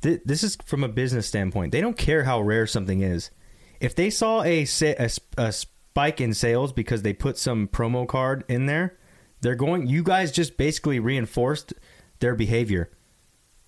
Th- 0.00 0.22
this 0.24 0.42
is 0.42 0.56
from 0.64 0.82
a 0.82 0.88
business 0.88 1.26
standpoint. 1.28 1.70
They 1.70 1.82
don't 1.82 1.98
care 1.98 2.24
how 2.24 2.40
rare 2.40 2.66
something 2.66 3.02
is. 3.02 3.30
If 3.78 3.94
they 3.94 4.08
saw 4.08 4.42
a, 4.42 4.64
sa- 4.64 4.94
a, 4.98 5.10
a 5.36 5.52
spike 5.52 6.22
in 6.22 6.32
sales 6.32 6.72
because 6.72 7.02
they 7.02 7.12
put 7.12 7.36
some 7.36 7.68
promo 7.68 8.08
card 8.08 8.42
in 8.48 8.64
there, 8.64 8.96
they're 9.42 9.54
going. 9.54 9.86
You 9.86 10.02
guys 10.02 10.32
just 10.32 10.56
basically 10.56 10.98
reinforced 10.98 11.74
their 12.20 12.34
behavior. 12.34 12.90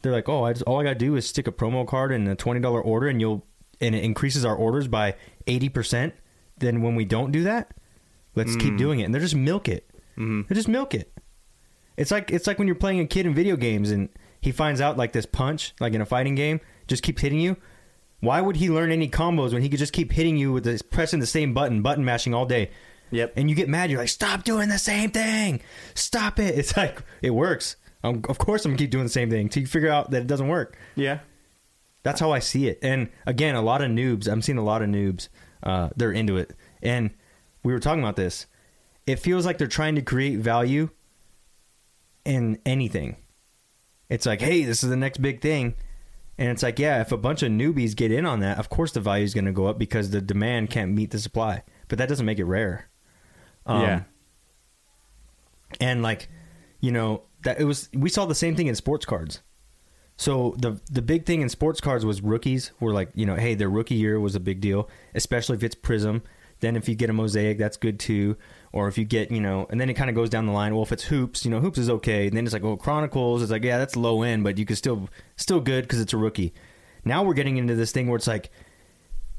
They're 0.01 0.13
like, 0.13 0.31
oh, 0.31 0.45
I 0.45 0.55
just, 0.55 0.63
all 0.65 0.81
I 0.81 0.85
got 0.85 0.95
to 0.95 0.99
do 0.99 1.15
is 1.15 1.29
stick 1.29 1.47
a 1.47 1.53
promo 1.53 1.87
card 1.87 2.11
in 2.11 2.27
a 2.27 2.35
twenty 2.35 2.61
dollar 2.61 2.81
order, 2.81 3.09
and 3.09 3.21
you'll 3.21 3.45
and 3.81 3.95
it 3.95 4.03
increases 4.05 4.45
our 4.45 4.55
orders 4.57 4.89
by 4.89 5.15
eighty 5.47 5.69
percent. 5.69 6.15
Then 6.59 6.83
when 6.83 6.95
we 6.95 7.05
don't 7.05 7.31
do 7.33 7.45
that, 7.45 7.73
let's 8.35 8.57
keep 8.57 8.77
doing 8.77 9.01
it, 9.01 9.05
and 9.05 9.15
they're 9.15 9.21
just 9.21 9.35
milk 9.37 9.69
it. 9.69 9.89
mhm. 10.17 10.47
They 10.49 10.55
just 10.55 10.69
milk 10.69 10.95
it. 10.95 11.13
It's 11.97 12.11
like 12.11 12.31
it's 12.31 12.47
like 12.47 12.59
when 12.59 12.67
you're 12.69 12.75
playing 12.77 13.01
a 13.01 13.07
kid 13.07 13.27
in 13.27 13.35
video 13.35 13.57
games 13.57 13.91
and 13.91 14.09
he 14.41 14.53
finds 14.53 14.81
out 14.81 14.97
like 14.97 15.13
this 15.13 15.27
punch, 15.27 15.75
like 15.81 15.95
in 15.95 16.01
a 16.01 16.07
fighting 16.07 16.35
game, 16.35 16.61
just 16.87 17.03
keeps 17.03 17.23
hitting 17.23 17.41
you. 17.41 17.57
Why 18.21 18.41
would 18.41 18.57
he 18.57 18.69
learn 18.71 18.91
any 18.91 19.09
combos 19.09 19.53
when 19.53 19.63
he 19.63 19.69
could 19.69 19.79
just 19.79 19.93
keep 19.93 20.11
hitting 20.13 20.37
you 20.37 20.53
with 20.53 20.65
this 20.65 20.83
pressing 20.83 21.21
the 21.21 21.27
same 21.27 21.55
button, 21.55 21.83
button 21.83 22.05
mashing 22.05 22.35
all 22.35 22.47
day? 22.47 22.71
Yep. 23.11 23.35
And 23.37 23.49
you 23.49 23.55
get 23.57 23.69
mad. 23.69 23.91
You're 23.91 24.01
like, 24.01 24.09
stop 24.09 24.45
doing 24.45 24.69
the 24.69 24.79
same 24.79 25.11
thing. 25.11 25.61
Stop 25.95 26.39
it. 26.41 26.59
It's 26.59 26.77
like 26.77 27.03
it 27.23 27.31
works. 27.31 27.77
Um, 28.05 28.23
of 28.29 28.39
course, 28.39 28.65
I'm 28.65 28.73
gonna 28.73 28.79
keep 28.79 28.91
doing 28.91 29.05
the 29.05 29.11
same 29.11 29.31
thing 29.31 29.43
until 29.43 29.61
you 29.63 29.67
figure 29.67 29.91
out 29.91 30.11
that 30.11 30.23
it 30.23 30.27
doesn't 30.27 30.49
work. 30.49 30.77
Yeah. 30.97 31.21
That's 32.03 32.21
how 32.21 32.31
I 32.31 32.39
see 32.39 32.69
it. 32.69 32.79
And 32.83 33.09
again, 33.27 33.55
a 33.55 33.63
lot 33.63 33.83
of 33.83 33.91
noobs. 33.91 34.29
I'm 34.31 34.43
seeing 34.43 34.59
a 34.59 34.65
lot 34.65 34.83
of 34.83 34.89
noobs. 34.89 35.29
Uh, 35.63 35.91
they're 35.97 36.13
into 36.13 36.37
it. 36.37 36.55
And 36.83 37.11
we 37.63 37.73
were 37.73 37.81
talking 37.81 38.03
about 38.03 38.17
this. 38.17 38.47
It 39.07 39.19
feels 39.19 39.45
like 39.45 39.59
they're 39.59 39.67
trying 39.67 39.95
to 39.97 40.03
create 40.03 40.39
value 40.39 40.91
in 42.25 42.59
anything. 42.65 43.17
It's 44.09 44.27
like, 44.27 44.41
hey, 44.41 44.65
this 44.65 44.83
is 44.83 44.91
the 44.91 44.97
next 44.97 45.19
big 45.19 45.41
thing. 45.41 45.75
And 46.39 46.51
it's 46.51 46.63
like, 46.63 46.79
yeah, 46.79 47.01
if 47.01 47.11
a 47.11 47.17
bunch 47.17 47.43
of 47.43 47.51
newbies 47.51 47.97
get 47.97 48.13
in 48.13 48.25
on 48.25 48.41
that, 48.41 48.59
of 48.59 48.69
course 48.69 48.93
the 48.93 49.01
value 49.01 49.25
is 49.25 49.35
going 49.35 49.47
to 49.47 49.53
go 49.53 49.67
up 49.67 49.79
because 49.79 50.11
the 50.11 50.21
demand 50.21 50.71
can't 50.71 50.93
meet 50.93 51.11
the 51.11 51.19
supply. 51.19 51.65
But 51.89 51.99
that 51.99 52.09
doesn't 52.09 52.25
make 52.25 52.39
it 52.39 52.45
rare. 52.45 52.89
Um, 53.67 53.83
yeah. 53.83 54.03
and 55.79 56.03
like 56.03 56.29
you 56.81 56.91
know 56.91 57.25
that 57.43 57.61
it 57.61 57.65
was 57.65 57.91
we 57.93 58.09
saw 58.09 58.25
the 58.25 58.35
same 58.35 58.57
thing 58.57 58.67
in 58.67 58.75
sports 58.75 59.05
cards 59.05 59.43
so 60.19 60.55
the 60.59 60.79
the 60.91 61.01
big 61.01 61.25
thing 61.25 61.41
in 61.41 61.49
sports 61.49 61.81
cards 61.81 62.05
was 62.05 62.21
rookies 62.21 62.73
were 62.81 62.93
like 62.93 63.09
you 63.15 63.25
know 63.25 63.37
hey 63.37 63.55
their 63.55 63.71
rookie 63.71 63.95
year 63.95 64.19
was 64.21 64.35
a 64.35 64.41
big 64.41 64.61
deal 64.61 64.89
especially 65.15 65.57
if 65.57 65.63
it's 65.63 65.75
Prizm 65.75 66.21
then 66.61 66.75
if 66.77 66.89
you 66.89 66.95
get 66.97 67.09
a 67.09 67.13
mosaic 67.13 67.57
that's 67.57 67.77
good 67.77 67.99
too 68.01 68.37
or 68.73 68.89
if 68.89 68.99
you 68.99 69.05
get 69.05 69.31
you 69.31 69.41
know 69.41 69.67
and 69.71 69.81
then 69.81 69.89
it 69.89 69.95
kind 69.95 70.11
of 70.11 70.17
goes 70.17 70.29
down 70.29 70.45
the 70.45 70.53
line 70.53 70.75
well 70.75 70.83
if 70.83 70.91
it's 70.93 71.05
hoops 71.05 71.45
you 71.45 71.51
know 71.51 71.61
hoops 71.61 71.79
is 71.79 71.89
okay 71.89 72.27
and 72.27 72.37
then 72.37 72.45
it's 72.45 72.53
like 72.53 72.65
oh 72.65 72.77
chronicles 72.77 73.41
it's 73.43 73.51
like 73.53 73.63
yeah 73.65 73.79
that's 73.79 73.95
low 73.97 74.23
end 74.23 74.43
but 74.45 74.59
you 74.59 74.67
can 74.67 74.75
still 74.77 75.09
still 75.37 75.61
good 75.61 75.85
because 75.85 76.01
it's 76.01 76.13
a 76.13 76.17
rookie 76.17 76.53
now 77.05 77.23
we're 77.23 77.33
getting 77.35 77.57
into 77.57 77.75
this 77.77 77.93
thing 77.93 78.09
where 78.09 78.17
it's 78.17 78.27
like 78.27 78.51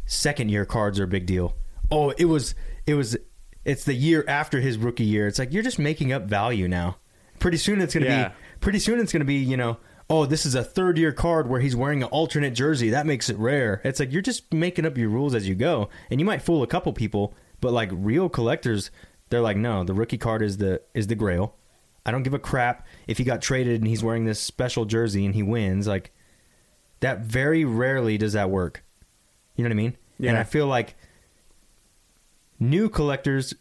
second 0.05 0.49
year 0.49 0.65
cards 0.65 0.99
are 0.99 1.03
a 1.03 1.07
big 1.07 1.25
deal. 1.25 1.55
Oh, 1.91 2.11
it 2.11 2.25
was 2.25 2.55
it 2.87 2.93
was 2.95 3.17
it's 3.65 3.83
the 3.83 3.93
year 3.93 4.23
after 4.27 4.59
his 4.61 4.77
rookie 4.77 5.03
year. 5.03 5.27
It's 5.27 5.37
like 5.39 5.53
you're 5.53 5.61
just 5.63 5.77
making 5.77 6.11
up 6.13 6.23
value 6.23 6.67
now. 6.67 6.97
Pretty 7.39 7.57
soon 7.57 7.81
it's 7.81 7.93
to 7.93 8.03
Yeah. 8.03 8.29
be 8.29 8.33
pretty 8.59 8.79
soon 8.79 8.99
it's 8.99 9.11
going 9.11 9.19
to 9.21 9.25
be, 9.25 9.35
you 9.35 9.57
know, 9.57 9.77
oh, 10.09 10.25
this 10.25 10.45
is 10.45 10.55
a 10.55 10.63
third 10.63 10.97
year 10.97 11.11
card 11.11 11.47
where 11.47 11.61
he's 11.61 11.75
wearing 11.75 12.01
an 12.01 12.09
alternate 12.09 12.51
jersey. 12.51 12.89
That 12.89 13.05
makes 13.05 13.29
it 13.29 13.37
rare. 13.37 13.81
It's 13.83 13.99
like 13.99 14.11
you're 14.11 14.21
just 14.21 14.51
making 14.53 14.85
up 14.85 14.97
your 14.97 15.09
rules 15.09 15.35
as 15.35 15.47
you 15.47 15.55
go. 15.55 15.89
And 16.09 16.19
you 16.19 16.25
might 16.25 16.41
fool 16.41 16.63
a 16.63 16.67
couple 16.67 16.91
people, 16.93 17.33
but 17.61 17.71
like 17.71 17.89
real 17.91 18.29
collectors, 18.29 18.89
they're 19.29 19.41
like, 19.41 19.57
"No, 19.57 19.83
the 19.83 19.93
rookie 19.93 20.17
card 20.17 20.41
is 20.41 20.57
the 20.57 20.81
is 20.93 21.07
the 21.07 21.15
grail." 21.15 21.55
I 22.05 22.11
don't 22.11 22.23
give 22.23 22.33
a 22.33 22.39
crap 22.39 22.87
if 23.07 23.17
he 23.17 23.23
got 23.23 23.41
traded 23.41 23.81
and 23.81 23.87
he's 23.87 24.03
wearing 24.03 24.25
this 24.25 24.39
special 24.39 24.85
jersey 24.85 25.25
and 25.25 25.35
he 25.35 25.43
wins. 25.43 25.85
Like 25.85 26.11
that 27.01 27.19
very 27.19 27.65
rarely 27.65 28.17
does 28.17 28.33
that 28.33 28.49
work. 28.49 28.83
You 29.55 29.63
know 29.63 29.69
what 29.69 29.73
I 29.73 29.83
mean? 29.83 29.97
Yeah. 30.17 30.29
And 30.31 30.39
I 30.39 30.43
feel 30.43 30.65
like 30.65 30.95
new 32.59 32.89
collectors 32.89 33.53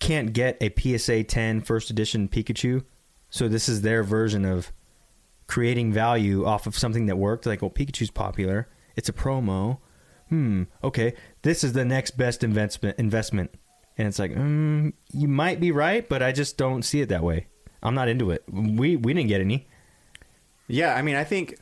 can't 0.00 0.32
get 0.32 0.58
a 0.60 0.72
PSA 0.76 1.24
10 1.24 1.62
first 1.62 1.88
edition 1.88 2.28
Pikachu. 2.28 2.84
So 3.30 3.48
this 3.48 3.68
is 3.68 3.82
their 3.82 4.02
version 4.02 4.44
of 4.44 4.72
creating 5.46 5.92
value 5.92 6.44
off 6.44 6.66
of 6.66 6.76
something 6.76 7.06
that 7.06 7.16
worked. 7.16 7.46
Like, 7.46 7.62
well, 7.62 7.70
Pikachu's 7.70 8.10
popular. 8.10 8.68
It's 8.96 9.08
a 9.08 9.12
promo. 9.12 9.78
Hmm. 10.28 10.64
Okay. 10.82 11.14
This 11.42 11.64
is 11.64 11.72
the 11.72 11.84
next 11.84 12.16
best 12.16 12.42
investment. 12.42 12.98
Investment. 12.98 13.50
And 13.96 14.08
it's 14.08 14.18
like, 14.18 14.32
mm, 14.32 14.92
you 15.12 15.28
might 15.28 15.60
be 15.60 15.70
right, 15.70 16.08
but 16.08 16.22
I 16.22 16.32
just 16.32 16.56
don't 16.56 16.82
see 16.82 17.00
it 17.00 17.08
that 17.10 17.22
way. 17.22 17.46
I'm 17.82 17.94
not 17.94 18.08
into 18.08 18.30
it. 18.30 18.42
We 18.50 18.96
we 18.96 19.12
didn't 19.12 19.28
get 19.28 19.40
any. 19.40 19.68
Yeah, 20.66 20.94
I 20.94 21.02
mean, 21.02 21.16
I 21.16 21.24
think. 21.24 21.58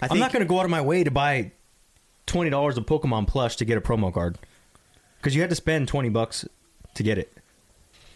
I 0.00 0.08
I'm 0.10 0.18
not 0.18 0.32
going 0.32 0.42
to 0.42 0.48
go 0.48 0.60
out 0.60 0.64
of 0.64 0.70
my 0.70 0.80
way 0.80 1.04
to 1.04 1.10
buy 1.10 1.50
twenty 2.26 2.50
dollars 2.50 2.78
of 2.78 2.86
Pokemon 2.86 3.26
plush 3.26 3.56
to 3.56 3.64
get 3.64 3.76
a 3.76 3.80
promo 3.80 4.14
card 4.14 4.38
because 5.18 5.34
you 5.34 5.40
had 5.40 5.50
to 5.50 5.56
spend 5.56 5.88
twenty 5.88 6.08
bucks 6.08 6.46
to 6.94 7.02
get 7.02 7.18
it. 7.18 7.36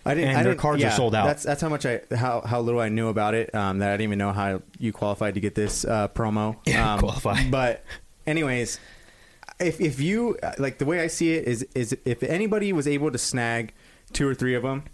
I 0.04 0.14
didn't. 0.14 0.30
and 0.30 0.38
I 0.38 0.42
their 0.42 0.52
didn't- 0.52 0.60
cards 0.60 0.82
are 0.84 0.90
sold 0.90 1.14
out. 1.14 1.26
That's 1.26 1.42
that's 1.42 1.60
how 1.60 1.68
much 1.68 1.84
I 1.86 2.00
how 2.14 2.40
how 2.40 2.60
little 2.60 2.80
I 2.80 2.88
knew 2.88 3.08
about 3.08 3.34
it. 3.34 3.54
Um, 3.54 3.78
that 3.80 3.88
I 3.90 3.92
didn't 3.92 4.04
even 4.04 4.18
know 4.18 4.32
how 4.32 4.62
you 4.78 4.92
qualified 4.92 5.34
to 5.34 5.40
get 5.40 5.54
this 5.54 5.84
uh, 5.84 6.08
promo. 6.08 6.56
Yeah, 6.66 6.94
um, 6.94 7.00
qualify. 7.00 7.48
But 7.50 7.84
anyways, 8.26 8.78
if 9.60 9.80
if 9.80 10.00
you 10.00 10.38
like 10.58 10.78
the 10.78 10.84
way 10.86 11.00
I 11.00 11.08
see 11.08 11.34
it 11.34 11.46
is 11.46 11.62
is 11.74 11.96
if 12.04 12.22
anybody 12.22 12.72
was 12.72 12.86
able 12.88 13.10
to 13.10 13.18
snag 13.18 13.74
two 14.12 14.26
or 14.26 14.34
three 14.34 14.54
of 14.54 14.62
them, 14.62 14.84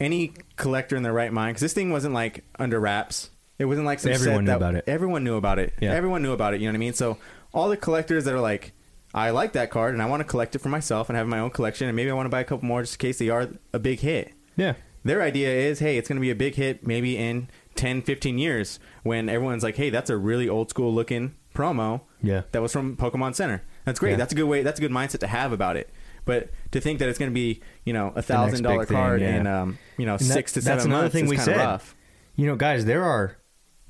any 0.00 0.32
collector 0.56 0.96
in 0.96 1.02
their 1.02 1.12
right 1.12 1.32
mind, 1.32 1.50
because 1.54 1.62
this 1.62 1.72
thing 1.72 1.90
wasn't 1.90 2.14
like 2.14 2.44
under 2.58 2.80
wraps. 2.80 3.30
It 3.58 3.66
wasn't 3.66 3.86
like 3.86 4.00
some 4.00 4.12
Everyone 4.12 4.44
knew 4.44 4.50
that- 4.50 4.56
about 4.56 4.74
it. 4.74 4.84
Everyone 4.88 5.22
knew 5.24 5.36
about 5.36 5.58
it. 5.58 5.72
Yeah. 5.80 5.92
Everyone 5.92 6.22
knew 6.22 6.32
about 6.32 6.54
it. 6.54 6.60
You 6.60 6.66
know 6.66 6.72
what 6.72 6.76
I 6.76 6.78
mean? 6.80 6.94
So 6.94 7.18
all 7.54 7.68
the 7.68 7.76
collectors 7.76 8.24
that 8.24 8.34
are 8.34 8.40
like, 8.40 8.72
I 9.14 9.30
like 9.30 9.52
that 9.52 9.70
card 9.70 9.92
and 9.94 10.02
I 10.02 10.06
want 10.06 10.20
to 10.20 10.24
collect 10.24 10.54
it 10.56 10.60
for 10.60 10.68
myself 10.68 11.08
and 11.10 11.16
have 11.16 11.26
my 11.28 11.38
own 11.38 11.50
collection 11.50 11.86
and 11.88 11.94
maybe 11.96 12.10
I 12.10 12.14
want 12.14 12.26
to 12.26 12.30
buy 12.30 12.40
a 12.40 12.44
couple 12.44 12.66
more 12.66 12.80
just 12.82 12.94
in 12.94 12.98
case 12.98 13.18
they 13.18 13.28
are 13.28 13.48
a 13.72 13.78
big 13.78 14.00
hit. 14.00 14.32
Yeah. 14.56 14.74
Their 15.04 15.20
idea 15.20 15.50
is, 15.50 15.80
hey, 15.80 15.98
it's 15.98 16.08
going 16.08 16.16
to 16.16 16.20
be 16.20 16.30
a 16.30 16.34
big 16.34 16.54
hit 16.54 16.86
maybe 16.86 17.16
in 17.18 17.48
10, 17.74 18.02
15 18.02 18.38
years 18.38 18.78
when 19.02 19.28
everyone's 19.28 19.62
like, 19.62 19.76
hey, 19.76 19.90
that's 19.90 20.08
a 20.10 20.16
really 20.16 20.48
old 20.48 20.70
school 20.70 20.94
looking 20.94 21.34
promo 21.54 22.02
Yeah. 22.22 22.42
that 22.52 22.62
was 22.62 22.72
from 22.72 22.96
Pokemon 22.96 23.34
Center. 23.34 23.62
That's 23.84 23.98
great. 23.98 24.12
Yeah. 24.12 24.16
That's 24.18 24.32
a 24.32 24.36
good 24.36 24.44
way. 24.44 24.62
That's 24.62 24.78
a 24.78 24.82
good 24.82 24.92
mindset 24.92 25.18
to 25.20 25.26
have 25.26 25.52
about 25.52 25.76
it. 25.76 25.90
But 26.24 26.50
to 26.70 26.80
think 26.80 27.00
that 27.00 27.08
it's 27.08 27.18
going 27.18 27.30
to 27.32 27.34
be, 27.34 27.60
you 27.84 27.92
know, 27.92 28.12
a 28.14 28.22
thousand 28.22 28.62
dollar 28.62 28.78
big 28.80 28.88
thing, 28.88 28.96
card 28.96 29.20
yeah. 29.20 29.36
in, 29.40 29.46
um, 29.48 29.78
you 29.98 30.06
know, 30.06 30.12
And 30.12 30.20
that- 30.20 30.32
six 30.34 30.52
to 30.52 30.60
that's 30.60 30.66
seven 30.82 30.86
another 30.92 31.02
months 31.04 31.14
thing 31.16 31.26
we 31.26 31.36
kind 31.36 31.48
of 31.48 31.54
said. 31.56 31.64
rough. 31.64 31.96
You 32.36 32.46
know, 32.46 32.54
guys, 32.56 32.84
there 32.84 33.02
are 33.04 33.36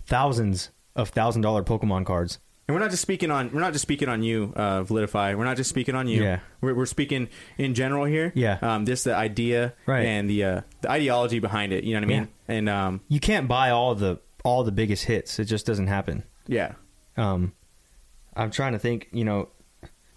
thousands 0.07 0.71
of 0.97 1.11
thousand 1.11 1.43
dollar 1.43 1.63
Pokemon 1.63 2.07
cards. 2.07 2.39
And 2.73 2.81
we're 2.81 2.85
not 2.87 2.91
just 2.91 3.03
speaking 3.03 3.31
on 3.31 3.53
we're 3.53 3.61
not 3.61 3.73
just 3.75 3.83
speaking 3.83 4.09
on 4.09 4.23
you, 4.23 4.53
uh, 4.57 4.83
Validify. 4.83 5.37
We're 5.37 5.45
not 5.45 5.59
just 5.59 5.69
speaking 5.69 5.95
on 5.95 6.09
you. 6.09 6.23
Yeah. 6.23 6.41
We're, 6.63 6.73
we're 6.75 6.87
speaking 6.87 7.29
in 7.59 7.75
general 7.75 8.07
here. 8.07 8.33
Yeah. 8.35 8.59
Um, 8.63 8.87
just 8.87 9.05
the 9.05 9.15
idea 9.15 9.75
Right. 9.85 10.07
and 10.07 10.31
the 10.31 10.43
uh, 10.45 10.61
the 10.81 10.91
ideology 10.91 11.39
behind 11.39 11.75
it. 11.75 11.85
You 11.85 11.93
know 11.95 12.07
what 12.07 12.15
I 12.15 12.19
mean? 12.21 12.29
And 12.49 12.69
um, 12.71 13.01
You 13.09 13.21
can't 13.21 13.47
buy 13.47 13.71
all 13.71 13.95
the 13.95 14.21
all 14.43 14.65
the 14.65 14.73
biggest 14.73 15.05
hits. 15.05 15.39
It 15.39 15.45
just 15.45 15.67
doesn't 15.67 15.89
happen. 15.89 16.25
yeah. 16.47 16.75
Um, 17.19 17.53
I'm 18.35 18.51
trying 18.51 18.73
to 18.73 18.79
think. 18.79 19.09
You 19.13 19.25
know, 19.25 19.51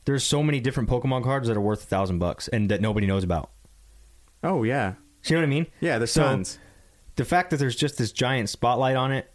there's 0.06 0.24
so 0.24 0.41
many 0.41 0.62
different 0.62 0.88
Pokemon 0.89 1.26
cards 1.26 1.49
that 1.49 1.58
are 1.58 1.62
worth 1.62 1.84
a 1.84 1.88
thousand 1.88 2.20
bucks 2.20 2.47
and 2.47 2.70
that 2.72 2.80
nobody 2.80 3.06
knows 3.06 3.26
about. 3.26 3.49
Oh 4.43 4.64
yeah. 4.64 4.93
So 5.24 5.34
you 5.34 5.41
know 5.41 5.41
what 5.41 5.47
I 5.47 5.49
mean? 5.49 5.68
Yeah. 5.82 5.97
There's 5.97 6.12
So- 6.12 6.24
tons. 6.24 6.58
the 7.18 7.26
fact 7.26 7.49
that 7.49 7.58
there's 7.58 7.76
just 7.76 7.97
this 7.97 8.14
giant 8.14 8.49
spotlight 8.49 8.95
on 8.95 9.12
it 9.12 9.30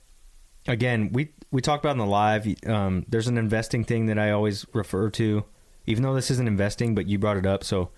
again 0.68 1.10
we 1.12 1.32
we 1.50 1.60
talked 1.60 1.84
about 1.84 1.92
in 1.92 1.98
the 1.98 2.06
live 2.06 2.46
um, 2.66 3.04
there's 3.08 3.28
an 3.28 3.38
investing 3.38 3.84
thing 3.84 4.06
that 4.06 4.18
i 4.18 4.30
always 4.30 4.66
refer 4.72 5.10
to 5.10 5.44
even 5.86 6.02
though 6.02 6.14
this 6.14 6.30
isn't 6.30 6.46
investing 6.48 6.94
but 6.94 7.06
you 7.06 7.18
brought 7.18 7.36
it 7.36 7.46
up 7.46 7.64
so 7.64 7.90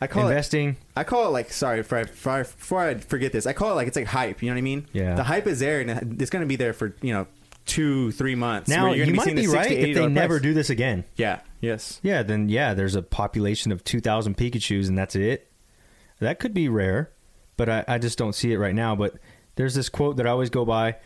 I 0.00 0.08
call 0.08 0.24
it 0.26 0.30
investing 0.30 0.76
I 0.96 1.04
call 1.04 1.26
it 1.28 1.30
like 1.30 1.52
sorry 1.52 1.78
before 1.78 1.98
I, 1.98 2.02
before 2.02 2.32
I 2.32 2.42
before 2.42 2.80
I 2.80 2.94
forget 2.96 3.30
this. 3.30 3.46
I 3.46 3.52
call 3.52 3.70
it 3.70 3.74
like 3.74 3.86
it's 3.86 3.96
like 3.96 4.06
hype. 4.08 4.42
You 4.42 4.48
know 4.48 4.54
what 4.54 4.58
I 4.58 4.62
mean? 4.62 4.88
Yeah. 4.92 5.14
The 5.14 5.22
hype 5.22 5.46
is 5.46 5.60
there 5.60 5.80
and 5.80 6.20
it's 6.20 6.28
going 6.28 6.40
to 6.40 6.46
be 6.48 6.56
there 6.56 6.72
for 6.72 6.96
you 7.02 7.12
know 7.12 7.28
two 7.66 8.10
three 8.10 8.34
months. 8.34 8.68
now 8.68 8.92
you're 8.92 9.06
you 9.06 9.14
might 9.14 9.36
be 9.36 9.46
right 9.46 9.70
if 9.70 9.94
they 9.94 10.02
$80 10.02 10.10
never 10.10 10.34
price. 10.34 10.42
do 10.42 10.54
this 10.54 10.70
again 10.70 11.04
Yeah. 11.14 11.38
Yes. 11.60 12.00
yeah 12.02 12.24
then 12.24 12.48
yeah 12.48 12.74
there's 12.74 12.96
a 12.96 13.02
population 13.02 13.70
of 13.70 13.84
2000 13.84 14.36
pikachus 14.36 14.88
and 14.88 14.98
that's 14.98 15.14
it 15.14 15.48
that 16.18 16.40
could 16.40 16.52
be 16.52 16.68
rare 16.68 17.12
but 17.56 17.68
I, 17.68 17.84
I 17.86 17.98
just 17.98 18.18
don't 18.18 18.34
see 18.34 18.52
it 18.52 18.58
right 18.58 18.74
now 18.74 18.96
but 18.96 19.14
there's 19.54 19.74
this 19.76 19.88
quote 19.88 20.16
that 20.16 20.26
i 20.26 20.30
always 20.30 20.50
go 20.50 20.64
by 20.64 20.96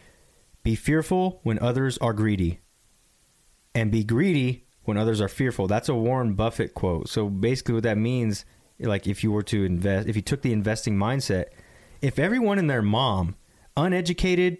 be 0.67 0.75
fearful 0.75 1.39
when 1.45 1.61
others 1.61 1.97
are 1.99 2.13
greedy 2.13 2.59
and 3.73 3.93
be 3.93 4.03
greedy 4.03 4.67
when 4.83 4.97
others 4.97 5.21
are 5.21 5.29
fearful. 5.29 5.69
That's 5.69 5.89
a 5.89 5.95
Warren 5.95 6.35
Buffett 6.35 6.75
quote. 6.75 7.09
So 7.09 7.29
basically, 7.29 7.75
what 7.75 7.85
that 7.85 7.97
means, 7.97 8.45
like 8.81 9.07
if 9.07 9.23
you 9.23 9.31
were 9.31 9.45
to 9.45 9.63
invest, 9.63 10.09
if 10.09 10.17
you 10.17 10.23
took 10.23 10.43
the 10.43 10.53
investing 10.53 10.97
mindset, 10.97 11.51
if 12.03 12.19
everyone 12.19 12.59
and 12.59 12.69
their 12.69 12.83
mom, 12.83 13.37
uneducated, 13.77 14.59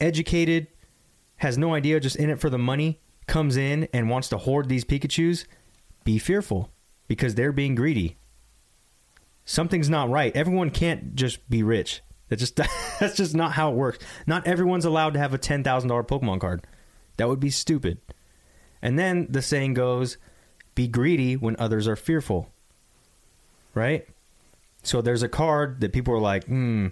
educated, 0.00 0.66
has 1.36 1.56
no 1.56 1.74
idea, 1.74 2.00
just 2.00 2.16
in 2.16 2.28
it 2.28 2.40
for 2.40 2.50
the 2.50 2.58
money, 2.58 3.00
comes 3.28 3.56
in 3.56 3.86
and 3.92 4.10
wants 4.10 4.28
to 4.30 4.38
hoard 4.38 4.68
these 4.68 4.84
Pikachu's, 4.84 5.44
be 6.02 6.18
fearful 6.18 6.72
because 7.06 7.36
they're 7.36 7.52
being 7.52 7.76
greedy. 7.76 8.16
Something's 9.44 9.88
not 9.88 10.10
right. 10.10 10.34
Everyone 10.34 10.70
can't 10.70 11.14
just 11.14 11.48
be 11.48 11.62
rich. 11.62 12.02
That 12.28 12.36
just 12.36 12.56
that's 13.00 13.16
just 13.16 13.34
not 13.34 13.52
how 13.52 13.70
it 13.70 13.76
works. 13.76 13.98
Not 14.26 14.46
everyone's 14.46 14.84
allowed 14.84 15.14
to 15.14 15.18
have 15.18 15.34
a 15.34 15.38
ten 15.38 15.62
thousand 15.62 15.88
dollar 15.88 16.04
Pokemon 16.04 16.40
card. 16.40 16.66
That 17.16 17.28
would 17.28 17.40
be 17.40 17.50
stupid. 17.50 17.98
And 18.82 18.98
then 18.98 19.26
the 19.30 19.42
saying 19.42 19.74
goes, 19.74 20.18
be 20.74 20.86
greedy 20.86 21.34
when 21.36 21.56
others 21.58 21.88
are 21.88 21.96
fearful. 21.96 22.52
Right? 23.74 24.06
So 24.82 25.00
there's 25.00 25.22
a 25.22 25.28
card 25.28 25.80
that 25.80 25.92
people 25.92 26.14
are 26.14 26.20
like, 26.20 26.44
hmm, 26.44 26.88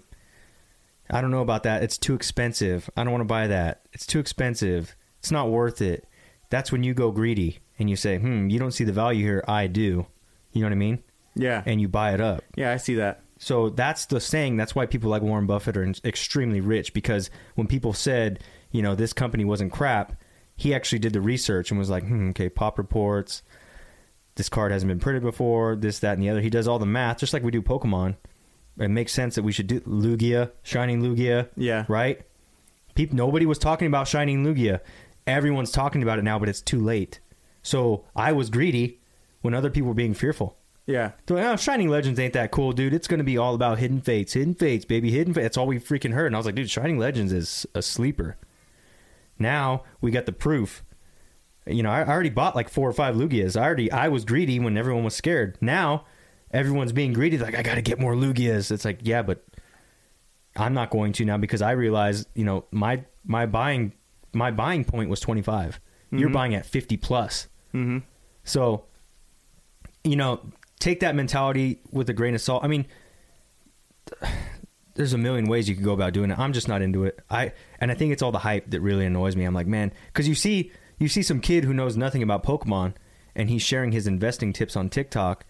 I 1.11 1.21
don't 1.21 1.31
know 1.31 1.43
about 1.43 1.63
that. 1.65 1.83
It's 1.83 1.99
too 1.99 2.15
expensive. 2.15 2.91
I 2.97 3.05
don't 3.05 3.13
want 3.13 3.21
to 3.23 3.27
buy 3.27 3.47
that. 3.47 3.83
It's 3.93 4.07
too 4.07 4.19
expensive. 4.19 4.97
It's 5.21 5.31
not 5.31 5.51
worth 5.51 5.81
it. 5.81 6.09
That's 6.51 6.73
when 6.73 6.83
you 6.83 6.95
go 6.95 7.11
greedy 7.11 7.59
and 7.79 7.89
you 7.89 7.97
say, 7.97 8.19
hmm, 8.19 8.49
you 8.49 8.59
don't 8.59 8.73
see 8.73 8.85
the 8.85 8.93
value 8.93 9.25
here. 9.25 9.45
I 9.47 9.67
do. 9.67 10.07
You 10.53 10.63
know 10.63 10.67
what 10.67 10.73
I 10.73 10.77
mean? 10.77 11.03
Yeah. 11.35 11.63
And 11.67 11.81
you 11.81 11.89
buy 11.89 12.15
it 12.15 12.21
up. 12.21 12.43
yeah. 12.57 12.73
I 12.73 12.77
see 12.79 12.95
that. 12.97 13.21
So 13.45 13.69
that's 13.69 14.07
the 14.07 14.21
saying. 14.23 14.57
That's 14.57 14.75
why 14.75 14.87
people 14.87 15.11
like 15.11 15.21
Warren 15.21 15.45
Buffett 15.45 15.77
are 15.77 15.93
extremely 16.03 16.63
rich 16.63 16.95
because 16.95 17.29
when 17.57 17.67
people 17.67 17.93
said, 17.93 18.43
you 18.71 18.81
know, 18.81 18.95
this 18.95 19.13
company 19.13 19.45
wasn't 19.45 19.71
crap, 19.71 20.15
he 20.57 20.73
actually 20.73 21.01
did 21.01 21.13
the 21.13 21.21
research 21.21 21.71
and 21.71 21.79
was 21.79 21.91
like, 21.91 22.05
hmm, 22.07 22.31
okay, 22.31 22.49
pop 22.49 22.79
reports. 22.79 23.43
This 24.37 24.49
card 24.49 24.73
hasn't 24.73 24.89
been 24.89 24.99
printed 24.99 25.23
before. 25.23 25.77
This, 25.77 25.99
that, 25.99 26.15
and 26.15 26.23
the 26.23 26.31
other. 26.31 26.41
He 26.41 26.49
does 26.49 26.67
all 26.67 26.79
the 26.79 26.87
math, 26.87 27.19
just 27.19 27.35
like 27.35 27.43
we 27.43 27.51
do 27.51 27.61
Pokemon. 27.61 28.17
It 28.79 28.89
makes 28.89 29.13
sense 29.13 29.35
that 29.35 29.43
we 29.45 29.53
should 29.53 29.67
do 29.67 29.81
Lugia, 29.83 30.51
Shining 30.63 31.03
Lugia, 31.03 31.51
Yeah. 31.55 31.85
right? 31.87 32.23
People, 32.95 33.17
nobody 33.17 33.45
was 33.45 33.59
talking 33.59 33.89
about 33.89 34.09
Shining 34.09 34.43
Lugia. 34.43 34.81
Everyone's 35.27 35.71
talking 35.71 36.03
about 36.03 36.19
it 36.19 36.23
now, 36.23 36.39
but 36.39 36.49
it's 36.49 36.63
too 36.63 36.81
late. 36.81 37.21
So 37.63 38.07
I 38.17 38.33
was 38.33 38.49
greedy 38.49 39.01
when 39.43 39.53
other 39.53 39.69
people 39.69 39.89
were 39.89 39.95
being 39.95 40.15
fearful. 40.15 40.57
Yeah. 40.87 41.13
Oh, 41.31 41.57
Shining 41.57 41.89
Legends 41.89 42.19
ain't 42.21 42.35
that 42.35 42.51
cool, 42.51 42.73
dude. 42.73 42.93
It's 42.93 43.09
going 43.09 43.19
to 43.19 43.25
be 43.25 43.39
all 43.39 43.55
about 43.55 43.79
Hidden 43.79 44.03
Fates. 44.03 44.35
Hidden 44.35 44.55
Fates, 44.55 44.85
baby. 44.85 45.11
Hidden 45.11 45.33
Fates. 45.33 45.45
That's 45.45 45.57
all 45.57 45.67
we 45.67 45.79
freaking 45.79 46.13
heard. 46.13 46.27
And 46.27 46.37
I 46.37 46.39
was 46.39 46.47
like, 46.47 46.55
dude, 46.55 46.71
Shining 46.71 46.99
Legends 46.99 47.33
is 47.33 47.67
a 47.75 47.81
sleeper. 47.81 48.37
Now 49.39 49.85
we 50.01 50.11
got 50.11 50.27
the 50.27 50.33
proof. 50.33 50.85
You 51.67 51.83
know, 51.83 51.91
I 51.91 52.07
already 52.07 52.31
bought 52.31 52.55
like 52.55 52.69
four 52.69 52.89
or 52.89 52.93
five 52.93 53.15
Lugias. 53.15 53.59
I 53.59 53.65
already 53.65 53.91
I 53.91 54.09
was 54.09 54.25
greedy 54.25 54.61
when 54.61 54.77
everyone 54.77 55.05
was 55.05 55.15
scared. 55.17 55.57
Now 55.61 56.05
everyone's 56.51 56.93
being 56.93 57.15
greedy. 57.15 57.39
Like 57.39 57.57
I 57.57 57.63
got 57.63 57.77
to 57.77 57.83
get 57.83 57.99
more 57.99 58.15
Lugias. 58.15 58.71
It's 58.71 58.85
like 58.85 59.01
yeah, 59.03 59.23
but 59.23 59.43
I'm 60.57 60.75
not 60.75 60.91
going 60.91 61.15
to 61.15 61.25
now 61.25 61.39
because 61.39 61.63
I 61.63 61.71
realize 61.73 62.27
you 62.35 62.45
know 62.45 62.67
my 62.71 63.05
my 63.25 63.47
buying 63.47 63.95
my 64.35 64.51
buying 64.51 64.85
point 64.85 65.09
was 65.09 65.21
25. 65.21 65.81
You're 66.11 66.31
buying 66.31 66.55
at 66.55 66.65
50 66.65 66.97
plus. 66.99 67.49
Mm-hmm. 67.75 67.99
So, 68.45 68.85
you 70.05 70.15
know, 70.15 70.41
take 70.85 71.01
that 71.01 71.15
mentality 71.15 71.81
with 71.91 72.11
a 72.11 72.13
grain 72.13 72.35
of 72.35 72.41
salt. 72.43 72.63
I 72.63 72.69
mean, 72.69 72.87
there's 74.95 75.13
a 75.15 75.19
million 75.19 75.47
ways 75.47 75.69
you 75.69 75.75
could 75.75 75.85
go 75.85 75.93
about 75.95 76.13
doing 76.13 76.31
it. 76.31 76.39
I'm 76.39 76.53
just 76.53 76.69
not 76.69 76.83
into 76.83 77.05
it. 77.05 77.19
I 77.31 77.53
and 77.81 77.91
I 77.91 77.95
think 77.95 78.13
it's 78.13 78.23
all 78.23 78.33
the 78.33 78.39
hype 78.39 78.71
that 78.71 78.81
really 78.81 79.07
annoys 79.07 79.35
me. 79.35 79.45
I'm 79.45 79.55
like, 79.55 79.67
man, 79.67 79.93
because 80.13 80.29
you 80.29 80.35
see, 80.35 80.71
you 80.99 81.09
see 81.09 81.23
some 81.23 81.41
kid 81.41 81.65
who 81.65 81.73
knows 81.73 81.97
nothing 81.97 82.23
about 82.23 82.45
Pokemon, 82.45 82.95
and 83.35 83.49
he's 83.49 83.63
sharing 83.63 83.93
his 83.93 84.07
investing 84.07 84.53
tips 84.53 84.77
on 84.77 84.89
TikTok, 84.91 85.45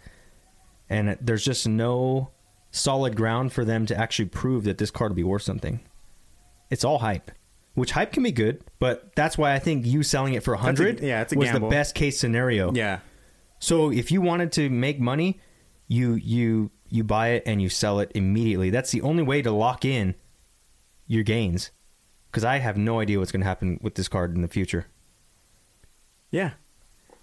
and 0.89 1.19
there's 1.21 1.45
just 1.45 1.67
no 1.69 2.31
solid 2.71 3.17
ground 3.17 3.53
for 3.53 3.65
them 3.65 3.87
to 3.87 3.97
actually 3.97 4.27
prove 4.27 4.65
that 4.65 4.79
this 4.79 4.91
card 4.91 5.11
will 5.11 5.17
be 5.17 5.25
worth 5.25 5.43
something. 5.43 5.81
It's 6.71 6.85
all 6.85 6.99
hype, 6.99 7.31
which 7.75 7.91
hype 7.93 8.13
can 8.13 8.23
be 8.23 8.33
good, 8.33 8.63
but 8.79 9.15
that's 9.15 9.37
why 9.37 9.53
I 9.53 9.59
think 9.59 9.85
you 9.85 10.03
selling 10.03 10.35
it 10.35 10.43
for 10.43 10.55
a 10.55 10.57
That's 10.57 10.81
a- 10.81 10.85
hundred 10.85 11.01
yeah, 11.01 11.23
it's 11.23 11.33
a 11.33 11.39
was 11.39 11.51
gamble. 11.51 11.69
the 11.69 11.75
best 11.75 11.95
case 11.95 12.19
scenario. 12.19 12.73
Yeah. 12.73 13.01
So 13.65 13.91
if 13.91 14.13
you 14.13 14.21
wanted 14.21 14.53
to 14.53 14.69
make 14.69 15.01
money, 15.01 15.41
you 15.89 16.17
you 16.17 16.71
you 16.91 17.03
buy 17.03 17.29
it 17.29 17.45
and 17.47 17.63
you 17.63 17.71
sell 17.71 17.99
it 17.99 18.13
immediately. 18.15 18.69
That's 18.69 18.91
the 18.91 19.01
only 19.01 19.23
way 19.23 19.41
to 19.41 19.51
lock 19.51 19.87
in 19.87 20.17
your 21.07 21.23
gains. 21.23 21.71
Because 22.31 22.45
I 22.45 22.59
have 22.59 22.77
no 22.77 23.01
idea 23.01 23.19
what's 23.19 23.33
going 23.33 23.41
to 23.41 23.47
happen 23.47 23.79
with 23.81 23.95
this 23.95 24.07
card 24.07 24.35
in 24.35 24.43
the 24.43 24.49
future. 24.49 24.87
Yeah. 26.31 26.51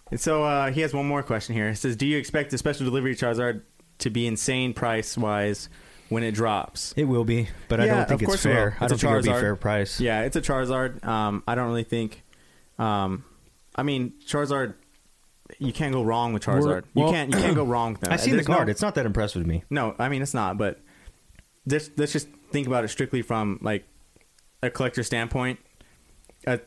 And 0.09 0.19
so 0.19 0.43
uh, 0.43 0.71
he 0.71 0.81
has 0.81 0.95
one 0.95 1.05
more 1.05 1.21
question 1.21 1.53
here. 1.53 1.69
It 1.69 1.75
says, 1.75 1.95
"Do 1.95 2.07
you 2.07 2.17
expect 2.17 2.49
the 2.49 2.57
special 2.57 2.85
delivery 2.85 3.13
Charizard 3.13 3.61
to 3.99 4.09
be 4.09 4.25
insane 4.25 4.73
price 4.73 5.15
wise 5.15 5.69
when 6.09 6.23
it 6.23 6.31
drops?" 6.31 6.91
It 6.97 7.03
will 7.03 7.23
be, 7.23 7.49
but 7.67 7.79
I 7.79 7.85
don't 7.85 8.07
think 8.09 8.23
it's 8.23 8.33
it 8.33 8.39
fair. 8.39 8.77
I 8.79 8.85
It's 8.85 8.93
a 8.93 8.97
don't 8.97 9.13
think 9.13 9.25
it'll 9.27 9.35
be 9.35 9.39
fair 9.41 9.55
price. 9.55 9.99
Yeah, 9.99 10.21
it's 10.21 10.35
a 10.35 10.41
Charizard. 10.41 11.05
Um, 11.05 11.43
I 11.47 11.53
don't 11.53 11.67
really 11.67 11.83
think. 11.83 12.23
Um, 12.79 13.25
I 13.75 13.83
mean, 13.83 14.13
Charizard. 14.25 14.73
You 15.59 15.73
can't 15.73 15.93
go 15.93 16.03
wrong 16.03 16.33
with 16.33 16.43
Charizard. 16.43 16.83
We're- 16.93 17.07
you 17.07 17.11
can't. 17.11 17.31
You 17.33 17.37
can't 17.39 17.55
go 17.55 17.63
wrong 17.63 17.93
with 17.93 18.01
them. 18.05 18.13
I've 18.13 18.21
seen 18.21 18.31
the 18.31 18.37
There's 18.37 18.47
no- 18.49 18.55
card. 18.55 18.69
it's 18.69 18.81
not 18.81 18.95
that 18.95 19.05
impressive 19.05 19.41
to 19.41 19.47
me. 19.47 19.63
No, 19.69 19.95
I 19.99 20.09
mean 20.09 20.21
it's 20.21 20.33
not. 20.33 20.57
But 20.57 20.79
this, 21.65 21.91
let's 21.97 22.11
just 22.13 22.27
think 22.51 22.67
about 22.67 22.83
it 22.83 22.87
strictly 22.89 23.21
from 23.21 23.59
like 23.61 23.85
a 24.63 24.69
collector 24.69 25.03
standpoint. 25.03 25.59
A, 26.47 26.59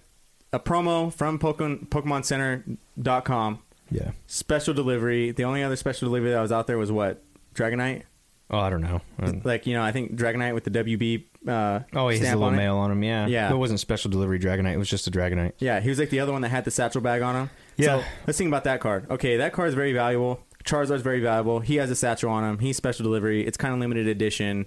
a 0.53 0.61
promo 0.61 1.13
from 1.13 1.39
Pokemon 1.39 1.89
PokemonCenter.com 1.89 3.59
Yeah. 3.91 4.11
special 4.27 4.75
delivery. 4.75 5.31
The 5.33 5.45
only 5.45 5.63
other 5.63 5.77
special 5.77 6.09
delivery 6.09 6.31
that 6.31 6.41
was 6.41 6.53
out 6.53 6.67
there 6.67 6.79
was 6.79 6.91
what 6.93 7.23
Dragonite. 7.55 8.03
Oh, 8.51 8.59
I 8.59 8.71
don't 8.71 8.83
know. 8.83 9.01
Um, 9.21 9.41
Like 9.45 9.67
you 9.67 9.75
know, 9.75 9.83
I 9.83 9.91
think 9.93 10.17
Dragonite 10.17 10.55
with 10.55 10.65
the 10.65 10.71
WB. 10.71 11.25
Uh, 11.49 11.81
oh, 11.95 12.09
he 12.09 12.19
has 12.19 12.29
a 12.29 12.31
little 12.33 12.45
on 12.45 12.57
mail 12.57 12.77
on 12.77 12.91
him. 12.91 13.03
Yeah. 13.03 13.27
Yeah. 13.27 13.51
It 13.53 13.57
wasn't 13.57 13.81
special 13.81 14.11
delivery 14.11 14.39
Dragonite. 14.39 14.75
It 14.75 14.79
was 14.79 14.89
just 14.89 15.07
a 15.07 15.11
Dragonite. 15.11 15.53
Yeah, 15.59 15.81
he 15.81 15.89
was 15.89 15.99
like 15.99 16.11
the 16.11 16.21
other 16.21 16.33
one 16.33 16.43
that 16.43 16.49
had 16.51 16.65
the 16.65 16.71
satchel 16.71 17.01
bag 17.01 17.23
on 17.23 17.35
him. 17.35 17.51
Yeah. 17.77 18.01
So 18.01 18.05
let's 18.27 18.39
think 18.39 18.49
about 18.49 18.65
that 18.65 18.81
card. 18.81 19.11
Okay, 19.11 19.37
that 19.39 19.53
card 19.53 19.69
is 19.69 19.75
very 19.75 19.93
valuable. 19.93 20.41
Charizard's 20.65 21.03
very 21.03 21.21
valuable. 21.21 21.61
He 21.61 21.77
has 21.77 21.91
a 21.91 21.97
satchel 21.97 22.31
on 22.31 22.45
him. 22.45 22.59
He's 22.59 22.77
special 22.77 23.03
delivery. 23.05 23.47
It's 23.47 23.57
kind 23.57 23.75
of 23.75 23.81
limited 23.81 24.07
edition, 24.07 24.67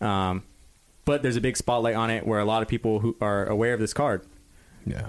um, 0.00 0.42
but 1.04 1.22
there's 1.22 1.36
a 1.36 1.40
big 1.40 1.56
spotlight 1.56 1.94
on 1.94 2.10
it 2.10 2.26
where 2.26 2.40
a 2.40 2.44
lot 2.44 2.62
of 2.62 2.68
people 2.68 2.98
who 3.00 3.16
are 3.20 3.46
aware 3.46 3.72
of 3.72 3.78
this 3.80 3.94
card. 3.94 4.26
Yeah. 4.84 5.06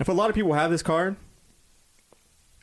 If 0.00 0.08
a 0.08 0.12
lot 0.12 0.30
of 0.30 0.36
people 0.36 0.52
have 0.52 0.70
this 0.70 0.82
card, 0.82 1.16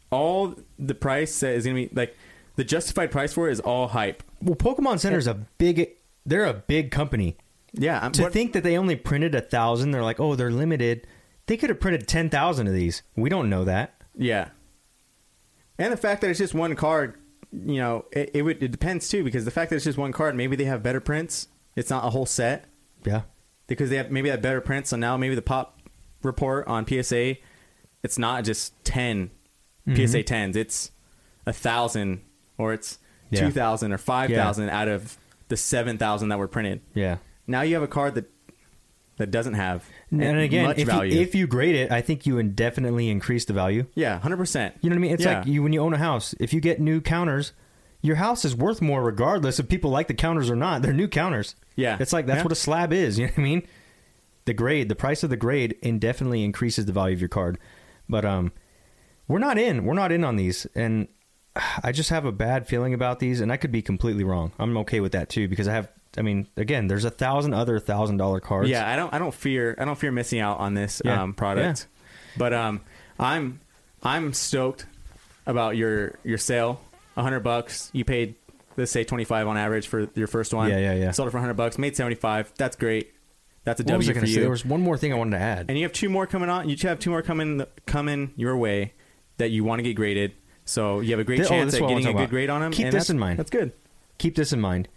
all 0.10 0.56
the 0.80 0.96
price 0.96 1.44
is 1.44 1.66
going 1.66 1.76
to 1.76 1.88
be 1.90 1.96
like 1.96 2.16
the 2.56 2.64
justified 2.64 3.12
price 3.12 3.34
for 3.34 3.50
it 3.50 3.52
is 3.52 3.60
all 3.60 3.90
hype. 3.90 4.24
Well, 4.42 4.56
Pokemon 4.56 5.00
Center 5.00 5.18
is 5.18 5.28
a 5.28 5.34
big. 5.58 5.90
They're 6.26 6.46
a 6.46 6.54
big 6.54 6.92
company. 6.92 7.36
Yeah, 7.74 8.00
I'm, 8.02 8.12
to 8.14 8.24
what- 8.24 8.34
think 8.34 8.54
that 8.54 8.64
they 8.64 8.78
only 8.78 8.96
printed 8.96 9.36
a 9.36 9.42
thousand, 9.42 9.92
they're 9.92 10.04
like, 10.04 10.20
oh, 10.20 10.36
they're 10.36 10.52
limited. 10.52 11.06
They 11.48 11.58
could 11.58 11.70
have 11.70 11.80
printed 11.80 12.08
ten 12.08 12.30
thousand 12.30 12.68
of 12.68 12.74
these. 12.74 13.02
We 13.16 13.30
don't 13.30 13.50
know 13.50 13.64
that. 13.66 13.94
Yeah. 14.18 14.49
And 15.80 15.93
the 15.93 15.97
fact 15.97 16.22
that 16.22 16.30
it's 16.30 16.39
just 16.39 16.53
one 16.53 16.76
card, 16.76 17.15
you 17.51 17.78
know, 17.78 18.05
it, 18.11 18.32
it 18.34 18.41
would 18.41 18.61
it 18.61 18.72
depends 18.72 19.09
too 19.09 19.24
because 19.24 19.45
the 19.45 19.51
fact 19.51 19.70
that 19.70 19.76
it's 19.76 19.86
just 19.86 19.97
one 19.97 20.11
card, 20.11 20.36
maybe 20.36 20.55
they 20.55 20.65
have 20.65 20.82
better 20.84 20.99
prints. 20.99 21.47
It's 21.76 21.89
not 21.89 22.03
a 22.05 22.09
whole 22.09 22.26
set 22.26 22.65
Yeah. 23.05 23.22
because 23.68 23.89
they 23.89 23.97
have 23.97 24.11
maybe 24.11 24.30
have 24.30 24.41
better 24.41 24.61
prints. 24.61 24.89
So 24.89 24.97
now 24.97 25.18
maybe 25.18 25.36
the 25.36 25.41
pop 25.41 25.80
report 26.24 26.68
on 26.68 26.86
PSA, 26.88 27.36
it's 28.03 28.18
not 28.18 28.43
just 28.43 28.74
10 28.86 29.30
mm-hmm. 29.88 30.05
PSA 30.05 30.24
tens. 30.24 30.55
It's 30.55 30.91
a 31.45 31.53
thousand 31.53 32.22
or 32.57 32.74
it's 32.74 32.97
Yeah. 33.30 33.41
two 33.41 33.51
thousand 33.51 33.93
or 33.93 33.97
five 33.97 34.32
thousand 34.32 34.70
out 34.70 34.88
of 34.88 35.18
the 35.49 35.57
seven 35.57 35.97
thousand 35.97 36.30
that 36.30 36.39
were 36.39 36.47
printed. 36.47 36.82
Yeah. 36.93 37.18
Now 37.45 37.61
you 37.61 37.76
have 37.76 37.84
a 37.84 37.88
card 37.88 38.15
that 38.15 38.32
that 39.18 39.32
doesn't 39.32 39.55
have 39.55 39.86
And 40.11 40.39
again, 40.39 40.65
much 40.65 40.78
if 40.78 40.88
value. 40.88 41.15
you, 41.15 41.22
if 41.22 41.36
you 41.36 41.47
grade 41.47 41.76
it, 41.76 41.91
I 41.91 42.01
think 42.01 42.26
you 42.26 42.38
indefinitely 42.38 43.09
increase 43.09 43.45
the 43.45 43.53
value. 43.53 43.86
yeah, 43.95 44.20
hundred 44.20 44.38
percent. 44.38 44.76
You 44.82 44.89
know 44.89 44.95
what 44.95 44.99
I 44.99 45.01
mean? 45.01 45.11
It's 45.13 45.24
Yeah. 45.26 45.39
like 45.39 45.47
you 45.47 45.63
when 45.63 45.74
you 45.74 45.82
own 45.82 45.93
a 45.93 45.97
house. 45.97 46.34
If 46.39 46.53
you 46.53 46.61
get 46.61 46.80
new 46.80 47.01
counters, 47.01 47.53
your 48.01 48.18
house 48.18 48.45
is 48.45 48.55
worth 48.55 48.82
more 48.82 49.03
regardless 49.03 49.59
if 49.59 49.68
people 49.68 49.89
like 49.91 50.07
the 50.07 50.13
counters 50.13 50.49
or 50.49 50.55
not. 50.55 50.82
They're 50.82 50.93
new 50.93 51.07
counters. 51.07 51.55
Yeah. 51.76 51.97
It's 51.99 52.13
like 52.13 52.26
that's 52.28 52.38
Yeah. 52.39 52.43
what 52.43 52.51
a 52.51 52.55
slab 52.55 52.93
is. 52.93 53.18
You 53.20 53.26
know 53.26 53.32
what 53.34 53.39
I 53.39 53.43
mean? 53.43 53.68
The 54.45 54.53
grade, 54.53 54.88
the 54.88 54.95
price 54.95 55.24
of 55.24 55.30
the 55.30 55.36
grade, 55.38 55.76
indefinitely 55.82 56.43
increases 56.43 56.86
the 56.86 56.93
value 56.93 57.15
of 57.15 57.20
your 57.20 57.28
card. 57.28 57.57
But 58.07 58.24
um, 58.24 58.53
we're 59.28 59.39
not 59.39 59.57
in. 59.57 59.84
We're 59.84 59.93
not 59.93 60.11
in 60.13 60.24
on 60.24 60.38
these, 60.38 60.65
and 60.76 61.07
I 61.84 61.91
just 61.91 62.09
have 62.11 62.24
a 62.24 62.32
bad 62.32 62.65
feeling 62.68 62.93
about 62.93 63.20
these. 63.20 63.41
And 63.41 63.51
I 63.51 63.57
could 63.57 63.72
be 63.72 63.82
completely 63.82 64.24
wrong. 64.24 64.53
I'm 64.59 64.78
okay 64.78 64.99
with 65.01 65.11
that 65.13 65.28
too 65.30 65.47
because 65.47 65.68
I 65.68 65.74
have. 65.74 65.89
I 66.18 66.22
mean, 66.22 66.47
again, 66.57 66.88
there's 66.88 67.05
a 67.05 67.09
thousand 67.09 67.53
other 67.53 67.80
thousand 67.80 68.18
dollar 68.18 68.39
cards. 68.39 68.70
Yeah, 68.70 68.89
I 68.89 68.95
don't. 68.95 69.13
I 69.13 69.20
don't 69.20 69.34
fear. 69.34 69.76
I 69.78 69.86
don't 69.86 69.97
fear 69.97 70.11
missing 70.11 70.39
out 70.39 70.59
on 70.59 70.74
this 70.74 71.01
Yeah. 71.05 71.22
um, 71.22 71.34
product. 71.34 71.88
But 72.38 72.53
um, 72.53 72.82
I'm 73.20 73.59
I'm 74.03 74.34
stoked 74.34 74.86
about 75.45 75.76
your 75.78 76.15
your 76.24 76.38
sale. 76.38 76.82
A 77.15 77.24
hundred 77.24 77.39
bucks. 77.41 77.89
You 77.93 78.05
paid 78.05 78.36
let's 78.76 78.91
say 78.91 79.03
twenty 79.03 79.24
five 79.24 79.47
on 79.47 79.57
average 79.57 79.88
for 79.88 80.07
your 80.15 80.28
first 80.28 80.53
one. 80.53 80.70
Yeah, 80.70 80.78
yeah, 80.80 80.93
yeah. 80.93 81.11
Sold 81.11 81.28
it 81.28 81.32
for 81.32 81.39
hundred 81.39 81.55
bucks. 81.55 81.78
Made 81.78 81.95
seventy 81.95 82.15
five. 82.15 82.51
That's 82.57 82.76
great. 82.76 83.13
That's 83.63 83.80
a 83.82 83.84
What 83.84 83.88
W 83.93 84.13
for 84.13 84.22
to 84.22 84.28
say? 84.28 84.34
you. 84.34 84.39
There 84.41 84.49
was 84.49 84.63
one 84.63 84.82
more 84.82 84.97
thing 84.97 85.11
I 85.11 85.15
wanted 85.18 85.38
to 85.38 85.43
add. 85.43 85.65
and 85.68 85.78
you 85.78 85.84
have 85.84 85.91
two 85.93 86.09
more 86.09 86.26
coming 86.26 86.49
on. 86.49 86.70
You 86.70 86.78
have 86.84 86.99
two 86.99 87.09
more 87.09 87.22
coming 87.22 87.65
coming 87.86 88.34
your 88.38 88.55
way 88.55 88.93
that 89.38 89.49
you 89.51 89.63
want 89.63 89.80
to 89.80 89.84
get 89.84 89.95
graded. 89.95 90.34
So 90.65 90.99
you 90.99 91.11
have 91.11 91.20
a 91.20 91.24
great 91.24 91.41
oh, 91.41 91.45
chance 91.45 91.74
is 91.74 91.76
at 91.76 91.82
what 91.82 91.88
I 91.88 91.91
wanna 91.93 92.01
getting 92.01 92.15
a 92.15 92.18
good 92.20 92.24
about. 92.26 92.30
grade 92.30 92.49
on 92.49 92.61
them. 92.61 92.72
Keep 92.72 92.91
this 92.91 93.09
in 93.09 93.18
mind. 93.20 93.39
That's 93.39 93.49
good. 93.49 93.72
keep 94.18 94.36
this 94.36 94.53
in 94.53 94.61
mind. 94.61 94.88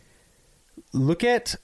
Look 0.93 1.25
at 1.25 1.57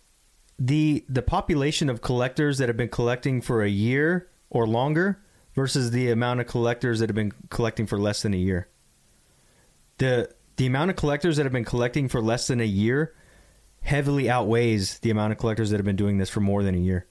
the 0.58 1.04
the 1.08 1.22
population 1.22 1.90
of 1.90 2.00
collectors 2.00 2.58
that 2.58 2.68
have 2.68 2.76
been 2.76 2.88
collecting 2.88 3.40
for 3.40 3.62
a 3.62 3.68
year 3.68 4.28
or 4.48 4.66
longer 4.66 5.22
versus 5.54 5.90
the 5.90 6.10
amount 6.10 6.40
of 6.40 6.46
collectors 6.46 7.00
that 7.00 7.08
have 7.08 7.14
been 7.14 7.32
collecting 7.50 7.86
for 7.86 7.98
less 7.98 8.22
than 8.22 8.32
a 8.32 8.38
year. 8.38 8.68
The 9.98 10.30
the 10.56 10.66
amount 10.66 10.90
of 10.90 10.96
collectors 10.96 11.36
that 11.36 11.44
have 11.44 11.52
been 11.52 11.64
collecting 11.64 12.08
for 12.08 12.20
less 12.20 12.46
than 12.46 12.60
a 12.60 12.64
year 12.64 13.14
heavily 13.82 14.28
outweighs 14.28 14.98
the 15.00 15.10
amount 15.10 15.32
of 15.32 15.38
collectors 15.38 15.70
that 15.70 15.76
have 15.76 15.84
been 15.84 15.96
doing 15.96 16.18
this 16.18 16.30
for 16.30 16.40
more 16.40 16.62
than 16.62 16.74
a 16.74 16.78
year. 16.78 17.06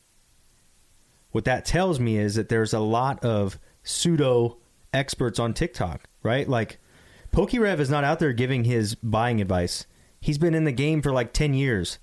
What 1.31 1.45
that 1.45 1.65
tells 1.65 1.99
me 1.99 2.17
is 2.17 2.35
that 2.35 2.49
there's 2.49 2.73
a 2.73 2.79
lot 2.79 3.23
of 3.23 3.59
pseudo 3.83 4.57
experts 4.93 5.39
on 5.39 5.53
TikTok, 5.53 6.03
right? 6.23 6.47
Like 6.47 6.79
PokeRev 7.31 7.79
is 7.79 7.89
not 7.89 8.03
out 8.03 8.19
there 8.19 8.33
giving 8.33 8.63
his 8.63 8.95
buying 8.95 9.41
advice. 9.41 9.85
He's 10.19 10.37
been 10.37 10.55
in 10.55 10.63
the 10.63 10.71
game 10.71 11.01
for 11.01 11.11
like 11.11 11.33
10 11.33 11.53
years. 11.53 11.99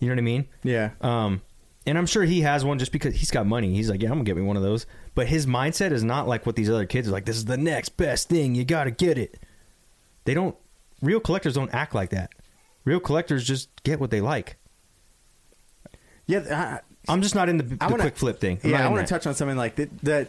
You 0.00 0.08
know 0.08 0.14
what 0.14 0.18
I 0.18 0.22
mean? 0.22 0.48
Yeah. 0.64 0.90
Um, 1.00 1.42
and 1.86 1.96
I'm 1.96 2.06
sure 2.06 2.24
he 2.24 2.40
has 2.42 2.64
one 2.64 2.78
just 2.78 2.92
because 2.92 3.14
he's 3.14 3.30
got 3.30 3.46
money. 3.46 3.74
He's 3.74 3.88
like, 3.88 4.02
yeah, 4.02 4.08
I'm 4.08 4.14
gonna 4.16 4.24
get 4.24 4.36
me 4.36 4.42
one 4.42 4.56
of 4.56 4.62
those. 4.62 4.86
But 5.14 5.28
his 5.28 5.46
mindset 5.46 5.92
is 5.92 6.02
not 6.02 6.26
like 6.26 6.44
what 6.46 6.56
these 6.56 6.68
other 6.68 6.86
kids 6.86 7.08
are 7.08 7.12
like. 7.12 7.24
This 7.26 7.36
is 7.36 7.44
the 7.44 7.56
next 7.56 7.90
best 7.96 8.28
thing. 8.28 8.54
You 8.54 8.64
got 8.64 8.84
to 8.84 8.90
get 8.90 9.16
it. 9.18 9.38
They 10.24 10.34
don't. 10.34 10.56
Real 11.00 11.20
collectors 11.20 11.54
don't 11.54 11.72
act 11.72 11.94
like 11.94 12.10
that. 12.10 12.30
Real 12.84 13.00
collectors 13.00 13.44
just 13.44 13.68
get 13.82 14.00
what 14.00 14.10
they 14.10 14.20
like. 14.20 14.56
Yeah. 16.26 16.80
I, 17.08 17.10
I'm 17.10 17.22
just 17.22 17.34
not 17.34 17.48
in 17.48 17.56
the, 17.56 17.64
the 17.64 17.76
wanna- 17.80 17.98
quick 18.02 18.16
flip 18.16 18.40
thing. 18.40 18.60
I'm 18.62 18.70
yeah, 18.70 18.86
I 18.86 18.90
want 18.90 19.06
to 19.06 19.12
touch 19.12 19.26
on 19.26 19.34
something 19.34 19.56
like 19.56 19.76
that. 19.76 19.98
that 20.00 20.28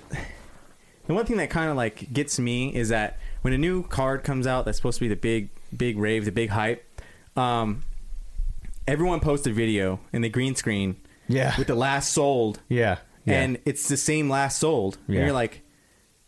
the 1.07 1.13
one 1.13 1.26
thing 1.26 1.38
that 1.38 1.49
kind 1.49 1.69
of 1.69 1.76
like 1.76 2.11
gets 2.13 2.39
me 2.39 2.74
is 2.74 2.89
that 2.89 3.19
when 3.41 3.53
a 3.53 3.57
new 3.57 3.84
card 3.84 4.24
comes 4.24 4.47
out 4.47 4.65
that's 4.65 4.78
supposed 4.78 4.97
to 4.99 5.01
be 5.01 5.09
the 5.09 5.15
big, 5.15 5.49
big 5.76 5.97
rave, 5.97 6.26
the 6.26 6.32
big 6.32 6.49
hype, 6.49 6.84
um, 7.36 7.84
everyone 8.92 9.20
posts 9.20 9.48
a 9.48 9.52
video 9.52 10.00
in 10.14 10.22
the 10.22 10.30
green 10.30 10.56
screen 10.56 10.98
Yeah. 11.28 11.54
with 11.58 11.68
the 11.68 11.76
last 11.76 12.12
sold, 12.12 12.60
Yeah. 12.70 12.98
yeah. 13.26 13.42
and 13.42 13.58
it's 13.66 13.88
the 13.88 13.98
same 13.98 14.30
last 14.30 14.60
sold, 14.60 14.98
Yeah. 15.08 15.18
and 15.18 15.26
you're 15.28 15.34
like, 15.34 15.62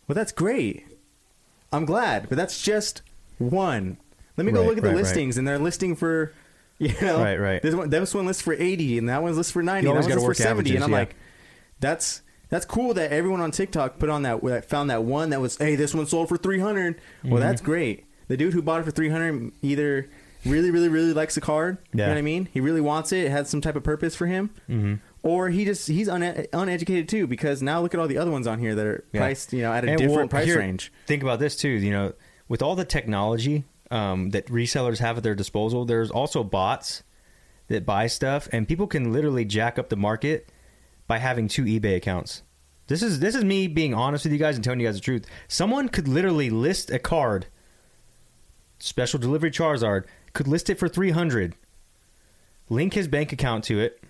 well, 0.08 0.14
that's 0.14 0.32
great. 0.32 0.84
I'm 1.72 1.84
glad, 1.84 2.28
but 2.28 2.36
that's 2.36 2.62
just 2.62 3.02
one. 3.38 3.98
Let 4.36 4.46
me 4.46 4.52
go 4.52 4.60
Right, 4.60 4.68
look 4.68 4.76
at 4.78 4.82
the 4.82 4.88
right, 4.90 4.94
right. 4.96 5.02
listings, 5.04 5.36
and 5.38 5.46
they're 5.46 5.58
listing 5.58 5.94
for. 5.96 6.32
You 6.80 6.92
know, 7.00 7.20
Right, 7.22 7.36
right. 7.38 7.62
This 7.62 7.72
one, 7.72 7.88
this 7.88 8.12
one 8.14 8.26
lists 8.26 8.42
for 8.42 8.52
eighty, 8.52 8.98
and 8.98 9.08
that 9.08 9.22
one's 9.22 9.36
lists 9.36 9.52
for 9.52 9.62
ninety. 9.62 9.88
And 9.88 9.96
that 9.96 10.00
gotta 10.02 10.08
one 10.20 10.26
lists 10.26 10.28
work 10.28 10.36
for 10.36 10.42
seventy, 10.42 10.74
and 10.74 10.82
I'm 10.84 10.90
yeah. 10.90 10.96
like, 10.98 11.14
that's 11.78 12.20
That's 12.48 12.64
cool 12.66 12.94
that 12.94 13.12
everyone 13.12 13.40
on 13.40 13.52
TikTok 13.52 14.00
put 14.00 14.10
on 14.10 14.22
that 14.22 14.42
that 14.42 14.64
found 14.68 14.90
that 14.90 15.04
one 15.04 15.30
that 15.30 15.40
was 15.40 15.56
hey 15.56 15.76
this 15.76 15.94
one 15.94 16.06
sold 16.06 16.28
for 16.28 16.36
three 16.36 16.58
hundred. 16.58 16.96
Well, 17.22 17.34
Mm-hmm. 17.34 17.40
that's 17.42 17.60
great. 17.60 18.06
The 18.26 18.36
dude 18.36 18.52
who 18.54 18.60
bought 18.60 18.80
it 18.80 18.84
for 18.84 18.90
three 18.90 19.08
hundred 19.08 19.52
either 19.62 20.08
really 20.44 20.70
really 20.70 20.88
really 20.88 21.12
likes 21.12 21.34
the 21.34 21.40
card. 21.40 21.78
You 21.92 22.00
Yeah. 22.00 22.06
know 22.06 22.12
what 22.12 22.18
I 22.18 22.22
mean? 22.22 22.48
He 22.52 22.60
really 22.60 22.80
wants 22.80 23.12
it. 23.12 23.24
It 23.24 23.30
has 23.30 23.48
some 23.48 23.60
type 23.60 23.76
of 23.76 23.82
purpose 23.82 24.14
for 24.14 24.26
him. 24.26 24.50
Mm-hmm. 24.68 24.94
Or 25.22 25.48
he 25.48 25.64
just 25.64 25.88
he's 25.88 26.08
une- 26.08 26.46
uneducated 26.52 27.08
too 27.08 27.26
because 27.26 27.62
now 27.62 27.80
look 27.80 27.94
at 27.94 28.00
all 28.00 28.06
the 28.08 28.18
other 28.18 28.30
ones 28.30 28.46
on 28.46 28.58
here 28.58 28.74
that 28.74 28.86
are 28.86 29.04
Yeah. 29.12 29.20
priced 29.20 29.52
you 29.52 29.62
know 29.62 29.72
at 29.72 29.84
a 29.84 29.88
And 29.90 29.98
different 29.98 30.16
well, 30.18 30.28
price 30.28 30.46
here, 30.46 30.58
range. 30.58 30.92
Think 31.06 31.22
about 31.22 31.38
this 31.40 31.56
too. 31.56 31.68
You 31.68 31.90
know, 31.90 32.12
with 32.48 32.62
all 32.62 32.76
the 32.76 32.84
technology 32.84 33.64
um, 33.90 34.30
that 34.30 34.46
resellers 34.48 34.98
have 34.98 35.16
at 35.18 35.22
their 35.22 35.34
disposal, 35.34 35.84
there's 35.84 36.10
also 36.10 36.42
bots 36.44 37.02
that 37.68 37.86
buy 37.86 38.06
stuff, 38.06 38.48
and 38.52 38.68
people 38.68 38.86
can 38.86 39.12
literally 39.12 39.44
jack 39.44 39.78
up 39.78 39.88
the 39.88 39.96
market 39.96 40.50
by 41.06 41.18
having 41.18 41.48
two 41.48 41.64
eBay 41.64 41.96
accounts. 41.96 42.42
This 42.86 43.02
is 43.02 43.20
this 43.20 43.34
is 43.34 43.44
me 43.44 43.66
being 43.66 43.94
honest 43.94 44.24
with 44.24 44.32
you 44.34 44.38
guys 44.38 44.56
and 44.56 44.64
telling 44.64 44.80
you 44.80 44.86
guys 44.86 44.96
the 44.96 45.00
truth. 45.00 45.24
Someone 45.48 45.88
could 45.88 46.06
literally 46.06 46.50
list 46.50 46.90
a 46.90 46.98
card, 46.98 47.46
special 48.78 49.18
delivery 49.18 49.50
Charizard, 49.50 50.04
could 50.34 50.46
list 50.46 50.68
it 50.68 50.78
for 50.78 50.88
three 50.88 51.10
hundred, 51.12 51.54
link 52.68 52.92
his 52.92 53.08
bank 53.08 53.32
account 53.32 53.64
to 53.64 53.80
it 53.80 54.02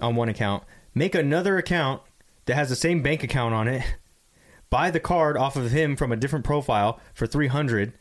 on 0.00 0.16
one 0.16 0.28
account, 0.30 0.64
make 0.94 1.14
another 1.14 1.58
account 1.58 2.00
that 2.46 2.54
has 2.54 2.70
the 2.70 2.76
same 2.76 3.02
bank 3.02 3.22
account 3.22 3.52
on 3.54 3.68
it, 3.68 3.82
buy 4.70 4.90
the 4.90 5.00
card 5.00 5.36
off 5.36 5.56
of 5.56 5.70
him 5.70 5.96
from 5.96 6.10
a 6.12 6.16
different 6.16 6.44
profile 6.44 6.98
for 7.14 7.26
300 7.26 7.92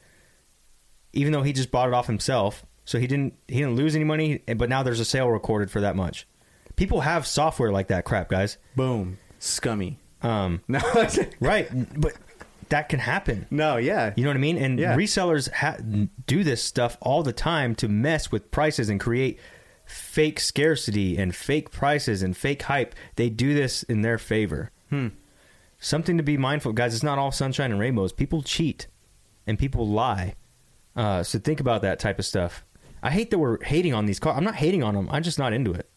even 1.14 1.32
though 1.32 1.44
he 1.44 1.54
just 1.54 1.72
bought 1.72 1.88
it 1.88 1.94
off 1.94 2.08
himself. 2.08 2.66
So 2.84 3.00
he 3.00 3.08
didn't 3.08 3.36
he 3.48 3.60
didn't 3.60 3.76
lose 3.78 3.96
any 3.96 4.04
money 4.04 4.44
but 4.58 4.68
now 4.70 4.84
there's 4.84 5.00
a 5.00 5.06
sale 5.06 5.30
recorded 5.30 5.72
for 5.72 5.80
that 5.82 5.96
much. 5.96 6.28
People 6.76 7.02
have 7.02 7.26
software 7.26 7.72
like 7.72 7.88
that 7.88 8.04
crap 8.04 8.28
guys. 8.30 8.58
Boom, 8.76 9.18
scummy. 9.40 9.98
um 10.22 10.62
No, 10.68 10.80
right 11.40 11.68
but 12.00 12.14
that 12.70 12.90
can 12.90 13.00
happen. 13.00 13.46
No, 13.52 13.78
yeah, 13.78 14.14
you 14.16 14.24
know 14.24 14.30
what 14.30 14.38
i 14.38 14.40
mean? 14.40 14.58
And 14.58 14.80
Yeah. 14.80 14.96
resellers 14.96 15.52
ha- 15.52 15.78
do 16.26 16.44
this 16.44 16.64
stuff 16.64 16.98
all 17.02 17.24
the 17.24 17.34
time 17.34 17.76
to 17.76 17.88
mess 17.88 18.32
with 18.32 18.52
prices 18.52 18.90
and 18.90 19.00
create 19.00 19.40
fake 19.86 20.40
scarcity 20.40 21.18
and 21.18 21.36
fake 21.36 21.72
prices 21.72 22.24
and 22.24 22.36
fake 22.36 22.64
hype. 22.64 22.96
They 23.18 23.30
do 23.30 23.54
this 23.54 23.84
in 23.84 24.02
their 24.02 24.18
favor. 24.18 24.72
Hmm. 24.90 25.08
something 25.80 26.18
to 26.18 26.24
be 26.24 26.38
mindful 26.38 26.70
of, 26.70 26.76
guys 26.76 26.94
it's 26.94 27.04
not 27.04 27.20
all 27.20 27.32
sunshine 27.32 27.70
and 27.72 27.80
rainbows. 27.80 28.12
People 28.14 28.42
cheat 28.42 28.88
and 29.46 29.60
people 29.60 29.88
lie. 29.88 30.34
Uh, 30.96 31.22
so 31.22 31.38
think 31.38 31.60
about 31.60 31.82
that 31.84 32.00
type 32.00 32.18
of 32.18 32.26
stuff. 32.26 32.64
I 33.04 33.12
hate 33.12 33.30
that 33.32 33.38
we're 33.38 33.62
hating 33.64 33.94
on 33.94 34.06
these 34.08 34.20
cars 34.20 34.36
i'm 34.38 34.44
not 34.44 34.56
hating 34.56 34.82
on 34.82 34.96
them 34.96 35.08
i'm 35.12 35.22
just 35.22 35.38
not 35.38 35.54
into 35.54 35.72
it 35.74 35.88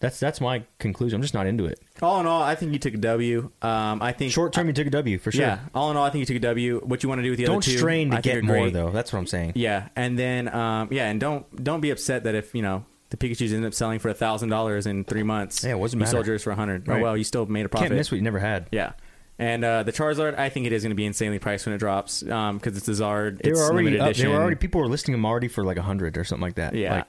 that's 0.00 0.20
that's 0.20 0.40
my 0.40 0.62
conclusion 0.78 1.16
i'm 1.16 1.22
just 1.22 1.34
not 1.34 1.46
into 1.46 1.64
it 1.66 1.80
All 2.00 2.20
in 2.20 2.26
all, 2.26 2.42
I 2.42 2.54
think 2.54 2.72
you 2.72 2.78
took 2.78 2.94
a 2.94 2.98
W. 2.98 3.50
Um, 3.62 4.00
I 4.00 4.12
think 4.12 4.32
short 4.32 4.52
term 4.52 4.68
you 4.68 4.72
took 4.72 4.86
a 4.86 4.90
w 4.90 5.18
for 5.18 5.32
sure 5.32 5.42
Yeah. 5.42 5.58
All 5.74 5.90
in 5.90 5.96
all, 5.96 6.04
I 6.04 6.10
think 6.10 6.20
you 6.20 6.26
took 6.26 6.36
a 6.36 6.40
W. 6.54 6.80
What 6.84 7.02
you 7.02 7.08
want 7.08 7.18
to 7.18 7.22
do 7.24 7.30
with 7.30 7.38
the 7.38 7.46
don't 7.46 7.56
other 7.56 7.62
two? 7.62 7.76
strain 7.78 8.10
to 8.10 8.18
I 8.18 8.20
think 8.20 8.24
get 8.34 8.36
are 8.38 8.42
more 8.42 8.56
great. 8.64 8.72
though 8.74 8.90
that's 8.90 9.12
what 9.12 9.18
i'm 9.18 9.26
saying 9.26 9.52
Yeah, 9.56 9.88
and 9.96 10.18
then 10.18 10.48
um, 10.54 10.88
yeah, 10.92 11.08
and 11.10 11.18
don't 11.20 11.44
don't 11.64 11.80
be 11.80 11.90
upset 11.90 12.24
that 12.24 12.34
if 12.36 12.54
you 12.54 12.62
know 12.62 12.84
the 13.10 13.16
Pikachu's 13.16 13.52
end 13.54 13.64
up 13.64 13.72
selling 13.74 13.98
for 13.98 14.10
a 14.10 14.14
thousand 14.14 14.50
dollars 14.50 14.86
in 14.86 15.02
three 15.02 15.22
months. 15.22 15.64
Yeah, 15.64 15.76
it 15.76 15.80
doesn't 15.80 15.96
you 15.98 16.00
matter. 16.00 16.10
sold 16.12 16.26
yours 16.26 16.42
for 16.42 16.50
a 16.50 16.54
hundred. 16.56 16.86
Right. 16.86 17.00
Oh 17.00 17.02
well, 17.02 17.16
you 17.16 17.24
still 17.24 17.46
made 17.46 17.64
a 17.64 17.68
profit. 17.70 17.88
can't 17.88 17.96
miss 17.98 18.10
what 18.12 18.16
you 18.18 18.22
never 18.22 18.38
had 18.38 18.68
Yeah. 18.70 18.92
And 19.40 19.64
uh, 19.64 19.82
the 19.84 19.92
Charizard, 19.92 20.36
I 20.38 20.48
think 20.48 20.66
it 20.66 20.72
is 20.72 20.82
going 20.82 20.90
to 20.90 20.96
be 20.96 21.06
insanely 21.06 21.38
priced 21.38 21.64
when 21.64 21.74
it 21.74 21.78
drops 21.78 22.22
because 22.22 22.76
it's 22.76 22.86
a 22.88 22.90
Zard. 22.92 23.40
they 23.40 23.50
it's 23.50 23.58
were 23.60 23.66
already 23.66 23.84
limited 23.90 24.00
up, 24.00 24.14
they 24.16 24.26
were 24.28 24.34
already 24.34 24.56
people 24.56 24.80
were 24.80 24.88
listing 24.88 25.12
them 25.12 25.24
already 25.24 25.46
for 25.48 25.64
like 25.64 25.76
a 25.78 25.82
hundred 25.82 26.18
or 26.18 26.24
something 26.24 26.42
like 26.42 26.56
that 26.56 26.74
Yeah. 26.74 26.96
Like, 26.96 27.06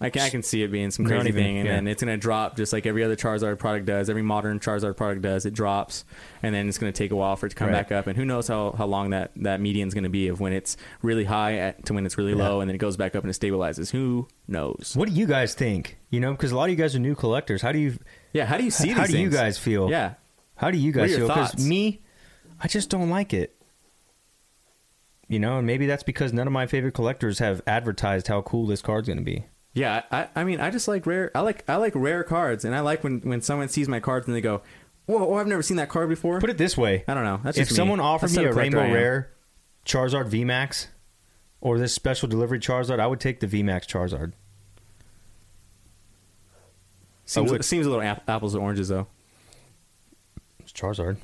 I 0.00 0.10
can, 0.10 0.22
I 0.22 0.30
can 0.30 0.44
see 0.44 0.62
it 0.62 0.70
being 0.70 0.92
some 0.92 1.04
crazy 1.04 1.32
thing, 1.32 1.58
and 1.58 1.66
yeah. 1.66 1.74
then 1.74 1.88
it's 1.88 2.00
going 2.04 2.14
to 2.16 2.20
drop 2.20 2.56
just 2.56 2.72
like 2.72 2.86
every 2.86 3.02
other 3.02 3.16
Charizard 3.16 3.58
product 3.58 3.84
does. 3.86 4.08
Every 4.08 4.22
modern 4.22 4.60
Charizard 4.60 4.96
product 4.96 5.22
does. 5.22 5.44
It 5.44 5.54
drops, 5.54 6.04
and 6.40 6.54
then 6.54 6.68
it's 6.68 6.78
going 6.78 6.92
to 6.92 6.96
take 6.96 7.10
a 7.10 7.16
while 7.16 7.34
for 7.34 7.46
it 7.46 7.48
to 7.50 7.56
come 7.56 7.66
Right. 7.70 7.88
back 7.88 7.90
up. 7.90 8.06
And 8.06 8.16
who 8.16 8.24
knows 8.24 8.46
how, 8.46 8.70
how 8.78 8.86
long 8.86 9.10
that 9.10 9.32
that 9.34 9.60
median 9.60 9.88
is 9.88 9.94
going 9.94 10.04
to 10.04 10.08
be 10.10 10.28
of 10.28 10.38
when 10.38 10.52
it's 10.52 10.76
really 11.02 11.24
high 11.24 11.56
at, 11.56 11.84
to 11.86 11.94
when 11.94 12.06
it's 12.06 12.16
really 12.16 12.30
Yeah. 12.32 12.48
low, 12.48 12.60
and 12.60 12.70
then 12.70 12.76
it 12.76 12.78
goes 12.78 12.96
back 12.96 13.16
up 13.16 13.24
and 13.24 13.34
it 13.34 13.38
stabilizes. 13.40 13.90
Who 13.90 14.28
knows? 14.46 14.92
what 14.94 15.08
do 15.08 15.14
you 15.16 15.26
guys 15.26 15.54
think 15.54 15.98
you 16.10 16.20
know 16.20 16.30
because 16.30 16.52
a 16.52 16.56
lot 16.56 16.64
of 16.64 16.70
you 16.70 16.76
guys 16.76 16.94
are 16.94 17.00
new 17.00 17.14
collectors 17.16 17.60
how 17.60 17.72
do 17.72 17.78
you 17.80 17.98
Yeah, 18.32 18.46
how 18.46 18.56
do 18.56 18.62
you 18.64 18.70
see? 18.70 18.88
This? 18.90 18.96
How 18.96 19.02
these 19.06 19.16
do 19.16 19.20
you 19.20 19.30
guys 19.30 19.58
feel 19.58 19.90
Yeah, 19.90 20.14
How 20.54 20.70
do 20.70 20.78
you 20.78 20.92
guys 20.92 21.14
feel? 21.16 21.26
Because 21.26 21.66
me, 21.66 22.02
I 22.60 22.68
just 22.68 22.88
don't 22.88 23.10
like 23.10 23.34
it. 23.34 23.56
You 25.26 25.38
know, 25.40 25.58
and 25.58 25.66
maybe 25.66 25.86
that's 25.86 26.02
because 26.04 26.32
none 26.32 26.46
of 26.46 26.52
my 26.52 26.66
favorite 26.68 26.92
collectors 26.94 27.40
have 27.40 27.60
advertised 27.66 28.28
how 28.28 28.42
cool 28.42 28.66
this 28.66 28.80
card's 28.80 29.08
going 29.08 29.18
to 29.18 29.24
be. 29.24 29.44
Yeah. 29.72 30.02
I, 30.10 30.28
I 30.34 30.44
mean, 30.44 30.60
I 30.60 30.70
just 30.70 30.88
like 30.88 31.06
rare. 31.06 31.30
I 31.34 31.40
like 31.40 31.68
I 31.68 31.76
like 31.76 31.92
rare 31.94 32.24
cards, 32.24 32.64
and 32.64 32.74
I 32.74 32.80
like 32.80 33.04
when 33.04 33.20
when 33.20 33.40
someone 33.40 33.68
sees 33.68 33.88
my 33.88 34.00
cards 34.00 34.26
and 34.26 34.34
they 34.34 34.40
go, 34.40 34.62
"Whoa, 35.06 35.28
oh, 35.28 35.34
I've 35.34 35.46
never 35.46 35.62
seen 35.62 35.76
that 35.78 35.88
card 35.88 36.08
before." 36.08 36.40
Put 36.40 36.50
it 36.50 36.58
this 36.58 36.76
way: 36.76 37.04
I 37.08 37.14
don't 37.14 37.24
know. 37.24 37.40
That's 37.42 37.58
if 37.58 37.68
just 37.68 37.72
me. 37.72 37.76
someone 37.76 38.00
offered 38.00 38.30
That's 38.30 38.38
me 38.38 38.44
a 38.44 38.52
Rainbow 38.52 38.92
Rare 38.92 39.32
Charizard 39.84 40.30
VMAX 40.30 40.88
or 41.60 41.78
this 41.78 41.92
special 41.92 42.28
delivery 42.28 42.58
Charizard, 42.58 43.00
I 43.00 43.06
would 43.06 43.20
take 43.20 43.40
the 43.40 43.46
VMAX 43.46 43.86
Charizard. 43.86 44.32
seems, 47.24 47.50
would. 47.50 47.64
seems 47.64 47.86
a 47.86 47.90
little 47.90 48.04
ap- 48.04 48.28
apples 48.28 48.52
to 48.54 48.60
oranges 48.60 48.88
though. 48.88 49.06
It's 50.60 50.72
Charizard. 50.72 51.16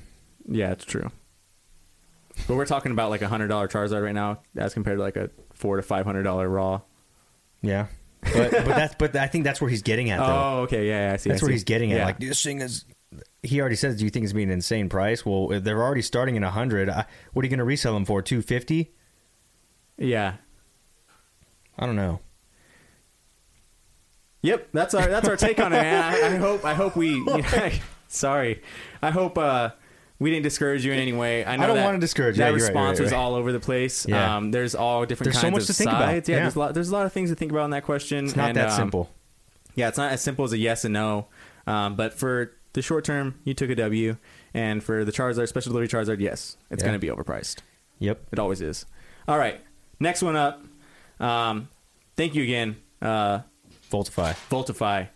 Yeah, 0.46 0.72
it's 0.72 0.84
true. 0.84 1.10
But 2.48 2.56
we're 2.56 2.66
talking 2.66 2.92
about 2.92 3.10
like 3.10 3.22
a 3.22 3.28
hundred 3.28 3.48
dollar 3.48 3.68
Charizard 3.68 4.02
right 4.02 4.14
now, 4.14 4.40
as 4.56 4.74
compared 4.74 4.98
to 4.98 5.02
like 5.02 5.16
a 5.16 5.30
four 5.52 5.76
to 5.76 5.82
five 5.82 6.04
hundred 6.04 6.24
dollar 6.24 6.48
raw. 6.48 6.80
Yeah, 7.62 7.86
but 8.32 8.50
but 8.50 8.64
that's 8.66 8.94
but 8.96 9.16
I 9.16 9.26
think 9.26 9.44
that's 9.44 9.60
where 9.60 9.70
he's 9.70 9.82
getting 9.82 10.10
at 10.10 10.18
though. 10.18 10.24
Oh, 10.26 10.60
okay, 10.62 10.86
yeah, 10.88 11.08
yeah 11.08 11.12
I 11.14 11.16
see. 11.16 11.30
That's 11.30 11.42
I 11.42 11.44
where 11.44 11.50
see. 11.50 11.54
he's 11.54 11.64
getting 11.64 11.92
at. 11.92 11.98
Yeah. 11.98 12.04
Like 12.06 12.20
this 12.20 12.42
thing 12.42 12.60
is. 12.60 12.84
He 13.44 13.60
already 13.60 13.76
says, 13.76 13.96
"Do 13.98 14.04
you 14.04 14.10
think 14.10 14.24
it's 14.24 14.32
being 14.32 14.48
an 14.48 14.54
insane 14.54 14.88
price?" 14.88 15.24
Well, 15.24 15.60
they're 15.60 15.82
already 15.82 16.02
starting 16.02 16.36
at 16.36 16.42
a 16.42 16.50
hundred. 16.50 16.88
What 16.88 17.42
are 17.42 17.44
you 17.44 17.50
going 17.50 17.58
to 17.58 17.64
resell 17.64 17.94
them 17.94 18.04
for? 18.04 18.22
Two 18.22 18.42
fifty? 18.42 18.92
yeah, 19.96 20.34
I 21.78 21.86
don't 21.86 21.94
know. 21.94 22.20
yep. 24.42 24.68
That's 24.72 24.94
our 24.94 25.06
that's 25.06 25.28
our 25.28 25.36
take 25.36 25.60
on 25.60 25.72
it. 25.72 25.82
Man. 25.82 26.02
I, 26.02 26.34
I 26.34 26.36
hope 26.36 26.64
I 26.64 26.74
hope 26.74 26.96
we. 26.96 27.24
sorry, 28.08 28.62
I 29.02 29.10
hope 29.10 29.38
uh, 29.38 29.70
we 30.24 30.30
didn't 30.30 30.42
discourage 30.44 30.86
you 30.86 30.90
in 30.90 30.98
any 30.98 31.12
way. 31.12 31.44
I 31.44 31.56
know 31.56 31.66
don't 31.66 31.76
that- 31.76 31.84
wanna 31.84 31.98
discourage 31.98 32.36
you. 32.36 32.38
That 32.38 32.46
Yeah, 32.46 32.52
right, 32.52 32.62
response 32.62 32.98
you're 32.98 33.04
right, 33.08 33.12
was 33.12 33.12
all 33.12 33.34
over 33.34 33.52
the 33.52 33.60
place. 33.60 34.06
Yeah. 34.08 34.36
Um, 34.36 34.52
there's 34.52 34.74
all 34.74 35.04
different 35.04 35.24
There's 35.24 35.36
so 35.36 35.42
kinds 35.42 35.52
much 35.52 35.60
of 35.64 35.66
to 35.66 35.72
think 35.74 35.90
about. 35.90 36.00
Yeah, 36.08 36.14
Yeah. 36.14 36.40
there's 36.40 36.56
a 36.56 36.58
lot. 36.58 36.72
There's 36.72 36.88
a 36.88 36.92
lot 36.94 37.04
of 37.04 37.12
things 37.12 37.28
to 37.28 37.36
think 37.36 37.52
about 37.52 37.66
in 37.66 37.72
that 37.72 37.84
question. 37.84 38.24
It's 38.24 38.34
not 38.34 38.48
and, 38.48 38.56
that 38.56 38.70
um, 38.70 38.76
simple. 38.76 39.10
Yeah, 39.74 39.88
it's 39.88 39.98
not 39.98 40.12
as 40.12 40.22
simple 40.22 40.46
as 40.46 40.54
a 40.54 40.58
yes 40.58 40.82
and 40.86 40.94
no. 40.94 41.26
Um, 41.66 41.94
but 41.94 42.14
for 42.14 42.52
the 42.72 42.80
short 42.80 43.04
term, 43.04 43.34
you 43.44 43.52
took 43.52 43.68
a 43.68 43.74
W, 43.74 44.16
and 44.54 44.82
for 44.82 45.04
the 45.04 45.12
Charizard 45.12 45.46
special 45.48 45.72
delivery 45.72 45.88
Charizard, 45.88 46.20
yes, 46.20 46.56
it's 46.70 46.82
Yeah. 46.82 46.88
going 46.88 46.98
to 46.98 47.06
be 47.06 47.12
overpriced. 47.12 47.58
Yep. 47.98 48.22
It 48.32 48.38
always 48.38 48.62
is. 48.62 48.86
All 49.28 49.36
right, 49.36 49.60
next 50.00 50.22
one 50.22 50.36
up. 50.36 50.62
Um, 51.20 51.68
thank 52.16 52.34
you 52.34 52.42
again, 52.44 52.76
uh, 53.02 53.40
Voltify. 53.92 54.34
Voltify. 54.50 55.08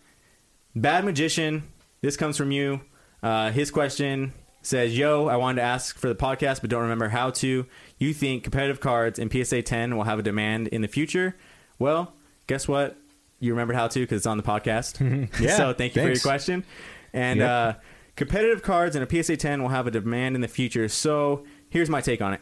Bad 0.77 1.07
Magician. 1.07 1.63
This 2.03 2.19
comes 2.19 2.37
from 2.37 2.53
you. 2.53 2.83
Uh, 3.23 3.51
his 3.53 3.71
question 3.71 4.35
says, 4.69 4.97
"Yo, 4.97 5.27
I 5.27 5.37
wanted 5.37 5.57
to 5.63 5.67
ask 5.67 5.99
for 5.99 6.09
the 6.09 6.15
podcast, 6.15 6.61
but 6.61 6.71
don't 6.71 6.83
remember 6.83 7.09
how 7.09 7.31
to. 7.31 7.67
You 7.99 8.13
think 8.15 8.43
competitive 8.45 8.81
cards 8.81 9.19
in 9.19 9.31
PSA 9.31 9.63
10 9.63 9.97
will 9.97 10.05
have 10.05 10.19
a 10.19 10.23
demand 10.23 10.69
in 10.69 10.83
the 10.83 10.89
future? 10.89 11.37
Well, 11.79 12.15
guess 12.47 12.69
what? 12.69 12.97
You 13.41 13.53
remembered 13.53 13.77
how 13.77 13.89
to 13.89 14.01
because 14.01 14.19
it's 14.19 14.27
on 14.27 14.37
the 14.37 14.43
podcast. 14.43 14.99
Yeah, 15.41 15.57
so 15.57 15.73
thank 15.73 15.95
you 15.97 16.03
thanks. 16.03 16.21
for 16.23 16.29
your 16.29 16.33
question. 16.33 16.65
And 17.13 17.41
Yep. 17.41 17.49
uh, 17.51 17.73
competitive 18.17 18.63
cards 18.63 18.95
in 18.97 19.03
a 19.03 19.09
PSA 19.23 19.37
10 19.37 19.63
will 19.63 19.69
have 19.71 19.87
a 19.87 19.91
demand 19.91 20.35
in 20.35 20.41
the 20.43 20.49
future. 20.49 20.89
So 20.89 21.45
here's 21.71 21.89
my 21.89 22.01
take 22.01 22.21
on 22.21 22.35
it. 22.35 22.41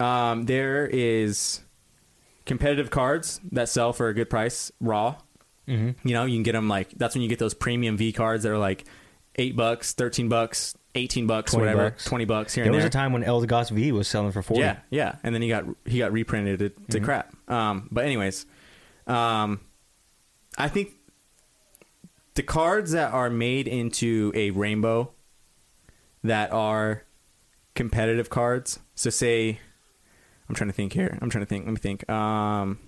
Um, 0.00 0.44
there 0.46 0.86
is 0.86 1.60
competitive 2.46 2.90
cards 2.90 3.40
that 3.52 3.68
sell 3.68 3.92
for 3.92 4.08
a 4.08 4.14
good 4.14 4.30
price 4.30 4.72
raw. 4.80 5.16
Mm-hmm. 5.68 6.06
You 6.06 6.14
know, 6.14 6.24
you 6.24 6.36
can 6.36 6.42
get 6.42 6.52
them 6.52 6.68
like 6.68 6.90
that's 6.96 7.14
when 7.14 7.22
you 7.22 7.28
get 7.28 7.38
those 7.38 7.54
premium 7.54 7.96
V 7.96 8.12
cards 8.12 8.42
that 8.42 8.52
are 8.52 8.58
like 8.58 8.84
eight 9.36 9.56
bucks, 9.56 9.92
thirteen 9.94 10.28
bucks, 10.28 10.76
eighteen 10.94 11.26
bucks, 11.26 11.52
20 11.52 11.66
whatever, 11.66 11.90
bucks. 11.90 12.04
twenty 12.04 12.24
bucks 12.24 12.54
here 12.54 12.64
There 12.64 12.70
and 12.72 12.76
was 12.76 12.82
there. 12.82 12.88
a 12.88 12.90
time 12.90 13.12
when 13.12 13.22
Eldegoss 13.24 13.70
V 13.70 13.92
was 13.92 14.06
selling 14.08 14.32
for 14.32 14.42
40. 14.42 14.60
Yeah, 14.60 14.76
yeah, 14.90 15.16
and 15.22 15.34
then 15.34 15.42
he 15.42 15.48
got 15.48 15.64
he 15.86 15.98
got 15.98 16.12
reprinted 16.12 16.58
to, 16.60 16.68
to 16.92 17.00
Mhm. 17.00 17.04
crap. 17.04 17.34
Um, 17.50 17.88
but 17.90 18.04
anyways, 18.04 18.46
um, 19.06 19.60
I 20.56 20.68
think 20.68 20.90
the 22.34 22.42
cards 22.42 22.92
that 22.92 23.12
are 23.12 23.30
made 23.30 23.68
into 23.68 24.32
a 24.34 24.50
rainbow 24.50 25.12
that 26.22 26.52
are 26.52 27.04
competitive 27.74 28.30
cards. 28.30 28.78
So 28.94 29.10
say, 29.10 29.60
I'm 30.48 30.54
trying 30.54 30.68
to 30.70 30.74
think 30.74 30.92
here. 30.92 31.18
I'm 31.20 31.28
trying 31.30 31.42
to 31.44 31.48
think. 31.48 31.64
Let 31.66 31.72
me 31.72 31.78
think. 31.78 32.08
Um, 32.10 32.78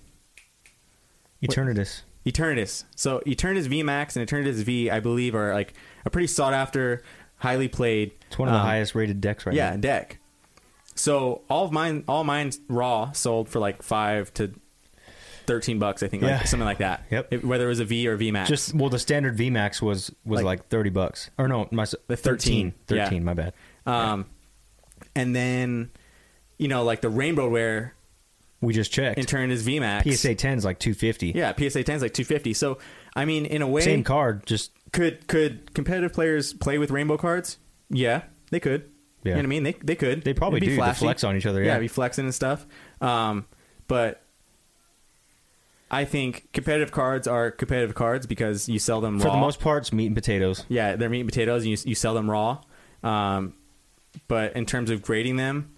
Eternatus. 1.43 2.01
Eternatus. 2.25 2.83
So 2.95 3.21
Eternatus 3.25 3.67
V 3.67 3.83
Max 3.83 4.15
and 4.17 4.27
Eternatus 4.27 4.63
V, 4.63 4.89
I 4.89 4.99
believe, 4.99 5.35
are 5.35 5.53
like 5.53 5.73
a 6.05 6.09
pretty 6.09 6.27
sought 6.27 6.53
after, 6.53 7.01
highly 7.37 7.67
played. 7.67 8.11
It's 8.27 8.37
one 8.37 8.47
of 8.49 8.53
the 8.53 8.59
um, 8.59 8.65
highest 8.65 8.95
rated 8.95 9.21
decks 9.21 9.45
right 9.45 9.55
yeah, 9.55 9.71
now. 9.71 9.77
deck. 9.77 10.19
So 10.95 11.41
all 11.49 11.65
of 11.65 11.71
mine, 11.71 12.03
all 12.07 12.23
mine 12.23 12.51
raw 12.67 13.11
sold 13.11 13.49
for 13.49 13.59
like 13.59 13.83
five 13.83 14.33
to 14.35 14.51
thirteen 15.45 15.79
bucks. 15.79 16.01
I 16.03 16.07
think, 16.07 16.23
Yeah. 16.23 16.37
like 16.37 16.47
something 16.47 16.65
like 16.65 16.79
that. 16.79 17.03
Yep. 17.11 17.27
If- 17.31 17.43
whether 17.43 17.65
it 17.65 17.69
was 17.69 17.79
a 17.79 17.85
V 17.85 18.07
or 18.07 18.15
V 18.17 18.31
Max. 18.31 18.49
Just 18.49 18.73
well, 18.73 18.89
the 18.89 18.99
standard 18.99 19.37
VMAX 19.37 19.81
was 19.81 20.11
was 20.25 20.37
Like- 20.41 20.59
like, 20.59 20.67
thirty 20.69 20.89
bucks, 20.89 21.29
or 21.37 21.47
no, 21.47 21.67
my 21.71 21.85
The 22.07 22.17
13, 22.17 22.71
13, 22.71 22.73
13, 22.87 23.13
yeah. 23.13 23.19
My 23.23 23.33
bad. 23.33 23.53
um, 23.85 24.25
and 25.15 25.35
then 25.35 25.91
you 26.57 26.67
know, 26.67 26.83
like 26.83 27.01
the 27.01 27.09
rainbow 27.09 27.47
wear 27.47 27.93
We 28.61 28.73
just 28.73 28.91
checked. 28.91 29.19
in 29.19 29.25
turn 29.27 29.51
is 29.51 29.61
V 29.61 29.79
Max. 29.79 30.05
PSA 30.09 30.33
10 30.33 30.57
is 30.57 30.65
like 30.65 30.79
two 30.79 30.95
fifty. 30.95 31.27
Yeah, 31.35 31.53
PSA 31.55 31.83
10 31.83 31.95
is 31.97 32.01
like 32.01 32.13
250. 32.15 32.53
So, 32.53 32.79
I 33.15 33.25
mean, 33.25 33.45
in 33.45 33.61
a 33.61 33.67
way, 33.67 33.81
Same 33.81 34.03
card, 34.03 34.45
just 34.47 34.71
could 34.97 35.27
could 35.27 35.73
competitive 35.73 36.11
players 36.13 36.53
play 36.53 36.77
with 36.77 36.91
rainbow 36.91 37.17
cards? 37.17 37.57
Yeah, 37.89 38.23
they 38.51 38.59
could. 38.59 38.81
You 39.23 39.31
Yeah. 39.31 39.33
know 39.33 39.37
what 39.39 39.45
I 39.45 39.47
mean? 39.47 39.63
They 39.63 39.73
they 39.83 39.95
could. 39.95 40.23
They 40.23 40.33
probably 40.33 40.59
do. 40.59 40.75
They 40.75 40.93
flex 40.93 41.23
on 41.23 41.35
each 41.37 41.45
other, 41.45 41.63
Yeah, 41.63 41.73
yeah. 41.73 41.79
be 41.79 41.87
flexing 41.87 42.25
and 42.25 42.33
stuff. 42.35 42.65
Um, 43.01 43.45
but 43.87 44.21
I 45.89 46.03
think 46.03 46.49
competitive 46.51 46.91
cards 46.91 47.27
are 47.27 47.49
competitive 47.51 47.95
cards 47.95 48.25
because 48.27 48.67
you 48.67 48.77
sell 48.79 48.99
them 48.99 49.19
for 49.19 49.27
raw. 49.27 49.33
the 49.35 49.39
most 49.39 49.59
part, 49.61 49.83
it's 49.83 49.93
meat 49.93 50.07
and 50.07 50.15
potatoes. 50.15 50.65
yeah, 50.67 50.95
they're 50.97 51.09
meat 51.09 51.21
and 51.21 51.29
potatoes, 51.29 51.63
and 51.63 51.71
you 51.71 51.77
you 51.85 51.95
sell 51.95 52.13
them 52.13 52.29
raw. 52.29 52.59
Um, 53.03 53.53
but 54.27 54.55
in 54.55 54.65
terms 54.65 54.89
of 54.89 55.01
grading 55.01 55.37
them, 55.37 55.71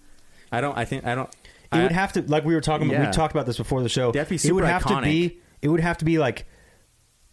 I 0.51 0.61
don't. 0.61 0.77
I 0.77 0.85
think 0.85 1.05
I 1.05 1.13
don't. 1.13 1.29
It 1.71 1.77
I- 1.77 1.83
would 1.83 1.91
have 1.91 2.13
to, 2.13 2.21
like 2.23 2.43
we 2.45 2.55
were 2.55 2.61
talking, 2.61 2.89
Yeah. 2.89 3.05
we 3.05 3.11
talked 3.11 3.33
about 3.33 3.45
this 3.45 3.57
before 3.57 3.83
the 3.83 3.89
show. 3.89 4.11
They 4.11 4.17
have 4.19 4.29
to 4.29 4.37
be 4.39 4.47
it 4.47 4.51
would 4.53 4.63
have 4.63 4.83
iconic. 4.83 4.99
to 5.01 5.01
be. 5.05 5.39
It 5.61 5.67
would 5.67 5.81
have 5.81 5.97
to 5.99 6.05
be 6.05 6.17
like 6.17 6.45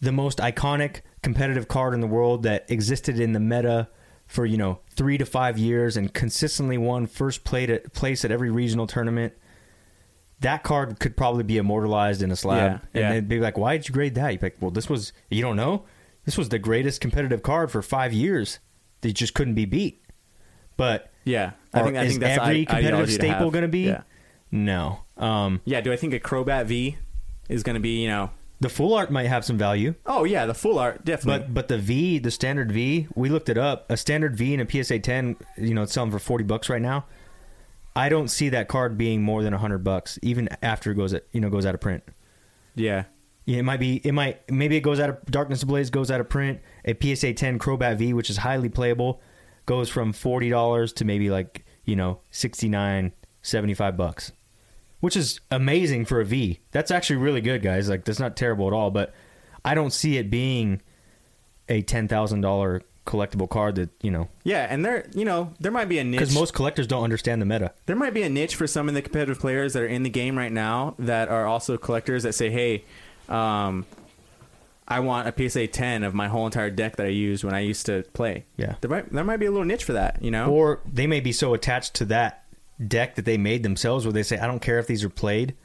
the 0.01 0.11
most 0.11 0.37
iconic 0.37 1.01
competitive 1.27 1.67
card 1.67 1.93
in 1.93 1.99
the 1.99 2.07
world 2.07 2.43
that 2.43 2.65
existed 2.69 3.19
in 3.19 3.33
the 3.33 3.39
meta 3.39 3.89
for 4.27 4.45
you 4.45 4.57
know 4.57 4.79
three 4.95 5.17
to 5.17 5.25
five 5.25 5.57
years 5.57 5.97
and 5.97 6.13
consistently 6.13 6.77
won 6.77 7.05
first 7.05 7.41
at, 7.53 7.93
place 7.93 8.23
at 8.25 8.31
every 8.31 8.49
regional 8.49 8.87
tournament. 8.87 9.33
That 10.39 10.63
card 10.63 10.99
could 10.99 11.17
probably 11.17 11.43
be 11.43 11.57
immortalized 11.57 12.21
in 12.21 12.31
a 12.31 12.35
slab, 12.35 12.71
Yeah, 12.71 12.79
and 12.93 13.01
yeah. 13.01 13.11
they'd 13.13 13.27
be 13.27 13.39
like, 13.39 13.57
"Why 13.57 13.75
did 13.75 13.87
you 13.89 13.93
grade 13.93 14.15
that?" 14.15 14.29
You'd 14.31 14.39
be 14.41 14.45
like, 14.47 14.57
"Well, 14.61 14.71
this 14.71 14.87
was 14.89 15.11
you 15.29 15.41
don't 15.41 15.55
know. 15.55 15.83
This 16.25 16.37
was 16.37 16.49
the 16.49 16.59
greatest 16.59 17.01
competitive 17.01 17.41
card 17.41 17.71
for 17.71 17.81
five 17.81 18.13
years. 18.13 18.59
They 19.01 19.11
just 19.11 19.33
couldn't 19.33 19.55
be 19.55 19.65
beat." 19.65 20.03
But 20.77 21.11
yeah, 21.25 21.51
I 21.73 21.81
think 21.83 21.97
I 21.97 22.03
is 22.03 22.09
think 22.11 22.21
that's 22.21 22.41
every 22.41 22.61
i- 22.61 22.65
competitive 22.65 23.11
staple 23.11 23.49
going 23.51 23.63
to 23.63 23.67
be? 23.67 23.85
Yeah. 23.87 24.01
No. 24.51 24.99
Um, 25.17 25.59
Yeah, 25.65 25.81
do 25.81 25.91
I 25.91 25.97
think 25.97 26.13
a 26.13 26.19
Crobat 26.19 26.65
V 26.67 26.97
is 27.49 27.63
going 27.63 27.73
to 27.73 27.81
be, 27.81 28.01
you 28.03 28.07
know, 28.07 28.29
the 28.59 28.69
full 28.69 28.93
art 28.93 29.11
might 29.11 29.27
have 29.27 29.45
some 29.45 29.57
value, 29.57 29.93
oh 30.05 30.23
yeah, 30.23 30.45
the 30.45 30.53
full 30.53 30.79
art 30.79 31.05
definitely. 31.05 31.45
but 31.47 31.53
but 31.53 31.67
the 31.67 31.77
V, 31.77 32.19
the 32.19 32.31
standard 32.31 32.71
V, 32.71 33.07
we 33.15 33.29
looked 33.29 33.49
it 33.49 33.57
up. 33.57 33.89
A 33.89 33.97
standard 33.97 34.35
V 34.35 34.53
and 34.55 34.61
a 34.61 34.83
PSA 34.83 34.99
10, 34.99 35.35
you 35.57 35.73
know, 35.73 35.83
it's 35.83 35.93
selling 35.93 36.11
for 36.11 36.19
40 36.19 36.43
bucks 36.43 36.69
right 36.69 36.81
now. 36.81 37.05
I 37.95 38.09
don't 38.09 38.27
see 38.27 38.49
that 38.49 38.67
card 38.67 38.97
being 38.97 39.21
more 39.23 39.41
than 39.43 39.53
100 39.53 39.79
bucks 39.79 40.19
even 40.21 40.49
after 40.61 40.91
it 40.91 40.95
goes 40.95 41.13
at, 41.13 41.25
you 41.31 41.41
know, 41.41 41.49
goes 41.49 41.65
out 41.65 41.73
of 41.75 41.81
print. 41.81 42.03
yeah, 42.75 43.05
Yeah, 43.45 43.57
it 43.59 43.63
might 43.63 43.79
be 43.79 43.97
it 44.03 44.11
might 44.13 44.49
maybe 44.51 44.75
it 44.77 44.81
goes 44.81 44.99
out 44.99 45.09
of 45.09 45.25
Darkness 45.25 45.63
Ablaze 45.63 45.89
goes 45.89 46.11
out 46.11 46.19
of 46.21 46.29
print. 46.29 46.59
A 46.85 46.95
PSA 46.99 47.33
10 47.33 47.59
Crobat 47.59 47.97
V, 47.97 48.13
which 48.13 48.29
is 48.29 48.37
highly 48.37 48.69
playable, 48.69 49.21
goes 49.65 49.89
from 49.89 50.13
$40 50.13 50.93
to 50.95 51.05
maybe 51.05 51.29
like, 51.29 51.65
you 51.85 51.95
know, 51.95 52.19
69, 52.31 53.11
75 53.41 53.97
bucks. 53.97 54.31
Which 54.99 55.15
is 55.15 55.39
amazing 55.51 56.05
for 56.05 56.19
a 56.19 56.25
V. 56.25 56.59
That's 56.71 56.89
actually 56.91 57.17
really 57.17 57.41
good, 57.41 57.61
guys. 57.61 57.89
Like 57.89 58.05
that's 58.05 58.19
not 58.19 58.35
terrible 58.35 58.67
at 58.67 58.73
all, 58.73 58.89
but 58.89 59.13
I 59.63 59.75
don't 59.75 59.93
see 59.93 60.17
it 60.17 60.31
being 60.31 60.81
a 61.69 61.83
$10,000 61.83 62.81
collectible 63.05 63.49
card 63.49 63.75
that, 63.75 63.89
you 64.01 64.11
know, 64.11 64.27
yeah, 64.43 64.67
and 64.69 64.83
there, 64.83 65.07
you 65.13 65.23
know, 65.23 65.53
there 65.59 65.71
might 65.71 65.87
be 65.87 65.97
a 65.99 66.03
niche. 66.03 66.19
cuz 66.19 66.33
most 66.33 66.53
collectors 66.53 66.87
don't 66.87 67.03
understand 67.03 67.41
the 67.41 67.45
meta. 67.45 67.73
there 67.85 67.95
might 67.95 68.13
be 68.13 68.23
a 68.23 68.29
niche 68.29 68.55
for 68.55 68.67
some 68.67 68.89
of 68.89 68.95
the 68.95 69.01
competitive 69.01 69.39
players 69.39 69.73
that 69.73 69.83
are 69.83 69.87
in 69.87 70.03
the 70.03 70.09
game 70.09 70.37
right 70.37 70.51
now 70.51 70.95
that 70.99 71.29
are 71.29 71.45
also 71.45 71.77
collectors 71.77 72.23
that 72.23 72.33
say, 72.33 72.49
hey, 72.49 72.83
um, 73.29 73.85
I 74.87 75.01
want 75.01 75.27
a 75.27 75.49
PSA 75.49 75.67
10 75.67 76.03
of 76.03 76.13
my 76.13 76.27
whole 76.27 76.45
entire 76.45 76.69
deck 76.69 76.95
that 76.95 77.05
I 77.05 77.09
used 77.09 77.43
when 77.43 77.53
I 77.53 77.59
used 77.59 77.85
to 77.87 78.03
play. 78.13 78.45
Yeah. 78.55 78.75
There 78.81 78.89
might 78.89 79.11
there 79.11 79.23
might 79.23 79.37
be 79.37 79.45
a 79.45 79.51
little 79.51 79.65
niche 79.65 79.83
for 79.83 79.93
that, 79.93 80.21
you 80.21 80.31
know. 80.31 80.49
Or 80.49 80.79
they 80.91 81.07
may 81.07 81.19
be 81.19 81.33
so 81.33 81.53
attached 81.53 81.93
to 81.95 82.05
that 82.05 82.45
deck 82.85 83.15
that 83.15 83.25
they 83.25 83.37
made 83.37 83.63
themselves 83.63 84.05
where 84.05 84.13
they 84.13 84.23
say, 84.23 84.37
I 84.37 84.47
don't 84.47 84.61
care 84.61 84.79
if 84.79 84.87
these 84.87 85.03
are 85.03 85.09
played. 85.09 85.55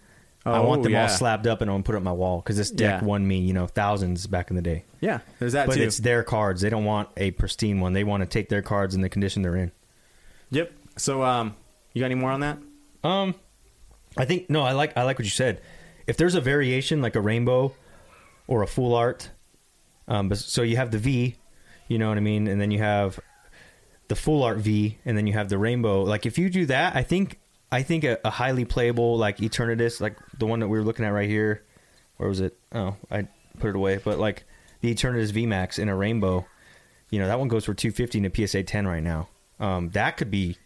I 0.45 0.59
Oh, 0.59 0.67
want 0.67 0.83
them 0.83 0.93
yeah. 0.93 1.03
all 1.03 1.09
slabbed 1.09 1.47
up 1.47 1.61
and 1.61 1.71
I 1.71 1.75
want 1.75 1.85
to 1.85 1.89
put 1.91 1.95
it 1.95 1.99
on 1.99 2.05
my 2.05 2.13
wall 2.13 2.41
because 2.41 2.57
this 2.57 2.71
deck 2.71 3.01
Yeah. 3.01 3.07
won 3.07 3.27
me, 3.27 3.39
you 3.39 3.53
know, 3.53 3.67
thousands 3.69 4.27
back 4.27 4.51
in 4.51 4.57
the 4.57 4.63
day. 4.63 4.85
yeah, 5.01 5.21
there's 5.39 5.53
that 5.53 5.69
But 5.69 5.77
too. 5.77 5.83
it's 5.83 5.99
their 5.99 6.23
cards. 6.25 6.63
They 6.63 6.71
don't 6.71 6.85
want 6.85 7.09
a 7.17 7.31
pristine 7.33 7.81
one. 7.81 7.93
They 7.93 8.03
want 8.03 8.23
to 8.23 8.27
take 8.27 8.49
their 8.49 8.63
cards 8.63 8.95
in 8.95 9.03
the 9.03 9.09
condition 9.09 9.43
they're 9.43 9.57
in. 9.57 9.71
Yep. 10.51 10.73
So, 10.97 11.23
um, 11.23 11.55
you 11.93 12.01
got 12.01 12.07
any 12.07 12.17
more 12.17 12.31
on 12.33 12.41
that? 12.41 12.59
Um, 13.05 13.35
I 14.17 14.25
think 14.25 14.51
no. 14.51 14.63
I 14.63 14.73
like 14.73 14.97
I 14.97 15.05
like 15.05 15.19
what 15.19 15.25
you 15.25 15.31
said. 15.31 15.61
If 16.07 16.17
there's 16.17 16.35
a 16.35 16.41
variation 16.41 17.01
like 17.01 17.15
a 17.17 17.21
rainbow 17.21 17.75
or 18.49 18.63
a 18.63 18.67
full 18.67 18.95
art, 18.95 19.31
um, 20.09 20.35
so 20.35 20.63
you 20.63 20.77
have 20.77 20.91
the 20.91 20.99
V, 20.99 21.37
you 21.89 21.99
know 21.99 22.09
what 22.09 22.17
I 22.19 22.21
mean, 22.21 22.49
and 22.49 22.61
then 22.61 22.71
you 22.71 22.79
have 22.81 23.19
the 24.13 24.17
full 24.17 24.43
art 24.43 24.59
V, 24.59 24.99
and 25.07 25.17
then 25.17 25.27
you 25.27 25.33
have 25.33 25.49
the 25.49 25.57
rainbow. 25.57 26.03
Like 26.03 26.27
if 26.27 26.37
you 26.37 26.51
do 26.51 26.67
that, 26.67 26.95
I 26.95 27.03
think 27.03 27.41
I 27.71 27.83
think 27.83 28.05
a, 28.05 28.19
a 28.27 28.29
highly 28.29 28.67
playable 28.67 29.17
like 29.17 29.39
Eternatus, 29.39 30.03
like 30.03 30.19
the 30.37 30.45
one 30.45 30.61
that 30.61 30.69
we 30.69 30.77
were 30.77 30.85
looking 30.85 31.07
at 31.07 31.15
right 31.15 31.31
here. 31.31 31.63
Where 32.19 32.29
was 32.29 32.41
it? 32.41 32.59
Oh, 32.75 32.97
I 33.11 33.27
put 33.59 33.71
it 33.71 33.77
away. 33.77 34.01
But 34.05 34.19
like 34.19 34.45
the 34.83 34.95
Eternatus 34.95 35.33
V 35.33 35.47
Max 35.47 35.79
in 35.79 35.89
a 35.89 35.97
rainbow, 35.97 36.45
you 37.09 37.21
know 37.21 37.27
that 37.27 37.39
one 37.39 37.49
goes 37.49 37.65
for 37.65 37.73
two 37.73 37.91
fifty 37.91 38.19
in 38.19 38.27
a 38.27 38.47
PSA 38.47 38.65
ten 38.65 38.87
right 38.87 39.03
now. 39.03 39.29
Um, 39.59 39.89
that 39.93 40.19
could 40.19 40.31
be 40.31 40.59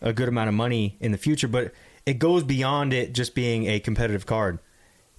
a 0.00 0.14
good 0.14 0.28
amount 0.28 0.48
of 0.48 0.54
money 0.54 0.96
in 0.98 1.12
the 1.12 1.18
future, 1.18 1.46
but 1.46 1.74
it 2.06 2.14
goes 2.14 2.42
beyond 2.42 2.94
it 2.94 3.12
just 3.12 3.34
being 3.34 3.66
a 3.66 3.80
competitive 3.80 4.24
card. 4.24 4.60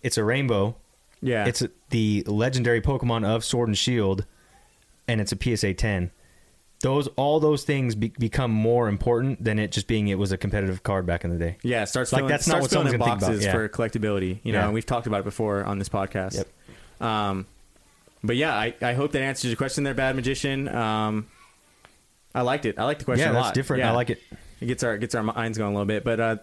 It's 0.02 0.18
a 0.18 0.24
rainbow. 0.24 0.76
Yeah. 1.22 1.46
It's 1.46 1.62
a, 1.62 1.70
the 1.92 2.24
legendary 2.26 2.82
Pokemon 2.82 3.26
of 3.26 3.46
Sword 3.46 3.70
and 3.70 3.78
Shield, 3.78 4.26
and 5.08 5.22
it's 5.22 5.32
a 5.32 5.38
PSA 5.40 5.76
10. 5.76 6.10
Those 6.82 7.08
all 7.10 7.40
those 7.40 7.64
things 7.64 7.94
be, 7.96 8.12
become 8.20 8.50
more 8.52 8.88
important 8.88 9.44
than 9.44 9.60
it 9.60 9.72
just 9.72 9.88
being 9.88 10.08
it 10.08 10.16
was 10.18 10.32
a 10.32 10.38
competitive 10.38 10.84
card 10.84 11.06
back 11.06 11.24
in 11.24 11.30
the 11.30 11.38
day. 11.38 11.58
Yeah, 11.62 11.84
it 11.84 11.88
starts 11.88 12.12
Like, 12.12 12.22
filling, 12.22 12.32
that's 12.32 12.48
not 12.48 12.62
what 12.62 12.72
someone's 12.72 12.94
in 12.94 13.00
gonna 13.00 13.12
think 13.12 13.22
about, 13.22 13.28
boxes 13.32 13.46
yeah. 13.46 13.52
for 13.54 13.70
collectability. 13.70 14.40
You 14.44 14.52
know, 14.54 14.60
Yeah. 14.60 14.66
and 14.66 14.74
we've 14.74 14.86
talked 14.86 15.06
about 15.08 15.20
it 15.22 15.26
before 15.26 15.64
on 15.64 15.78
this 15.80 15.90
podcast. 15.90 16.36
Yep. 16.36 17.08
Um, 17.08 17.46
but 18.24 18.36
yeah, 18.36 18.54
I, 18.56 18.74
I 18.82 18.94
hope 18.94 19.12
that 19.14 19.22
answers 19.22 19.50
your 19.50 19.58
question 19.58 19.84
there, 19.84 19.94
Bad 19.94 20.16
Magician. 20.16 20.68
Um, 20.70 21.28
I 22.34 22.42
liked 22.42 22.66
it. 22.66 22.78
I 22.80 22.84
like 22.86 23.00
the 23.00 23.06
question 23.06 23.26
yeah, 23.26 23.32
a 23.32 23.34
that's 23.34 23.46
lot. 23.48 23.54
different. 23.54 23.82
Yeah. 23.82 23.92
I 23.92 23.96
like 23.96 24.10
it. 24.12 24.22
It 24.60 24.68
gets 24.68 24.84
our 24.84 24.98
gets 24.98 25.16
our 25.16 25.24
minds 25.24 25.58
going 25.58 25.72
a 25.72 25.74
little 25.74 25.86
bit. 25.88 26.04
But 26.04 26.20
uh, 26.20 26.38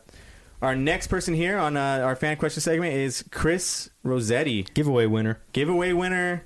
our 0.60 0.74
next 0.74 1.06
person 1.06 1.34
here 1.34 1.56
on 1.56 1.76
uh, 1.76 2.00
our 2.04 2.16
fan 2.16 2.36
question 2.36 2.60
segment 2.60 2.94
is 2.94 3.24
Chris 3.30 3.90
Rossetti, 4.02 4.66
Giveaway 4.74 5.06
winner. 5.06 5.38
giveaway 5.52 5.92
winner, 5.92 6.44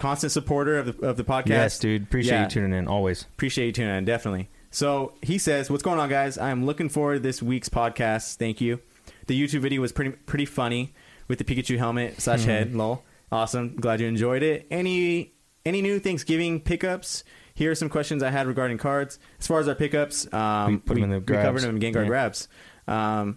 constant 0.00 0.32
supporter 0.32 0.78
of 0.78 0.98
the 0.98 1.06
of 1.06 1.16
the 1.16 1.24
podcast. 1.24 1.48
Yes, 1.48 1.78
dude. 1.78 2.02
Appreciate 2.02 2.32
Yeah. 2.34 2.42
you 2.44 2.50
tuning 2.50 2.72
in 2.78 2.88
always. 2.88 3.22
Appreciate 3.22 3.66
you 3.66 3.72
tuning 3.72 3.94
in, 3.96 4.04
definitely. 4.04 4.48
So 4.72 5.12
he 5.22 5.38
says, 5.38 5.70
"What's 5.70 5.82
going 5.82 5.98
on, 6.00 6.08
guys? 6.08 6.38
I'm 6.38 6.64
looking 6.66 6.88
forward 6.88 7.14
to 7.14 7.20
this 7.20 7.42
week's 7.42 7.68
podcast. 7.68 8.36
Thank 8.36 8.60
you. 8.60 8.80
The 9.26 9.40
YouTube 9.40 9.60
video 9.60 9.80
was 9.80 9.92
pretty 9.92 10.10
pretty 10.10 10.46
funny 10.46 10.92
with 11.28 11.38
the 11.38 11.44
Pikachu 11.44 11.78
helmet 11.78 12.20
slash 12.20 12.40
Mm-hmm. 12.40 12.48
head. 12.50 12.74
Lol, 12.74 13.04
awesome. 13.30 13.76
Glad 13.76 14.00
you 14.00 14.06
enjoyed 14.08 14.42
it. 14.42 14.66
Any 14.70 15.32
any 15.64 15.82
new 15.82 15.98
Thanksgiving 16.00 16.60
pickups? 16.60 17.22
Here 17.54 17.70
are 17.70 17.74
some 17.74 17.90
questions 17.90 18.22
I 18.22 18.30
had 18.30 18.46
regarding 18.46 18.78
cards. 18.78 19.18
As 19.38 19.46
far 19.46 19.60
as 19.60 19.68
our 19.68 19.74
pickups, 19.74 20.32
um, 20.32 20.72
We 20.72 20.78
put 20.78 20.96
'em 20.96 21.04
in 21.04 21.10
the 21.10 21.18
we 21.18 21.24
covered 21.26 21.42
grabs. 21.42 21.62
them 21.64 21.76
in 21.76 21.82
Gengar 21.82 22.02
Yeah. 22.02 22.06
grabs. 22.06 22.48
Um, 22.88 23.36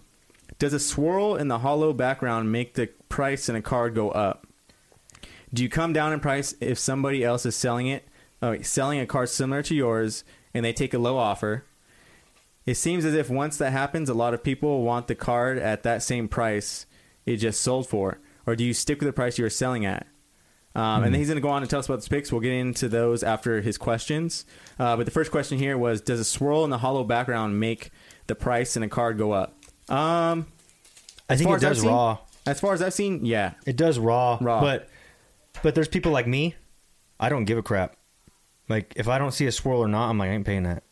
does 0.58 0.72
a 0.72 0.78
swirl 0.78 1.36
in 1.36 1.48
the 1.48 1.58
holo 1.58 1.92
background 1.92 2.50
make 2.50 2.74
the 2.74 2.88
price 3.08 3.48
in 3.50 3.56
a 3.56 3.60
card 3.62 3.94
go 3.94 4.10
up? 4.10 4.43
Do 5.54 5.62
you 5.62 5.68
come 5.68 5.92
down 5.92 6.12
in 6.12 6.18
price 6.20 6.54
if 6.60 6.78
somebody 6.78 7.22
else 7.22 7.46
is 7.46 7.54
selling 7.54 7.86
it, 7.86 8.06
oh, 8.42 8.60
selling 8.62 8.98
a 8.98 9.06
card 9.06 9.28
similar 9.28 9.62
to 9.62 9.74
yours, 9.74 10.24
and 10.52 10.64
they 10.64 10.72
take 10.72 10.92
a 10.92 10.98
low 10.98 11.16
offer? 11.16 11.64
It 12.66 12.74
seems 12.74 13.04
as 13.04 13.14
if 13.14 13.30
once 13.30 13.56
that 13.58 13.70
happens, 13.72 14.08
a 14.08 14.14
lot 14.14 14.34
of 14.34 14.42
people 14.42 14.82
want 14.82 15.06
the 15.06 15.14
card 15.14 15.58
at 15.58 15.84
that 15.84 16.02
same 16.02 16.26
price 16.28 16.86
it 17.24 17.36
just 17.36 17.60
sold 17.60 17.86
for. 17.88 18.18
Or 18.46 18.56
do 18.56 18.64
you 18.64 18.74
stick 18.74 18.98
with 19.00 19.06
the 19.06 19.12
price 19.12 19.38
you 19.38 19.44
were 19.44 19.50
selling 19.50 19.86
at? 19.86 20.06
Um, 20.74 21.04
And 21.04 21.12
then 21.14 21.14
he's 21.20 21.28
going 21.28 21.36
to 21.36 21.42
go 21.42 21.50
on 21.50 21.62
and 21.62 21.70
tell 21.70 21.78
us 21.78 21.86
about 21.86 22.02
the 22.02 22.10
picks. 22.10 22.32
We'll 22.32 22.40
get 22.40 22.52
into 22.52 22.88
those 22.88 23.22
after 23.22 23.60
his 23.60 23.78
questions. 23.78 24.44
Uh, 24.78 24.96
but 24.96 25.04
the 25.06 25.12
first 25.12 25.30
question 25.30 25.58
here 25.58 25.78
was 25.78 26.00
Does 26.00 26.18
a 26.20 26.24
swirl 26.24 26.64
in 26.64 26.70
the 26.70 26.78
holo 26.78 27.04
background 27.04 27.60
make 27.60 27.90
the 28.26 28.34
price 28.34 28.76
in 28.76 28.82
a 28.82 28.88
card 28.88 29.18
go 29.18 29.32
up? 29.32 29.54
Um, 29.88 30.46
I 31.28 31.36
think 31.36 31.50
it 31.50 31.60
does 31.60 31.80
seen- 31.80 31.90
raw. 31.90 32.18
as 32.46 32.60
far 32.60 32.72
as 32.74 32.82
I've 32.82 32.94
seen, 32.94 33.24
yeah. 33.24 33.52
It 33.66 33.76
does 33.76 33.98
raw, 33.98 34.38
Raw. 34.40 34.60
but 34.60 34.88
but 35.62 35.74
there's 35.74 35.88
people 35.88 36.12
like 36.12 36.26
me. 36.26 36.54
I 37.20 37.28
don't 37.28 37.44
give 37.44 37.58
a 37.58 37.62
crap. 37.62 37.96
Like 38.68 38.92
if 38.96 39.08
I 39.08 39.18
don't 39.18 39.32
see 39.32 39.46
a 39.46 39.52
swirl 39.52 39.80
or 39.80 39.88
not, 39.88 40.08
I'm 40.10 40.18
like 40.18 40.30
I 40.30 40.32
ain't 40.32 40.46
paying 40.46 40.62
that. 40.64 40.82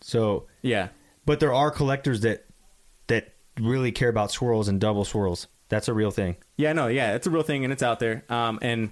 So, 0.00 0.46
Yeah. 0.62 0.88
but 1.26 1.40
there 1.40 1.52
are 1.52 1.70
collectors 1.70 2.20
that 2.22 2.44
that 3.06 3.34
really 3.58 3.92
care 3.92 4.08
about 4.08 4.30
swirls 4.30 4.68
and 4.68 4.80
double 4.80 5.04
swirls. 5.04 5.46
That's 5.68 5.88
a 5.88 5.94
real 5.94 6.10
thing. 6.10 6.36
Yeah, 6.56 6.72
no, 6.72 6.86
yeah, 6.88 7.14
it's 7.14 7.26
a 7.26 7.30
real 7.30 7.42
thing 7.42 7.64
and 7.64 7.72
it's 7.72 7.82
out 7.82 7.98
there. 7.98 8.24
Um, 8.28 8.58
and 8.62 8.90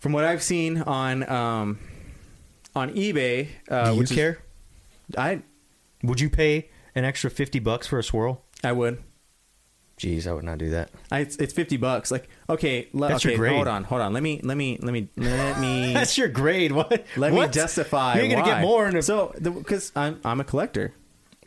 from 0.00 0.12
what 0.12 0.24
I've 0.24 0.42
seen 0.42 0.82
on 0.82 1.28
um, 1.28 1.78
on 2.74 2.90
eBay, 2.94 3.48
uh, 3.70 3.86
Do 3.86 3.92
you 3.92 3.98
which 3.98 4.10
is- 4.10 4.16
care? 4.16 4.38
I 5.16 5.42
Would 6.02 6.20
you 6.20 6.28
pay 6.30 6.68
an 6.94 7.04
extra 7.04 7.30
fifty 7.30 7.58
bucks 7.58 7.86
for 7.86 7.98
a 7.98 8.02
swirl? 8.04 8.42
I 8.64 8.72
would. 8.72 9.02
Jeez, 9.98 10.26
I 10.26 10.32
would 10.32 10.44
not 10.44 10.58
do 10.58 10.70
that. 10.70 10.90
I, 11.10 11.20
it's, 11.20 11.36
it's 11.36 11.54
fifty 11.54 11.78
bucks. 11.78 12.10
Like, 12.10 12.28
okay, 12.50 12.88
le- 12.92 13.08
That's 13.08 13.24
your 13.24 13.32
okay, 13.32 13.38
grade. 13.38 13.54
hold 13.54 13.68
on, 13.68 13.84
hold 13.84 14.02
on. 14.02 14.12
Let 14.12 14.22
me, 14.22 14.40
let 14.42 14.56
me, 14.56 14.78
let 14.82 14.92
me, 14.92 15.08
let 15.16 15.58
me. 15.58 15.92
That's 15.94 16.18
your 16.18 16.28
grade. 16.28 16.72
What? 16.72 17.06
Let 17.16 17.32
what? 17.32 17.48
me 17.48 17.52
justify. 17.52 18.18
You're 18.18 18.28
gonna 18.28 18.42
why. 18.42 18.46
get 18.46 18.60
more 18.60 18.86
in 18.88 18.96
a 18.96 19.02
so 19.02 19.34
because 19.40 19.92
I'm 19.96 20.20
I'm 20.22 20.38
a 20.40 20.44
collector. 20.44 20.92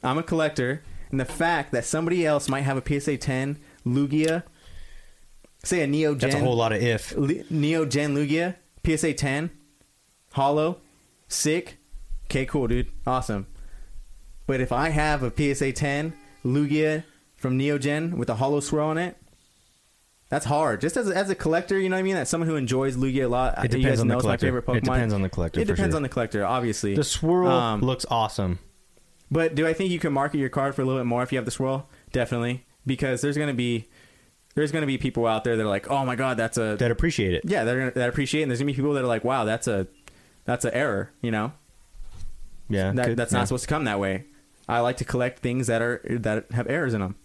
I'm 0.01 0.17
a 0.17 0.23
collector, 0.23 0.81
and 1.11 1.19
the 1.19 1.25
fact 1.25 1.71
that 1.73 1.85
somebody 1.85 2.25
else 2.25 2.49
might 2.49 2.61
have 2.61 2.77
a 2.77 2.99
PSA 2.99 3.17
10 3.17 3.59
Lugia, 3.85 4.43
say 5.63 5.81
a 5.81 5.87
Neo 5.87 6.15
Gen, 6.15 6.29
That's 6.31 6.41
a 6.41 6.43
whole 6.43 6.55
lot 6.55 6.71
of 6.71 6.81
if. 6.81 7.15
Li- 7.15 7.43
Neo 7.49 7.85
Gen 7.85 8.15
Lugia, 8.15 8.55
PSA 8.85 9.13
10, 9.13 9.51
holo, 10.33 10.79
sick. 11.27 11.77
Okay, 12.25 12.45
cool, 12.45 12.67
dude, 12.67 12.89
awesome. 13.05 13.47
But 14.47 14.61
if 14.61 14.71
I 14.71 14.89
have 14.89 15.21
a 15.21 15.31
PSA 15.35 15.73
10 15.73 16.13
Lugia 16.45 17.03
from 17.39 17.57
Neo 17.57 17.77
Gen 17.77 18.17
with 18.17 18.29
a 18.29 18.35
holo 18.35 18.59
swirl 18.59 18.87
on 18.89 18.97
it. 18.97 19.17
That's 20.29 20.45
hard. 20.45 20.79
Just 20.81 20.95
as 20.95 21.09
a, 21.09 21.15
as 21.15 21.29
a 21.31 21.35
collector, 21.35 21.79
you 21.79 21.89
know 21.89 21.95
what 21.95 22.01
I 22.01 22.03
mean. 22.03 22.15
As 22.15 22.29
someone 22.29 22.47
who 22.47 22.55
enjoys 22.55 22.95
Lugia 22.95 23.25
a 23.25 23.27
lot, 23.27 23.57
It 23.57 23.63
you 23.63 23.79
depends 23.79 23.85
guys 23.87 23.99
on 24.01 24.07
know 24.09 24.13
the 24.13 24.17
it's 24.19 24.23
my 24.25 24.27
collector. 24.37 24.45
favorite 24.45 24.65
Pokemon. 24.67 24.77
It 24.77 24.83
depends 24.83 25.13
on 25.15 25.21
the 25.23 25.29
collector. 25.29 25.59
It 25.61 25.65
depends 25.65 25.91
sure. 25.93 25.95
on 25.95 26.03
the 26.03 26.09
collector, 26.09 26.45
obviously. 26.45 26.93
The 26.93 27.03
swirl 27.03 27.47
Um, 27.49 27.81
looks 27.81 28.05
awesome. 28.11 28.59
But 29.31 29.55
do 29.55 29.65
I 29.65 29.73
think 29.73 29.89
you 29.91 29.97
can 29.99 30.13
market 30.13 30.37
your 30.37 30.49
card 30.49 30.75
for 30.75 30.81
a 30.83 30.85
little 30.85 30.99
bit 30.99 31.05
more 31.07 31.23
if 31.23 31.31
you 31.31 31.37
have 31.39 31.45
the 31.45 31.51
swirl? 31.51 31.89
Definitely, 32.11 32.65
because 32.85 33.21
there's 33.21 33.37
gonna 33.37 33.53
be 33.55 33.87
there's 34.55 34.71
gonna 34.71 34.85
be 34.87 34.97
people 34.97 35.25
out 35.25 35.43
there 35.43 35.55
that 35.55 35.63
are 35.63 35.67
like, 35.69 35.89
oh 35.89 36.05
my 36.05 36.15
god, 36.15 36.37
that's 36.37 36.57
a 36.57 36.75
That 36.77 36.91
appreciate 36.91 37.33
it. 37.33 37.43
yeah, 37.45 37.63
they're 37.63 37.77
gonna 37.79 37.91
that 37.91 38.09
appreciate, 38.09 38.41
it. 38.41 38.43
and 38.43 38.51
there's 38.51 38.59
gonna 38.59 38.71
be 38.71 38.75
people 38.75 38.93
that 38.93 39.03
are 39.03 39.07
like, 39.07 39.23
wow, 39.23 39.45
that's 39.45 39.67
a 39.67 39.87
that's 40.45 40.65
an 40.65 40.73
error, 40.73 41.11
you 41.21 41.29
know, 41.31 41.53
Yeah, 42.69 42.91
that, 42.91 43.05
could- 43.07 43.17
that's 43.17 43.31
yeah. 43.31 43.39
not 43.39 43.47
supposed 43.47 43.63
to 43.63 43.69
come 43.69 43.83
that 43.85 43.99
way. 43.99 44.25
I 44.67 44.79
like 44.81 44.97
to 44.97 45.05
collect 45.05 45.39
things 45.39 45.67
that 45.67 45.81
are 45.81 46.01
that 46.09 46.51
have 46.51 46.67
errors 46.67 46.93
in 46.93 47.01
them. 47.01 47.15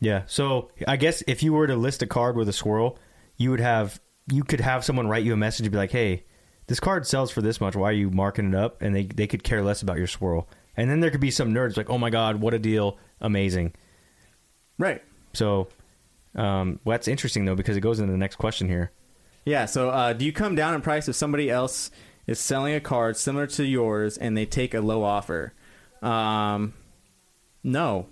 Yeah. 0.00 0.22
So 0.26 0.70
I 0.86 0.96
guess 0.96 1.22
if 1.26 1.42
you 1.42 1.52
were 1.52 1.66
to 1.66 1.76
list 1.76 2.02
a 2.02 2.06
card 2.06 2.36
with 2.36 2.48
a 2.48 2.52
swirl, 2.52 2.98
you 3.36 3.50
would 3.50 3.60
have 3.60 4.00
you 4.30 4.42
could 4.44 4.60
have 4.60 4.84
someone 4.84 5.08
write 5.08 5.24
you 5.24 5.32
a 5.32 5.36
message 5.36 5.66
and 5.66 5.72
be 5.72 5.78
like, 5.78 5.92
"Hey, 5.92 6.24
this 6.66 6.80
card 6.80 7.06
sells 7.06 7.30
for 7.30 7.42
this 7.42 7.60
much. 7.60 7.76
Why 7.76 7.90
are 7.90 7.92
you 7.92 8.10
marking 8.10 8.48
it 8.48 8.54
up?" 8.54 8.82
And 8.82 8.94
they 8.94 9.04
they 9.04 9.26
could 9.26 9.42
care 9.42 9.62
less 9.62 9.82
about 9.82 9.98
your 9.98 10.06
swirl. 10.06 10.48
And 10.76 10.90
then 10.90 11.00
there 11.00 11.10
could 11.10 11.20
be 11.20 11.30
some 11.30 11.54
nerds 11.54 11.76
like, 11.76 11.90
"Oh 11.90 11.98
my 11.98 12.10
god, 12.10 12.40
what 12.40 12.54
a 12.54 12.58
deal! 12.58 12.98
Amazing." 13.20 13.74
Right. 14.78 15.02
So, 15.32 15.68
um, 16.34 16.80
well, 16.84 16.94
that's 16.94 17.08
interesting 17.08 17.44
though 17.44 17.54
because 17.54 17.76
it 17.76 17.80
goes 17.80 17.98
into 17.98 18.12
the 18.12 18.18
next 18.18 18.36
question 18.36 18.68
here. 18.68 18.90
Yeah. 19.44 19.66
So, 19.66 19.90
uh, 19.90 20.12
do 20.12 20.24
you 20.24 20.32
come 20.32 20.54
down 20.54 20.74
in 20.74 20.82
price 20.82 21.08
if 21.08 21.16
somebody 21.16 21.50
else 21.50 21.90
is 22.26 22.38
selling 22.38 22.74
a 22.74 22.80
card 22.80 23.16
similar 23.16 23.46
to 23.46 23.64
yours 23.64 24.18
and 24.18 24.36
they 24.36 24.44
take 24.44 24.74
a 24.74 24.80
low 24.80 25.02
offer? 25.02 25.54
Um, 26.02 26.74
no, 27.62 28.06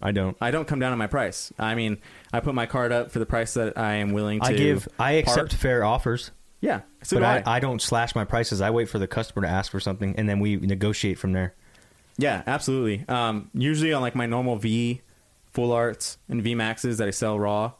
I 0.00 0.12
don't. 0.12 0.36
I 0.40 0.50
don't 0.50 0.66
come 0.68 0.78
down 0.78 0.92
on 0.92 0.98
my 0.98 1.06
price. 1.08 1.52
I 1.58 1.74
mean, 1.74 1.98
I 2.32 2.40
put 2.40 2.54
my 2.54 2.66
card 2.66 2.92
up 2.92 3.10
for 3.10 3.18
the 3.18 3.26
price 3.26 3.54
that 3.54 3.76
I 3.76 3.94
am 3.94 4.12
willing 4.12 4.40
to. 4.40 4.46
I 4.46 4.52
give. 4.52 4.88
I 4.98 5.12
accept 5.12 5.50
part. 5.50 5.52
fair 5.54 5.84
offers, 5.84 6.30
Yeah. 6.60 6.82
So 7.02 7.16
but 7.16 7.20
do 7.20 7.24
I, 7.48 7.52
I. 7.52 7.56
I 7.56 7.60
don't 7.60 7.82
slash 7.82 8.14
my 8.14 8.24
prices. 8.24 8.60
I 8.60 8.70
wait 8.70 8.88
for 8.88 8.98
the 9.00 9.08
customer 9.08 9.42
to 9.46 9.48
ask 9.52 9.72
for 9.72 9.80
something, 9.80 10.14
and 10.16 10.28
then 10.28 10.38
we 10.40 10.56
negotiate 10.56 11.18
from 11.18 11.32
there. 11.32 11.54
Yeah, 12.16 12.42
absolutely. 12.46 13.04
Um, 13.08 13.50
usually 13.54 13.92
on 13.92 14.00
like 14.02 14.14
my 14.14 14.26
normal 14.26 14.56
V 14.56 15.00
full 15.52 15.72
arts 15.72 16.18
and 16.28 16.42
V 16.42 16.54
maxes 16.54 16.98
that 16.98 17.08
I 17.08 17.10
sell 17.12 17.38
raw, 17.38 17.72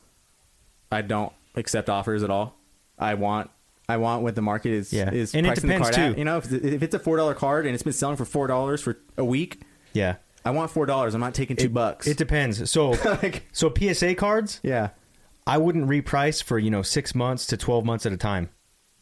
I 0.91 1.03
don't 1.03 1.33
accept 1.55 1.89
offers 1.89 2.23
at 2.23 2.31
all. 2.31 2.57
I 2.99 3.15
want 3.15 3.51
I 3.89 3.97
want 3.97 4.23
what 4.23 4.35
the 4.35 4.43
market 4.43 4.73
is 4.73 4.93
Yeah. 4.93 5.11
is 5.13 5.35
And 5.35 5.47
it 5.47 5.51
pricing 5.51 5.69
the 5.69 5.75
depends, 5.75 5.97
card 5.97 6.09
at. 6.11 6.13
too. 6.15 6.19
You 6.19 6.25
know, 6.25 6.37
if, 6.39 6.53
if 6.53 6.83
it's 6.83 6.95
a 6.95 6.99
four 6.99 7.17
dollar 7.17 7.35
card 7.35 7.65
and 7.67 7.75
it's 7.75 7.83
been 7.85 7.93
selling 7.93 8.17
for 8.17 8.25
four 8.25 8.47
dollars 8.49 8.81
for 8.83 8.99
a 9.17 9.25
week, 9.25 9.61
Yeah. 9.93 10.17
I 10.45 10.51
want 10.51 10.71
four 10.71 10.87
dollars. 10.87 11.15
I'm 11.15 11.21
not 11.21 11.35
taking 11.35 11.57
two 11.57 11.67
It- 11.67 11.75
bucks. 11.75 12.07
It 12.07 12.17
depends. 12.17 12.71
So, 12.71 12.91
like, 13.05 13.47
so 13.53 13.73
PSA 13.77 14.15
cards. 14.15 14.61
yeah, 14.63 14.91
I 15.47 15.59
wouldn't 15.59 15.87
reprice 15.89 16.43
for 16.43 16.59
you 16.59 16.71
know 16.71 16.83
six 16.83 17.15
months 17.15 17.47
to 17.49 17.57
twelve 17.57 17.85
months 17.85 18.07
at 18.07 18.13
a 18.13 18.17
time, 18.17 18.51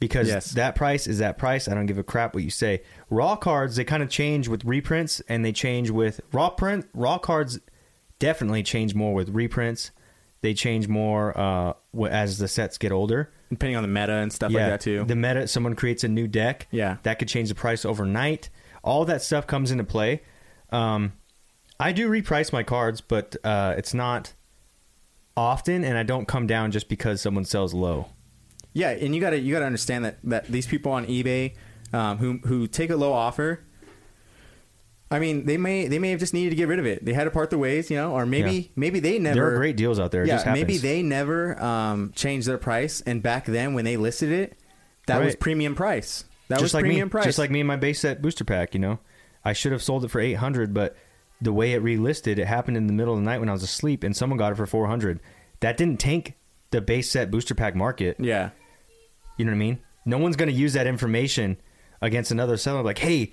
because 0.00 0.28
Yes. 0.28 0.52
that 0.52 0.74
price 0.74 1.06
is 1.06 1.18
that 1.18 1.38
price. 1.38 1.68
I 1.68 1.74
don't 1.74 1.86
give 1.86 1.98
a 1.98 2.02
crap 2.04 2.34
what 2.34 2.42
you 2.44 2.50
say. 2.50 2.82
Raw 3.10 3.36
cards 3.36 3.76
they 3.76 3.84
kind 3.84 4.02
of 4.02 4.08
change 4.08 4.48
with 4.48 4.64
reprints, 4.64 5.20
and 5.28 5.44
they 5.44 5.52
change 5.52 5.90
with 5.90 6.20
raw 6.32 6.50
print. 6.50 6.86
Raw 6.94 7.18
cards 7.18 7.58
definitely 8.18 8.62
change 8.62 8.94
more 8.94 9.12
with 9.14 9.28
reprints. 9.28 9.90
They 10.42 10.54
change 10.54 10.86
more 10.86 11.36
uh, 11.36 11.72
as 12.08 12.38
the 12.38 12.46
sets 12.48 12.78
get 12.78 12.92
older. 12.92 13.32
depending 13.50 13.76
on 13.76 13.82
the 13.82 13.88
meta 13.88 14.12
and 14.12 14.32
stuff 14.32 14.52
like 14.52 14.66
that 14.66 14.80
too. 14.80 15.04
The 15.04 15.16
meta, 15.16 15.48
someone 15.48 15.74
creates 15.74 16.04
a 16.04 16.08
new 16.08 16.28
deck. 16.28 16.68
Yeah. 16.70 16.98
That 17.02 17.18
could 17.18 17.28
change 17.28 17.48
the 17.48 17.54
price 17.54 17.84
overnight. 17.84 18.50
All 18.84 19.04
that 19.06 19.22
stuff 19.22 19.46
comes 19.46 19.70
into 19.70 19.82
play. 19.84 20.22
Um, 20.70 21.12
I 21.78 21.92
do 21.92 22.08
reprice 22.08 22.52
my 22.52 22.62
cards, 22.62 23.00
but 23.00 23.36
uh, 23.44 23.74
it's 23.76 23.92
not 23.94 24.32
often, 25.36 25.84
and 25.84 25.98
I 25.98 26.02
don't 26.02 26.26
come 26.26 26.46
down 26.46 26.70
just 26.70 26.88
because 26.88 27.20
someone 27.20 27.44
sells 27.44 27.74
low. 27.74 28.08
Yeah, 28.72 28.90
and 28.90 29.14
you 29.14 29.20
gotta 29.20 29.38
you 29.38 29.52
gotta 29.52 29.66
understand 29.66 30.04
that 30.04 30.18
that 30.24 30.46
these 30.48 30.66
people 30.66 30.92
on 30.92 31.06
eBay 31.06 31.54
um, 31.92 32.18
who 32.18 32.38
who 32.44 32.66
take 32.66 32.90
a 32.90 32.96
low 32.96 33.12
offer. 33.12 33.60
I 35.10 35.18
mean, 35.20 35.46
they 35.46 35.56
may 35.56 35.86
they 35.86 35.98
may 35.98 36.10
have 36.10 36.18
just 36.20 36.34
needed 36.34 36.50
to 36.50 36.56
get 36.56 36.66
rid 36.68 36.78
of 36.78 36.86
it. 36.86 37.04
They 37.04 37.12
had 37.12 37.24
to 37.24 37.30
part 37.30 37.50
the 37.50 37.58
ways, 37.58 37.90
you 37.90 37.96
know, 37.96 38.12
or 38.12 38.26
maybe 38.26 38.50
Yeah. 38.52 38.68
maybe 38.74 38.98
they 39.00 39.18
never. 39.18 39.34
there 39.34 39.54
are 39.54 39.56
great 39.56 39.76
deals 39.76 40.00
out 40.00 40.10
there. 40.10 40.24
It 40.24 40.28
yeah, 40.28 40.52
maybe 40.52 40.78
they 40.78 41.02
never 41.02 41.62
um, 41.62 42.12
changed 42.16 42.48
their 42.48 42.58
price, 42.58 43.02
and 43.02 43.22
back 43.22 43.44
then 43.46 43.72
when 43.74 43.84
they 43.84 43.96
listed 43.96 44.32
it, 44.32 44.58
that 45.06 45.24
was 45.24 45.36
premium 45.36 45.74
price. 45.74 46.24
That 46.48 46.56
just 46.56 46.62
was 46.62 46.74
like 46.74 46.82
premium 46.82 47.06
me, 47.06 47.10
price. 47.10 47.24
just 47.24 47.38
like 47.38 47.50
me 47.50 47.60
and 47.60 47.68
my 47.68 47.76
base 47.76 48.00
set 48.00 48.20
booster 48.20 48.44
pack. 48.44 48.74
You 48.74 48.80
know, 48.80 48.98
I 49.44 49.52
should 49.52 49.72
have 49.72 49.82
sold 49.82 50.04
it 50.04 50.08
for 50.08 50.20
eight 50.20 50.34
hundred, 50.34 50.74
but 50.74 50.96
the 51.40 51.52
way 51.52 51.72
it 51.72 51.82
relisted, 51.82 52.38
it 52.38 52.46
happened 52.46 52.76
in 52.76 52.86
the 52.86 52.92
middle 52.92 53.14
of 53.14 53.20
the 53.20 53.24
night 53.24 53.38
when 53.40 53.48
I 53.48 53.52
was 53.52 53.62
asleep, 53.62 54.02
and 54.04 54.16
someone 54.16 54.38
got 54.38 54.52
it 54.52 54.56
for 54.56 54.66
four 54.66 54.86
hundred. 54.86 55.20
That 55.60 55.76
didn't 55.76 56.00
tank 56.00 56.34
the 56.70 56.80
base 56.80 57.10
set 57.10 57.30
booster 57.30 57.54
pack 57.54 57.74
market. 57.74 58.16
yeah, 58.18 58.50
You 59.36 59.44
know 59.44 59.50
what 59.52 59.56
I 59.56 59.58
mean? 59.58 59.78
No 60.04 60.18
one's 60.18 60.36
going 60.36 60.48
to 60.50 60.54
use 60.54 60.72
that 60.74 60.86
information 60.86 61.56
against 62.00 62.30
another 62.30 62.56
seller. 62.56 62.82
Like, 62.82 62.98
hey, 62.98 63.32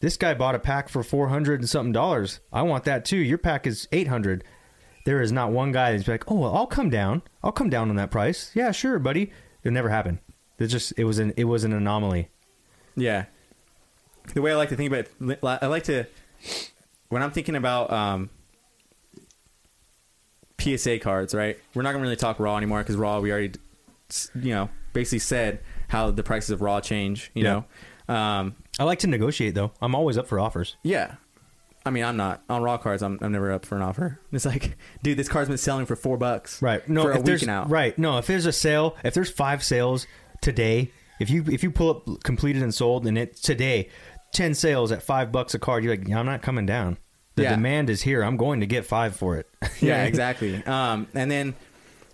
this 0.00 0.16
guy 0.16 0.34
bought 0.34 0.54
a 0.54 0.58
pack 0.58 0.88
for 0.88 1.02
four 1.02 1.28
hundred 1.28 1.60
and 1.60 1.68
something 1.68 1.92
dollars. 1.92 2.40
I 2.52 2.62
want 2.62 2.84
that 2.84 3.04
too. 3.04 3.16
Your 3.18 3.38
pack 3.38 3.66
is 3.66 3.88
eight 3.92 4.08
hundred. 4.08 4.44
There 5.04 5.20
is 5.20 5.32
not 5.32 5.50
one 5.50 5.72
guy 5.72 5.92
that's 5.96 6.06
like, 6.06 6.30
oh, 6.30 6.36
well, 6.36 6.54
I'll 6.56 6.66
come 6.66 6.88
down. 6.90 7.22
I'll 7.42 7.50
come 7.52 7.70
down 7.70 7.90
on 7.90 7.96
that 7.96 8.10
price. 8.12 8.52
Yeah, 8.54 8.70
sure, 8.70 8.98
buddy. 9.00 9.32
It 9.64 9.72
never 9.72 9.88
happened. 9.88 10.18
It 10.58 10.68
just 10.68 10.92
it 10.96 11.04
was 11.04 11.18
an 11.18 11.32
it 11.36 11.44
was 11.44 11.64
an 11.64 11.72
anomaly. 11.72 12.28
yeah. 12.96 13.24
The 14.34 14.40
way 14.42 14.52
I 14.52 14.54
like 14.54 14.68
to 14.68 14.76
think 14.76 14.92
about 14.92 15.06
it, 15.32 15.38
I 15.62 15.66
like 15.66 15.82
to 15.84 16.06
when 17.12 17.22
I'm 17.22 17.30
thinking 17.30 17.56
about 17.56 17.92
um, 17.92 18.30
PSA 20.58 20.98
cards, 21.00 21.34
right? 21.34 21.58
We're 21.74 21.82
not 21.82 21.92
gonna 21.92 22.02
really 22.02 22.16
talk 22.16 22.38
raw 22.38 22.56
anymore 22.56 22.78
because 22.80 22.96
raw 22.96 23.20
we 23.20 23.30
already, 23.32 23.52
you 24.34 24.54
know, 24.54 24.68
basically 24.92 25.18
said 25.18 25.60
how 25.88 26.10
the 26.10 26.22
prices 26.22 26.50
of 26.50 26.62
raw 26.62 26.80
change. 26.80 27.30
You 27.34 27.44
Yeah. 27.44 27.62
know, 28.08 28.14
um, 28.14 28.54
I 28.78 28.84
like 28.84 29.00
to 29.00 29.06
negotiate 29.06 29.54
though. 29.54 29.72
I'm 29.80 29.94
always 29.94 30.16
up 30.16 30.26
for 30.26 30.38
offers. 30.40 30.76
yeah. 30.82 31.16
I 31.84 31.90
mean, 31.90 32.04
I'm 32.04 32.16
not 32.16 32.44
on 32.48 32.62
raw 32.62 32.78
cards. 32.78 33.02
I'm, 33.02 33.18
I'm 33.20 33.32
never 33.32 33.50
up 33.50 33.66
for 33.66 33.74
an 33.74 33.82
offer. 33.82 34.20
It's 34.30 34.46
like, 34.46 34.76
dude, 35.02 35.18
this 35.18 35.28
card's 35.28 35.48
been 35.48 35.58
selling 35.58 35.84
for 35.84 35.96
four 35.96 36.16
bucks, 36.16 36.62
Right. 36.62 36.88
No, 36.88 37.02
for 37.02 37.10
a 37.10 37.20
week 37.20 37.44
now, 37.44 37.64
right. 37.64 37.98
No, 37.98 38.18
if 38.18 38.28
there's 38.28 38.46
a 38.46 38.52
sale, 38.52 38.96
if 39.02 39.14
there's 39.14 39.30
five 39.30 39.64
sales 39.64 40.06
today, 40.40 40.92
if 41.18 41.28
you 41.28 41.44
if 41.50 41.64
you 41.64 41.72
pull 41.72 41.90
up 41.90 42.22
completed 42.22 42.62
and 42.62 42.72
sold 42.72 43.04
and 43.04 43.18
it 43.18 43.34
today, 43.34 43.88
ten 44.32 44.54
sales 44.54 44.90
at 44.92 45.02
five 45.02 45.30
bucks 45.32 45.54
a 45.54 45.58
card, 45.58 45.84
you're 45.84 45.96
like, 45.96 46.08
yeah, 46.08 46.18
I'm 46.18 46.26
not 46.26 46.42
coming 46.42 46.66
down. 46.66 46.98
The 47.36 47.44
Yeah. 47.44 47.54
demand 47.54 47.88
is 47.90 48.02
here. 48.02 48.22
I'm 48.22 48.36
going 48.36 48.60
to 48.60 48.66
get 48.66 48.84
five 48.84 49.16
for 49.16 49.36
it. 49.36 49.48
yeah, 49.80 50.04
exactly. 50.04 50.62
Um, 50.66 51.06
and 51.14 51.30
then 51.30 51.54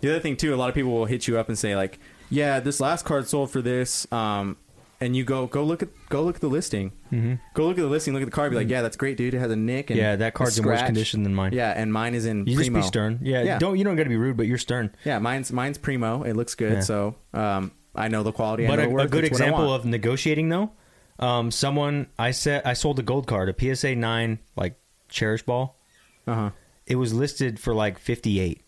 the 0.01 0.11
other 0.11 0.21
thing 0.21 0.37
too, 0.37 0.55
a 0.55 0.57
lot 0.57 0.69
of 0.69 0.75
people 0.75 0.93
will 0.93 1.07
hit 1.07 1.27
you 1.27 1.39
up 1.39 1.49
and 1.49 1.59
say 1.59 1.75
like, 1.75 1.99
"Yeah, 2.31 2.61
this 2.61 2.79
last 2.81 3.05
card 3.05 3.27
sold 3.29 3.51
for 3.51 3.61
this." 3.63 4.07
Um, 4.13 4.57
and 5.01 5.15
you 5.17 5.23
go 5.25 5.47
go 5.47 5.63
look 5.65 5.83
at 5.83 5.89
go 6.09 6.23
look 6.25 6.37
at 6.37 6.41
the 6.41 6.49
listing. 6.49 6.93
Mm-hmm. 7.13 7.35
Go 7.55 7.67
look 7.67 7.79
at 7.79 7.83
the 7.83 7.89
listing. 7.89 8.15
Look 8.15 8.23
at 8.23 8.27
the 8.27 8.33
card. 8.33 8.51
Be 8.51 8.57
like, 8.57 8.69
"Yeah, 8.69 8.83
that's 8.83 8.97
great, 8.97 9.17
dude. 9.17 9.35
It 9.35 9.39
has 9.39 9.51
a 9.51 9.57
nick." 9.57 9.91
And 9.91 9.99
Yeah, 9.99 10.17
that 10.17 10.35
card's 10.35 10.59
in 10.59 10.65
worse 10.65 10.83
condition 10.83 11.23
than 11.25 11.35
mine. 11.35 11.53
Yeah, 11.53 11.71
and 11.77 11.93
mine 11.93 12.15
is 12.15 12.27
in 12.27 12.47
You 12.47 12.57
just 12.57 12.73
be 12.73 12.83
stern. 12.83 13.19
Yeah, 13.23 13.43
Yeah. 13.43 13.59
Don't 13.59 13.77
you 13.79 13.85
don't 13.85 13.97
got 13.97 14.05
to 14.05 14.09
be 14.09 14.17
rude, 14.17 14.37
but 14.37 14.47
you're 14.47 14.59
stern. 14.59 14.91
Yeah, 15.05 15.19
mine's 15.19 15.51
mine's 15.53 15.79
primo. 15.79 16.23
It 16.23 16.35
looks 16.35 16.55
good. 16.55 16.75
Yeah. 16.75 16.81
So 16.81 17.17
um, 17.35 17.73
I 17.95 18.07
know 18.09 18.23
the 18.23 18.33
quality. 18.33 18.67
I 18.67 18.71
but 18.71 18.89
know 18.89 18.99
a, 18.99 19.03
a 19.05 19.09
good 19.09 19.25
It's 19.25 19.33
what 19.33 19.41
I 19.43 19.45
example 19.47 19.73
of 19.75 19.85
negotiating 19.85 20.49
though, 20.49 20.71
um, 21.19 21.51
someone 21.51 22.09
I 22.19 22.31
said 22.31 22.63
I 22.65 22.73
sold 22.75 22.99
a 22.99 23.03
gold 23.03 23.27
card, 23.27 23.49
a 23.49 23.75
PSA 23.77 23.95
nine 23.97 24.39
like 24.57 24.79
cherish 25.09 25.43
ball. 25.43 25.79
uh-huh. 26.27 26.51
It 26.87 26.97
was 26.97 27.13
listed 27.13 27.61
for 27.61 27.75
like 27.75 27.99
58. 27.99 28.63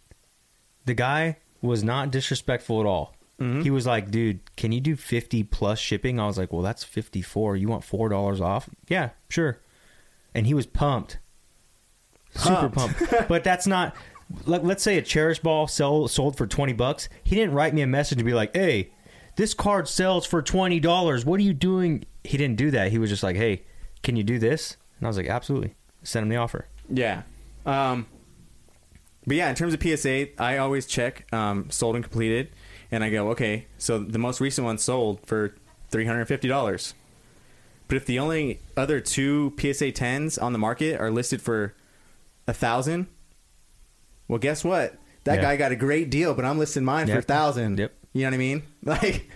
The 0.85 0.93
guy 0.95 1.39
was 1.63 1.83
not 1.83 2.11
disrespectful 2.11 2.81
at 2.81 2.87
all. 2.87 3.15
Mm-hmm. 3.41 3.63
He 3.63 3.71
was 3.71 3.87
like, 3.87 4.11
"Dude, 4.11 4.41
can 4.57 4.73
you 4.73 4.81
do 4.81 4.95
50 4.97 5.45
plus 5.45 5.79
shipping?" 5.79 6.21
I 6.21 6.27
was 6.27 6.37
like, 6.37 6.53
"Well, 6.53 6.61
that's 6.61 6.85
54. 6.85 7.57
You 7.57 7.69
want 7.69 7.83
$4 7.83 8.41
off?" 8.43 8.69
Yeah, 8.89 9.11
sure. 9.31 9.61
And 10.35 10.47
he 10.47 10.53
was 10.53 10.67
pumped. 10.67 11.19
Super 12.35 12.69
Pumped. 12.69 12.99
pumped. 12.99 13.29
but 13.29 13.43
that's 13.43 13.67
not 13.67 13.97
let, 14.45 14.65
let's 14.65 14.83
say 14.83 14.99
a 14.99 15.03
cherish 15.03 15.39
ball 15.39 15.67
sell, 15.67 16.07
sold 16.07 16.37
for 16.37 16.47
20 16.47 16.75
bucks. 16.75 17.09
He 17.25 17.35
didn't 17.35 17.55
write 17.55 17.73
me 17.75 17.81
a 17.81 17.87
message 17.87 18.19
to 18.19 18.25
be 18.25 18.35
like, 18.35 18.55
"Hey, 18.55 18.93
this 19.37 19.55
card 19.55 19.89
sells 19.89 20.27
for 20.27 20.43
$20. 20.43 21.25
What 21.25 21.41
are 21.41 21.43
you 21.43 21.55
doing?" 21.55 22.05
He 22.25 22.37
didn't 22.37 22.57
do 22.57 22.71
that. 22.71 22.91
He 22.91 22.99
was 22.99 23.11
just 23.11 23.23
like, 23.23 23.37
"Hey, 23.37 23.63
can 24.03 24.17
you 24.17 24.23
do 24.25 24.39
this?" 24.39 24.77
And 24.99 25.07
I 25.07 25.09
was 25.09 25.17
like, 25.17 25.29
"Absolutely." 25.29 25.75
Send 26.03 26.23
him 26.25 26.29
the 26.31 26.37
offer. 26.37 26.67
Yeah. 26.89 27.23
Um, 27.67 28.07
but 29.27 29.37
yeah, 29.37 29.49
in 29.51 29.55
terms 29.55 29.75
of 29.75 29.83
PSA, 29.83 30.29
I 30.43 30.57
always 30.57 30.87
check 30.87 31.31
um, 31.33 31.71
sold 31.71 31.95
and 31.95 32.03
completed, 32.05 32.49
and 32.91 33.05
I 33.05 33.11
go, 33.11 33.31
okay, 33.33 33.67
so 33.77 33.99
the 33.99 34.19
most 34.19 34.41
recent 34.41 34.65
one 34.65 34.79
sold 34.79 35.21
for 35.27 35.55
three 35.91 36.07
hundred 36.07 36.21
and 36.21 36.29
fifty 36.29 36.49
dollars. 36.49 36.95
But 37.89 37.97
if 37.97 38.07
the 38.07 38.19
only 38.19 38.61
other 38.77 39.01
two 39.01 39.53
PSA 39.61 39.93
tens 39.93 40.39
on 40.39 40.53
the 40.53 40.59
market 40.59 40.99
are 41.01 41.11
listed 41.11 41.43
for 41.43 41.75
a 42.47 42.55
thousand, 42.55 43.09
well, 44.29 44.39
guess 44.39 44.65
what? 44.65 44.97
That 45.25 45.37
Yeah. 45.37 45.43
guy 45.43 45.57
got 45.57 45.73
a 45.73 45.77
great 45.77 46.09
deal, 46.09 46.33
but 46.35 46.45
I'm 46.45 46.59
listing 46.59 46.85
mine 46.85 47.07
for 47.09 47.19
a 47.19 47.23
thousand. 47.23 47.79
Yep. 47.79 47.93
You 48.15 48.23
know 48.23 48.29
what 48.29 48.35
I 48.35 48.39
mean? 48.39 48.63
Like, 48.85 49.29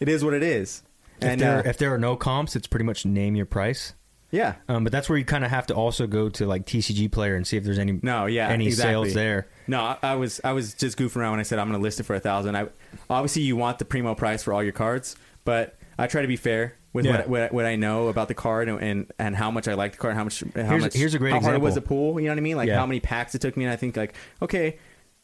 it 0.00 0.08
is 0.08 0.24
what 0.24 0.32
it 0.32 0.42
is. 0.42 0.82
If 1.22 1.38
there 1.38 1.58
uh, 1.58 1.62
if 1.68 1.78
there 1.78 1.94
are 1.94 1.98
no 1.98 2.16
comps, 2.16 2.56
it's 2.56 2.66
pretty 2.66 2.84
much 2.84 3.04
name 3.04 3.34
your 3.36 3.46
price. 3.46 3.94
yeah, 4.32 4.54
Um, 4.68 4.84
but 4.84 4.92
that's 4.92 5.08
where 5.08 5.18
you 5.18 5.24
kind 5.24 5.44
of 5.44 5.50
have 5.50 5.66
to 5.66 5.74
also 5.74 6.06
go 6.06 6.28
to 6.28 6.46
like 6.46 6.64
TCG 6.66 7.10
player 7.10 7.34
and 7.34 7.44
see 7.46 7.56
if 7.56 7.64
there's 7.64 7.78
any 7.80 7.98
No, 8.02 8.26
yeah, 8.26 8.48
any 8.48 8.66
exactly. 8.66 8.92
sales 9.08 9.14
there. 9.14 9.48
No, 9.66 9.80
I, 9.80 9.96
I 10.02 10.14
was 10.14 10.40
I 10.44 10.52
was 10.52 10.74
just 10.74 10.96
goofing 10.98 11.16
around 11.16 11.32
when 11.32 11.40
I 11.40 11.44
said 11.44 11.58
I'm 11.58 11.68
going 11.68 11.78
to 11.78 11.82
list 11.82 11.98
it 12.00 12.04
for 12.04 12.14
a 12.14 12.20
thousand. 12.20 12.56
I 12.56 12.68
obviously 13.08 13.42
you 13.42 13.56
want 13.56 13.78
the 13.78 13.84
primo 13.84 14.14
price 14.14 14.42
for 14.42 14.52
all 14.52 14.62
your 14.62 14.72
cards, 14.72 15.16
but 15.44 15.76
I 15.98 16.06
try 16.06 16.22
to 16.22 16.28
be 16.28 16.36
fair 16.36 16.76
with 16.92 17.06
Yeah. 17.06 17.18
what, 17.18 17.28
what 17.28 17.52
what 17.52 17.64
I 17.66 17.76
know 17.76 18.08
about 18.08 18.28
the 18.28 18.34
card 18.34 18.68
and, 18.68 18.80
and 18.82 19.12
and 19.18 19.34
how 19.36 19.50
much 19.50 19.66
I 19.68 19.74
like 19.74 19.92
the 19.92 19.98
card, 19.98 20.14
how 20.14 20.24
much 20.24 20.40
how 20.54 20.62
Here's- 20.62 20.80
much 20.82 20.94
here's 20.94 21.14
a 21.14 21.18
great 21.18 21.32
how 21.34 21.40
hard 21.40 21.54
it 21.56 21.60
was 21.60 21.74
to 21.74 21.80
pool. 21.80 22.20
You 22.20 22.26
know 22.26 22.32
what 22.32 22.38
I 22.38 22.42
mean? 22.42 22.56
Like 22.56 22.68
Yeah. 22.68 22.78
how 22.78 22.86
many 22.86 23.00
packs 23.00 23.34
it 23.34 23.40
took 23.40 23.56
me. 23.56 23.64
And 23.64 23.72
I 23.72 23.76
think 23.76 23.96
like 23.96 24.14
okay, 24.40 24.78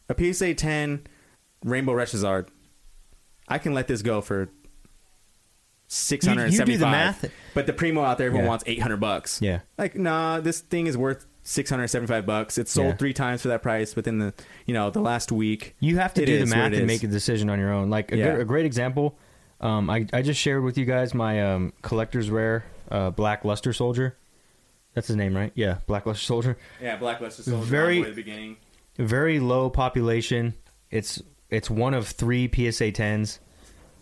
a 0.09 0.15
PSA 0.33 0.53
ten 0.55 1.07
Rainbow 1.63 1.93
Rare 1.93 2.05
Charizard, 2.05 2.47
I 3.47 3.57
can 3.57 3.73
let 3.73 3.87
this 3.87 4.01
go 4.01 4.19
for. 4.21 4.49
Six 5.89 6.25
hundred 6.25 6.43
and 6.45 6.53
You- 6.53 6.59
you 6.59 6.65
do 6.65 6.71
the 6.73 6.79
seventy-five, 6.79 7.23
math. 7.23 7.31
but 7.53 7.65
the 7.65 7.71
primo 7.73 8.03
out 8.03 8.17
there 8.17 8.27
everyone 8.27 8.43
Yeah. 8.45 8.49
wants 8.49 8.63
eight 8.67 8.81
hundred 8.81 8.97
bucks. 8.97 9.41
Yeah. 9.41 9.59
Like, 9.77 9.95
nah, 9.95 10.39
this 10.41 10.59
thing 10.59 10.85
is 10.87 10.97
worth 10.97 11.25
six 11.43 11.69
hundred 11.69 11.87
seventy-five 11.87 12.25
bucks. 12.25 12.57
It's 12.57 12.71
sold 12.71 12.87
Yeah. 12.89 12.95
three 12.95 13.13
times 13.13 13.41
for 13.41 13.47
that 13.47 13.61
price 13.63 13.95
within 13.95 14.19
the, 14.19 14.33
you 14.65 14.73
know, 14.73 14.89
the 14.89 14.99
last 14.99 15.31
week. 15.31 15.75
You 15.79 15.97
have 15.97 16.13
to 16.15 16.23
It 16.23 16.25
do 16.25 16.39
the 16.39 16.45
math 16.45 16.73
and 16.73 16.85
make 16.87 17.03
a 17.03 17.07
decision 17.07 17.49
on 17.49 17.57
your 17.57 17.71
own. 17.71 17.89
Like 17.89 18.11
a, 18.11 18.17
Yeah. 18.17 18.31
good, 18.33 18.41
a 18.41 18.45
great 18.45 18.65
example, 18.65 19.17
um, 19.61 19.89
I, 19.89 20.05
I 20.11 20.21
just 20.23 20.41
shared 20.41 20.61
with 20.63 20.77
you 20.77 20.83
guys 20.83 21.13
my 21.13 21.41
um, 21.53 21.71
collector's 21.81 22.29
rare 22.29 22.65
uh, 22.91 23.09
Black 23.11 23.45
Luster 23.45 23.71
Soldier. 23.71 24.17
That's 24.93 25.07
his 25.07 25.15
name, 25.15 25.35
right? 25.37 25.51
Yeah, 25.55 25.77
Black 25.87 26.05
Luster 26.05 26.25
Soldier. 26.25 26.57
Yeah, 26.81 26.97
black 26.97 27.21
luster 27.21 27.43
Soldier, 27.43 27.65
Very- 27.65 28.01
the 28.01 28.09
the 28.09 28.15
beginning. 28.15 28.57
Very 28.97 29.39
low 29.39 29.69
population. 29.69 30.55
It's 30.91 31.21
it's 31.49 31.69
one 31.69 31.93
of 31.93 32.07
three 32.07 32.49
PSA 32.53 32.91
tens. 32.91 33.39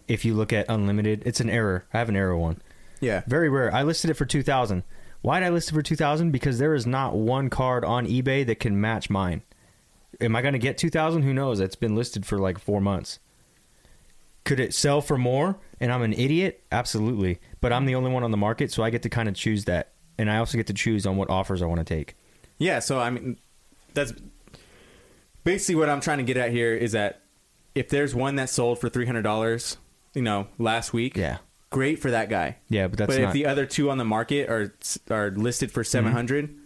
If 0.07 0.23
you 0.25 0.33
look 0.33 0.53
at 0.53 0.65
unlimited, 0.69 1.23
it's 1.25 1.39
an 1.39 1.49
error. 1.49 1.85
I 1.93 1.97
have 1.99 2.09
an 2.09 2.15
error 2.15 2.37
one. 2.37 2.61
Yeah, 3.01 3.23
Very 3.27 3.49
rare. 3.49 3.73
I 3.73 3.83
listed 3.83 4.09
it 4.09 4.13
for 4.15 4.25
two 4.25 4.43
thousand. 4.43 4.83
Why 5.21 5.39
did 5.39 5.47
I 5.47 5.49
list 5.49 5.69
it 5.69 5.73
for 5.73 5.81
two 5.81 5.95
thousand? 5.95 6.31
Because 6.31 6.59
there 6.59 6.73
is 6.75 6.85
not 6.85 7.15
one 7.15 7.49
card 7.49 7.83
on 7.83 8.05
eBay 8.07 8.45
that 8.45 8.59
can 8.59 8.79
match 8.79 9.09
mine. 9.09 9.41
Am 10.21 10.35
I 10.35 10.41
going 10.41 10.53
to 10.53 10.59
get 10.59 10.77
two 10.77 10.89
thousand? 10.89 11.23
Who 11.23 11.33
knows? 11.33 11.59
It's 11.59 11.75
been 11.75 11.95
listed 11.95 12.25
for 12.25 12.37
like 12.37 12.57
four 12.59 12.79
months. 12.79 13.19
Could 14.43 14.59
it 14.59 14.73
sell 14.73 15.01
for 15.01 15.17
more? 15.17 15.57
And 15.79 15.91
I'm 15.91 16.03
an 16.03 16.13
idiot. 16.13 16.63
Absolutely. 16.71 17.39
But 17.61 17.73
I'm 17.73 17.85
the 17.85 17.95
only 17.95 18.11
one 18.11 18.23
on 18.23 18.29
the 18.31 18.37
market, 18.37 18.71
so 18.71 18.83
I 18.83 18.91
get 18.91 19.01
to 19.01 19.09
kind 19.09 19.27
of 19.27 19.33
choose 19.35 19.65
that, 19.65 19.91
and 20.19 20.29
I 20.31 20.37
also 20.37 20.57
get 20.57 20.67
to 20.67 20.73
choose 20.73 21.05
on 21.07 21.17
what 21.17 21.29
offers 21.31 21.61
I 21.61 21.65
want 21.65 21.79
to 21.79 21.83
take. 21.83 22.15
yeah. 22.59 22.79
So 22.79 22.99
I 22.99 23.09
mean, 23.09 23.37
that's 23.93 24.13
basically 25.43 25.75
what 25.75 25.89
I'm 25.89 25.99
trying 26.01 26.19
to 26.19 26.23
get 26.23 26.37
at 26.37 26.51
here 26.51 26.73
is 26.73 26.91
that 26.93 27.21
if 27.73 27.89
there's 27.89 28.15
one 28.15 28.35
that 28.35 28.49
sold 28.49 28.79
for 28.79 28.87
three 28.87 29.05
hundred 29.05 29.23
dollars, 29.23 29.77
you 30.15 30.21
know, 30.21 30.47
last 30.57 30.93
week, 30.93 31.15
Yeah. 31.17 31.37
great 31.69 31.99
for 31.99 32.11
that 32.11 32.29
guy. 32.29 32.57
Yeah, 32.69 32.87
but 32.87 32.97
that's 32.99 33.13
but 33.15 33.21
not. 33.21 33.27
if 33.29 33.33
the 33.33 33.45
other 33.45 33.65
two 33.65 33.89
on 33.89 33.97
the 33.97 34.05
market 34.05 34.49
are 34.49 34.73
are 35.09 35.31
listed 35.31 35.71
for 35.71 35.83
seven 35.83 36.61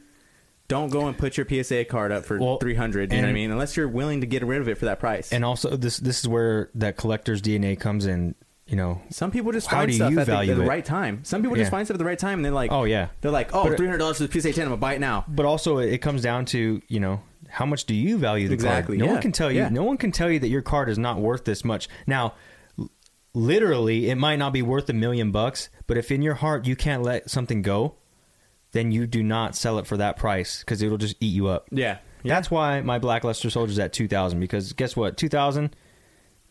don't 0.67 0.89
go 0.91 1.07
and 1.07 1.17
put 1.17 1.35
your 1.35 1.47
PSA 1.49 1.85
card 1.85 2.11
up 2.11 2.25
for 2.25 2.35
Mm-hmm. 2.35 2.43
Well, 2.43 2.57
three 2.59 2.75
hundred. 2.75 3.11
You 3.11 3.17
know 3.17 3.23
what 3.23 3.25
I 3.25 3.29
and- 3.29 3.33
mean? 3.35 3.51
Unless 3.51 3.75
you're 3.75 3.87
willing 3.87 4.21
to 4.21 4.27
get 4.27 4.43
rid 4.45 4.61
of 4.61 4.67
it 4.69 4.77
for 4.77 4.85
that 4.85 4.99
price. 4.99 5.31
and 5.33 5.43
also, 5.43 5.75
this 5.75 5.97
this 5.97 6.19
is 6.19 6.27
where 6.27 6.69
that 6.75 6.95
collector's 6.95 7.41
DNA 7.41 7.79
comes 7.79 8.05
in. 8.05 8.35
You 8.67 8.75
know. 8.75 9.01
Some 9.09 9.31
people 9.31 9.51
just 9.51 9.65
How 9.65 9.77
find 9.77 9.89
do 9.89 9.95
stuff 9.95 10.11
you 10.11 10.19
at 10.19 10.27
the, 10.27 10.31
value 10.31 10.51
at 10.51 10.57
the 10.59 10.63
it? 10.63 10.67
right 10.67 10.85
time. 10.85 11.21
Some 11.23 11.41
people 11.41 11.55
just 11.57 11.69
Yeah. 11.69 11.71
find 11.71 11.87
stuff 11.87 11.95
at 11.95 11.97
the 11.97 12.05
right 12.05 12.19
time 12.19 12.37
and 12.37 12.45
they're 12.45 12.51
like, 12.51 12.71
Oh 12.71 12.83
yeah. 12.83 13.07
they're 13.21 13.31
like, 13.31 13.49
oh, 13.55 13.63
But 13.67 13.77
three 13.77 13.87
hundred 13.87 13.97
dollars 13.97 14.17
for 14.17 14.27
the 14.27 14.31
PSA 14.41 14.53
ten. 14.53 14.65
I'm 14.65 14.69
gonna 14.69 14.77
buy 14.77 14.93
it 14.93 14.99
now. 14.99 15.25
But 15.27 15.47
also, 15.47 15.79
it 15.79 15.97
comes 16.03 16.21
down 16.21 16.45
to 16.53 16.79
you 16.87 16.99
know 16.99 17.19
how 17.47 17.65
much 17.65 17.85
do 17.85 17.95
you 17.95 18.19
value 18.19 18.47
the 18.47 18.53
Exactly, 18.53 18.95
card? 18.95 18.99
No 18.99 19.05
yeah, 19.05 19.11
one 19.13 19.21
can 19.23 19.31
tell 19.31 19.51
you. 19.51 19.57
yeah. 19.61 19.69
No 19.69 19.83
one 19.83 19.97
can 19.97 20.11
tell 20.11 20.29
you 20.29 20.37
that 20.37 20.49
your 20.49 20.61
card 20.61 20.87
is 20.87 20.99
not 20.99 21.19
worth 21.19 21.45
this 21.45 21.65
much. 21.65 21.89
Now, 22.05 22.35
literally, 23.33 24.09
it 24.09 24.15
might 24.15 24.37
not 24.37 24.53
be 24.53 24.61
worth 24.61 24.89
a 24.89 24.93
million 24.93 25.31
bucks, 25.31 25.69
but 25.87 25.97
if 25.97 26.11
in 26.11 26.21
your 26.21 26.35
heart 26.35 26.65
you 26.65 26.75
can't 26.75 27.03
let 27.03 27.29
something 27.29 27.61
go, 27.61 27.95
then 28.71 28.91
you 28.91 29.07
do 29.07 29.23
not 29.23 29.55
sell 29.55 29.79
it 29.79 29.87
for 29.87 29.97
that 29.97 30.17
price 30.17 30.59
because 30.59 30.81
it'll 30.81 30.97
just 30.97 31.15
eat 31.19 31.33
you 31.33 31.47
up. 31.47 31.67
Yeah, 32.23 32.33
That's 32.35 32.51
why 32.51 32.81
my 32.81 32.99
Blackluster 32.99 33.49
Soldier's 33.51 33.79
at 33.79 33.93
two 33.93 34.07
thousand 34.07 34.39
because 34.39 34.73
guess 34.73 34.95
what? 34.95 35.17
Two 35.17 35.29
thousand 35.29 35.75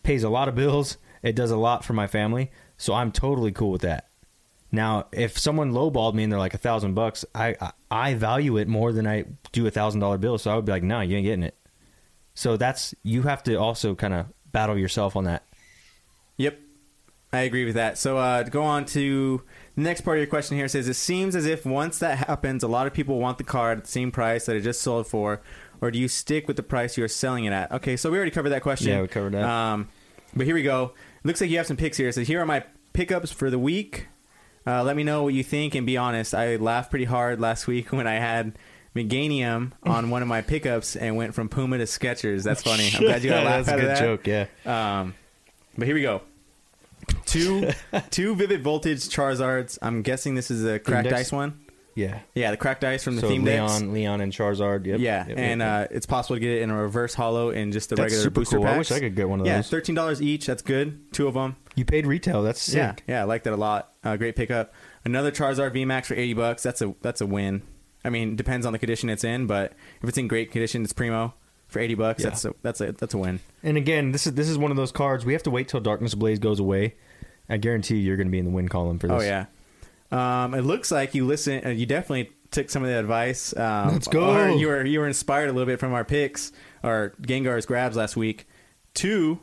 pays 0.03 0.25
a 0.25 0.29
lot 0.29 0.49
of 0.49 0.55
bills. 0.55 0.99
It 1.23 1.35
does 1.37 1.51
a 1.51 1.57
lot 1.57 1.85
for 1.85 1.93
my 1.93 2.07
family, 2.07 2.51
so 2.77 2.95
I'm 2.95 3.13
totally 3.13 3.53
cool 3.53 3.71
with 3.71 3.83
that. 3.83 4.09
Now, 4.71 5.07
if 5.13 5.39
someone 5.39 5.73
lowballed 5.73 6.15
me 6.15 6.23
and 6.23 6.33
they're 6.33 6.39
like 6.39 6.55
a 6.55 6.59
thousand 6.59 6.95
bucks, 6.95 7.25
I, 7.35 7.57
I 7.61 7.73
I 7.91 8.15
value 8.15 8.57
it 8.59 8.69
more 8.69 8.93
than 8.93 9.07
I 9.07 9.25
do 9.53 9.67
a 9.67 9.71
thousand 9.71 10.01
dollar 10.01 10.19
bill. 10.19 10.39
So 10.39 10.51
I 10.51 10.57
would 10.57 10.65
be 10.65 10.73
like, 10.73 10.83
no, 10.83 11.01
you 11.01 11.17
ain't 11.17 11.25
getting 11.25 11.43
it. 11.43 11.57
So 12.35 12.57
that's 12.57 12.95
you 13.03 13.23
have 13.23 13.43
to 13.45 13.55
also 13.57 13.95
kind 13.95 14.15
of 14.15 14.27
battle 14.53 14.79
yourself 14.79 15.17
on 15.17 15.25
that. 15.25 15.45
Yep. 16.37 16.59
I 17.33 17.41
agree 17.41 17.65
with 17.65 17.75
that. 17.75 17.99
So 17.99 18.17
uh, 18.17 18.43
to 18.45 18.51
go 18.51 18.63
on 18.63 18.87
to 18.87 19.43
the 19.77 19.83
next 19.83 20.01
part 20.01 20.17
of 20.17 20.21
your 20.21 20.29
question 20.29 20.57
here 20.57 20.67
it 20.67 20.71
says 20.71 20.89
it 20.89 20.95
seems 20.95 21.37
as 21.37 21.45
if 21.45 21.67
once 21.67 21.99
that 21.99 22.27
happens, 22.27 22.63
a 22.63 22.69
lot 22.69 22.87
of 22.87 22.95
people 22.95 23.19
want 23.19 23.39
the 23.39 23.45
card 23.45 23.79
at 23.79 23.85
the 23.85 23.91
same 23.91 24.11
price 24.11 24.47
that 24.47 24.57
it 24.57 24.63
just 24.63 24.81
sold 24.81 25.07
for, 25.07 25.43
or 25.81 25.91
do 25.91 25.99
you 25.99 26.09
stick 26.09 26.49
with 26.49 26.57
the 26.57 26.63
price 26.63 26.97
you 26.97 27.05
are 27.05 27.09
selling 27.09 27.45
it 27.45 27.53
at? 27.53 27.71
Okay, 27.71 27.97
so 27.97 28.11
we 28.11 28.17
already 28.17 28.31
covered 28.31 28.51
that 28.51 28.63
question. 28.63 28.89
Yeah, 28.89 29.03
we 29.03 29.09
covered 29.09 29.33
that. 29.35 29.45
Um, 29.45 29.89
but 30.35 30.47
here 30.47 30.55
we 30.55 30.63
go. 30.63 30.93
Looks 31.23 31.41
like 31.41 31.51
you 31.51 31.59
have 31.59 31.67
some 31.67 31.77
picks 31.77 31.97
here. 31.99 32.09
It 32.09 32.15
says 32.15 32.27
here 32.29 32.41
are 32.41 32.47
my 32.47 32.65
pickups 32.93 33.31
for 33.31 33.51
the 33.51 33.59
week. 33.59 34.09
Uh, 34.67 34.83
let 34.83 34.97
me 34.97 35.05
know 35.05 35.23
what 35.23 35.35
you 35.35 35.43
think 35.43 35.75
and 35.75 35.87
be 35.87 35.97
honest. 35.97 36.35
I 36.35 36.57
laughed 36.57 36.91
pretty 36.91 37.07
hard 37.07 37.41
last 37.41 37.67
week 37.67 37.93
when 37.93 38.07
I 38.07 38.15
had 38.15 38.59
Meganium 38.97 39.73
on 39.83 40.11
one 40.11 40.23
of 40.23 40.29
my 40.29 40.41
pickups 40.41 40.97
and 40.97 41.17
went 41.17 41.35
from 41.35 41.49
Puma 41.49 41.79
to 41.79 41.85
Skechers. 41.85 42.43
That's 42.43 42.63
funny. 42.63 42.91
I'm 42.95 43.03
glad 43.03 43.23
you 43.23 43.31
got 43.31 43.43
a 43.43 43.47
laugh 43.47 43.67
that's 43.67 43.79
a 43.79 43.81
good 43.81 43.91
that. 43.91 43.99
joke. 44.01 44.27
Yeah. 44.27 45.01
Um, 45.01 45.15
but 45.77 45.87
here 45.87 45.95
we 45.95 46.03
go. 46.03 46.23
Two 47.27 47.71
two 48.11 48.35
vivid 48.35 48.63
voltage 48.63 49.01
Charizards. 49.09 49.79
I'm 49.83 50.03
guessing 50.03 50.35
this 50.35 50.51
is 50.51 50.65
a 50.65 50.79
cracked 50.79 51.07
Index? 51.07 51.21
ice 51.29 51.33
one. 51.33 51.61
Yeah. 51.95 52.21
Yeah, 52.33 52.53
the 52.53 52.57
cracked 52.57 52.85
ice 52.85 53.03
from 53.03 53.17
the 53.17 53.23
so 53.23 53.29
theme 53.29 53.43
Leon, 53.45 53.69
decks. 53.69 53.83
Leon, 53.83 54.21
and 54.21 54.33
Charizard. 54.33 54.87
Yep. 54.87 55.01
yeah, 55.01 55.27
Yep, 55.27 55.37
and 55.39 55.61
yep. 55.61 55.91
Uh, 55.91 55.95
it's 55.95 56.07
possible 56.07 56.37
to 56.37 56.41
get 56.41 56.51
it 56.51 56.63
in 56.63 56.71
a 56.71 56.81
reverse 56.81 57.13
holo 57.13 57.51
in 57.51 57.73
just 57.73 57.89
the 57.91 57.97
that's 57.97 58.05
regular 58.13 58.23
super 58.23 58.41
booster 58.43 58.57
cool. 58.57 58.65
packs. 58.67 58.75
I 58.75 58.79
wish 58.79 58.93
I 58.93 59.01
could 59.01 59.17
get 59.17 59.29
one 59.29 59.41
of 59.41 59.47
those. 59.47 59.51
yeah, 59.53 59.63
thirteen 59.63 59.97
dollars 59.97 60.23
each. 60.23 60.47
That's 60.47 60.63
good. 60.63 61.13
Two 61.13 61.27
of 61.27 61.35
them. 61.35 61.57
you 61.75 61.85
paid 61.85 62.07
retail. 62.07 62.43
That's 62.45 62.63
sick. 62.63 62.77
Yeah, 62.77 62.95
yeah, 63.09 63.21
I 63.23 63.25
like 63.25 63.43
that 63.45 63.53
a 63.53 63.57
lot. 63.57 63.95
Uh, 64.05 64.17
great 64.17 64.37
pickup. 64.37 64.73
Another 65.05 65.33
Charizard 65.33 65.75
VMAX 65.75 66.07
for 66.07 66.15
eighty 66.15 66.35
bucks. 66.35 66.63
That's 66.63 66.81
a 66.83 66.95
that's 67.03 67.21
a 67.21 67.27
win. 67.27 67.63
I 68.05 68.11
mean, 68.11 68.37
depends 68.37 68.65
on 68.65 68.73
the 68.73 68.79
condition 68.79 69.09
it's 69.11 69.25
in, 69.25 69.49
but 69.49 69.73
if 70.01 70.09
it's 70.09 70.19
in 70.19 70.29
great 70.29 70.53
condition, 70.53 70.85
it's 70.85 70.93
primo 70.93 71.35
for 71.69 71.79
eighty 71.79 71.95
bucks. 71.95 72.23
Yeah. 72.23 72.31
That's 72.31 72.45
a 72.45 72.55
that's 72.63 72.81
a 72.81 72.93
that's 72.93 73.15
a 73.15 73.19
win. 73.19 73.41
And 73.63 73.77
again, 73.77 74.13
this 74.13 74.27
is 74.27 74.35
this 74.35 74.49
is 74.49 74.59
one 74.59 74.71
of 74.71 74.77
those 74.77 74.93
cards 74.93 75.25
we 75.25 75.33
have 75.35 75.43
to 75.45 75.51
wait 75.51 75.69
till 75.69 75.81
Darkness 75.81 76.13
Ablaze 76.15 76.39
goes 76.39 76.59
away. 76.61 76.97
I 77.49 77.57
guarantee 77.57 77.97
you, 77.97 78.03
you're 78.03 78.17
going 78.17 78.27
to 78.27 78.33
be 78.33 78.39
in 78.39 78.45
the 78.45 78.51
win 78.51 78.69
column 78.69 78.99
for 78.99 79.07
this. 79.09 79.23
Oh 79.23 79.25
yeah. 79.25 79.47
Um, 80.11 80.55
it 80.55 80.63
looks 80.63 80.91
like 80.91 81.15
you 81.15 81.27
listen. 81.27 81.65
Uh, 81.65 81.69
you 81.71 81.87
definitely 81.87 82.31
took 82.51 82.71
some 82.71 82.83
of 82.83 82.89
the 82.89 82.99
advice. 82.99 83.55
Um, 83.57 83.93
Let's 83.93 84.09
go. 84.09 84.35
or 84.35 84.49
you 84.51 84.69
were 84.69 84.85
you 84.85 85.01
were 85.01 85.07
inspired 85.07 85.49
a 85.51 85.53
little 85.53 85.67
bit 85.67 85.79
from 85.79 85.93
our 85.93 86.05
picks, 86.05 86.53
our 86.83 87.13
Gengar's 87.21 87.67
grabs 87.67 87.97
last 87.97 88.17
week. 88.17 88.47
Two 88.95 89.39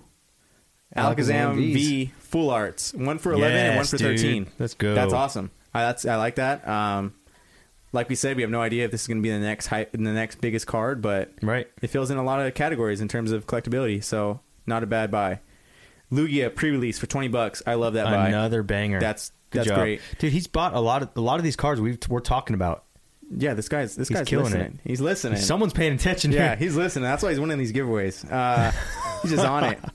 Alakazam 0.95 1.55
Alakazam 1.55 1.55
V 1.73 2.11
full 2.17 2.49
arts, 2.49 2.93
one 2.93 3.17
for 3.19 3.31
eleven 3.33 3.57
and 3.57 3.67
one 3.75 3.77
Yes, 3.77 3.89
for 3.91 3.97
dude. 3.97 4.19
thirteen. 4.19 4.47
Let's 4.59 4.73
go. 4.73 4.95
That's 4.95 5.13
awesome. 5.13 5.51
I, 5.73 5.81
that's 5.81 6.05
I 6.05 6.15
like 6.15 6.35
that. 6.35 6.67
Um, 6.67 7.13
like 7.95 8.09
we 8.09 8.15
said, 8.15 8.35
we 8.35 8.43
have 8.43 8.51
no 8.51 8.61
idea 8.61 8.85
if 8.85 8.91
this 8.91 9.01
is 9.01 9.07
going 9.07 9.17
to 9.17 9.23
be 9.23 9.31
the 9.31 9.39
next 9.39 9.67
hype, 9.67 9.91
the 9.91 9.97
next 9.97 10.39
biggest 10.41 10.67
card, 10.67 11.01
but 11.01 11.31
Right. 11.41 11.67
it 11.81 11.87
fills 11.87 12.11
in 12.11 12.17
a 12.17 12.23
lot 12.23 12.39
of 12.45 12.53
categories 12.53 13.01
in 13.01 13.07
terms 13.07 13.31
of 13.31 13.47
collectability. 13.47 14.03
So 14.03 14.41
not 14.67 14.83
a 14.83 14.85
bad 14.85 15.09
buy. 15.09 15.39
Lugia 16.11 16.53
pre-release 16.53 16.99
for 16.99 17.07
twenty 17.07 17.27
bucks. 17.29 17.63
I 17.65 17.73
love 17.73 17.93
that 17.93 18.05
buy. 18.05 18.27
Another 18.27 18.61
banger. 18.61 18.99
That's 18.99 19.31
Good 19.49 19.59
that's 19.59 19.67
job. 19.69 19.79
great. 19.79 20.01
dude. 20.19 20.31
He's 20.33 20.47
bought 20.47 20.73
a 20.75 20.79
lot 20.79 21.01
of 21.01 21.09
a 21.15 21.21
lot 21.21 21.37
of 21.39 21.43
these 21.43 21.55
cards 21.55 21.81
we've, 21.81 21.97
we're 22.09 22.19
talking 22.19 22.53
about. 22.53 22.83
Yeah, 23.35 23.55
this 23.55 23.69
guy's 23.69 23.95
this 23.95 24.07
He's 24.09 24.17
guy's 24.17 24.27
killing 24.27 24.45
listening. 24.45 24.79
He's 24.83 25.01
listening. 25.01 25.39
Someone's 25.39 25.73
paying 25.73 25.93
attention. 25.93 26.31
yeah, 26.31 26.49
here. 26.49 26.55
he's 26.57 26.75
listening. 26.75 27.03
That's 27.05 27.23
why 27.23 27.29
he's 27.31 27.39
winning 27.39 27.57
these 27.57 27.73
giveaways. 27.73 28.29
Uh, 28.31 28.71
he's 29.23 29.31
just 29.31 29.45
on 29.45 29.63
it. 29.65 29.79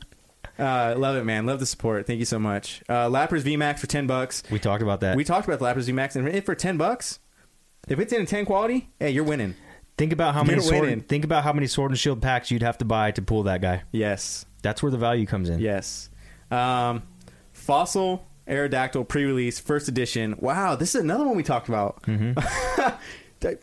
Uh, 0.59 0.95
love 0.99 1.17
it, 1.17 1.25
man. 1.25 1.47
Love 1.47 1.59
the 1.59 1.65
support. 1.65 2.07
Thank 2.07 2.19
you 2.19 2.27
so 2.27 2.39
much. 2.39 2.83
Uh, 2.87 3.07
Lapras 3.09 3.41
VMAX 3.45 3.79
for 3.79 3.87
ten 3.87 4.07
bucks. 4.07 4.43
we 4.51 4.59
talked 4.59 4.83
about 4.83 5.01
that. 5.01 5.17
We 5.17 5.25
talked 5.25 5.49
about 5.49 5.59
the 5.59 5.65
Lapras 5.65 5.89
VMAX, 5.91 6.17
and 6.17 6.45
for 6.45 6.55
ten 6.55 6.77
bucks, 6.77 7.19
if 7.89 7.99
it's 7.99 8.13
in 8.13 8.23
a 8.23 8.27
ten 8.27 8.45
quality, 8.45 8.89
hey, 8.99 9.11
you're 9.11 9.25
winning. 9.25 9.55
think 9.99 10.13
about 10.13 10.35
how 10.35 10.41
You're 10.41 10.57
many 10.57 10.61
sword, 10.63 10.81
winning. 10.83 11.01
think 11.01 11.25
about 11.25 11.45
how 11.45 11.53
many 11.53 11.67
sword 11.67 11.91
and 11.91 11.99
shield 11.99 12.23
packs 12.23 12.51
you'd 12.51 12.63
have 12.63 12.79
to 12.79 12.85
buy 12.85 13.11
to 13.13 13.23
pull 13.23 13.43
that 13.45 13.61
guy. 13.61 13.83
Yes, 13.93 14.47
That's 14.63 14.83
where 14.83 14.91
the 14.93 14.99
value 14.99 15.27
comes 15.27 15.49
in. 15.49 15.59
yes. 15.61 16.09
Um, 16.51 17.03
Fossil 17.53 18.27
Aerodactyl 18.49 19.07
pre-release 19.07 19.59
first 19.61 19.89
edition. 19.89 20.35
Wow, 20.39 20.75
this 20.77 20.95
is 20.95 21.03
another 21.03 21.25
one 21.27 21.37
we 21.37 21.43
talked 21.43 21.69
about. 21.69 22.03
Mm-hmm. 22.03 22.39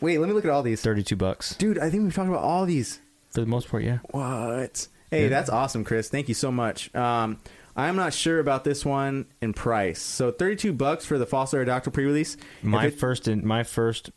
Wait, 0.00 0.18
let 0.18 0.28
me 0.28 0.34
look 0.34 0.44
at 0.44 0.50
all 0.50 0.62
these. 0.62 0.80
Thirty-two 0.80 1.16
bucks. 1.16 1.54
Dude, 1.56 1.78
I 1.78 1.90
think 1.90 2.02
we've 2.04 2.14
talked 2.14 2.28
about 2.28 2.42
all 2.42 2.64
these. 2.66 3.00
For 3.30 3.40
the 3.40 3.46
most 3.46 3.68
part, 3.68 3.82
yeah. 3.84 3.98
What? 4.10 4.88
Hey, 5.10 5.28
that's 5.28 5.48
awesome, 5.50 5.84
Chris. 5.84 6.08
Thank 6.08 6.28
you 6.28 6.34
so 6.34 6.50
much. 6.50 6.94
Um, 6.94 7.38
I'm 7.78 7.96
not 7.96 8.12
sure 8.12 8.40
about 8.40 8.64
this 8.64 8.84
one 8.84 9.26
in 9.40 9.52
price. 9.54 10.02
So 10.02 10.30
32 10.32 10.72
bucks 10.72 11.06
for 11.06 11.16
the 11.16 11.24
Fossil 11.26 11.60
Aerodactyl 11.60 11.92
pre-release. 11.92 12.36
My 12.62 12.86
it- 12.86 12.98
first 12.98 13.28
in 13.28 13.46
my 13.46 13.62
first 13.62 14.10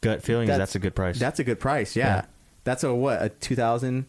gut 0.00 0.22
feeling 0.22 0.44
is 0.44 0.48
That's- 0.48 0.68
that's 0.70 0.74
a 0.74 0.78
good 0.80 0.94
price. 0.94 1.18
That's 1.18 1.38
a 1.38 1.44
good 1.44 1.60
price. 1.60 1.94
Yeah. 1.96 2.06
Yeah. 2.06 2.24
That's 2.64 2.82
a 2.84 2.92
what? 2.94 3.22
A 3.22 3.28
2000? 3.28 4.06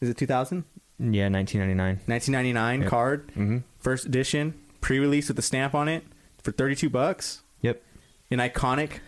Is 0.00 0.08
it 0.08 0.16
2000? 0.16 0.64
yeah, 0.98 1.28
1999. 1.28 2.00
1999 2.06 2.80
Yep. 2.82 2.90
card, 2.90 3.28
Mm-hmm. 3.28 3.58
first 3.78 4.04
edition, 4.06 4.54
pre-release 4.80 5.28
with 5.28 5.36
the 5.36 5.42
stamp 5.42 5.74
on 5.74 5.88
it 5.88 6.04
for 6.42 6.52
32 6.52 6.90
bucks. 6.90 7.42
Yep. 7.62 7.80
An 8.32 8.38
iconic, 8.38 8.98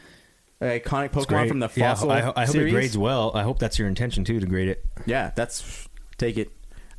iconic 0.60 1.10
Pokemon 1.10 1.48
from 1.48 1.58
the 1.58 1.68
yeah, 1.74 1.88
Fossil 1.94 2.10
I, 2.12 2.18
I 2.18 2.20
hope 2.44 2.48
series. 2.48 2.72
it 2.72 2.76
grades 2.76 2.96
well. 2.98 3.32
I 3.34 3.42
hope 3.42 3.58
that's 3.58 3.78
your 3.78 3.88
intention 3.88 4.24
too 4.24 4.38
to 4.40 4.46
grade 4.46 4.68
it. 4.68 4.84
Yeah, 5.06 5.32
that's 5.34 5.88
take 6.18 6.38
it. 6.38 6.50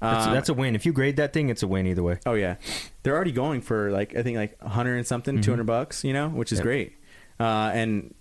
That's, 0.04 0.28
Um, 0.28 0.34
that's 0.34 0.50
a 0.50 0.54
win. 0.54 0.76
If 0.76 0.86
you 0.86 0.92
grade 0.94 1.16
that 1.16 1.32
thing, 1.34 1.50
it's 1.50 1.64
a 1.64 1.68
win 1.68 1.88
either 1.88 2.04
way. 2.04 2.20
Oh 2.26 2.34
yeah, 2.34 2.56
they're 3.04 3.16
already 3.16 3.32
going 3.32 3.62
for 3.62 3.90
like 3.92 4.16
I 4.16 4.22
think 4.22 4.38
like 4.38 4.56
100 4.62 4.96
and 4.98 5.08
something, 5.08 5.38
Mhm. 5.38 5.44
200 5.44 5.64
bucks. 5.66 6.04
You 6.04 6.14
know, 6.14 6.30
which 6.30 6.52
is 6.52 6.60
Yep. 6.60 6.64
great. 6.64 6.94
Uh, 7.40 7.72
and 7.74 8.14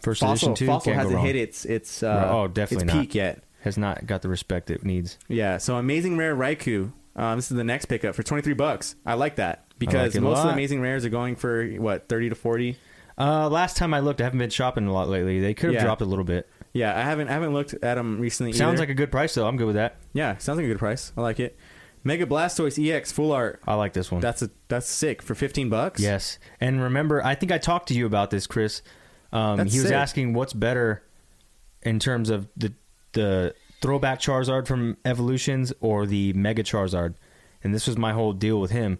First 0.00 0.20
Fossil, 0.20 0.50
edition 0.50 0.54
too 0.54 0.66
Fossil 0.66 0.92
hasn't 0.92 1.20
hit 1.20 1.34
its 1.36 1.64
its 1.64 2.02
uh, 2.02 2.28
Oh, 2.30 2.46
definitely 2.48 2.84
its 2.84 2.94
not. 2.94 3.00
peak 3.00 3.14
yet. 3.14 3.42
Has 3.62 3.78
not 3.78 4.06
got 4.06 4.20
the 4.20 4.28
respect 4.28 4.70
it 4.70 4.84
needs. 4.84 5.18
Yeah, 5.28 5.56
so 5.56 5.76
amazing 5.76 6.18
rare 6.18 6.36
Raikou. 6.36 6.92
Um, 7.16 7.36
this 7.38 7.50
is 7.50 7.56
the 7.56 7.64
next 7.64 7.86
pickup 7.86 8.14
for 8.14 8.22
23 8.22 8.52
bucks. 8.52 8.96
I 9.06 9.14
like 9.14 9.36
that 9.36 9.64
because 9.78 10.14
a 10.16 10.20
most 10.20 10.38
of 10.40 10.44
the 10.48 10.52
amazing 10.52 10.80
rares 10.82 11.04
are 11.06 11.08
going 11.10 11.36
for 11.36 11.66
what 11.78 12.08
30 12.08 12.28
to 12.28 12.34
40. 12.34 12.76
Uh, 13.16 13.48
last 13.48 13.76
time 13.76 13.94
I 13.94 14.00
looked, 14.00 14.20
I 14.20 14.24
haven't 14.24 14.40
been 14.40 14.50
shopping 14.50 14.86
a 14.86 14.92
lot 14.92 15.08
lately. 15.08 15.40
They 15.40 15.54
could 15.54 15.66
have 15.68 15.74
Yeah. 15.74 15.84
dropped 15.84 16.02
a 16.02 16.04
little 16.04 16.24
bit. 16.24 16.48
Yeah, 16.74 16.94
I 16.98 17.02
haven't 17.02 17.28
I 17.28 17.32
haven't 17.32 17.54
looked 17.54 17.72
at 17.72 17.94
them 17.94 18.20
recently. 18.20 18.52
Sounds 18.52 18.74
either. 18.74 18.82
like 18.82 18.88
a 18.90 18.94
good 18.94 19.10
price 19.10 19.34
though. 19.34 19.46
I'm 19.46 19.56
good 19.56 19.66
with 19.66 19.76
that. 19.76 19.96
yeah, 20.12 20.36
sounds 20.38 20.56
like 20.58 20.66
a 20.66 20.68
good 20.68 20.78
price. 20.78 21.12
I 21.16 21.22
like 21.22 21.40
it. 21.40 21.56
Mega 22.02 22.26
Blastoise 22.26 22.78
EX 22.78 23.12
full 23.12 23.32
art. 23.32 23.62
I 23.66 23.74
like 23.74 23.94
this 23.94 24.12
one. 24.12 24.20
That's 24.20 24.42
a 24.42 24.50
that's 24.68 24.86
sick 24.86 25.22
for 25.22 25.34
15 25.34 25.70
bucks. 25.70 26.02
Yes, 26.02 26.38
and 26.60 26.82
remember, 26.82 27.24
I 27.24 27.34
think 27.34 27.50
I 27.52 27.58
talked 27.58 27.88
to 27.88 27.94
you 27.94 28.04
about 28.04 28.30
this, 28.30 28.46
Chris. 28.46 28.82
Um, 29.32 29.58
he 29.60 29.78
was 29.78 29.88
sick. 29.88 29.92
asking 29.92 30.34
what's 30.34 30.52
better 30.52 31.02
in 31.82 31.98
terms 31.98 32.28
of 32.28 32.48
the 32.56 32.74
the 33.12 33.54
throwback 33.80 34.20
Charizard 34.20 34.66
from 34.66 34.96
Evolutions 35.04 35.72
or 35.80 36.06
the 36.06 36.32
Mega 36.32 36.62
Charizard, 36.62 37.14
and 37.62 37.72
this 37.72 37.86
was 37.86 37.96
my 37.96 38.12
whole 38.12 38.32
deal 38.32 38.60
with 38.60 38.72
him. 38.72 38.98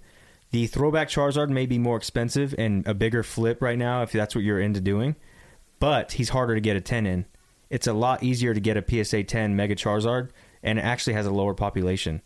The 0.53 0.69
throwback 0.69 1.09
Charizard 1.09 1.49
may 1.51 1.67
be 1.67 1.79
more 1.79 1.97
expensive 1.97 2.55
and 2.57 2.87
a 2.87 2.95
bigger 2.95 3.25
flip 3.25 3.61
right 3.61 3.77
now 3.77 4.03
if 4.03 4.13
that's 4.13 4.35
what 4.37 4.45
you're 4.45 4.61
into 4.61 4.81
doing, 4.81 5.17
but 5.81 6.13
he's 6.13 6.29
harder 6.29 6.55
to 6.55 6.61
get 6.61 6.77
a 6.77 6.81
10 6.81 7.07
in. 7.07 7.25
It's 7.71 7.87
a 7.87 7.93
lot 7.93 8.23
easier 8.23 8.55
to 8.55 8.61
get 8.61 8.77
a 8.77 9.05
PSA 9.05 9.25
10 9.25 9.57
Mega 9.57 9.75
Charizard, 9.75 10.31
and 10.63 10.79
it 10.79 10.83
actually 10.83 11.15
has 11.15 11.27
a 11.27 11.31
lower 11.31 11.55
population. 11.55 12.23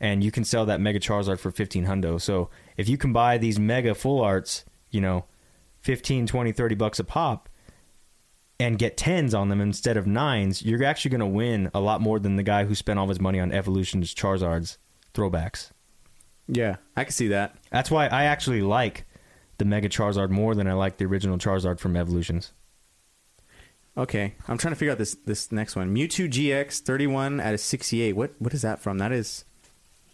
And 0.00 0.24
you 0.24 0.30
can 0.30 0.44
sell 0.44 0.66
that 0.66 0.80
Mega 0.80 0.98
Charizard 0.98 1.38
for 1.38 1.50
15 1.50 1.86
hundo. 1.86 2.20
So 2.20 2.50
if 2.76 2.88
you 2.88 2.96
can 2.96 3.12
buy 3.12 3.38
these 3.38 3.58
Mega 3.58 3.94
Full 3.94 4.20
Arts, 4.20 4.64
you 4.90 5.00
know, 5.00 5.26
15, 5.80 6.26
20, 6.26 6.52
30 6.52 6.74
bucks 6.74 6.98
a 6.98 7.04
pop, 7.04 7.48
and 8.58 8.78
get 8.78 8.96
tens 8.96 9.34
on 9.34 9.48
them 9.48 9.60
instead 9.60 9.96
of 9.96 10.06
nines, 10.06 10.62
you're 10.62 10.84
actually 10.84 11.10
going 11.10 11.20
to 11.20 11.26
win 11.26 11.70
a 11.72 11.80
lot 11.80 12.00
more 12.00 12.18
than 12.18 12.36
the 12.36 12.42
guy 12.42 12.64
who 12.64 12.74
spent 12.74 12.98
all 12.98 13.08
his 13.08 13.20
money 13.20 13.40
on 13.40 13.52
Evolutions 13.52 14.14
Charizards 14.14 14.76
throwbacks. 15.14 15.70
Yeah, 16.46 16.76
I 16.96 17.04
can 17.04 17.12
see 17.12 17.28
that. 17.28 17.56
That's 17.70 17.90
why 17.90 18.06
I 18.08 18.24
actually 18.24 18.60
like 18.60 19.04
the 19.58 19.64
Mega 19.64 19.88
Charizard 19.88 20.30
more 20.30 20.54
than 20.54 20.66
I 20.66 20.74
like 20.74 20.98
the 20.98 21.04
original 21.06 21.38
Charizard 21.38 21.78
from 21.78 21.96
Evolutions. 21.96 22.52
Okay, 23.96 24.34
I'm 24.48 24.56
trying 24.56 24.72
to 24.72 24.76
figure 24.78 24.92
out 24.92 24.98
this 24.98 25.14
this 25.26 25.50
next 25.52 25.76
one. 25.76 25.94
Mewtwo 25.94 26.28
GX 26.30 26.80
31 26.80 27.40
out 27.40 27.54
of 27.54 27.60
68. 27.60 28.14
What 28.16 28.32
what 28.38 28.54
is 28.54 28.62
that 28.62 28.80
from? 28.80 28.98
That 28.98 29.12
is 29.12 29.44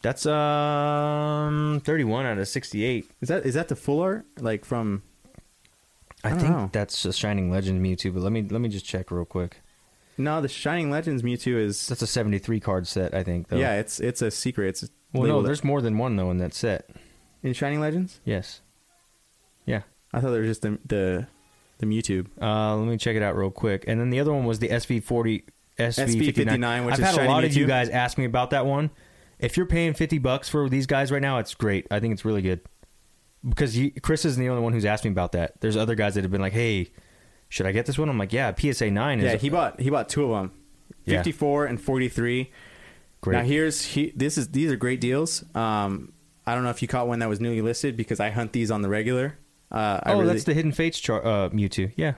That's 0.02 0.26
um 0.26 1.80
31 1.84 2.26
out 2.26 2.38
of 2.38 2.48
68. 2.48 3.10
is 3.20 3.28
that 3.28 3.44
is 3.46 3.54
that 3.54 3.68
the 3.68 3.76
full 3.76 4.00
art 4.00 4.24
like 4.40 4.64
from? 4.64 5.02
I, 6.24 6.30
I 6.30 6.34
think 6.34 6.50
know. 6.50 6.70
that's 6.72 7.04
a 7.04 7.12
Shining 7.12 7.50
Legend 7.50 7.84
Mewtwo, 7.84 8.14
but 8.14 8.22
let 8.22 8.32
me 8.32 8.42
let 8.42 8.60
me 8.60 8.68
just 8.68 8.84
check 8.86 9.10
real 9.10 9.24
quick. 9.24 9.60
No, 10.18 10.40
the 10.40 10.48
Shining 10.48 10.90
Legends 10.90 11.22
Mewtwo 11.22 11.56
is. 11.58 11.86
That's 11.88 12.00
a 12.02 12.06
73 12.06 12.58
card 12.58 12.86
set, 12.86 13.12
I 13.14 13.22
think. 13.22 13.48
Though. 13.48 13.58
Yeah, 13.58 13.74
it's 13.74 14.00
it's 14.00 14.22
a 14.22 14.30
secret. 14.30 14.68
It's 14.70 14.90
Well, 15.12 15.28
no, 15.28 15.42
there's 15.42 15.62
more 15.62 15.82
than 15.82 15.98
one 15.98 16.16
though 16.16 16.30
in 16.30 16.38
that 16.38 16.54
set. 16.54 16.88
in 17.42 17.52
Shining 17.52 17.80
Legends. 17.80 18.20
Yes. 18.24 18.62
Yeah. 19.66 19.82
I 20.14 20.20
thought 20.20 20.30
there 20.30 20.40
was 20.40 20.48
just 20.48 20.62
the 20.62 20.78
the 20.86 21.26
the 21.78 21.86
Mewtwo. 21.86 22.26
Uh, 22.40 22.76
let 22.76 22.86
me 22.88 22.96
check 22.96 23.16
it 23.16 23.22
out 23.22 23.36
real 23.36 23.50
quick. 23.50 23.84
And 23.86 24.00
then 24.00 24.10
the 24.10 24.20
other 24.20 24.32
one 24.32 24.44
was 24.44 24.58
the 24.58 24.68
SV40 24.68 25.44
SV59, 25.78 26.34
SV59, 26.34 26.86
which 26.86 26.94
I've 26.94 27.00
is 27.00 27.06
had 27.16 27.26
a 27.26 27.28
lot 27.28 27.44
of 27.44 27.54
you 27.54 27.66
guys 27.66 27.88
ask 27.88 28.16
me 28.18 28.24
about 28.24 28.50
that 28.50 28.66
one. 28.66 28.90
If 29.38 29.56
you're 29.56 29.66
paying 29.66 29.92
50 29.92 30.18
bucks 30.18 30.48
for 30.48 30.68
these 30.68 30.86
guys 30.86 31.12
right 31.12 31.20
now, 31.20 31.38
it's 31.38 31.54
great. 31.54 31.86
I 31.90 32.00
think 32.00 32.12
it's 32.14 32.24
really 32.24 32.40
good. 32.42 32.60
Because 33.46 33.76
you, 33.76 33.92
Chris 34.00 34.24
isn't 34.24 34.42
the 34.42 34.48
only 34.48 34.62
one 34.62 34.72
who's 34.72 34.86
asked 34.86 35.04
me 35.04 35.10
about 35.10 35.32
that. 35.32 35.60
There's 35.60 35.76
other 35.76 35.94
guys 35.94 36.14
that 36.14 36.24
have 36.24 36.30
been 36.32 36.40
like, 36.40 36.54
"Hey, 36.54 36.90
should 37.48 37.66
I 37.66 37.72
get 37.72 37.86
this 37.86 37.98
one?" 37.98 38.08
I'm 38.08 38.18
like, 38.18 38.32
"Yeah, 38.32 38.52
PSA 38.52 38.90
9 38.90 39.20
is 39.20 39.24
Yeah, 39.24 39.36
he 39.36 39.50
bought 39.50 39.78
he 39.78 39.90
bought 39.90 40.08
two 40.08 40.24
of 40.24 40.30
them. 40.30 40.52
Yeah. 41.04 41.18
54 41.18 41.66
and 41.66 41.80
43. 41.80 42.50
great." 43.20 43.36
Now 43.36 43.44
here's 43.44 43.82
he, 43.84 44.12
this 44.16 44.36
is 44.38 44.48
these 44.48 44.72
are 44.72 44.76
great 44.76 45.00
deals. 45.00 45.44
Um, 45.54 46.12
I 46.46 46.54
don't 46.54 46.64
know 46.64 46.70
if 46.70 46.80
you 46.80 46.88
caught 46.88 47.06
one 47.06 47.18
that 47.20 47.28
was 47.28 47.40
newly 47.40 47.60
listed 47.60 47.96
because 47.96 48.18
I 48.18 48.30
hunt 48.30 48.52
these 48.52 48.70
on 48.70 48.82
the 48.82 48.88
regular. 48.88 49.38
Uh, 49.70 50.00
I 50.02 50.12
oh, 50.12 50.18
really, 50.20 50.32
that's 50.32 50.44
the 50.44 50.54
Hidden 50.54 50.72
Fates 50.72 50.98
char- 51.00 51.24
uh, 51.26 51.48
Mewtwo. 51.50 51.92
Yeah. 51.96 52.14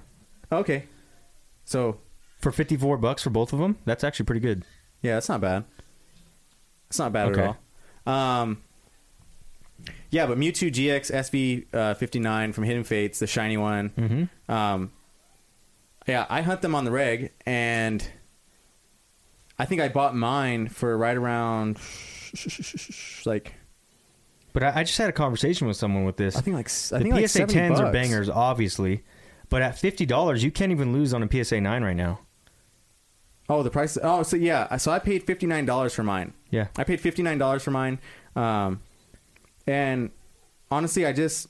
okay. 0.52 0.84
So 1.64 1.98
For 2.40 2.52
54 2.52 2.98
bucks 2.98 3.22
for 3.22 3.30
both 3.30 3.52
of 3.52 3.58
them? 3.58 3.78
That's 3.84 4.04
actually 4.04 4.26
pretty 4.26 4.40
good. 4.40 4.64
yeah, 5.02 5.14
that's 5.14 5.28
not 5.28 5.40
bad. 5.40 5.64
It's 6.88 6.98
not 6.98 7.12
bad 7.12 7.28
Okay. 7.32 7.42
at 7.42 7.56
all. 8.06 8.12
Um, 8.14 8.62
yeah, 10.10 10.26
but 10.26 10.38
Mewtwo 10.38 10.70
GX 10.72 11.10
SV 11.12 11.66
uh, 11.74 11.94
59 11.94 12.52
from 12.52 12.64
Hidden 12.64 12.84
Fates, 12.84 13.18
the 13.18 13.26
shiny 13.26 13.56
one. 13.58 13.90
Mhm. 13.90 14.52
Um, 14.52 14.92
yeah, 16.06 16.24
I 16.30 16.40
hunt 16.40 16.62
them 16.62 16.74
on 16.74 16.84
the 16.86 16.90
reg, 16.90 17.32
and 17.44 18.06
I 19.58 19.66
think 19.66 19.82
I 19.82 19.88
bought 19.88 20.14
mine 20.16 20.68
for 20.68 20.96
right 20.96 21.16
around 21.16 21.76
like 23.26 23.52
But 24.52 24.62
I, 24.62 24.80
I 24.80 24.84
just 24.84 24.98
had 24.98 25.08
a 25.08 25.12
conversation 25.12 25.66
with 25.66 25.76
someone 25.76 26.04
with 26.04 26.16
this. 26.16 26.36
I 26.36 26.40
think 26.40 26.56
like 26.56 26.66
s- 26.66 26.92
I 26.92 26.98
the 26.98 27.04
think 27.04 27.14
like 27.16 27.28
PSA 27.28 27.38
70 27.48 27.54
10s 27.54 27.70
are 27.78 27.82
bucks. 27.84 27.92
bangers, 27.92 28.28
obviously. 28.30 29.04
But 29.50 29.62
at 29.62 29.76
$50, 29.76 30.42
you 30.42 30.50
can't 30.50 30.72
even 30.72 30.92
lose 30.92 31.14
on 31.14 31.22
a 31.22 31.28
PSA 31.44 31.60
9 31.60 31.82
right 31.84 31.96
now. 31.96 32.20
Oh, 33.50 33.62
the 33.62 33.70
price. 33.70 33.96
Oh, 34.02 34.22
so 34.22 34.36
yeah. 34.36 34.76
So 34.76 34.90
I 34.92 34.98
paid 34.98 35.22
fifty 35.24 35.46
nine 35.46 35.64
dollars 35.64 35.94
for 35.94 36.02
mine. 36.02 36.34
Yeah. 36.50 36.66
I 36.76 36.84
paid 36.84 37.00
fifty 37.00 37.22
nine 37.22 37.38
dollars 37.38 37.62
for 37.62 37.70
mine. 37.70 37.98
Um, 38.36 38.82
and 39.66 40.10
honestly, 40.70 41.06
I 41.06 41.14
just 41.14 41.46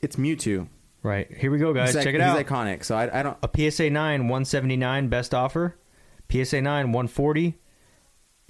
it's 0.00 0.14
Mewtwo. 0.14 0.68
Right. 1.02 1.28
Here 1.36 1.50
we 1.50 1.58
go, 1.58 1.72
guys. 1.72 1.94
He's 1.94 2.04
Check 2.04 2.14
it 2.14 2.20
he's 2.20 2.30
out. 2.30 2.38
iconic. 2.46 2.84
So 2.84 2.94
I, 2.94 3.18
I 3.18 3.22
don't. 3.24 3.36
a 3.42 3.70
PSA 3.70 3.90
9 3.90 4.20
179 4.28 5.08
best 5.08 5.34
offer. 5.34 5.74
PSA 6.30 6.60
9 6.60 6.92
140. 6.92 7.56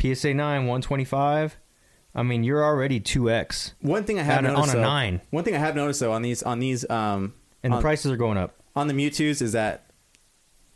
PSA 0.03 0.35
9 0.35 0.61
125. 0.67 1.59
I 2.15 2.23
mean, 2.25 2.43
you're 2.43 2.65
already 2.65 3.01
2x. 3.01 3.73
One 3.81 4.05
thing 4.05 4.19
I 4.19 4.23
have 4.23 4.39
On 4.39 4.47
a- 4.47 4.49
on 4.49 4.55
noticed 4.55 4.75
a 4.75 4.77
though- 4.79 4.83
nine. 4.83 5.21
One 5.31 5.45
thing 5.45 5.55
I 5.55 5.59
have 5.59 5.77
noticed 5.77 6.01
though 6.01 6.13
on 6.13 6.23
these 6.23 6.43
on 6.43 6.59
these 6.59 6.89
um 6.91 7.35
And 7.63 7.73
on, 7.73 7.79
the 7.79 7.83
prices 7.83 8.11
are 8.11 8.17
going 8.17 8.37
up. 8.39 8.55
on 8.75 8.89
the 8.89 8.95
Mewtwo's 8.95 9.41
is 9.43 9.53
that 9.53 9.87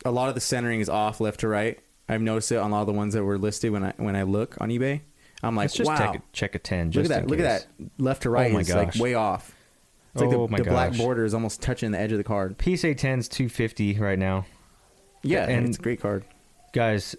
a 0.05 0.11
lot 0.11 0.28
of 0.28 0.35
the 0.35 0.40
centering 0.40 0.81
is 0.81 0.89
off 0.89 1.20
left 1.20 1.40
to 1.40 1.48
right. 1.48 1.78
I've 2.09 2.20
noticed 2.23 2.52
it 2.52 2.56
on 2.56 2.70
a 2.70 2.74
lot 2.74 2.82
of 2.82 2.86
the 2.86 2.93
ones 2.93 3.15
that 3.15 3.24
were 3.24 3.39
listed 3.39 3.73
when 3.73 3.85
I 3.85 3.94
when 3.97 4.15
I 4.16 4.23
look 4.23 4.56
on 4.61 4.69
eBay. 4.69 5.01
I'm 5.43 5.56
like, 5.56 5.65
Let's 5.65 5.74
just 5.74 5.89
wow, 5.90 5.97
check, 5.98 6.15
a, 6.16 6.23
check 6.32 6.55
a 6.55 6.59
10. 6.59 6.90
look 6.93 7.05
at 7.05 7.09
that, 7.11 7.27
look 7.27 7.39
at 7.39 7.43
that, 7.43 7.66
left 7.98 8.23
to 8.23 8.31
right 8.31 8.51
Oh 8.51 8.55
my 8.55 8.61
is 8.61 8.73
like 8.73 8.93
gosh. 8.93 9.01
way 9.01 9.15
off. 9.15 9.55
It's 10.15 10.23
like 10.23 10.32
Oh 10.32 10.47
the, 10.47 10.52
my 10.52 10.59
the 10.59 10.65
black 10.65 10.97
border 10.97 11.24
is 11.24 11.35
almost 11.35 11.61
touching 11.61 11.90
the 11.90 11.98
edge 11.98 12.12
of 12.12 12.19
the 12.19 12.24
card. 12.24 12.55
PSA 12.62 12.94
10's 12.94 13.28
250 13.28 13.98
right 13.98 14.19
now. 14.19 14.47
Yeah, 15.23 15.47
And- 15.48 15.66
it's 15.69 15.78
a 15.78 15.82
great 15.82 16.01
card. 16.01 16.24
Guys, 16.73 17.16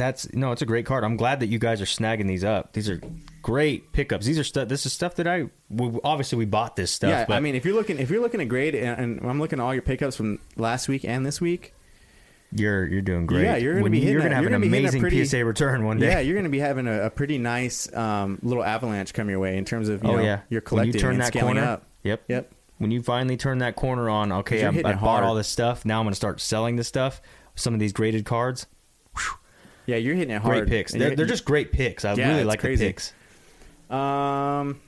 that's 0.00 0.32
no, 0.32 0.50
it's 0.52 0.62
a 0.62 0.66
great 0.66 0.86
card. 0.86 1.04
I'm 1.04 1.16
glad 1.16 1.40
that 1.40 1.48
you 1.48 1.58
guys 1.58 1.80
are 1.82 1.84
snagging 1.86 2.26
these 2.26 2.42
up. 2.42 2.72
These 2.72 2.88
are 2.88 3.00
great 3.42 3.92
pickups. 3.92 4.24
These 4.24 4.38
are 4.38 4.44
stuff. 4.44 4.68
This 4.68 4.86
is 4.86 4.92
stuff 4.92 5.14
that 5.16 5.28
I 5.28 5.50
we, 5.68 6.00
obviously 6.02 6.38
we 6.38 6.46
bought 6.46 6.74
this 6.74 6.90
stuff. 6.90 7.10
yeah, 7.10 7.24
but 7.26 7.34
I 7.34 7.40
mean, 7.40 7.54
if 7.54 7.64
you're 7.64 7.74
looking, 7.74 7.98
if 7.98 8.08
you're 8.10 8.22
looking 8.22 8.40
at 8.40 8.48
grade, 8.48 8.74
and, 8.74 9.20
and 9.20 9.30
I'm 9.30 9.38
looking 9.38 9.60
at 9.60 9.62
all 9.62 9.74
your 9.74 9.82
pickups 9.82 10.16
from 10.16 10.38
last 10.56 10.88
week 10.88 11.04
and 11.04 11.24
this 11.26 11.40
week, 11.40 11.74
you're 12.52 12.86
you're 12.86 13.02
doing 13.02 13.26
great. 13.26 13.44
Yeah, 13.44 13.56
you're 13.56 13.74
gonna 13.74 13.82
When 13.84 13.92
be 13.92 13.98
you're 14.00 14.22
gonna 14.22 14.34
have 14.34 14.42
you're 14.42 14.52
an 14.54 14.60
gonna 14.62 14.74
a 14.74 14.78
amazing 14.80 15.00
pretty- 15.02 15.24
PSA 15.24 15.44
return 15.44 15.84
one 15.84 15.98
day. 15.98 16.08
yeah, 16.08 16.20
you're 16.20 16.34
going 16.34 16.44
to 16.44 16.50
be 16.50 16.58
having 16.60 16.86
a, 16.88 17.02
a 17.06 17.10
pretty 17.10 17.38
nice 17.38 17.92
um, 17.94 18.38
little 18.42 18.64
avalanche 18.64 19.12
come 19.12 19.28
your 19.28 19.38
way 19.38 19.56
in 19.58 19.64
terms 19.64 19.88
of 19.88 20.02
you 20.02 20.10
oh 20.10 20.16
know, 20.16 20.22
yeah, 20.22 20.40
your 20.48 20.60
when 20.60 20.64
collecting 20.66 20.94
you 20.94 21.00
turn 21.00 21.12
and 21.12 21.20
that 21.20 21.26
scaling 21.28 21.54
corner. 21.56 21.68
up. 21.68 21.84
Yep. 22.02 22.22
Yep. 22.28 22.52
When 22.78 22.90
you 22.90 23.02
finally 23.02 23.36
turn 23.36 23.58
that 23.58 23.76
corner 23.76 24.08
on, 24.08 24.32
okay, 24.32 24.64
I, 24.64 24.70
I 24.70 24.94
bought 24.94 25.22
all 25.22 25.34
this 25.34 25.48
stuff. 25.48 25.84
Now 25.84 25.98
I'm 26.00 26.06
going 26.06 26.12
to 26.12 26.16
start 26.16 26.40
selling 26.40 26.76
this 26.76 26.88
stuff. 26.88 27.20
Some 27.54 27.74
of 27.74 27.78
these 27.80 27.92
graded 27.92 28.24
cards, 28.24 28.66
Yeah, 29.90 29.96
you're 29.96 30.14
hitting 30.14 30.34
it 30.34 30.40
hard. 30.42 30.66
great 30.66 30.68
picks. 30.68 30.92
They're, 30.92 31.14
they're 31.16 31.26
just 31.26 31.44
great 31.44 31.72
picks. 31.72 32.04
I 32.04 32.14
Yeah, 32.14 32.28
really 32.30 32.44
like 32.44 32.60
crazy. 32.60 32.84
the 32.86 32.90
picks. 32.92 33.12
Um, 33.90 34.80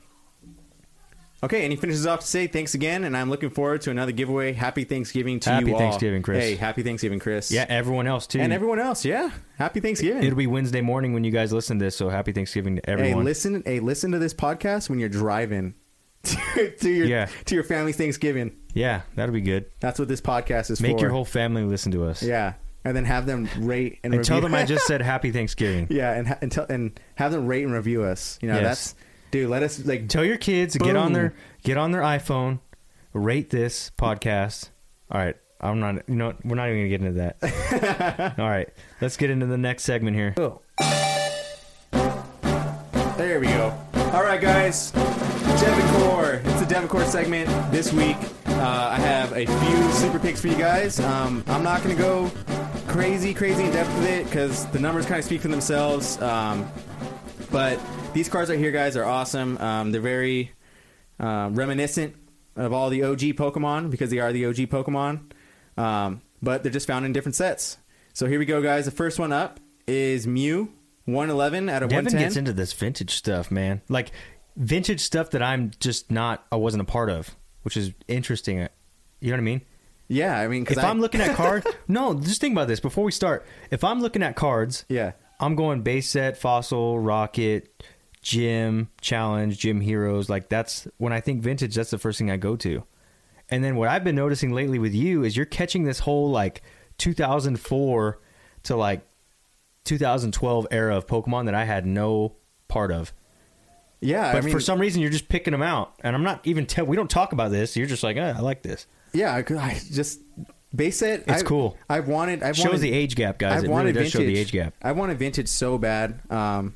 Okay, 1.43 1.63
and 1.63 1.73
he 1.73 1.75
finishes 1.75 2.07
off 2.07 2.21
to 2.21 2.25
say 2.25 2.47
thanks 2.47 2.73
again, 2.73 3.03
and 3.03 3.17
I'm 3.17 3.29
looking 3.29 3.49
forward 3.49 3.81
to 3.81 3.91
another 3.91 4.13
giveaway. 4.13 4.53
Happy 4.53 4.85
Thanksgiving 4.85 5.41
to 5.41 5.49
Happy 5.49 5.65
you 5.65 5.73
all. 5.73 5.79
Happy 5.79 5.89
Thanksgiving, 5.89 6.21
Chris. 6.21 6.41
Hey, 6.41 6.55
happy 6.55 6.83
Thanksgiving, 6.83 7.19
Chris. 7.19 7.51
Yeah, 7.51 7.65
everyone 7.67 8.07
else 8.07 8.27
too. 8.27 8.39
and 8.39 8.53
everyone 8.53 8.79
else. 8.79 9.03
Yeah, 9.03 9.29
happy 9.57 9.81
Thanksgiving. 9.81 10.23
It'll 10.23 10.37
be 10.37 10.47
Wednesday 10.47 10.79
morning 10.79 11.11
when 11.11 11.25
you 11.25 11.31
guys 11.31 11.51
listen 11.51 11.79
to 11.79 11.83
this, 11.85 11.97
so 11.97 12.07
happy 12.07 12.31
Thanksgiving 12.31 12.77
to 12.77 12.89
everyone. 12.89 13.17
hey, 13.17 13.23
listen. 13.25 13.61
Hey, 13.65 13.81
listen 13.81 14.13
to 14.13 14.19
this 14.19 14.33
podcast 14.33 14.89
when 14.89 14.99
you're 14.99 15.09
driving 15.09 15.73
to, 16.23 16.71
to 16.77 16.89
your 16.89 17.07
Yeah. 17.07 17.27
to 17.43 17.55
your 17.55 17.65
family's 17.65 17.97
Thanksgiving. 17.97 18.55
yeah, 18.73 19.01
that'll 19.15 19.33
be 19.33 19.41
good. 19.41 19.65
That's 19.81 19.99
what 19.99 20.07
this 20.07 20.21
podcast 20.21 20.71
is 20.71 20.79
for. 20.79 20.83
Make 20.87 20.95
for. 20.95 21.01
your 21.01 21.11
whole 21.11 21.25
family 21.25 21.63
listen 21.63 21.91
to 21.91 22.05
us. 22.05 22.23
yeah, 22.23 22.53
and 22.85 22.95
then 22.95 23.05
have 23.05 23.25
them 23.25 23.47
rate 23.59 23.99
and, 24.03 24.13
And 24.13 24.23
tell 24.23 24.41
them 24.41 24.53
I 24.53 24.65
just 24.65 24.85
said 24.85 25.01
happy 25.01 25.31
Thanksgiving. 25.31 25.87
yeah, 25.89 26.11
and 26.13 26.27
ha- 26.27 26.37
and, 26.41 26.51
tell, 26.51 26.65
and 26.69 26.99
have 27.15 27.31
them 27.31 27.47
rate 27.47 27.63
and 27.63 27.73
review 27.73 28.03
us. 28.03 28.37
You 28.41 28.49
know, 28.49 28.55
Yes. 28.55 28.63
that's 28.63 28.95
dude. 29.31 29.49
Let 29.49 29.63
us 29.63 29.85
like 29.85 30.09
Tell 30.09 30.25
your 30.25 30.37
kids 30.37 30.73
to 30.73 30.79
get 30.79 30.95
on 30.95 31.13
their 31.13 31.33
get 31.63 31.77
on 31.77 31.91
their 31.91 32.01
iPhone, 32.01 32.59
rate 33.13 33.49
this 33.49 33.91
podcast. 33.97 34.69
All 35.11 35.19
right, 35.21 35.35
I'm 35.61 35.79
not. 35.79 36.07
You 36.09 36.15
know, 36.15 36.33
we're 36.43 36.55
not 36.55 36.69
even 36.69 36.79
gonna 36.79 36.89
get 36.89 37.01
into 37.01 37.33
that. 37.39 38.35
All 38.39 38.49
right, 38.49 38.69
let's 39.01 39.17
get 39.17 39.29
into 39.29 39.45
the 39.45 39.57
next 39.57 39.83
segment 39.83 40.15
here. 40.15 40.33
Oh. 40.37 40.59
There 43.17 43.39
we 43.39 43.45
go. 43.47 43.77
All 44.11 44.23
right, 44.23 44.41
guys. 44.41 44.91
Devicore. 44.91 46.43
It's 46.45 46.59
the 46.59 46.65
Devicore 46.75 47.05
segment 47.05 47.47
this 47.71 47.93
week. 47.93 48.17
Uh, 48.47 48.89
I 48.91 48.99
have 48.99 49.31
a 49.33 49.45
few 49.45 49.91
super 49.93 50.19
picks 50.19 50.41
for 50.41 50.47
you 50.47 50.55
guys. 50.55 50.99
Um, 50.99 51.43
I'm 51.47 51.63
not 51.63 51.83
going 51.83 51.95
to 51.95 52.01
go 52.01 52.31
crazy, 52.93 53.33
crazy 53.33 53.63
in 53.63 53.71
depth 53.71 53.91
with 53.95 54.07
it 54.07 54.25
because 54.25 54.67
the 54.67 54.77
numbers 54.77 55.07
kind 55.07 55.17
of 55.17 55.25
speak 55.25 55.41
for 55.41 55.47
themselves. 55.47 56.21
Um, 56.21 56.71
but 57.51 57.79
these 58.13 58.29
cards 58.29 58.51
right 58.51 58.59
here, 58.59 58.71
guys, 58.71 58.95
are 58.95 59.03
awesome. 59.03 59.57
Um, 59.57 59.91
they're 59.91 59.99
very 59.99 60.51
uh, 61.19 61.49
reminiscent 61.51 62.15
of 62.55 62.71
all 62.71 62.91
the 62.91 63.01
OG 63.01 63.19
Pokemon 63.35 63.89
because 63.89 64.11
they 64.11 64.19
are 64.19 64.31
the 64.31 64.45
OG 64.45 64.57
Pokemon. 64.69 65.31
Um, 65.75 66.21
but 66.43 66.61
they're 66.61 66.71
just 66.71 66.85
found 66.85 67.03
in 67.03 67.13
different 67.13 67.33
sets. 67.33 67.77
So 68.13 68.27
here 68.27 68.37
we 68.37 68.45
go, 68.45 68.61
guys. 68.61 68.85
The 68.85 68.91
first 68.91 69.17
one 69.17 69.33
up 69.33 69.59
is 69.87 70.27
Mew, 70.27 70.71
111 71.05 71.69
out 71.69 71.81
of 71.81 71.89
Devin 71.89 72.05
110. 72.05 72.21
gets 72.21 72.37
into 72.37 72.53
this 72.53 72.73
vintage 72.73 73.15
stuff, 73.15 73.49
man. 73.49 73.81
Like 73.89 74.11
vintage 74.55 75.01
stuff 75.01 75.31
that 75.31 75.41
I'm 75.41 75.71
just 75.79 76.11
not. 76.11 76.45
I 76.51 76.57
wasn't 76.57 76.81
a 76.81 76.85
part 76.85 77.09
of, 77.09 77.35
which 77.63 77.75
is 77.75 77.91
interesting. 78.07 78.57
You 79.19 79.31
know 79.31 79.31
what 79.31 79.37
I 79.39 79.41
mean? 79.41 79.61
Yeah, 80.13 80.39
I 80.39 80.47
mean, 80.47 80.63
'cause 80.65 80.77
If 80.77 80.83
I, 80.83 80.89
I'm 80.89 80.99
looking 81.01 81.21
at 81.21 81.35
cards, 81.35 81.65
no, 81.87 82.13
just 82.19 82.39
think 82.41 82.53
about 82.53 82.67
this 82.67 82.79
before 82.79 83.03
we 83.03 83.11
start. 83.11 83.45
If 83.71 83.83
I'm 83.83 84.01
looking 84.01 84.23
at 84.23 84.35
cards, 84.35 84.85
yeah, 84.89 85.13
I'm 85.39 85.55
going 85.55 85.81
base 85.81 86.09
set, 86.09 86.37
fossil, 86.37 86.99
rocket, 86.99 87.83
gym, 88.21 88.89
challenge, 89.01 89.57
gym 89.59 89.81
heroes. 89.81 90.29
Like 90.29 90.49
that's 90.49 90.87
when 90.97 91.11
I 91.13 91.19
think 91.19 91.41
vintage, 91.41 91.75
that's 91.75 91.89
the 91.91 91.97
first 91.97 92.17
thing 92.17 92.31
I 92.31 92.37
go 92.37 92.55
to. 92.57 92.83
And 93.49 93.63
then 93.63 93.75
what 93.75 93.89
I've 93.89 94.03
been 94.03 94.15
noticing 94.15 94.53
lately 94.53 94.79
with 94.79 94.93
you 94.93 95.23
is 95.23 95.35
you're 95.35 95.45
catching 95.45 95.83
this 95.83 95.99
whole 95.99 96.31
like 96.31 96.61
2004 96.97 98.19
to 98.63 98.75
like 98.75 99.01
2012 99.85 100.67
era 100.71 100.95
of 100.95 101.07
Pokemon 101.07 101.45
that 101.45 101.55
I 101.55 101.65
had 101.65 101.85
no 101.85 102.35
part 102.67 102.91
of. 102.91 103.13
yeah. 103.99 104.31
But 104.31 104.37
I 104.37 104.41
mean, 104.45 104.53
for 104.53 104.59
some 104.61 104.79
reason, 104.79 105.01
you're 105.01 105.11
just 105.11 105.27
picking 105.29 105.51
them 105.51 105.61
out, 105.61 105.93
and 106.01 106.15
I'm 106.15 106.23
not 106.23 106.39
even. 106.45 106.65
Te- 106.65 106.81
we 106.83 106.95
don't 106.95 107.09
talk 107.09 107.33
about 107.33 107.51
this. 107.51 107.75
You're 107.75 107.87
just 107.87 108.03
like, 108.03 108.15
eh, 108.17 108.33
I 108.35 108.39
like 108.39 108.61
this. 108.63 108.87
Yeah, 109.13 109.33
I, 109.33 109.39
I 109.55 109.79
just 109.91 110.19
base 110.75 111.01
it. 111.01 111.23
It's 111.27 111.41
I, 111.41 111.45
cool. 111.45 111.77
I've 111.89 112.07
wanted. 112.07 112.43
I've 112.43 112.55
Shows 112.55 112.65
wanted, 112.65 112.81
the 112.81 112.91
age 112.91 113.15
gap, 113.15 113.37
guys. 113.37 113.59
I've 113.59 113.65
it 113.65 113.69
wanted 113.69 113.95
really 113.95 114.05
does 114.05 114.13
vintage. 114.13 114.27
show 114.27 114.33
the 114.33 114.39
age 114.39 114.51
gap. 114.51 114.73
I 114.81 114.91
wanted 114.91 115.19
vintage 115.19 115.47
so 115.47 115.77
bad, 115.77 116.19
um, 116.29 116.75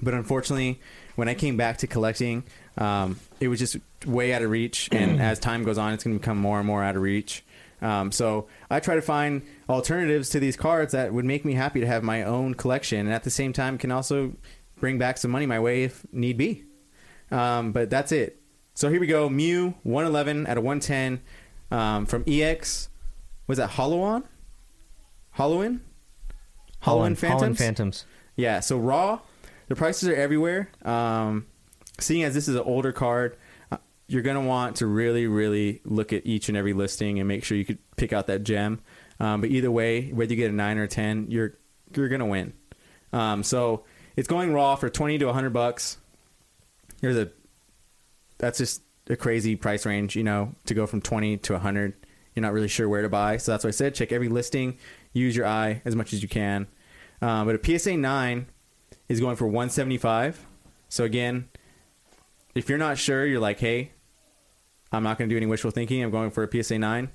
but 0.00 0.14
unfortunately, 0.14 0.80
when 1.16 1.28
I 1.28 1.34
came 1.34 1.56
back 1.56 1.78
to 1.78 1.86
collecting, 1.86 2.44
um, 2.78 3.18
it 3.40 3.48
was 3.48 3.58
just 3.58 3.76
way 4.06 4.32
out 4.32 4.42
of 4.42 4.50
reach. 4.50 4.88
And 4.92 5.20
as 5.20 5.38
time 5.38 5.64
goes 5.64 5.78
on, 5.78 5.92
it's 5.92 6.04
going 6.04 6.16
to 6.16 6.20
become 6.20 6.38
more 6.38 6.58
and 6.58 6.66
more 6.66 6.82
out 6.82 6.96
of 6.96 7.02
reach. 7.02 7.44
Um, 7.82 8.10
so 8.10 8.46
I 8.70 8.80
try 8.80 8.94
to 8.94 9.02
find 9.02 9.42
alternatives 9.68 10.30
to 10.30 10.40
these 10.40 10.56
cards 10.56 10.92
that 10.92 11.12
would 11.12 11.26
make 11.26 11.44
me 11.44 11.52
happy 11.52 11.80
to 11.80 11.86
have 11.86 12.02
my 12.02 12.22
own 12.22 12.54
collection, 12.54 13.00
and 13.00 13.12
at 13.12 13.24
the 13.24 13.30
same 13.30 13.52
time 13.52 13.76
can 13.76 13.90
also 13.90 14.32
bring 14.78 14.98
back 14.98 15.18
some 15.18 15.30
money 15.30 15.46
my 15.46 15.60
way 15.60 15.84
if 15.84 16.06
need 16.12 16.36
be. 16.38 16.64
Um, 17.30 17.72
but 17.72 17.90
that's 17.90 18.12
it. 18.12 18.40
So 18.74 18.88
here 18.88 19.00
we 19.00 19.06
go. 19.06 19.28
Mew 19.28 19.74
111 19.84 20.46
out 20.46 20.58
of 20.58 20.64
110 20.64 21.22
um, 21.70 22.06
from 22.06 22.24
EX. 22.26 22.88
Was 23.46 23.58
that 23.58 23.70
Hollowon? 23.70 24.24
Hollowin? 25.32 25.80
Holon 26.82 27.16
Phantoms? 27.16 27.42
Holon 27.42 27.58
Phantoms. 27.58 28.04
Yeah, 28.36 28.60
so 28.60 28.78
raw, 28.78 29.20
the 29.68 29.74
prices 29.74 30.08
are 30.08 30.14
everywhere. 30.14 30.70
Um, 30.84 31.46
seeing 31.98 32.22
as 32.22 32.34
this 32.34 32.48
is 32.48 32.54
an 32.54 32.62
older 32.62 32.92
card, 32.92 33.36
uh, 33.72 33.78
you're 34.06 34.22
gonna 34.22 34.42
want 34.42 34.76
to 34.76 34.86
really, 34.86 35.26
really 35.26 35.80
look 35.84 36.12
at 36.12 36.26
each 36.26 36.48
and 36.48 36.56
every 36.56 36.72
listing 36.72 37.18
and 37.18 37.26
make 37.26 37.44
sure 37.44 37.56
you 37.56 37.64
could 37.64 37.78
pick 37.96 38.12
out 38.12 38.26
that 38.28 38.44
gem. 38.44 38.80
Um, 39.18 39.40
but 39.40 39.50
either 39.50 39.70
way, 39.70 40.10
whether 40.12 40.32
you 40.32 40.36
get 40.36 40.50
a 40.50 40.54
nine 40.54 40.78
or 40.78 40.84
a 40.84 40.88
ten, 40.88 41.26
you're 41.30 41.54
you're 41.94 42.08
gonna 42.08 42.26
win. 42.26 42.52
Um, 43.12 43.42
so 43.42 43.84
it's 44.16 44.28
going 44.28 44.52
raw 44.52 44.76
for 44.76 44.88
twenty 44.90 45.18
to 45.18 45.32
hundred 45.32 45.52
bucks. 45.52 45.98
Here's 47.00 47.16
a 47.16 47.30
that's 48.38 48.58
just 48.58 48.82
a 49.08 49.16
crazy 49.16 49.56
price 49.56 49.86
range, 49.86 50.16
you 50.16 50.24
know, 50.24 50.54
to 50.66 50.74
go 50.74 50.86
from 50.86 51.00
twenty 51.00 51.36
to 51.38 51.58
hundred. 51.58 51.94
You're 52.34 52.42
not 52.42 52.52
really 52.52 52.68
sure 52.68 52.88
where 52.88 53.02
to 53.02 53.08
buy, 53.08 53.38
so 53.38 53.52
that's 53.52 53.64
why 53.64 53.68
I 53.68 53.72
said 53.72 53.94
check 53.94 54.12
every 54.12 54.28
listing, 54.28 54.76
use 55.12 55.34
your 55.34 55.46
eye 55.46 55.80
as 55.84 55.96
much 55.96 56.12
as 56.12 56.22
you 56.22 56.28
can. 56.28 56.66
Um, 57.22 57.46
but 57.46 57.54
a 57.54 57.78
PSA 57.78 57.96
nine 57.96 58.46
is 59.08 59.20
going 59.20 59.36
for 59.36 59.46
175. 59.46 60.46
So 60.88 61.04
again, 61.04 61.48
if 62.54 62.68
you're 62.68 62.78
not 62.78 62.98
sure, 62.98 63.24
you're 63.24 63.40
like, 63.40 63.58
hey, 63.58 63.92
I'm 64.92 65.02
not 65.02 65.16
going 65.16 65.28
to 65.28 65.32
do 65.32 65.36
any 65.36 65.46
wishful 65.46 65.70
thinking. 65.70 66.02
I'm 66.02 66.10
going 66.10 66.30
for 66.30 66.42
a 66.42 66.62
PSA 66.62 66.78
nine. 66.78 67.10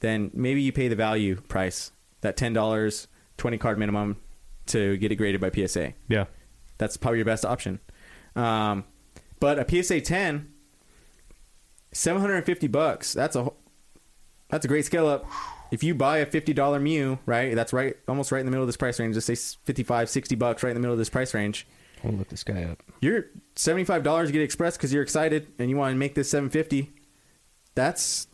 Then 0.00 0.30
maybe 0.34 0.60
you 0.60 0.72
pay 0.72 0.88
the 0.88 0.96
value 0.96 1.40
price, 1.42 1.92
that 2.20 2.36
ten 2.36 2.52
dollars, 2.52 3.06
twenty 3.36 3.58
card 3.58 3.78
minimum, 3.78 4.16
to 4.66 4.96
get 4.96 5.12
it 5.12 5.16
graded 5.16 5.40
by 5.40 5.50
PSA. 5.50 5.94
Yeah. 6.08 6.24
That's 6.78 6.96
probably 6.96 7.18
your 7.18 7.24
best 7.26 7.44
option. 7.44 7.80
Um, 8.34 8.84
but 9.40 9.58
a 9.58 9.82
PSA 9.82 10.00
10, 10.00 10.52
750 11.94 12.66
bucks. 12.68 13.12
That's 13.12 13.36
a 13.36 13.50
that's 14.50 14.64
a 14.64 14.68
great 14.68 14.84
scale 14.84 15.06
up. 15.06 15.24
If 15.70 15.82
you 15.82 15.94
buy 15.94 16.18
a 16.18 16.26
$50 16.26 16.80
Mew, 16.80 17.18
right? 17.26 17.54
That's 17.54 17.72
right 17.72 17.96
almost 18.06 18.30
right 18.30 18.40
in 18.40 18.46
the 18.46 18.50
middle 18.50 18.62
of 18.62 18.68
this 18.68 18.76
price 18.76 19.00
range. 19.00 19.14
Just 19.14 19.26
say 19.26 19.34
55, 19.64 20.10
60 20.10 20.34
bucks 20.36 20.62
right 20.62 20.70
in 20.70 20.74
the 20.74 20.80
middle 20.80 20.92
of 20.92 20.98
this 20.98 21.08
price 21.08 21.34
range. 21.34 21.66
I'll 22.04 22.12
look 22.12 22.28
this 22.28 22.44
guy 22.44 22.64
up. 22.64 22.82
You're 23.00 23.26
$75 23.56 24.26
to 24.26 24.32
get 24.32 24.42
express 24.42 24.76
cuz 24.76 24.92
you're 24.92 25.02
excited 25.02 25.48
and 25.58 25.70
you 25.70 25.76
want 25.76 25.94
to 25.94 25.98
make 25.98 26.14
this 26.14 26.28
750. 26.30 26.92
That's 27.74 28.28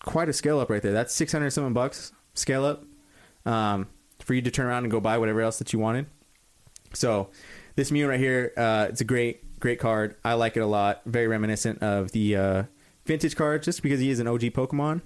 quite 0.00 0.28
a 0.28 0.32
scale 0.32 0.60
up 0.60 0.70
right 0.70 0.82
there. 0.82 0.92
That's 0.92 1.14
600 1.14 1.50
something 1.50 1.72
bucks 1.72 2.12
scale 2.34 2.64
up. 2.64 2.84
Um, 3.46 3.88
for 4.20 4.34
you 4.34 4.42
to 4.42 4.50
turn 4.50 4.66
around 4.66 4.84
and 4.84 4.90
go 4.90 5.00
buy 5.00 5.18
whatever 5.18 5.40
else 5.42 5.58
that 5.58 5.72
you 5.72 5.78
wanted. 5.78 6.06
So 6.94 7.28
this 7.76 7.90
Mew 7.90 8.08
right 8.08 8.18
here, 8.20 8.52
uh, 8.56 8.86
it's 8.88 9.00
a 9.00 9.04
great, 9.04 9.60
great 9.60 9.78
card. 9.78 10.16
I 10.24 10.34
like 10.34 10.56
it 10.56 10.60
a 10.60 10.66
lot. 10.66 11.02
Very 11.04 11.26
reminiscent 11.26 11.82
of 11.82 12.12
the 12.12 12.36
uh, 12.36 12.62
vintage 13.04 13.36
card, 13.36 13.62
just 13.62 13.82
because 13.82 14.00
he 14.00 14.10
is 14.10 14.18
an 14.18 14.26
OG 14.26 14.40
Pokemon. 14.52 15.02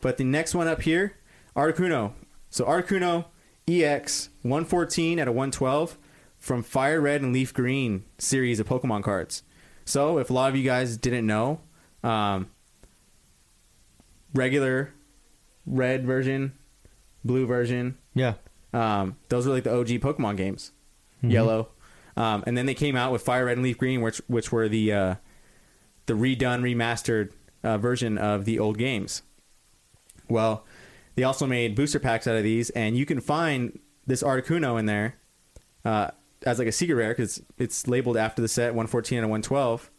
But 0.00 0.16
the 0.16 0.24
next 0.24 0.54
one 0.54 0.68
up 0.68 0.82
here, 0.82 1.16
Articuno. 1.56 2.12
So 2.50 2.64
Articuno 2.64 3.26
EX 3.66 4.28
114 4.42 5.18
out 5.18 5.28
of 5.28 5.34
112 5.34 5.98
from 6.38 6.62
Fire 6.62 7.00
Red 7.00 7.22
and 7.22 7.32
Leaf 7.32 7.54
Green 7.54 8.04
series 8.18 8.60
of 8.60 8.68
Pokemon 8.68 9.02
cards. 9.02 9.42
So 9.86 10.18
if 10.18 10.30
a 10.30 10.32
lot 10.32 10.50
of 10.50 10.56
you 10.56 10.64
guys 10.64 10.96
didn't 10.96 11.26
know, 11.26 11.60
um, 12.02 12.50
regular 14.34 14.92
red 15.66 16.04
version, 16.04 16.52
blue 17.24 17.46
version, 17.46 17.96
Yeah. 18.14 18.34
um, 18.72 19.16
those 19.28 19.46
were 19.46 19.52
like 19.52 19.64
the 19.64 19.74
OG 19.74 19.98
Pokemon 20.00 20.36
games, 20.36 20.72
Mm-hmm. 21.18 21.30
yellow, 21.30 21.68
um, 22.16 22.44
and 22.46 22.56
then 22.58 22.66
they 22.66 22.74
came 22.74 22.96
out 22.96 23.10
with 23.12 23.22
Fire 23.22 23.46
Red 23.46 23.56
and 23.56 23.62
Leaf 23.64 23.78
Green, 23.78 24.02
which 24.02 24.18
which 24.26 24.52
were 24.52 24.68
the 24.68 24.92
uh, 24.92 25.14
the 26.06 26.14
redone, 26.14 26.62
remastered 26.62 27.32
uh, 27.62 27.78
version 27.78 28.18
of 28.18 28.44
the 28.44 28.58
old 28.58 28.78
games. 28.78 29.22
Well, 30.28 30.64
they 31.14 31.22
also 31.22 31.46
made 31.46 31.74
booster 31.74 31.98
packs 31.98 32.26
out 32.26 32.36
of 32.36 32.42
these, 32.42 32.70
and 32.70 32.96
you 32.96 33.06
can 33.06 33.20
find 33.20 33.78
this 34.06 34.22
Articuno 34.22 34.78
in 34.78 34.86
there 34.86 35.16
uh, 35.84 36.10
as 36.44 36.58
like 36.58 36.68
a 36.68 36.72
secret 36.72 36.96
rare 36.96 37.10
because 37.10 37.42
it's 37.58 37.86
labeled 37.86 38.16
after 38.16 38.42
the 38.42 38.48
set 38.48 38.74
114 38.74 39.18
and 39.18 39.28
112. 39.28 39.90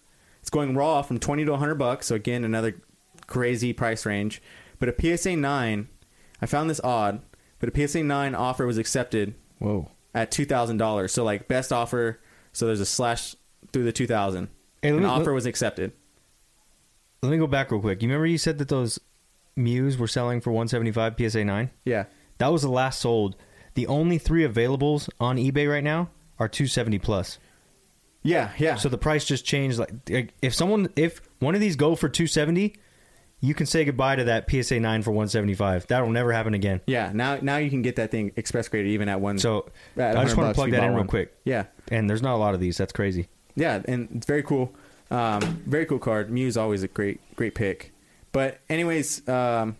It's 0.41 0.49
going 0.49 0.75
raw 0.75 1.01
from 1.01 1.19
20 1.19 1.45
to 1.45 1.51
100 1.51 1.75
bucks. 1.75 2.07
So 2.07 2.15
again, 2.15 2.43
another 2.43 2.81
crazy 3.27 3.73
price 3.73 4.05
range. 4.05 4.41
But 4.77 4.89
a 4.89 5.17
PSA 5.17 5.37
9, 5.37 5.87
I 6.41 6.45
found 6.45 6.69
this 6.69 6.81
odd, 6.83 7.21
but 7.59 7.75
a 7.75 7.87
PSA 7.87 8.03
9 8.03 8.35
offer 8.35 8.67
was 8.67 8.77
accepted 8.77 9.33
Whoa. 9.59 9.89
at 10.13 10.31
$2,000. 10.31 11.09
So 11.09 11.23
like 11.23 11.47
best 11.47 11.71
offer, 11.71 12.19
so 12.51 12.67
there's 12.67 12.81
a 12.81 12.85
slash 12.85 13.35
through 13.71 13.85
the 13.85 13.91
2000. 13.91 14.49
Hey, 14.85 14.91
An 14.91 14.99
me- 14.99 15.05
offer 15.05 15.25
let- 15.25 15.33
was 15.33 15.45
accepted. 15.45 15.91
Let 17.21 17.31
me 17.31 17.37
go 17.37 17.47
back 17.47 17.71
real 17.71 17.81
quick. 17.81 18.01
You 18.01 18.07
remember 18.09 18.27
you 18.27 18.37
said 18.37 18.57
that 18.59 18.67
those 18.67 18.99
Mews 19.55 19.97
were 19.97 20.07
selling 20.07 20.41
for 20.41 20.51
175 20.51 21.15
PSA 21.17 21.43
9? 21.43 21.71
Yeah. 21.85 22.05
That 22.37 22.51
was 22.51 22.61
the 22.61 22.69
last 22.69 22.99
sold. 22.99 23.35
The 23.73 23.87
only 23.87 24.17
three 24.17 24.45
availables 24.47 25.09
on 25.19 25.37
eBay 25.37 25.69
right 25.69 25.83
now 25.83 26.09
are 26.39 26.47
270 26.47 26.99
plus. 26.99 27.39
Yeah, 28.21 28.51
yeah. 28.57 28.75
So 28.75 28.89
the 28.89 28.97
price 28.97 29.25
just 29.25 29.45
changed. 29.45 29.79
Like, 29.79 30.33
if 30.41 30.53
someone, 30.53 30.89
if 30.95 31.21
one 31.39 31.55
of 31.55 31.61
these 31.61 31.75
go 31.75 31.95
for 31.95 32.09
270, 32.09 32.75
you 33.39 33.53
can 33.53 33.65
say 33.65 33.85
goodbye 33.85 34.15
to 34.17 34.23
that 34.25 34.49
PSA 34.49 34.79
9 34.79 35.01
for 35.03 35.11
175. 35.11 35.87
That'll 35.87 36.09
never 36.09 36.31
happen 36.31 36.53
again. 36.53 36.81
Yeah, 36.87 37.11
now 37.13 37.37
now 37.41 37.57
you 37.57 37.69
can 37.69 37.81
get 37.81 37.95
that 37.97 38.11
thing 38.11 38.31
express 38.35 38.67
graded 38.67 38.91
even 38.91 39.09
at 39.09 39.21
one. 39.21 39.37
So 39.39 39.69
at 39.97 40.17
I 40.17 40.23
just 40.23 40.35
want 40.37 40.49
to 40.49 40.55
plug 40.55 40.71
that 40.71 40.83
in 40.83 40.93
real 40.95 41.05
quick. 41.05 41.33
Yeah, 41.43 41.65
And 41.89 42.09
there's 42.09 42.21
not 42.23 42.35
a 42.35 42.37
lot 42.37 42.53
of 42.55 42.59
these. 42.59 42.77
That's 42.77 42.93
crazy. 42.93 43.27
Yeah, 43.55 43.81
and 43.87 44.09
it's 44.15 44.25
very 44.25 44.43
cool. 44.43 44.73
Um, 45.11 45.41
very 45.67 45.85
cool 45.85 45.99
card. 45.99 46.31
Mew's 46.31 46.57
always 46.57 46.83
a 46.83 46.87
great 46.87 47.19
great 47.35 47.55
pick. 47.55 47.93
But 48.31 48.59
anyways, 48.69 49.27
um, 49.29 49.77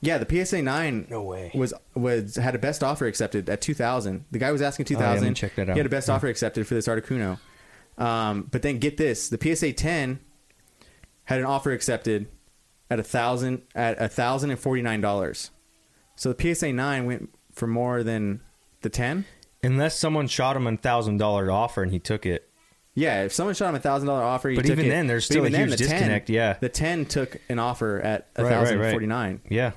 yeah, 0.00 0.18
the 0.18 0.44
PSA 0.44 0.62
nine 0.62 1.06
No 1.10 1.22
way. 1.22 1.50
was 1.54 1.74
was 1.94 2.36
had 2.36 2.54
a 2.54 2.58
best 2.58 2.82
offer 2.84 3.06
accepted 3.06 3.48
at 3.50 3.60
two 3.60 3.74
thousand. 3.74 4.24
The 4.30 4.38
guy 4.38 4.52
was 4.52 4.62
asking 4.62 4.86
two 4.86 4.96
Oh, 4.96 5.00
yeah, 5.00 5.14
thousand. 5.14 5.34
check 5.34 5.54
that 5.56 5.68
out. 5.68 5.74
He 5.74 5.78
had 5.80 5.86
a 5.86 5.90
best 5.90 6.08
Yeah. 6.08 6.14
offer 6.14 6.28
accepted 6.28 6.66
for 6.66 6.74
this 6.74 6.86
Articuno. 6.86 7.38
Um, 7.98 8.48
but 8.50 8.62
then 8.62 8.78
get 8.78 8.96
this: 8.96 9.28
the 9.28 9.38
PSA 9.38 9.72
ten 9.72 10.20
had 11.24 11.38
an 11.40 11.44
offer 11.46 11.72
accepted 11.72 12.28
at 12.90 13.00
a 13.00 13.02
thousand 13.02 13.62
at 13.74 14.00
a 14.00 14.08
thousand 14.08 14.50
and 14.50 14.60
forty 14.60 14.82
nine 14.82 15.00
dollars. 15.00 15.50
So 16.14 16.32
the 16.32 16.54
PSA 16.54 16.72
nine 16.72 17.04
went 17.06 17.30
for 17.52 17.66
more 17.66 18.02
than 18.02 18.40
the 18.82 18.88
ten. 18.90 19.24
Unless 19.62 19.98
someone 19.98 20.26
shot 20.28 20.56
him 20.56 20.66
a 20.66 20.76
thousand 20.76 21.16
dollar 21.18 21.50
offer 21.50 21.82
and 21.82 21.90
he 21.92 21.98
took 21.98 22.24
it. 22.26 22.48
Yeah, 22.94 23.24
if 23.24 23.32
someone 23.32 23.54
shot 23.54 23.68
him 23.70 23.74
a 23.74 23.80
thousand 23.80 24.06
dollar 24.08 24.22
offer, 24.22 24.48
he 24.48 24.56
But 24.56 24.62
took 24.64 24.72
even 24.72 24.86
it. 24.86 24.88
then, 24.88 25.06
there's 25.06 25.24
still 25.26 25.44
a 25.44 25.48
huge 25.50 25.70
the 25.70 25.76
10 25.76 25.88
disconnect, 25.88 26.30
yeah. 26.30 26.56
the 26.60 26.68
ten 26.70 27.04
took 27.04 27.36
an 27.48 27.58
offer 27.58 28.00
at 28.00 28.28
a 28.36 28.44
thousand 28.44 28.78
forty 28.90 29.06
nine. 29.06 29.40
Yeah, 29.50 29.72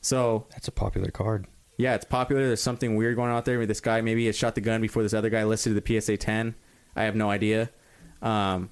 So 0.00 0.46
that's 0.50 0.68
a 0.68 0.72
popular 0.72 1.10
card. 1.10 1.46
yeah, 1.78 1.94
it's 1.94 2.04
popular. 2.04 2.46
There's 2.46 2.60
something 2.60 2.96
weird 2.96 3.16
going 3.16 3.30
on 3.30 3.36
out 3.36 3.44
there 3.46 3.64
this 3.64 3.80
guy. 3.80 4.00
Maybe 4.02 4.26
he 4.26 4.32
shot 4.32 4.54
the 4.54 4.60
gun 4.60 4.80
before 4.82 5.02
this 5.02 5.14
other 5.14 5.30
guy 5.30 5.44
listed 5.44 5.74
the 5.80 6.00
PSA 6.00 6.16
10. 6.18 6.54
I 6.96 7.04
have 7.04 7.14
no 7.16 7.30
idea. 7.30 7.70
Um, 8.20 8.70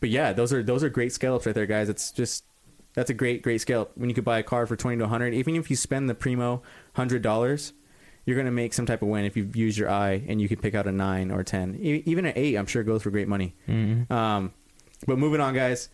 but 0.00 0.08
yeah, 0.10 0.32
those 0.32 0.52
are 0.52 0.62
those 0.62 0.82
are 0.84 0.88
great 0.88 1.12
scale 1.12 1.34
ups 1.34 1.46
right 1.46 1.54
there, 1.54 1.66
guys. 1.66 1.88
It's 1.88 2.12
just 2.12 2.44
that's 2.94 3.10
a 3.10 3.14
great 3.14 3.42
great 3.42 3.60
scale 3.60 3.82
up. 3.82 3.92
When 3.98 4.08
you 4.08 4.14
could 4.14 4.24
buy 4.24 4.38
a 4.38 4.42
car 4.42 4.66
for 4.66 4.76
twenty 4.76 4.98
to 4.98 5.08
hundred, 5.08 5.34
even 5.34 5.56
if 5.56 5.68
you 5.70 5.76
spend 5.76 6.08
the 6.08 6.14
primo 6.14 6.62
hundred 6.94 7.22
dollars, 7.22 7.72
you're 8.24 8.36
gonna 8.36 8.50
make 8.52 8.72
some 8.74 8.86
type 8.86 9.02
of 9.02 9.08
win 9.08 9.24
if 9.24 9.36
you 9.36 9.50
use 9.54 9.76
your 9.76 9.90
eye 9.90 10.22
and 10.28 10.40
you 10.40 10.48
can 10.48 10.58
pick 10.58 10.74
out 10.74 10.86
a 10.86 10.92
nine 10.92 11.30
or 11.30 11.40
a 11.40 11.44
ten, 11.44 11.76
E- 11.80 12.02
even 12.06 12.24
an 12.26 12.32
eight. 12.36 12.56
I'm 12.56 12.66
sure 12.66 12.82
goes 12.82 13.02
for 13.02 13.10
great 13.10 13.28
money. 13.28 13.54
Um, 14.10 14.52
but 15.06 15.18
moving 15.18 15.40
on, 15.40 15.54
guys. 15.54 15.88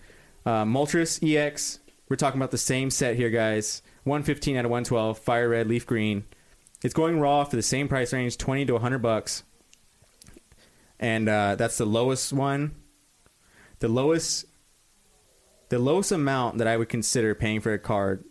Uh, 0.44 0.64
Moltres 0.64 1.18
EX. 1.22 1.80
We're 2.08 2.16
talking 2.16 2.38
about 2.40 2.50
the 2.50 2.58
same 2.58 2.90
set 2.90 3.16
here, 3.16 3.30
guys. 3.30 3.82
115 4.04 4.56
out 4.56 4.64
of 4.64 4.70
112. 4.70 5.18
Fire 5.18 5.48
red, 5.50 5.66
leaf 5.68 5.86
green. 5.86 6.24
It's 6.82 6.94
going 6.94 7.20
raw 7.20 7.44
for 7.44 7.56
the 7.56 7.62
same 7.62 7.88
price 7.88 8.12
range, 8.12 8.38
20 8.38 8.64
to 8.66 8.72
100 8.74 8.98
bucks. 8.98 9.42
And 11.00 11.28
uh, 11.28 11.54
that's 11.56 11.78
the 11.78 11.84
lowest 11.86 12.32
one. 12.32 12.74
The 13.80 13.88
lowest, 13.88 14.46
the 15.68 15.78
lowest 15.78 16.12
amount 16.12 16.58
that 16.58 16.66
I 16.66 16.76
would 16.76 16.88
consider 16.88 17.34
paying 17.34 17.60
for 17.60 17.72
a 17.72 17.78
card 17.78 18.24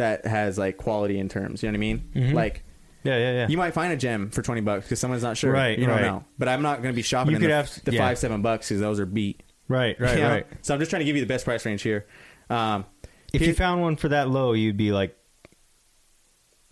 that 0.00 0.26
has 0.26 0.58
like 0.58 0.76
quality 0.76 1.18
in 1.18 1.28
terms. 1.28 1.62
You 1.62 1.68
know 1.68 1.72
what 1.72 1.76
I 1.76 1.80
mean? 1.80 2.10
Mhm. 2.14 2.34
Like 2.34 2.64
Yeah, 3.04 3.16
yeah, 3.18 3.32
yeah. 3.32 3.48
you 3.48 3.56
might 3.56 3.72
find 3.72 3.92
a 3.92 3.96
gem 3.96 4.30
for 4.30 4.42
20 4.42 4.60
bucks 4.62 4.84
because 4.86 4.98
someone's 4.98 5.22
not 5.22 5.36
sure. 5.36 5.52
Right, 5.52 5.78
You 5.78 5.86
don't 5.86 5.96
right. 5.96 6.02
know. 6.06 6.24
But 6.38 6.48
I'm 6.48 6.62
not 6.62 6.82
going 6.82 6.92
to 6.92 6.96
be 6.96 7.02
shopping 7.02 7.30
You 7.30 7.36
in 7.36 7.42
could 7.42 7.50
the, 7.50 7.54
have- 7.54 7.84
the 7.84 7.92
yeah. 7.92 8.00
five, 8.00 8.18
seven 8.18 8.42
bucks 8.42 8.68
because 8.68 8.80
those 8.80 8.98
are 9.00 9.06
beat. 9.06 9.42
right, 9.68 9.98
right, 10.00 10.16
You 10.16 10.22
know? 10.22 10.28
right. 10.30 10.46
So 10.62 10.74
I'm 10.74 10.80
just 10.80 10.90
trying 10.90 11.00
to 11.00 11.06
give 11.06 11.16
you 11.16 11.22
the 11.22 11.28
best 11.28 11.44
price 11.46 11.64
range 11.64 11.82
here. 11.82 12.06
Um, 12.50 12.84
If 13.32 13.40
you 13.42 13.54
found 13.54 13.80
one 13.80 13.96
for 13.96 14.08
that 14.10 14.28
low, 14.28 14.52
you'd 14.52 14.76
be 14.76 14.92
like 14.92 15.16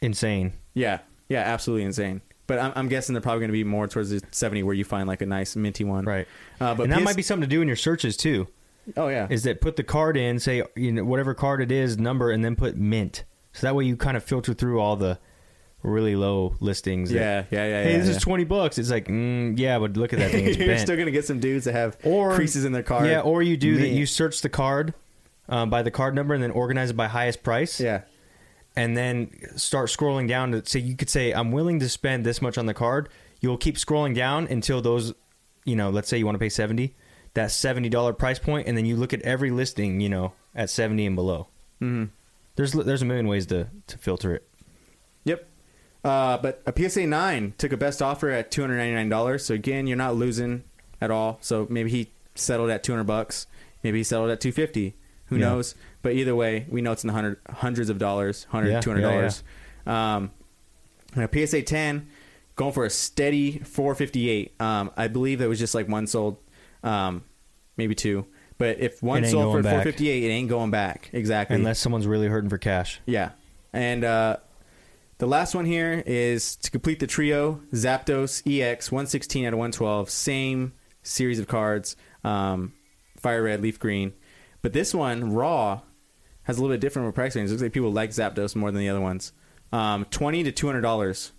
insane. 0.00 0.52
yeah, 0.74 0.98
yeah, 1.28 1.40
absolutely 1.40 1.84
insane. 1.84 2.20
But 2.46 2.58
I'm, 2.60 2.72
I'm 2.76 2.88
guessing 2.88 3.12
they're 3.12 3.20
probably 3.20 3.40
going 3.40 3.50
to 3.50 3.52
be 3.52 3.64
more 3.64 3.86
towards 3.88 4.08
the 4.10 4.22
70 4.30 4.62
where 4.62 4.74
you 4.74 4.84
find 4.84 5.06
like 5.06 5.20
a 5.20 5.26
nice 5.26 5.54
minty 5.54 5.84
one. 5.84 6.04
Right. 6.06 6.26
Uh, 6.60 6.74
but 6.74 6.84
and 6.84 6.92
that 6.92 7.00
PS 7.00 7.04
might 7.04 7.16
be 7.16 7.22
something 7.22 7.48
to 7.48 7.54
do 7.54 7.60
in 7.60 7.68
your 7.68 7.76
searches 7.76 8.16
too. 8.16 8.48
Oh, 8.96 9.08
yeah. 9.08 9.26
Is 9.30 9.42
that 9.44 9.60
put 9.60 9.76
the 9.76 9.82
card 9.82 10.16
in, 10.16 10.38
say 10.38 10.62
you 10.76 10.92
know 10.92 11.04
whatever 11.04 11.34
card 11.34 11.60
it 11.60 11.70
is, 11.72 11.98
number, 11.98 12.30
and 12.30 12.44
then 12.44 12.56
put 12.56 12.76
mint. 12.76 13.24
So 13.52 13.66
that 13.66 13.74
way 13.74 13.84
you 13.84 13.96
kind 13.96 14.16
of 14.16 14.24
filter 14.24 14.54
through 14.54 14.80
all 14.80 14.96
the 14.96 15.18
really 15.82 16.16
low 16.16 16.54
listings. 16.60 17.10
that, 17.10 17.16
Yeah, 17.16 17.44
yeah, 17.50 17.66
yeah. 17.68 17.82
hey, 17.84 17.92
yeah, 17.92 17.98
this 17.98 18.08
yeah. 18.08 18.16
is 18.16 18.22
twenty 18.22 18.44
bucks. 18.44 18.78
It's 18.78 18.90
like, 18.90 19.06
mm, 19.06 19.58
yeah, 19.58 19.78
but 19.78 19.96
look 19.96 20.12
at 20.12 20.18
that 20.18 20.30
thing. 20.30 20.46
It's 20.48 20.58
You're 20.58 20.68
bent. 20.68 20.80
still 20.80 20.96
going 20.96 21.06
to 21.06 21.12
get 21.12 21.24
some 21.24 21.40
dudes 21.40 21.64
that 21.66 21.72
have 21.72 21.96
or 22.04 22.34
creases 22.34 22.64
in 22.64 22.72
their 22.72 22.82
card. 22.82 23.06
Yeah, 23.06 23.20
or 23.20 23.42
you 23.42 23.56
do 23.56 23.76
that. 23.78 23.88
You 23.88 24.06
search 24.06 24.40
the 24.42 24.48
card 24.48 24.94
um, 25.48 25.70
by 25.70 25.82
the 25.82 25.90
card 25.90 26.14
number 26.14 26.34
and 26.34 26.42
then 26.42 26.50
organize 26.50 26.90
it 26.90 26.96
by 26.96 27.08
highest 27.08 27.42
price. 27.42 27.80
Yeah. 27.80 28.02
and 28.76 28.96
then 28.96 29.30
start 29.56 29.88
scrolling 29.88 30.28
down 30.28 30.52
to 30.52 30.64
say 30.64 30.78
you 30.80 30.96
could 30.96 31.10
say 31.10 31.32
I'm 31.32 31.50
willing 31.52 31.80
to 31.80 31.88
spend 31.88 32.24
this 32.24 32.40
much 32.42 32.56
on 32.58 32.66
the 32.66 32.74
card. 32.74 33.08
You'll 33.40 33.56
keep 33.58 33.76
scrolling 33.76 34.14
down 34.14 34.46
until 34.48 34.80
those, 34.82 35.14
you 35.64 35.74
know, 35.76 35.90
let's 35.90 36.08
say 36.08 36.18
you 36.18 36.26
want 36.26 36.34
to 36.36 36.40
pay 36.40 36.48
seventy, 36.48 36.94
that 37.34 37.50
seventy 37.50 37.88
dollar 37.88 38.12
price 38.12 38.38
point, 38.38 38.66
and 38.68 38.76
then 38.76 38.84
you 38.86 38.96
look 38.96 39.12
at 39.12 39.22
every 39.22 39.50
listing, 39.50 40.00
you 40.00 40.08
know, 40.08 40.32
at 40.54 40.70
seventy 40.70 41.06
and 41.06 41.14
below. 41.16 41.48
hmm 41.78 42.04
There's 42.56 42.72
there's 42.72 43.02
a 43.02 43.04
million 43.04 43.28
ways 43.28 43.46
to 43.46 43.68
to 43.86 43.98
filter 43.98 44.34
it. 44.34 44.48
Yep. 45.24 45.46
Uh, 46.04 46.38
but 46.38 46.62
a 46.64 46.72
PSA 46.88 47.06
9 47.06 47.54
took 47.58 47.72
a 47.72 47.76
best 47.76 48.00
offer 48.00 48.30
at 48.30 48.50
$299. 48.52 49.40
So 49.40 49.52
again, 49.54 49.86
you're 49.86 49.96
not 49.96 50.14
losing 50.14 50.62
at 51.00 51.10
all. 51.10 51.38
So 51.42 51.66
maybe 51.68 51.90
he 51.90 52.10
settled 52.36 52.70
at 52.70 52.82
200 52.84 53.04
bucks. 53.04 53.46
Maybe 53.82 53.98
he 53.98 54.04
settled 54.04 54.30
at 54.30 54.40
250. 54.40 54.94
Who 55.26 55.36
Yeah. 55.36 55.40
knows? 55.50 55.74
But 56.02 56.12
either 56.14 56.34
way, 56.36 56.66
we 56.70 56.80
know 56.80 56.92
it's 56.92 57.02
in 57.02 57.08
the 57.08 57.12
hundred, 57.14 57.38
hundreds 57.50 57.90
of 57.90 57.98
dollars, 57.98 58.46
100 58.50 58.70
Yeah, 58.70 58.80
200 58.80 59.00
yeah, 59.02 59.10
dollars. 59.10 59.42
Um, 59.86 60.30
and 61.14 61.24
a 61.24 61.46
PSA 61.46 61.62
10 61.62 62.08
going 62.56 62.72
for 62.72 62.84
a 62.84 62.90
steady 62.90 63.58
458. 63.58 64.54
Um, 64.60 64.90
I 64.96 65.08
believe 65.08 65.40
there 65.40 65.48
was 65.48 65.58
just 65.58 65.74
like 65.74 65.88
one 65.88 66.06
sold, 66.06 66.36
um, 66.88 67.24
maybe 67.76 67.94
two. 67.94 68.26
But 68.58 68.80
if 68.80 69.02
one 69.02 69.18
It 69.22 69.26
ain't 69.28 69.32
sold 69.32 69.44
for 69.54 69.62
going 69.62 69.64
back. 69.64 69.72
458, 69.84 70.24
it 70.24 70.26
ain't 70.28 70.48
going 70.48 70.70
back. 70.72 71.10
Exactly. 71.12 71.54
Unless 71.56 71.78
someone's 71.78 72.06
really 72.06 72.26
hurting 72.26 72.50
for 72.50 72.58
cash. 72.58 73.00
Yeah. 73.06 73.30
And 73.72 74.02
uh, 74.02 74.38
the 75.18 75.26
last 75.26 75.54
one 75.54 75.64
here 75.64 76.02
is 76.06 76.56
to 76.56 76.70
complete 76.72 76.98
the 76.98 77.06
trio 77.06 77.60
Zapdos 77.72 78.42
EX 78.46 78.90
116 78.90 79.44
out 79.46 79.52
of 79.52 79.58
112. 79.58 80.10
Same 80.10 80.72
series 81.02 81.38
of 81.38 81.46
cards 81.46 81.94
um, 82.24 82.72
Fire 83.16 83.44
Red, 83.44 83.62
Leaf 83.62 83.78
Green. 83.78 84.12
But 84.60 84.72
this 84.72 84.92
one, 84.92 85.32
Raw, 85.32 85.82
has 86.42 86.58
a 86.58 86.60
little 86.60 86.74
bit 86.74 86.80
different 86.80 87.06
of 87.06 87.10
a 87.10 87.14
price 87.14 87.36
range. 87.36 87.50
looks 87.50 87.62
like 87.62 87.72
people 87.72 87.92
like 87.92 88.10
Zapdos 88.10 88.56
more 88.56 88.72
than 88.72 88.80
the 88.80 88.88
other 88.88 89.00
ones. 89.00 89.32
Um, 89.72 90.04
20 90.06 90.50
to 90.50 90.52
$200. 90.52 91.30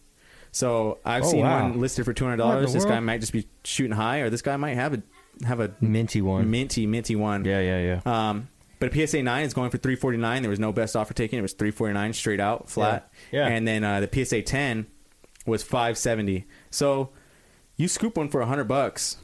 So 0.51 0.99
I've 1.03 1.23
Oh, 1.25 1.31
seen 1.31 1.41
wow. 1.41 1.63
one 1.69 1.79
listed 1.81 2.05
for 2.05 2.11
What 2.11 2.21
in 2.21 2.39
$200. 2.39 2.67
the 2.67 2.73
This 2.73 2.85
guy 2.85 2.91
world? 2.91 3.03
might 3.03 3.19
just 3.19 3.33
be 3.33 3.47
shooting 3.65 3.95
high, 3.95 4.19
or 4.19 4.29
this 4.29 4.41
guy 4.41 4.55
might 4.55 4.75
have 4.75 4.93
a 4.93 5.01
have 5.45 5.59
a 5.59 5.73
Minty 5.81 6.21
one. 6.21 6.49
minty, 6.49 6.85
minty 6.87 7.15
one. 7.15 7.45
yeah, 7.45 7.59
yeah, 7.61 8.01
yeah. 8.05 8.29
Um, 8.29 8.49
but 8.79 8.95
a 8.95 9.07
PSA 9.07 9.23
nine 9.23 9.45
is 9.45 9.53
going 9.53 9.69
for 9.71 9.77
three 9.77 9.95
forty 9.95 10.17
nine. 10.17 10.41
There 10.41 10.49
was 10.49 10.59
no 10.59 10.71
best 10.71 10.95
offer 10.95 11.13
taken. 11.13 11.39
It 11.39 11.41
was 11.41 11.53
three 11.53 11.71
forty 11.71 11.93
nine 11.93 12.13
straight 12.13 12.39
out 12.39 12.69
flat. 12.69 13.11
Yeah. 13.31 13.47
Yeah. 13.47 13.55
And 13.55 13.67
then 13.67 13.83
uh, 13.83 13.99
the 14.05 14.25
PSA 14.25 14.41
ten 14.43 14.87
was 15.45 15.63
five 15.63 15.97
seventy. 15.97 16.45
So 16.69 17.09
you 17.75 17.87
scoop 17.87 18.17
one 18.17 18.29
for 18.29 18.41
hundred 18.45 18.65
bucks. 18.65 19.17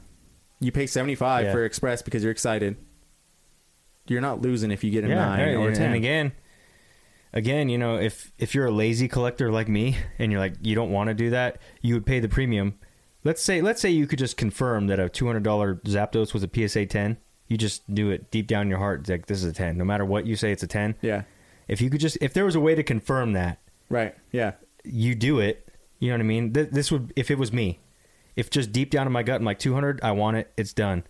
You 0.60 0.72
pay 0.72 0.88
seventy 0.88 1.16
five 1.16 1.46
Yeah. 1.46 1.52
for 1.54 1.64
Express 1.66 2.02
because 2.02 2.22
you're 2.24 2.32
excited. 2.32 2.76
You're 4.08 4.22
not 4.22 4.42
losing 4.42 4.72
if 4.72 4.84
you 4.84 4.92
get 4.92 5.04
a 5.04 5.08
yeah, 5.08 5.16
nine 5.16 5.40
right, 5.40 5.56
or 5.56 5.74
ten. 5.74 5.88
and 5.88 5.96
again, 5.96 6.32
again, 7.34 7.70
you 7.70 7.78
know, 7.78 7.98
if 7.98 8.32
if 8.38 8.54
you're 8.56 8.68
a 8.68 8.72
lazy 8.72 9.08
collector 9.08 9.52
like 9.52 9.68
me 9.68 9.98
and 10.20 10.32
you're 10.32 10.40
like 10.42 10.56
you 10.62 10.76
don't 10.76 10.92
want 10.92 11.08
to 11.10 11.14
do 11.14 11.30
that, 11.32 11.60
you 11.82 11.94
would 11.96 12.06
pay 12.06 12.20
the 12.20 12.30
premium. 12.30 12.78
Let's 13.26 13.42
say 13.42 13.62
let's 13.62 13.82
say 13.82 13.90
you 13.90 14.08
could 14.08 14.20
just 14.20 14.38
confirm 14.38 14.88
that 14.88 15.00
a 15.00 15.10
two 15.10 15.26
hundred 15.26 15.44
dollar 15.44 15.76
Zapdos 15.86 16.34
was 16.34 16.44
a 16.44 16.50
PSA 16.54 16.86
ten. 16.86 17.18
You 17.48 17.58
just 17.58 17.94
do 17.94 18.10
it 18.12 18.32
deep 18.32 18.48
down 18.48 18.62
in 18.64 18.70
your 18.70 18.80
heart. 18.80 19.10
Like 19.10 19.26
this 19.26 19.40
is 19.40 19.46
a 19.50 19.54
ten. 19.54 19.78
No 19.78 19.84
matter 19.84 20.06
what 20.06 20.26
you 20.26 20.36
say, 20.38 20.52
it's 20.52 20.64
a 20.64 20.68
ten. 20.68 20.96
yeah. 21.02 21.24
If 21.68 21.82
you 21.82 21.90
could 21.90 22.00
just 22.00 22.18
if 22.22 22.34
there 22.34 22.46
was 22.46 22.56
a 22.56 22.60
way 22.60 22.76
to 22.76 22.84
confirm 22.84 23.34
that, 23.34 23.58
Right. 23.90 24.16
Yeah. 24.32 24.54
you 24.84 25.16
do 25.16 25.40
it. 25.40 25.68
You 26.00 26.10
know 26.10 26.16
what 26.16 26.22
I 26.22 26.24
mean? 26.26 26.54
Th- 26.54 26.70
this 26.70 26.92
would 26.92 27.12
if 27.16 27.30
it 27.32 27.38
was 27.40 27.52
me. 27.52 27.80
If 28.36 28.50
just 28.52 28.72
deep 28.72 28.92
down 28.92 29.08
in 29.08 29.14
my 29.14 29.24
gut, 29.24 29.38
I'm 29.42 29.46
like 29.46 29.60
200, 29.60 30.02
I 30.04 30.12
want 30.12 30.38
it. 30.38 30.52
It's 30.58 30.74
done. 30.74 31.04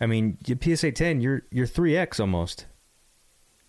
I 0.00 0.06
mean, 0.06 0.38
PSA 0.46 0.92
10, 0.92 1.20
you're 1.20 1.42
you're 1.50 1.66
3x 1.66 2.18
almost, 2.20 2.64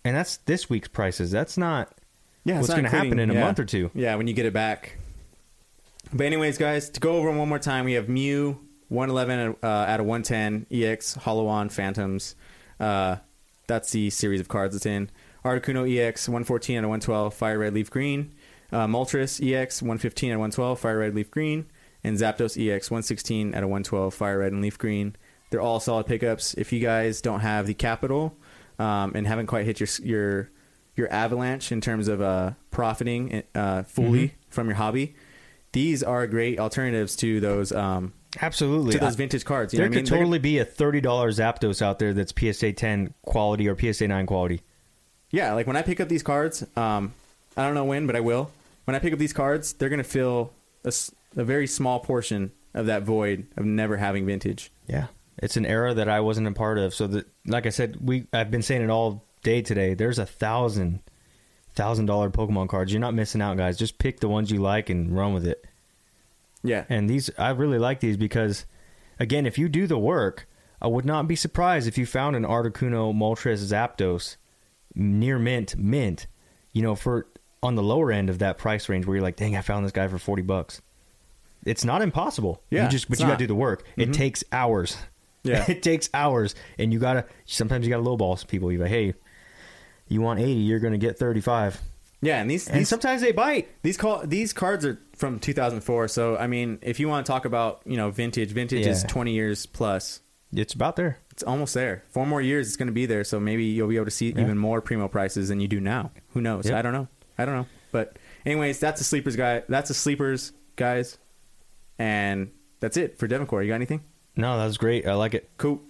and 0.04 0.16
that's 0.16 0.38
this 0.38 0.70
week's 0.70 0.88
prices. 0.88 1.30
That's 1.30 1.58
not 1.58 1.92
Yeah. 2.44 2.56
what's 2.56 2.68
going 2.70 2.84
to 2.84 2.88
happen 2.90 3.18
in 3.18 3.28
a 3.30 3.34
yeah. 3.34 3.40
month 3.44 3.58
or 3.58 3.64
two. 3.66 3.90
Yeah, 3.94 4.14
when 4.14 4.26
you 4.28 4.32
get 4.32 4.46
it 4.46 4.54
back. 4.54 4.96
But 6.12 6.26
anyways, 6.26 6.58
guys, 6.58 6.90
to 6.90 7.00
go 7.00 7.16
over 7.16 7.30
one 7.30 7.48
more 7.48 7.58
time, 7.58 7.86
we 7.86 7.94
have 7.94 8.08
Mew 8.08 8.60
111 8.88 9.56
uh, 9.62 9.66
out 9.66 10.00
of 10.00 10.06
110, 10.06 10.66
EX, 10.70 11.14
Hollow-On, 11.14 11.70
Phantoms. 11.70 12.36
Uh, 12.78 13.16
that's 13.66 13.92
the 13.92 14.10
series 14.10 14.40
of 14.40 14.48
cards 14.48 14.76
it's 14.76 14.84
in. 14.84 15.10
Articuno 15.44 15.90
EX 15.90 16.28
114 16.28 16.76
out 16.78 16.84
of 16.84 16.90
112, 16.90 17.34
Fire 17.34 17.58
Red, 17.58 17.74
Leaf 17.74 17.90
Green. 17.90 18.34
Uh, 18.70 18.86
Moltres 18.86 19.40
EX 19.40 19.80
115 19.80 20.30
out 20.30 20.34
of 20.34 20.40
112, 20.40 20.78
Fire 20.78 20.98
Red, 20.98 21.14
Leaf 21.14 21.30
Green. 21.30 21.66
And 22.04 22.16
Zapdos 22.18 22.56
EX 22.58 22.90
116 22.90 23.54
out 23.54 23.62
of 23.62 23.70
112, 23.70 24.12
Fire 24.12 24.38
Red 24.40 24.52
and 24.52 24.60
Leaf 24.60 24.76
Green. 24.76 25.16
They're 25.50 25.60
all 25.60 25.80
solid 25.80 26.06
pickups. 26.06 26.54
If 26.54 26.72
you 26.72 26.80
guys 26.80 27.20
don't 27.20 27.40
have 27.40 27.66
the 27.66 27.74
capital 27.74 28.36
um, 28.78 29.12
and 29.14 29.26
haven't 29.26 29.46
quite 29.46 29.66
hit 29.66 29.80
your 29.80 29.88
your 30.02 30.50
your 30.96 31.12
avalanche 31.12 31.72
in 31.72 31.80
terms 31.80 32.08
of 32.08 32.20
uh, 32.20 32.52
profiting 32.70 33.42
uh, 33.54 33.82
fully 33.84 34.34
from 34.48 34.66
your 34.66 34.76
hobby, 34.76 35.14
these 35.72 36.02
are 36.02 36.26
great 36.26 36.58
alternatives 36.60 37.16
to 37.16 37.40
those 37.40 37.72
um, 37.72 38.12
Absolutely. 38.40 38.92
to 38.92 38.98
those 38.98 39.16
vintage 39.16 39.44
cards. 39.44 39.72
You 39.72 39.78
know 39.78 39.84
there 39.84 39.90
what 39.90 39.94
I 39.94 39.96
mean? 39.96 40.04
could 40.04 40.12
They're 40.12 40.18
totally 40.18 40.38
be 40.38 40.58
a 40.58 40.64
thirty 40.64 41.00
dollars 41.00 41.38
Zapdos 41.38 41.82
out 41.82 41.98
there 41.98 42.14
that's 42.14 42.32
PSA 42.38 42.72
ten 42.74 43.14
quality 43.22 43.68
or 43.68 43.76
PSA 43.76 44.08
nine 44.08 44.26
quality. 44.26 44.62
Yeah, 45.30 45.54
like 45.54 45.66
when 45.66 45.76
I 45.76 45.82
pick 45.82 46.00
up 46.00 46.08
these 46.08 46.22
cards, 46.22 46.64
um, 46.76 47.14
I 47.56 47.64
don't 47.64 47.74
know 47.74 47.84
when, 47.84 48.06
but 48.06 48.16
I 48.16 48.20
will. 48.20 48.50
When 48.84 48.94
I 48.94 48.98
pick 48.98 49.12
up 49.12 49.18
these 49.18 49.32
cards, 49.32 49.72
they're 49.72 49.88
gonna 49.88 50.04
fill 50.04 50.52
a 50.84 50.92
very 51.44 51.66
small 51.66 52.00
portion 52.00 52.52
of 52.74 52.86
that 52.86 53.02
void 53.02 53.46
of 53.56 53.64
never 53.64 53.96
having 53.96 54.26
vintage. 54.26 54.70
Yeah, 54.86 55.06
it's 55.38 55.56
an 55.56 55.64
era 55.66 55.94
that 55.94 56.08
I 56.08 56.20
wasn't 56.20 56.48
a 56.48 56.52
part 56.52 56.78
of. 56.78 56.94
So 56.94 57.06
that, 57.08 57.26
like 57.46 57.66
I 57.66 57.70
said, 57.70 57.96
we 58.00 58.26
I've 58.32 58.50
been 58.50 58.62
saying 58.62 58.82
it 58.82 58.90
all 58.90 59.24
day 59.42 59.62
today. 59.62 59.94
There's 59.94 60.18
a 60.18 60.26
thousand 60.26 61.00
thousand 61.74 62.06
dollar 62.06 62.30
Pokemon 62.30 62.68
cards. 62.68 62.92
You're 62.92 63.00
not 63.00 63.14
missing 63.14 63.40
out, 63.42 63.56
guys. 63.56 63.76
Just 63.78 63.98
pick 63.98 64.20
the 64.20 64.28
ones 64.28 64.50
you 64.50 64.58
like 64.60 64.90
and 64.90 65.14
run 65.16 65.32
with 65.34 65.46
it. 65.46 65.64
Yeah, 66.64 66.84
And 66.88 67.10
these, 67.10 67.28
I 67.38 67.50
really 67.50 67.78
like 67.80 67.98
these 67.98 68.16
because, 68.16 68.66
again, 69.18 69.46
if 69.46 69.58
you 69.58 69.68
do 69.68 69.88
the 69.88 69.98
work, 69.98 70.46
I 70.80 70.86
would 70.86 71.04
not 71.04 71.26
be 71.26 71.34
surprised 71.34 71.88
if 71.88 71.98
you 71.98 72.06
found 72.06 72.36
an 72.36 72.44
Articuno 72.44 73.12
Moltres 73.12 73.58
Zapdos 73.64 74.36
near 74.94 75.40
mint, 75.40 75.74
mint, 75.76 76.28
you 76.72 76.82
know, 76.82 76.94
for 76.94 77.26
on 77.64 77.74
the 77.74 77.82
lower 77.82 78.12
end 78.12 78.30
of 78.30 78.38
that 78.38 78.58
price 78.58 78.88
range 78.88 79.06
where 79.06 79.16
you're 79.16 79.22
like, 79.24 79.34
dang, 79.36 79.56
I 79.56 79.60
found 79.60 79.84
this 79.84 79.90
guy 79.92 80.06
for 80.06 80.18
40 80.18 80.42
bucks. 80.42 80.80
It's 81.64 81.84
not 81.84 82.00
impossible. 82.02 82.62
Yeah, 82.70 82.84
you 82.84 82.90
just, 82.90 83.08
but 83.08 83.18
you 83.18 83.26
got 83.26 83.32
to 83.38 83.44
do 83.44 83.46
the 83.48 83.54
work. 83.56 83.84
It 83.96 84.10
Mhm. 84.10 84.12
takes 84.14 84.44
hours. 84.52 84.96
Yeah. 85.44 85.64
it 85.68 85.82
takes 85.82 86.10
hours. 86.14 86.54
And 86.78 86.92
you 86.92 87.00
got 87.00 87.14
to, 87.14 87.24
sometimes 87.44 87.84
you 87.86 87.90
got 87.92 87.98
to 87.98 88.08
lowball 88.08 88.38
some 88.38 88.46
people. 88.48 88.70
You're 88.70 88.82
like, 88.82 88.90
hey, 88.90 89.14
you 90.12 90.20
want 90.20 90.38
80, 90.40 90.52
you're 90.52 90.78
going 90.80 90.92
to 90.92 90.98
get 90.98 91.18
35. 91.18 91.80
yeah, 92.20 92.40
and 92.40 92.50
these 92.50 92.68
And 92.68 92.78
these 92.80 92.88
sometimes 92.88 93.20
they 93.22 93.32
bite. 93.32 93.68
these 93.82 93.96
call 93.96 94.22
these 94.24 94.52
cards 94.52 94.84
are 94.84 95.00
from 95.16 95.38
2004. 95.40 96.08
So 96.08 96.36
I 96.36 96.46
mean, 96.46 96.78
if 96.82 97.00
you 97.00 97.08
want 97.08 97.26
to 97.26 97.32
talk 97.32 97.44
about 97.44 97.80
you 97.84 97.96
know 97.96 98.10
vintage, 98.10 98.50
vintage 98.52 98.86
is 98.86 99.02
20 99.04 99.32
years 99.32 99.66
plus. 99.66 100.20
It's 100.54 100.74
about 100.74 100.96
there. 100.96 101.18
It's 101.30 101.42
almost 101.42 101.72
there. 101.72 102.04
Four 102.10 102.26
more 102.26 102.42
years, 102.42 102.66
it's 102.68 102.76
going 102.76 102.88
to 102.88 102.92
be 102.92 103.06
there. 103.06 103.24
So 103.24 103.40
maybe 103.40 103.64
you'll 103.64 103.88
be 103.88 103.96
able 103.96 104.04
to 104.04 104.10
see 104.10 104.30
Yeah. 104.32 104.42
even 104.42 104.58
more 104.58 104.82
primo 104.82 105.08
prices 105.08 105.48
than 105.48 105.60
you 105.60 105.66
do 105.68 105.80
now. 105.80 106.10
Who 106.34 106.42
knows? 106.42 106.66
Yep. 106.66 106.74
I 106.78 106.82
don't 106.82 106.92
know. 106.92 107.08
I 107.38 107.44
don't 107.46 107.54
know. 107.54 107.66
But 107.90 108.18
anyways, 108.44 108.78
that's 108.78 109.00
a 109.00 109.04
sleepers 109.04 109.34
guy. 109.34 109.62
That's 109.68 109.88
a 109.90 109.94
sleepers 109.94 110.52
guys, 110.76 111.16
and 111.98 112.50
that's 112.80 112.96
it 112.98 113.18
for 113.18 113.26
Devoncore. 113.26 113.62
You 113.62 113.68
got 113.68 113.76
anything? 113.76 114.02
No, 114.36 114.58
that 114.58 114.66
was 114.66 114.76
great. 114.76 115.06
I 115.06 115.14
like 115.14 115.32
it. 115.34 115.48
Cool. 115.56 115.80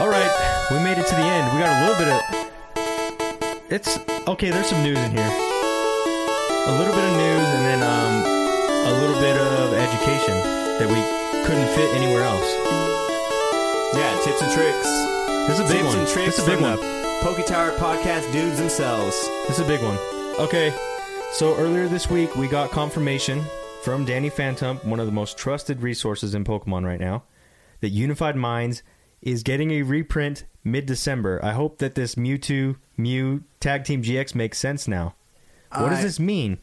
All 0.00 0.08
right, 0.08 0.54
we 0.70 0.78
made 0.80 0.98
it 0.98 1.06
to 1.06 1.14
the 1.14 1.24
end. 1.24 1.48
We 1.54 1.60
got 1.64 1.72
a 1.72 1.80
little 1.86 1.98
bit 1.98 2.08
of. 2.12 2.20
It's 3.70 3.98
okay. 4.28 4.50
There's 4.50 4.66
some 4.66 4.82
news 4.82 4.98
in 4.98 5.10
here. 5.12 5.24
A 5.24 6.72
little 6.76 6.92
bit 6.94 7.04
of 7.04 7.16
news, 7.16 7.48
and 7.56 7.64
then 7.64 7.80
um, 7.82 8.14
a 8.84 8.92
little 9.00 9.18
bit 9.20 9.36
of 9.36 9.72
education 9.72 10.36
that 10.78 10.88
we 10.88 11.00
couldn't 11.46 11.68
fit 11.74 11.88
anywhere 11.96 12.24
else. 12.24 12.48
Yeah, 13.96 14.20
tips 14.22 14.42
and 14.42 14.52
tricks. 14.52 14.88
This 15.48 15.58
is 15.58 15.60
a 15.60 15.72
big 15.72 15.82
tips 15.82 15.88
one. 15.88 15.98
and 15.98 16.08
tricks 16.08 16.36
This 16.36 16.38
is 16.38 16.48
a 16.48 16.50
big 16.50 16.60
one. 16.60 16.78
Poke 17.22 17.46
Tower 17.46 17.70
podcast 17.78 18.30
dudes 18.32 18.58
themselves. 18.58 19.16
This 19.48 19.58
is 19.58 19.64
a 19.64 19.68
big 19.68 19.82
one. 19.82 19.98
Okay, 20.38 20.74
so 21.32 21.56
earlier 21.56 21.88
this 21.88 22.10
week 22.10 22.36
we 22.36 22.46
got 22.46 22.70
confirmation 22.70 23.42
from 23.82 24.04
Danny 24.04 24.28
Phantom, 24.28 24.76
one 24.78 25.00
of 25.00 25.06
the 25.06 25.12
most 25.12 25.38
trusted 25.38 25.82
resources 25.82 26.34
in 26.34 26.44
Pokemon 26.44 26.84
right 26.84 27.00
now, 27.00 27.22
that 27.80 27.88
Unified 27.88 28.36
Minds 28.36 28.82
is 29.20 29.42
getting 29.42 29.70
a 29.70 29.82
reprint 29.82 30.44
mid-December. 30.64 31.40
I 31.42 31.52
hope 31.52 31.78
that 31.78 31.94
this 31.94 32.14
Mewtwo 32.14 32.76
Mew 32.96 33.44
Tag 33.60 33.84
Team 33.84 34.02
GX 34.02 34.34
makes 34.34 34.58
sense 34.58 34.86
now. 34.86 35.14
What 35.74 35.90
does 35.90 36.02
this 36.02 36.20
mean? 36.20 36.58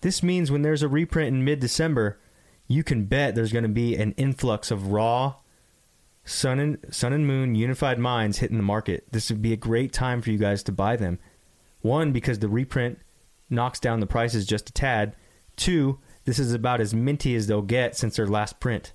This 0.00 0.22
means 0.22 0.50
when 0.50 0.62
there's 0.62 0.82
a 0.82 0.88
reprint 0.88 1.28
in 1.28 1.44
mid-December, 1.44 2.18
you 2.68 2.84
can 2.84 3.04
bet 3.04 3.34
there's 3.34 3.52
going 3.52 3.64
to 3.64 3.68
be 3.68 3.96
an 3.96 4.12
influx 4.12 4.70
of 4.70 4.92
raw 4.92 5.34
Sun 6.24 6.58
and 6.60 6.78
Sun 6.90 7.12
and 7.12 7.26
Moon 7.26 7.54
Unified 7.54 7.98
Minds 7.98 8.38
hitting 8.38 8.56
the 8.56 8.62
market. 8.62 9.06
This 9.10 9.30
would 9.30 9.42
be 9.42 9.52
a 9.52 9.56
great 9.56 9.92
time 9.92 10.22
for 10.22 10.30
you 10.30 10.38
guys 10.38 10.62
to 10.64 10.72
buy 10.72 10.96
them. 10.96 11.18
One, 11.80 12.12
because 12.12 12.38
the 12.38 12.48
reprint 12.48 13.00
knocks 13.50 13.80
down 13.80 14.00
the 14.00 14.06
prices 14.06 14.46
just 14.46 14.70
a 14.70 14.72
tad. 14.72 15.16
Two, 15.56 15.98
this 16.24 16.38
is 16.38 16.54
about 16.54 16.80
as 16.80 16.94
minty 16.94 17.34
as 17.34 17.48
they'll 17.48 17.62
get 17.62 17.96
since 17.96 18.16
their 18.16 18.26
last 18.26 18.60
print. 18.60 18.92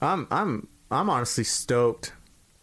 I'm 0.00 0.26
I'm 0.30 0.68
I'm 0.90 1.10
honestly 1.10 1.44
stoked. 1.44 2.12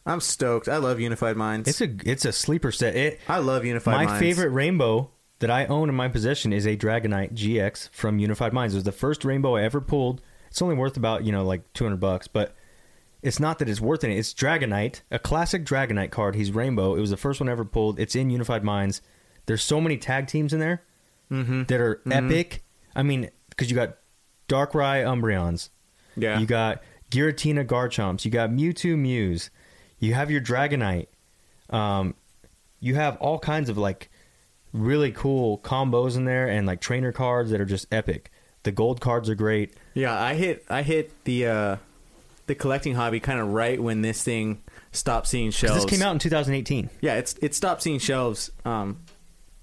I'm 0.06 0.20
stoked. 0.20 0.68
I 0.68 0.78
love 0.78 1.00
Unified 1.00 1.38
Minds. 1.38 1.70
It's 1.70 1.82
a 1.82 1.90
it's 2.10 2.26
a 2.26 2.32
sleeper 2.32 2.72
set. 2.72 2.96
It 2.96 3.20
I 3.28 3.38
love 3.40 3.66
Unified 3.66 3.96
my 3.96 4.06
Minds. 4.06 4.20
favorite 4.20 4.50
rainbow 4.50 5.12
that 5.40 5.52
I 5.52 5.66
own 5.66 5.90
in 5.90 5.96
my 5.96 6.08
possession 6.08 6.54
is 6.54 6.66
a 6.66 6.76
Dragonite 6.78 7.34
GX 7.34 7.90
from 7.92 8.18
Unified 8.20 8.54
Minds. 8.54 8.74
It 8.74 8.78
was 8.78 8.84
the 8.84 8.92
first 8.92 9.24
rainbow 9.26 9.56
I 9.56 9.64
ever 9.64 9.82
pulled. 9.82 10.22
It's 10.50 10.62
only 10.62 10.76
worth 10.76 10.98
about 10.98 11.24
you 11.24 11.32
know 11.32 11.44
like 11.44 11.72
two 11.74 11.84
hundred 11.86 12.00
bucks, 12.00 12.28
but 12.28 12.56
it's 13.22 13.40
not 13.40 13.60
that 13.60 13.70
it's 13.70 13.80
worth 13.82 14.04
it. 14.04 14.12
It's 14.12 14.34
Dragonite, 14.34 15.02
a 15.12 15.20
classic 15.20 15.64
Dragonite 15.66 16.10
card. 16.10 16.34
He's 16.36 16.52
rainbow. 16.52 16.96
It 16.96 17.00
was 17.00 17.12
the 17.12 17.18
first 17.18 17.40
one 17.40 17.48
I 17.50 17.52
ever 17.52 17.66
pulled. 17.66 18.00
It's 18.00 18.16
in 18.16 18.32
Unified 18.32 18.64
Minds. 18.64 19.02
There's 19.46 19.62
so 19.64 19.80
many 19.80 19.98
tag 19.98 20.28
teams 20.28 20.54
in 20.54 20.60
there 20.60 20.82
Mm-hmm. 21.32 21.64
that 21.66 21.80
are 21.80 22.02
epic. 22.12 22.64
I 22.96 23.04
mean, 23.04 23.30
because 23.52 23.70
you 23.70 23.76
got 23.76 23.98
Darkrai 24.50 25.06
Umbreons, 25.06 25.70
Yeah. 26.18 26.40
you 26.40 26.46
got 26.46 26.82
Giratina 27.12 27.66
Garchomps. 27.66 28.26
You 28.26 28.32
got 28.32 28.50
Mewtwo 28.50 28.98
Mews. 28.98 29.52
You 30.00 30.16
have 30.16 30.32
your 30.32 30.42
Dragonite. 30.42 31.08
Um, 31.70 32.16
you 32.80 32.96
have 32.96 33.18
all 33.18 33.38
kinds 33.38 33.70
of 33.70 33.78
like 33.78 34.10
really 34.74 35.12
cool 35.12 35.60
combos 35.60 36.18
in 36.18 36.26
there 36.26 36.48
and 36.48 36.66
like 36.66 36.82
trainer 36.82 37.12
cards 37.12 37.52
that 37.52 37.62
are 37.62 37.66
just 37.66 37.86
epic. 37.92 38.32
The 38.64 38.72
gold 38.72 39.02
cards 39.02 39.30
are 39.30 39.36
great. 39.36 39.74
Yeah, 39.94 40.20
I 40.20 40.34
hit 40.36 40.66
I 40.70 40.82
hit 40.82 41.12
the 41.26 41.48
uh 41.48 41.78
the 42.48 42.56
collecting 42.56 42.96
hobby 42.96 43.20
kind 43.20 43.40
of 43.40 43.50
right 43.50 43.82
when 43.82 44.02
this 44.02 44.24
thing 44.24 44.62
stopped 44.92 45.28
seeing 45.28 45.52
shelves. 45.52 45.84
this 45.84 45.90
came 45.90 46.06
out 46.06 46.12
in 46.12 46.20
2018. 46.20 46.90
Yeah, 47.02 47.16
it's 47.16 47.36
it 47.42 47.56
stopped 47.56 47.82
seeing 47.82 48.00
shelves. 48.00 48.52
Um, 48.66 49.00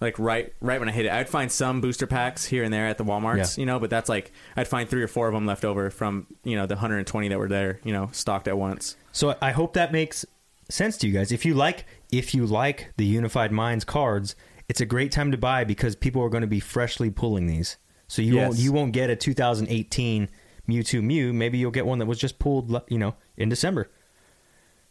like 0.01 0.19
right 0.19 0.53
right 0.61 0.79
when 0.79 0.89
I 0.89 0.93
hit 0.93 1.07
it, 1.07 1.13
I'd 1.13 1.29
find 1.29 1.51
some 1.51 1.81
booster 1.81 2.07
packs 2.07 2.45
here 2.47 2.63
and 2.65 2.73
there 2.73 2.87
at 2.87 2.99
the 2.99 3.05
WalMarts, 3.05 3.57
Yeah. 3.57 3.61
you 3.61 3.67
know, 3.67 3.79
but 3.81 3.91
that's 3.91 4.09
like 4.09 4.33
I'd 4.57 4.69
find 4.69 4.89
three 4.89 5.03
or 5.03 5.09
four 5.09 5.29
of 5.29 5.35
them 5.35 5.47
left 5.47 5.65
over 5.65 5.91
from 5.91 6.27
you 6.45 6.57
know 6.57 6.67
the 6.67 6.75
120 6.77 7.29
that 7.29 7.39
were 7.39 7.49
there, 7.49 7.81
you 7.85 7.93
know, 7.93 8.09
stocked 8.13 8.47
at 8.49 8.57
once. 8.59 8.97
So 9.13 9.37
I 9.43 9.51
hope 9.51 9.73
that 9.75 9.91
makes 9.93 10.25
sense 10.69 10.97
to 10.99 11.07
you 11.09 11.13
guys. 11.13 11.33
If 11.33 11.45
you 11.45 11.55
like 11.55 11.85
if 12.13 12.35
you 12.35 12.47
like 12.47 12.93
the 12.97 13.05
Unified 13.05 13.51
Minds 13.53 13.85
cards, 13.85 14.37
it's 14.69 14.81
a 14.81 14.87
great 14.87 15.11
time 15.13 15.31
to 15.33 15.39
buy 15.39 15.65
because 15.65 15.97
people 15.97 16.23
are 16.23 16.29
going 16.29 16.43
to 16.43 16.47
be 16.47 16.61
freshly 16.61 17.11
pulling 17.11 17.47
these. 17.47 17.77
So 18.07 18.23
you 18.23 18.37
won't 18.37 18.57
you 18.59 18.73
won't 18.73 18.93
get 18.93 19.11
a 19.11 19.17
2018 19.17 20.29
Mewtwo 20.69 21.03
Mew. 21.03 21.33
Maybe 21.33 21.59
you'll 21.59 21.71
get 21.71 21.87
one 21.87 21.99
that 21.99 22.07
was 22.07 22.19
just 22.19 22.39
pulled, 22.39 22.81
you 22.89 22.99
know, 22.99 23.15
in 23.37 23.49
December. 23.49 23.91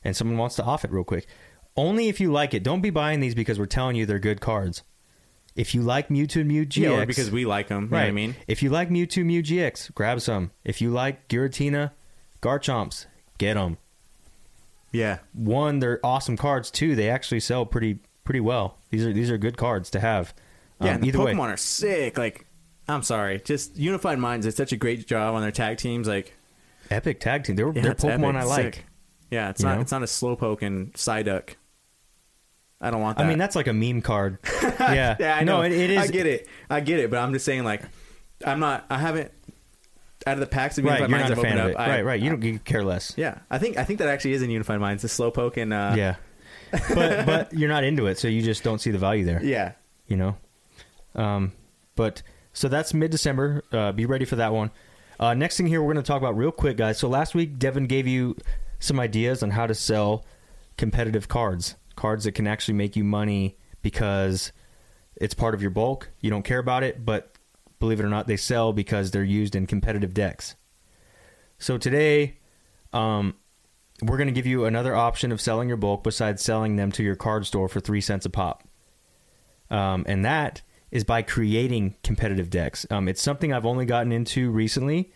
And 0.04 0.16
someone 0.16 0.38
wants 0.38 0.56
to 0.58 0.64
off 0.64 0.84
it 0.86 0.92
real 0.92 1.04
quick. 1.04 1.28
Only 1.76 2.08
if 2.08 2.20
you 2.20 2.32
like 2.32 2.54
it. 2.54 2.64
Don't 2.64 2.82
be 2.82 2.90
buying 2.90 3.20
these 3.20 3.36
because 3.36 3.60
we're 3.60 3.66
telling 3.68 3.96
you 3.96 4.06
they're 4.06 4.20
good 4.20 4.42
cards. 4.42 4.84
If 5.58 5.74
you 5.76 5.82
like 5.82 6.08
Mewtwo 6.10 6.38
and 6.38 6.48
Mew 6.48 6.66
GX, 6.66 6.78
Yeah, 6.78 6.90
or 7.02 7.06
because 7.06 7.30
we 7.32 7.44
like 7.46 7.68
them. 7.68 7.86
You 7.86 7.90
know 7.90 7.98
what 7.98 8.06
I 8.08 8.12
mean? 8.12 8.36
if 8.48 8.64
you 8.64 8.70
like 8.70 8.90
Mewtwo 8.90 9.26
Mew 9.26 9.42
GX, 9.44 9.94
grab 9.94 10.22
some. 10.22 10.52
If 10.64 10.80
you 10.82 10.92
like 10.92 11.28
Giratina, 11.28 11.92
Garchomps, 12.42 13.08
get 13.40 13.56
them 13.56 13.78
Yeah. 14.92 15.20
one, 15.34 15.80
they're 15.80 16.00
awesome 16.06 16.38
cards. 16.38 16.72
Two, 16.72 16.96
they 16.96 17.10
actually 17.10 17.40
sell 17.40 17.66
pretty 17.66 18.00
pretty 18.24 18.40
well. 18.40 18.78
These 18.92 19.06
are 19.06 19.14
these 19.14 19.32
are 19.32 19.38
good 19.38 19.58
cards 19.58 19.90
to 19.92 20.00
have. 20.00 20.34
Yeah, 20.80 20.90
Um, 20.90 20.94
and 20.96 21.04
the 21.04 21.08
either 21.10 21.18
Pokemon 21.20 21.40
way, 21.48 21.50
are 21.54 21.58
sick. 21.58 22.18
Like, 22.18 22.46
I'm 22.88 23.02
sorry, 23.04 23.42
just 23.44 23.76
Unified 23.78 24.20
Minds 24.20 24.46
did 24.46 24.54
such 24.56 24.72
a 24.72 24.78
great 24.78 25.08
job 25.08 25.34
on 25.34 25.42
their 25.42 25.52
tag 25.52 25.78
teams. 25.78 26.08
Like, 26.08 26.34
epic 26.92 27.20
tag 27.20 27.46
team. 27.46 27.56
They're 27.56 27.72
yeah, 27.74 27.82
they're 27.82 27.96
Pokemon 27.96 28.36
epic. 28.36 28.42
I 28.42 28.44
like. 28.44 28.76
sick. 28.76 28.86
Yeah, 29.32 29.50
it's 29.50 29.62
You 29.62 29.66
not 29.68 29.76
know? 29.76 29.82
it's 29.82 29.92
not 29.92 30.04
a 30.04 30.06
slowpoke 30.06 30.62
and 30.62 30.94
Psyduck. 30.94 31.56
I 32.80 32.92
don't 32.92 33.02
want 33.02 33.18
that. 33.18 33.26
I 33.26 33.28
mean, 33.28 33.38
that's 33.38 33.56
like 33.56 33.68
a 33.68 33.74
meme 33.74 34.02
card. 34.02 34.38
yeah, 34.62 35.16
yeah, 35.20 35.36
I 35.38 35.44
no, 35.44 35.58
know. 35.58 35.62
it, 35.64 35.72
it 35.72 35.90
is. 35.90 35.98
I 35.98 36.08
get 36.08 36.26
it. 36.28 36.48
I 36.70 36.80
get 36.80 37.00
it. 37.00 37.10
But 37.10 37.18
I'm 37.20 37.34
just 37.34 37.46
saying, 37.46 37.64
like, 37.64 37.82
I'm 38.46 38.60
not. 38.60 38.86
I 38.90 38.98
haven't. 39.00 39.32
Out 40.26 40.34
of 40.34 40.40
the 40.42 40.48
packs 40.48 40.78
of 40.78 40.84
Right, 40.84 41.00
Unified 41.00 41.10
Minds 41.10 41.32
I've 41.32 41.38
fan 41.38 41.46
opened 41.54 41.60
of 41.62 41.68
it. 41.70 41.76
up, 41.76 41.80
I- 41.82 41.90
right, 41.90 42.06
right. 42.06 42.22
You 42.22 42.30
don't 42.32 42.44
you 42.44 42.60
care 42.60 42.84
less. 42.84 43.14
Yeah, 43.16 43.40
I 43.50 43.58
think 43.60 43.78
I 43.78 43.84
think 43.86 44.00
that 44.00 44.10
actually 44.10 44.34
is 44.34 44.42
in 44.42 44.50
Unified 44.50 44.80
Minds. 44.80 45.02
The 45.04 45.08
slowpoke 45.08 45.58
and 45.58 45.72
uh, 45.74 45.94
yeah, 45.96 46.16
but 46.94 47.26
but 47.26 47.54
you're 47.54 47.70
not 47.70 47.84
into 47.84 48.08
it, 48.08 48.18
so 48.20 48.28
you 48.28 48.42
just 48.42 48.62
don't 48.64 48.80
see 48.80 48.92
the 48.92 48.98
value 48.98 49.24
there. 49.26 49.42
yeah. 49.44 49.74
You 50.08 50.18
know, 50.18 50.36
um, 51.16 51.52
but 51.96 52.22
so 52.54 52.68
that's 52.68 52.94
mid 52.94 53.12
December. 53.12 53.64
Uh, 53.72 53.92
be 53.92 54.06
ready 54.06 54.26
for 54.26 54.36
that 54.38 54.54
one. 54.54 54.72
Uh, 55.20 55.34
next 55.34 55.58
thing 55.58 55.66
here, 55.68 55.82
we're 55.82 55.94
going 55.94 56.04
to 56.04 56.08
talk 56.08 56.22
about 56.22 56.38
real 56.38 56.52
quick, 56.52 56.78
guys. 56.78 56.98
So 57.00 57.08
last 57.10 57.34
week, 57.34 57.58
Devin 57.58 57.88
gave 57.88 58.06
you 58.08 58.36
some 58.80 59.00
ideas 59.00 59.42
on 59.44 59.52
how 59.52 59.66
to 59.68 59.74
sell 59.74 60.26
competitive 60.78 61.28
cards, 61.28 61.76
cards 61.98 62.24
that 62.24 62.32
can 62.32 62.48
actually 62.48 62.76
make 62.76 62.96
you 62.96 63.04
money 63.04 63.58
because 63.82 64.54
it's 65.16 65.34
part 65.34 65.54
of 65.54 65.62
your 65.62 65.72
bulk. 65.72 66.10
You 66.22 66.30
don't 66.30 66.44
care 66.44 66.60
about 66.60 66.84
it, 66.84 67.04
but 67.04 67.36
believe 67.80 68.00
it 68.00 68.06
or 68.06 68.10
not, 68.10 68.28
they 68.28 68.38
sell 68.38 68.72
because 68.72 69.12
they're 69.12 69.24
used 69.24 69.56
in 69.56 69.68
competitive 69.68 70.14
decks. 70.14 70.56
So 71.60 71.78
today, 71.78 72.38
um, 72.94 73.36
we're 74.02 74.18
going 74.18 74.28
to 74.28 74.34
give 74.34 74.46
you 74.46 74.66
another 74.66 74.96
option 74.96 75.32
of 75.32 75.42
selling 75.42 75.68
your 75.68 75.78
bulk 75.78 76.04
besides 76.04 76.44
selling 76.44 76.76
them 76.76 76.92
to 76.94 77.04
your 77.04 77.16
card 77.16 77.46
store 77.46 77.68
for 77.68 77.80
three 77.80 78.02
cents 78.02 78.26
a 78.26 78.30
pop. 78.30 78.64
Um, 79.70 80.06
and 80.08 80.24
that 80.24 80.62
is 80.92 81.04
by 81.04 81.22
creating 81.22 81.96
competitive 82.04 82.50
decks. 82.50 82.86
Um, 82.90 83.08
it's 83.08 83.22
something 83.22 83.52
I've 83.52 83.66
only 83.66 83.86
gotten 83.86 84.12
into 84.12 84.52
recently. 84.52 85.12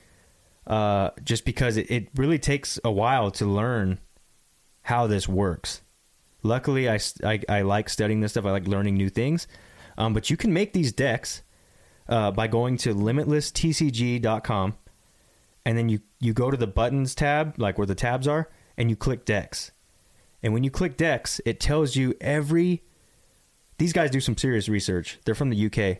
uh, 0.68 1.10
just 1.24 1.45
because 1.45 1.78
it, 1.78 1.90
it 1.90 2.08
really 2.16 2.40
takes 2.40 2.80
a 2.84 2.91
while 2.91 3.32
to 3.32 3.45
learn 3.45 3.99
how 4.84 5.08
this 5.08 5.28
works. 5.28 5.82
Luckily, 6.44 6.90
I 6.90 7.00
I 7.50 7.62
like 7.62 7.90
studying 7.90 8.22
this 8.22 8.32
stuff. 8.32 8.46
I 8.46 8.52
like 8.52 8.68
learning 8.68 8.96
new 8.96 9.10
things. 9.10 9.48
Um, 9.98 10.14
but 10.14 10.30
you 10.30 10.38
can 10.38 10.54
make 10.54 10.74
these 10.74 10.92
decks 10.92 11.44
uh, 12.08 12.32
by 12.32 12.48
going 12.48 12.78
to 12.78 12.96
limitlesstcg.com 12.96 14.76
and 15.66 15.78
then 15.78 15.90
you, 15.90 16.00
you 16.20 16.34
go 16.34 16.50
to 16.52 16.58
the 16.58 16.68
buttons 16.68 17.16
tab, 17.16 17.56
like 17.58 17.78
where 17.78 17.88
the 17.88 17.96
tabs 17.96 18.28
are, 18.28 18.50
and 18.78 18.90
you 18.90 18.96
click 18.96 19.26
decks. 19.26 19.72
And 20.42 20.54
when 20.54 20.64
you 20.64 20.72
click 20.72 20.98
decks, 20.98 21.40
it 21.46 21.60
tells 21.60 21.96
you 21.96 22.16
every. 22.20 22.84
These 23.78 23.94
guys 23.94 24.12
do 24.12 24.20
some 24.20 24.38
serious 24.38 24.68
research. 24.70 25.20
They're 25.26 25.36
from 25.36 25.50
the 25.50 25.66
UK. 25.66 26.00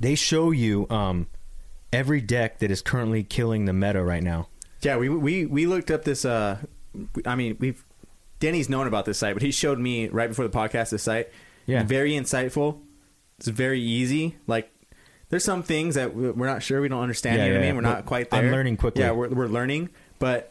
They 0.00 0.14
show 0.14 0.50
you 0.50 0.86
um, 0.90 1.26
every 1.92 2.20
deck 2.20 2.58
that 2.58 2.70
is 2.70 2.82
currently 2.82 3.22
killing 3.22 3.64
the 3.64 3.72
meta 3.72 4.02
right 4.02 4.22
now. 4.22 4.48
Yeah, 4.82 4.96
we 4.96 5.08
we 5.08 5.46
we 5.46 5.66
looked 5.66 5.90
up 5.90 6.04
this. 6.04 6.24
Uh, 6.24 6.58
I 7.24 7.34
mean, 7.34 7.56
we've 7.60 7.84
Denny's 8.42 8.68
known 8.68 8.88
about 8.88 9.04
this 9.04 9.18
site, 9.18 9.34
but 9.34 9.42
he 9.42 9.52
showed 9.52 9.78
me 9.78 10.08
right 10.08 10.28
before 10.28 10.46
the 10.46 10.50
podcast 10.56 10.90
this 10.90 11.04
site. 11.04 11.28
Yeah. 11.64 11.84
very 11.84 12.10
insightful. 12.12 12.80
It's 13.38 13.46
very 13.46 13.80
easy. 13.80 14.36
Like, 14.48 14.68
there's 15.28 15.44
some 15.44 15.62
things 15.62 15.94
that 15.94 16.12
we- 16.14 16.32
we're 16.32 16.46
not 16.48 16.60
sure, 16.60 16.80
we 16.80 16.88
don't 16.88 17.00
understand. 17.02 17.36
Yeah, 17.38 17.44
you 17.46 17.50
know 17.52 17.58
what 17.60 17.62
I 17.62 17.66
mean? 17.68 17.74
We're 17.76 17.82
not 17.82 18.04
quite 18.04 18.30
there. 18.30 18.42
I'm 18.44 18.50
learning 18.50 18.78
quickly. 18.78 19.02
Yeah, 19.02 19.12
we're 19.12 19.28
we're 19.28 19.46
learning, 19.46 19.90
but. 20.18 20.50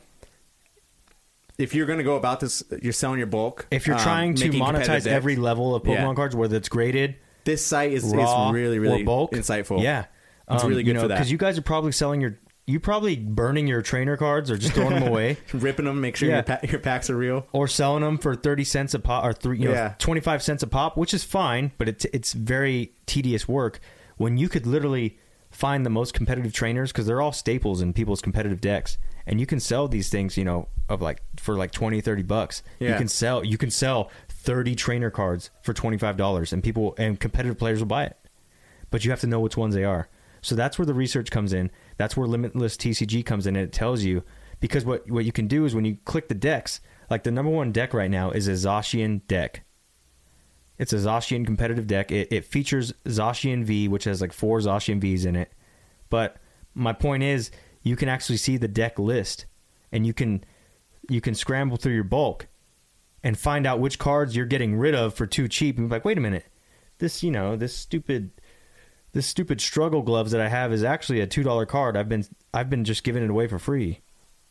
If 1.58 1.76
you're 1.76 1.86
going 1.86 2.00
to 2.00 2.04
go 2.04 2.16
about 2.16 2.40
this, 2.40 2.64
you're 2.82 2.94
selling 2.94 3.20
your 3.20 3.28
bulk. 3.28 3.68
If 3.70 3.86
you're 3.86 3.98
um, 3.98 4.02
trying 4.02 4.34
to 4.36 4.50
monetize 4.50 5.06
every 5.06 5.36
level 5.36 5.76
of 5.76 5.84
Pokemon 5.84 5.88
Yeah. 5.94 6.14
cards, 6.16 6.36
whether 6.36 6.56
it's 6.58 6.70
graded, 6.70 7.18
this 7.44 7.64
site 7.64 7.92
is, 7.92 8.04
is 8.06 8.14
really 8.14 8.80
really 8.80 9.04
bulk, 9.04 9.34
insightful. 9.34 9.84
Yeah, 9.84 10.06
It's 10.50 10.64
really 10.64 10.82
good 10.82 10.96
for 11.00 11.08
that. 11.10 11.16
because 11.16 11.32
you 11.32 11.38
guys 11.38 11.60
are 11.60 11.62
probably 11.62 11.92
selling 11.92 12.20
your, 12.22 12.40
you 12.72 12.80
probably 12.80 13.16
burning 13.16 13.68
your 13.68 13.82
trainer 13.82 14.18
cards 14.18 14.50
or 14.50 14.58
just 14.58 14.74
throwing 14.74 14.96
them 14.96 15.08
away. 15.08 15.38
ripping 15.54 15.86
them, 15.86 16.02
make 16.02 16.16
sure 16.16 16.30
Yeah. 16.30 16.36
your, 16.36 16.44
pa- 16.44 16.60
your 16.64 16.80
packs 16.80 17.10
are 17.10 17.16
real. 17.18 17.46
or 17.52 17.68
selling 17.68 18.02
them 18.04 18.18
for 18.18 18.36
30 18.36 18.64
cents 18.64 18.94
a 18.94 19.00
pop 19.00 19.24
or 19.24 19.34
three, 19.34 19.60
you 19.60 19.66
know, 19.66 19.72
Yeah. 19.74 19.94
25 20.00 20.42
cents 20.42 20.64
a 20.64 20.68
pop, 20.68 20.98
which 20.98 21.14
is 21.14 21.24
fine, 21.24 21.72
but 21.78 21.88
it's 21.90 22.06
it's 22.06 22.34
very 22.34 22.94
tedious 23.06 23.48
work 23.48 23.80
when 24.18 24.38
you 24.38 24.50
could 24.50 24.66
literally 24.66 25.18
find 25.50 25.86
the 25.86 25.90
most 25.90 26.14
competitive 26.14 26.54
trainers 26.54 26.92
because 26.92 27.06
they're 27.06 27.22
all 27.22 27.34
staples 27.34 27.82
in 27.82 27.92
people's 27.94 28.22
competitive 28.22 28.62
decks 28.62 28.98
and 29.28 29.40
you 29.40 29.46
can 29.46 29.60
sell 29.60 29.88
these 29.88 30.10
things, 30.10 30.38
you 30.38 30.44
know, 30.46 30.68
of 30.90 31.02
like 31.02 31.22
for 31.38 31.56
like 31.56 31.72
20, 31.72 32.00
30 32.02 32.24
bucks. 32.24 32.64
You 32.80 32.96
can 32.96 33.08
sell 33.08 33.44
you 33.44 33.58
can 33.58 33.70
sell 33.70 34.10
30 34.30 34.76
trainer 34.76 35.10
cards 35.12 35.50
for 35.62 35.74
$25 35.74 36.54
and 36.54 36.64
people 36.64 36.96
and 36.98 37.20
competitive 37.20 37.58
players 37.60 37.80
will 37.80 37.86
buy 37.88 38.06
it. 38.06 38.18
But 38.90 39.04
you 39.06 39.12
have 39.12 39.20
to 39.22 39.28
know 39.28 39.40
which 39.40 39.58
ones 39.58 39.76
they 39.76 39.84
are. 39.84 40.08
So 40.42 40.56
that's 40.56 40.80
where 40.80 40.86
the 40.88 40.94
research 40.96 41.30
comes 41.30 41.54
in. 41.54 41.70
That's 42.02 42.18
where 42.18 42.28
Limitless 42.28 42.78
TCG 42.78 43.24
comes 43.24 43.46
in 43.46 43.56
and 43.56 43.64
it 43.64 43.72
tells 43.72 44.02
you 44.02 44.24
because 44.60 44.84
what 44.84 45.08
what 45.12 45.24
you 45.24 45.32
can 45.32 45.46
do 45.46 45.66
is 45.66 45.76
when 45.76 45.86
you 45.86 45.98
click 46.04 46.30
the 46.30 46.34
decks, 46.34 46.82
like 47.12 47.22
the 47.22 47.30
number 47.30 47.52
one 47.52 47.72
deck 47.72 47.94
right 47.94 48.10
now 48.10 48.32
is 48.32 48.48
a 48.48 48.54
Zacian 48.54 49.22
deck. 49.28 49.64
It's 50.80 50.94
a 50.94 50.96
Zacian 50.96 51.46
competitive 51.46 51.86
deck. 51.86 52.12
It, 52.12 52.32
it 52.32 52.44
features 52.44 52.92
Zacian 53.06 53.66
V, 53.66 53.88
which 53.88 54.06
has 54.06 54.20
like 54.20 54.34
four 54.34 54.58
Zacian 54.58 55.00
Vs 55.00 55.26
in 55.26 55.36
it. 55.36 55.52
But 56.10 56.38
my 56.74 56.92
point 56.92 57.22
is, 57.22 57.52
you 57.84 57.96
can 57.96 58.10
actually 58.10 58.38
see 58.38 58.58
the 58.58 58.68
deck 58.68 58.98
list, 58.98 59.46
and 59.92 60.04
you 60.04 60.12
can 60.12 60.44
you 61.08 61.22
can 61.22 61.36
scramble 61.36 61.78
through 61.78 61.94
your 61.94 62.04
bulk 62.04 62.48
and 63.24 63.38
find 63.38 63.68
out 63.68 63.80
which 63.80 64.00
cards 64.00 64.36
you're 64.36 64.48
getting 64.48 64.76
rid 64.76 64.96
of 64.96 65.14
for 65.14 65.28
too 65.28 65.48
cheap. 65.48 65.78
And 65.78 65.88
be 65.88 65.94
like, 65.94 66.04
wait 66.04 66.18
a 66.18 66.22
minute, 66.22 66.48
this 66.98 67.22
you 67.22 67.30
know 67.30 67.56
this 67.56 67.76
stupid 67.76 68.32
this 69.14 69.28
stupid 69.28 69.60
struggle 69.60 70.02
gloves 70.02 70.32
that 70.32 70.42
I 70.42 70.48
have 70.48 70.72
is 70.72 70.84
actually 70.84 71.20
a 71.20 71.28
two 71.28 71.44
dollar 71.44 71.66
card. 71.66 71.98
I've 71.98 72.10
been 72.10 72.26
I've 72.54 72.70
been 72.70 72.84
just 72.86 73.04
giving 73.04 73.24
it 73.24 73.30
away 73.30 73.48
for 73.48 73.60
free 73.60 74.02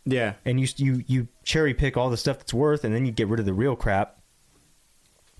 Yeah, 0.04 0.34
and 0.44 0.60
you 0.60 0.66
you 0.76 1.04
you 1.06 1.28
cherry 1.44 1.74
pick 1.74 1.96
all 1.96 2.10
the 2.10 2.16
stuff 2.16 2.38
that's 2.38 2.54
worth, 2.54 2.84
and 2.84 2.94
then 2.94 3.06
you 3.06 3.12
get 3.12 3.28
rid 3.28 3.40
of 3.40 3.46
the 3.46 3.54
real 3.54 3.76
crap, 3.76 4.20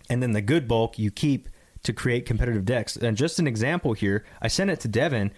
and 0.09 0.23
then 0.23 0.33
the 0.33 0.43
good 0.43 0.67
bulk 0.67 0.99
you 0.99 1.11
keep 1.11 1.49
to 1.83 1.93
create 1.93 2.27
competitive 2.27 2.65
decks. 2.65 2.97
And 2.97 3.17
just 3.17 3.39
an 3.39 3.47
example 3.47 3.93
here, 3.95 4.25
I 4.43 4.49
sent 4.49 4.71
it 4.71 4.81
to 4.81 4.89
Devin, 4.89 5.33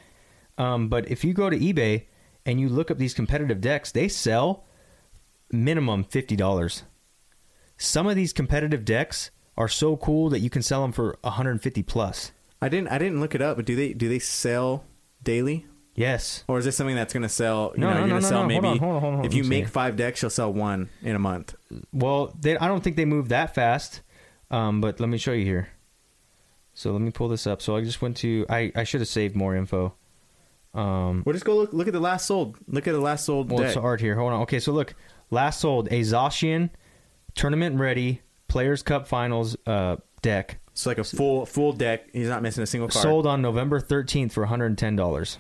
um, 0.59 0.89
but 0.89 1.09
if 1.11 1.25
you 1.25 1.33
go 1.33 1.51
to 1.51 1.59
eBay 1.59 2.07
and 2.45 2.61
you 2.61 2.69
look 2.69 2.91
up 2.91 2.99
these 2.99 3.15
competitive 3.15 3.61
decks, 3.61 3.93
they 3.93 4.09
sell 4.09 4.65
minimum 5.51 6.05
fifty 6.05 6.37
dollars. 6.37 6.85
Some 7.77 8.07
of 8.07 8.15
these 8.15 8.33
competitive 8.33 8.85
decks 8.85 9.31
are 9.57 9.69
so 9.69 9.97
cool 9.97 10.31
that 10.31 10.41
you 10.41 10.49
can 10.49 10.63
sell 10.63 10.83
them 10.83 10.93
for 10.93 11.19
150 11.23 11.83
plus. 11.83 12.33
I 12.63 12.69
didn't 12.71 12.89
I 12.89 12.97
didn't 12.99 13.21
look 13.21 13.35
it 13.35 13.43
up, 13.43 13.57
but 13.57 13.67
do 13.67 13.77
they 13.77 13.93
do 13.93 14.09
they 14.09 14.19
sell 14.21 14.85
daily? 15.23 15.67
Yes. 15.95 16.45
Or 16.49 16.57
is 16.59 16.65
this 16.65 16.75
something 16.77 16.97
that's 16.97 17.13
going 17.13 17.23
to 17.25 17.29
sell? 17.29 17.73
You 17.75 17.81
No, 17.83 17.89
know, 17.89 17.93
no, 17.93 17.99
you're 17.99 18.07
no, 18.09 18.13
going 18.15 18.23
to 18.23 18.27
no, 18.27 18.29
sell 18.31 18.49
no. 18.49 18.55
Hold 18.55 18.63
maybe 18.63 18.69
on, 18.69 18.79
hold 18.79 18.95
on, 18.95 19.01
hold 19.03 19.15
on. 19.17 19.25
if 19.27 19.35
you 19.35 19.43
Let 19.43 19.51
me 19.51 19.57
make 19.59 19.67
see. 19.67 19.73
five 19.73 19.97
decks, 19.97 20.23
you'll 20.23 20.31
sell 20.31 20.51
one 20.51 20.89
in 21.03 21.15
a 21.15 21.19
month. 21.19 21.55
Well, 21.93 22.35
they, 22.41 22.57
I 22.57 22.67
don't 22.67 22.83
think 22.83 22.97
they 22.97 23.05
move 23.05 23.29
that 23.29 23.55
fast. 23.55 24.01
Um, 24.51 24.81
but 24.81 25.01
let 25.01 25.11
me 25.11 25.19
show 25.19 25.33
you 25.33 25.45
here. 25.45 25.69
So 26.73 26.93
let 26.93 27.03
me 27.03 27.11
pull 27.11 27.29
this 27.29 27.47
up. 27.47 27.61
So 27.61 27.77
I 27.77 27.83
just 27.83 28.01
went 28.01 28.17
to. 28.19 28.47
I, 28.49 28.73
I 28.75 28.85
should 28.85 29.03
have 29.03 29.09
saved 29.09 29.37
more 29.37 29.55
info. 29.55 29.95
Um, 30.73 31.23
Well, 31.27 31.35
just 31.35 31.45
go 31.45 31.57
look 31.57 31.73
look 31.75 31.87
at 31.89 31.93
the 31.93 32.01
last 32.01 32.27
sold. 32.27 32.57
Look 32.67 32.87
at 32.89 32.93
the 32.93 33.01
last 33.01 33.27
sold 33.27 33.51
well, 33.51 33.59
deck. 33.59 33.69
it's 33.69 33.77
art 33.77 34.01
here. 34.01 34.15
Hold 34.17 34.33
on. 34.33 34.41
Okay, 34.43 34.61
so 34.61 34.73
look, 34.73 34.95
last 35.31 35.61
sold 35.61 35.89
a 35.89 36.01
Zacian 36.01 36.71
tournament 37.35 37.79
ready 37.79 38.23
Players 38.49 38.83
Cup 38.83 39.07
Finals 39.07 39.57
uh, 39.67 39.97
deck 40.23 40.59
It's 40.73 40.87
like 40.87 40.99
a 40.99 41.05
full 41.05 41.47
full 41.47 41.73
deck. 41.73 42.09
He's 42.13 42.29
not 42.29 42.43
missing 42.43 42.63
a 42.63 42.67
single 42.67 42.89
card. 42.89 43.03
sold 43.03 43.27
on 43.27 43.43
November 43.43 43.79
thirteenth 43.81 44.33
for 44.33 44.41
one 44.41 44.49
hundred 44.49 44.67
and 44.67 44.79
ten 44.79 44.97
dollars. 44.97 45.39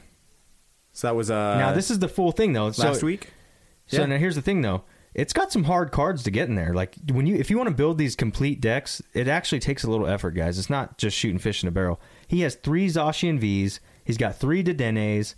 So 0.92 1.08
that 1.08 1.14
was 1.16 1.30
uh 1.30 1.58
now 1.58 1.72
this 1.72 1.90
is 1.90 1.98
the 1.98 2.08
full 2.08 2.32
thing 2.32 2.52
though. 2.52 2.70
So, 2.70 2.84
last 2.86 3.02
week. 3.02 3.32
So 3.86 4.00
Yeah. 4.00 4.06
now 4.06 4.18
here's 4.18 4.34
the 4.34 4.42
thing 4.42 4.60
though. 4.60 4.84
It's 5.14 5.32
got 5.34 5.50
some 5.52 5.64
hard 5.64 5.90
cards 5.90 6.22
to 6.24 6.30
get 6.30 6.48
in 6.48 6.54
there. 6.54 6.74
Like 6.74 6.96
when 7.10 7.26
you 7.26 7.34
if 7.36 7.50
you 7.50 7.56
want 7.56 7.68
to 7.70 7.74
build 7.74 7.96
these 7.98 8.14
complete 8.14 8.60
decks, 8.60 9.00
it 9.14 9.26
actually 9.28 9.60
takes 9.60 9.84
a 9.84 9.90
little 9.90 10.06
effort, 10.06 10.32
guys. 10.32 10.58
It's 10.58 10.70
not 10.70 10.98
just 10.98 11.16
shooting 11.16 11.38
fish 11.38 11.62
in 11.62 11.68
a 11.68 11.72
barrel. 11.72 11.98
He 12.28 12.40
has 12.42 12.54
three 12.54 12.86
Zacian 12.88 13.38
Vs, 13.40 13.80
he's 14.04 14.18
got 14.18 14.36
three 14.36 14.62
Dedennes 14.62 15.34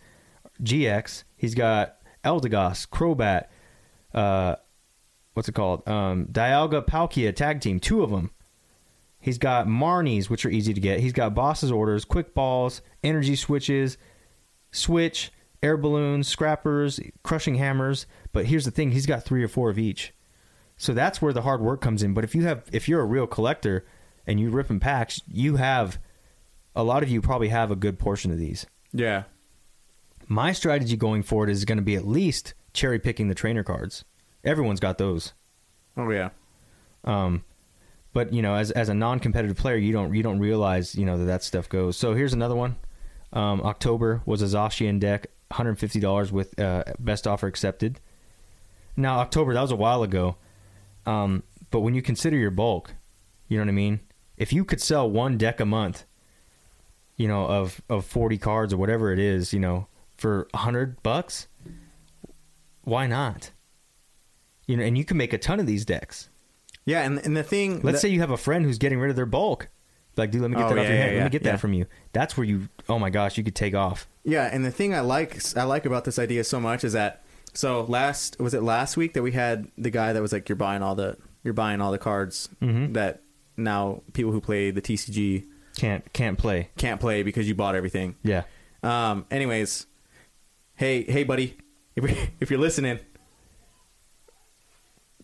GX, 0.63 1.25
he's 1.37 1.55
got 1.55 1.97
Eldegoss, 2.25 2.89
Crobat, 2.89 3.47
uh 4.13 4.57
what's 5.35 5.49
it 5.49 5.55
called? 5.55 5.87
Um 5.89 6.27
Dialga 6.27 6.85
Palkia 6.85 7.35
tag 7.35 7.61
team, 7.61 7.79
two 7.81 8.03
of 8.03 8.11
them. 8.11 8.31
He's 9.25 9.39
got 9.39 9.67
Marnies, 9.67 10.29
which 10.29 10.45
are 10.45 10.51
easy 10.51 10.75
to 10.75 10.81
get. 10.81 11.01
He's 11.01 11.15
got 11.15 11.35
Boss's 11.35 11.73
orders, 11.73 12.05
quick 12.05 12.35
balls, 12.35 12.83
energy 13.03 13.37
switches, 13.37 13.97
switch, 14.71 15.33
air 15.63 15.79
balloons, 15.79 16.29
scrappers, 16.29 17.01
crushing 17.23 17.55
hammers. 17.55 18.05
But 18.35 18.45
here's 18.45 18.67
the 18.67 18.71
thing: 18.71 18.91
he's 18.91 19.07
got 19.07 19.25
three 19.25 19.43
or 19.43 19.49
four 19.49 19.71
of 19.71 19.79
each. 19.79 20.13
So 20.77 20.93
that's 20.93 21.23
where 21.23 21.33
the 21.33 21.41
hard 21.41 21.63
work 21.63 21.81
comes 21.81 22.03
in. 22.03 22.13
But 22.13 22.25
if 22.25 22.35
you 22.35 22.45
have, 22.45 22.65
if 22.71 22.87
you're 22.87 23.01
a 23.01 23.07
real 23.07 23.27
collector 23.27 23.87
and 24.27 24.39
you 24.39 24.51
rip 24.51 24.69
in 24.69 24.79
packs, 24.79 25.23
you 25.27 25.57
have 25.57 25.99
a 26.77 26.85
lot 26.85 27.03
of 27.03 27.09
you 27.09 27.23
probably 27.23 27.49
have 27.49 27.71
a 27.71 27.77
good 27.77 27.99
portion 27.99 28.31
of 28.31 28.37
these. 28.37 28.67
Yeah. 28.93 29.23
My 30.29 30.53
strategy 30.53 30.99
going 30.99 31.23
forward 31.23 31.49
is 31.49 31.65
going 31.65 31.79
to 31.79 31.83
be 31.83 31.97
at 31.97 32.07
least 32.07 32.53
cherry 32.75 32.99
picking 32.99 33.29
the 33.29 33.35
trainer 33.35 33.63
cards. 33.63 34.05
Everyone's 34.45 34.81
got 34.81 34.99
those. 34.99 35.33
Oh 35.97 36.11
yeah. 36.11 36.29
Um, 37.05 37.43
but 38.15 38.33
you 38.33 38.41
know, 38.41 38.55
as 38.55 38.71
as 38.71 38.89
a 38.89 38.95
non-competitive 38.95 39.57
player, 39.57 39.77
you 39.77 39.93
don't 39.93 40.15
you 40.15 40.23
don't 40.23 40.39
realize 40.39 40.95
you 40.95 41.05
know 41.05 41.19
that 41.19 41.25
that 41.25 41.43
stuff 41.43 41.69
goes. 41.69 41.99
So 41.99 42.15
here's 42.15 42.33
another 42.33 42.55
one. 42.55 42.77
Um, 43.33 43.61
October 43.63 44.23
was 44.25 44.41
a 44.41 44.47
Zacian 44.47 45.01
deck, 45.01 45.27
150 45.49 46.01
dollars 46.01 46.33
with 46.33 46.59
uh, 46.59 46.85
best 46.99 47.27
offer 47.27 47.49
accepted. 47.49 48.01
Now 48.97 49.19
October 49.19 49.53
that 49.53 49.61
was 49.61 49.73
a 49.73 49.77
while 49.77 50.05
ago, 50.05 50.37
um, 51.05 51.43
but 51.71 51.81
when 51.81 51.95
you 51.95 52.03
consider 52.03 52.37
your 52.37 52.53
bulk, 52.53 52.95
you 53.49 53.59
know 53.59 53.65
what 53.65 53.71
I 53.71 53.73
mean. 53.75 54.01
If 54.37 54.53
you 54.53 54.65
could 54.65 54.81
sell 54.81 55.11
one 55.11 55.37
deck 55.37 55.59
a 55.59 55.67
month, 55.67 56.05
you 57.17 57.27
know 57.27 57.47
of 57.47 57.83
of 57.91 58.07
40 58.07 58.39
cards 58.39 58.73
or 58.73 58.77
whatever 58.77 59.13
it 59.13 59.19
is, 59.19 59.53
you 59.53 59.59
know, 59.59 59.89
for 60.17 60.47
100 60.53 61.03
bucks, 61.03 61.49
why 62.83 63.09
not? 63.09 63.51
You 64.69 64.77
know, 64.77 64.85
and 64.85 64.97
you 64.97 65.05
can 65.05 65.17
make 65.17 65.33
a 65.33 65.39
ton 65.39 65.59
of 65.59 65.67
these 65.67 65.85
decks. 65.85 66.31
Yeah, 66.87 67.03
and 67.03 67.19
and 67.19 67.37
the 67.37 67.43
thing. 67.43 67.81
Let's 67.83 67.97
that- 67.97 68.01
say 68.03 68.09
you 68.09 68.21
have 68.21 68.31
a 68.31 68.37
friend 68.37 68.65
who's 68.65 68.79
getting 68.79 68.99
rid 69.01 69.11
of 69.11 69.17
their 69.17 69.27
bulk. 69.27 69.69
Like, 70.17 70.31
dude, 70.31 70.43
let 70.43 70.51
me 70.51 70.57
get 70.57 70.67
Oh, 70.67 70.69
that 70.69 70.79
off 70.79 70.85
yeah, 70.85 70.89
your 70.91 70.97
yeah, 70.99 71.05
head. 71.07 71.17
Let 71.17 71.25
me 71.25 71.31
get 71.31 71.43
yeah. 71.45 71.51
that 71.53 71.61
from 71.61 71.73
you. 71.73 71.87
That's 72.13 72.37
where 72.37 72.45
you. 72.47 72.69
Oh 72.89 72.99
my 73.01 73.11
gosh, 73.11 73.37
you 73.37 73.43
could 73.43 73.57
take 73.57 73.75
off. 73.75 74.07
Yeah, 74.23 74.49
and 74.53 74.65
the 74.65 74.71
thing 74.71 74.95
I 74.95 75.01
like 75.01 75.41
I 75.57 75.65
like 75.65 75.87
about 75.87 76.05
this 76.05 76.19
idea 76.19 76.45
so 76.45 76.61
much 76.61 76.85
is 76.85 76.93
that 76.93 77.23
so 77.53 77.83
last 77.85 78.39
was 78.39 78.55
it 78.55 78.63
last 78.63 78.97
week 78.97 79.15
that 79.15 79.23
we 79.23 79.33
had 79.33 79.67
the 79.77 79.91
guy 79.91 80.13
that 80.13 80.23
was 80.23 80.33
like 80.33 80.49
you're 80.49 80.57
buying 80.57 80.83
all 80.83 80.95
the 80.95 81.17
you're 81.43 81.55
buying 81.55 81.81
all 81.81 81.91
the 81.93 81.99
cards 81.99 82.49
Mhm. 82.63 82.95
that 82.95 83.23
now 83.57 84.03
people 84.13 84.31
who 84.33 84.41
play 84.41 84.71
the 84.71 84.81
TCG 84.81 85.45
Can't 85.77 86.11
can't 86.13 86.39
play. 86.39 86.71
can't 86.77 87.01
play 87.01 87.23
because 87.23 87.49
you 87.49 87.55
bought 87.55 87.75
everything. 87.75 88.15
Yeah. 88.23 88.45
Um 88.83 89.27
anyways, 89.31 89.87
hey 90.77 91.03
hey 91.05 91.25
buddy, 91.25 91.57
if 91.97 92.05
if 92.41 92.51
you're 92.51 92.61
listening, 92.61 92.99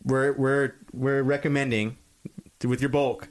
we're 0.05 0.33
we're 0.33 0.75
we're 0.93 1.23
recommending 1.23 1.97
with 2.65 2.81
your 2.81 2.91
bulk. 2.91 3.29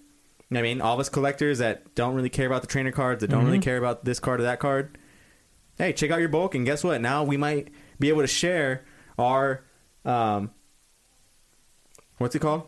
I 0.51 0.61
mean, 0.63 0.81
all 0.81 0.95
of 0.95 0.99
us 0.99 1.09
collectors 1.09 1.59
that 1.59 1.93
don't 1.95 2.15
really 2.15 2.29
care 2.29 2.47
about 2.47 2.61
the 2.61 2.67
trainer 2.67 2.91
cards, 2.91 3.21
that 3.21 3.29
don't 3.29 3.45
really 3.45 3.59
Mhm. 3.59 3.63
care 3.63 3.77
about 3.77 4.03
this 4.05 4.19
card 4.19 4.39
or 4.39 4.43
that 4.43 4.59
card. 4.59 4.97
Hey, 5.77 5.93
check 5.93 6.09
out 6.11 6.19
your 6.19 6.29
bulk, 6.29 6.55
and 6.55 6.65
guess 6.65 6.83
what? 6.83 6.99
Now 7.01 7.23
we 7.23 7.37
might 7.37 7.69
be 7.99 8.09
able 8.09 8.21
to 8.21 8.27
share 8.27 8.83
our 9.17 9.63
um, 10.05 10.51
what's 12.17 12.35
it 12.35 12.39
called? 12.39 12.63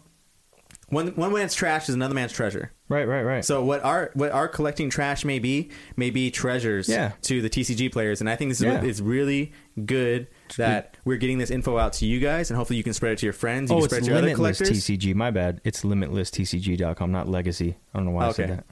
One 0.89 1.07
one 1.15 1.31
man's 1.33 1.53
trash 1.55 1.87
is 1.87 1.95
another 1.95 2.13
man's 2.13 2.33
treasure. 2.33 2.71
Right, 2.89 3.07
right, 3.07 3.23
right. 3.23 3.45
So 3.45 3.63
what 3.63 3.83
our 3.83 4.11
what 4.13 4.31
our 4.31 4.47
collecting 4.49 4.89
trash 4.89 5.23
may 5.23 5.39
be 5.39 5.71
may 5.95 6.09
be 6.09 6.29
treasures 6.31 6.89
Yeah. 6.89 7.13
to 7.23 7.41
the 7.41 7.49
TCG 7.49 7.89
players, 7.89 8.19
and 8.19 8.29
I 8.29 8.35
think 8.35 8.51
this 8.51 8.59
is 8.59 8.65
Yeah. 8.65 8.83
it's 8.83 8.99
really 8.99 9.53
good 9.85 10.27
that 10.57 10.97
we're 11.05 11.17
getting 11.17 11.37
this 11.37 11.51
info 11.51 11.77
out 11.77 11.93
to 11.93 12.05
you 12.05 12.19
guys, 12.19 12.49
and 12.49 12.57
hopefully 12.57 12.77
you 12.77 12.83
can 12.83 12.93
spread 12.93 13.13
it 13.13 13.17
to 13.19 13.25
your 13.25 13.33
friends. 13.33 13.69
You 13.69 13.77
oh, 13.77 13.79
can 13.79 13.85
it's 13.85 13.93
spread 13.93 14.01
it 14.01 14.05
to 14.05 14.09
your 14.11 14.17
other 14.17 14.27
limitless 14.27 14.57
collectors. 14.57 14.83
TCG. 14.85 15.15
My 15.15 15.31
bad. 15.31 15.61
It's 15.63 15.83
limitlesstcg.com, 15.83 17.11
not 17.11 17.27
legacy. 17.27 17.77
I 17.93 17.97
don't 17.97 18.05
know 18.05 18.11
why 18.11 18.27
I 18.27 18.31
said 18.31 18.63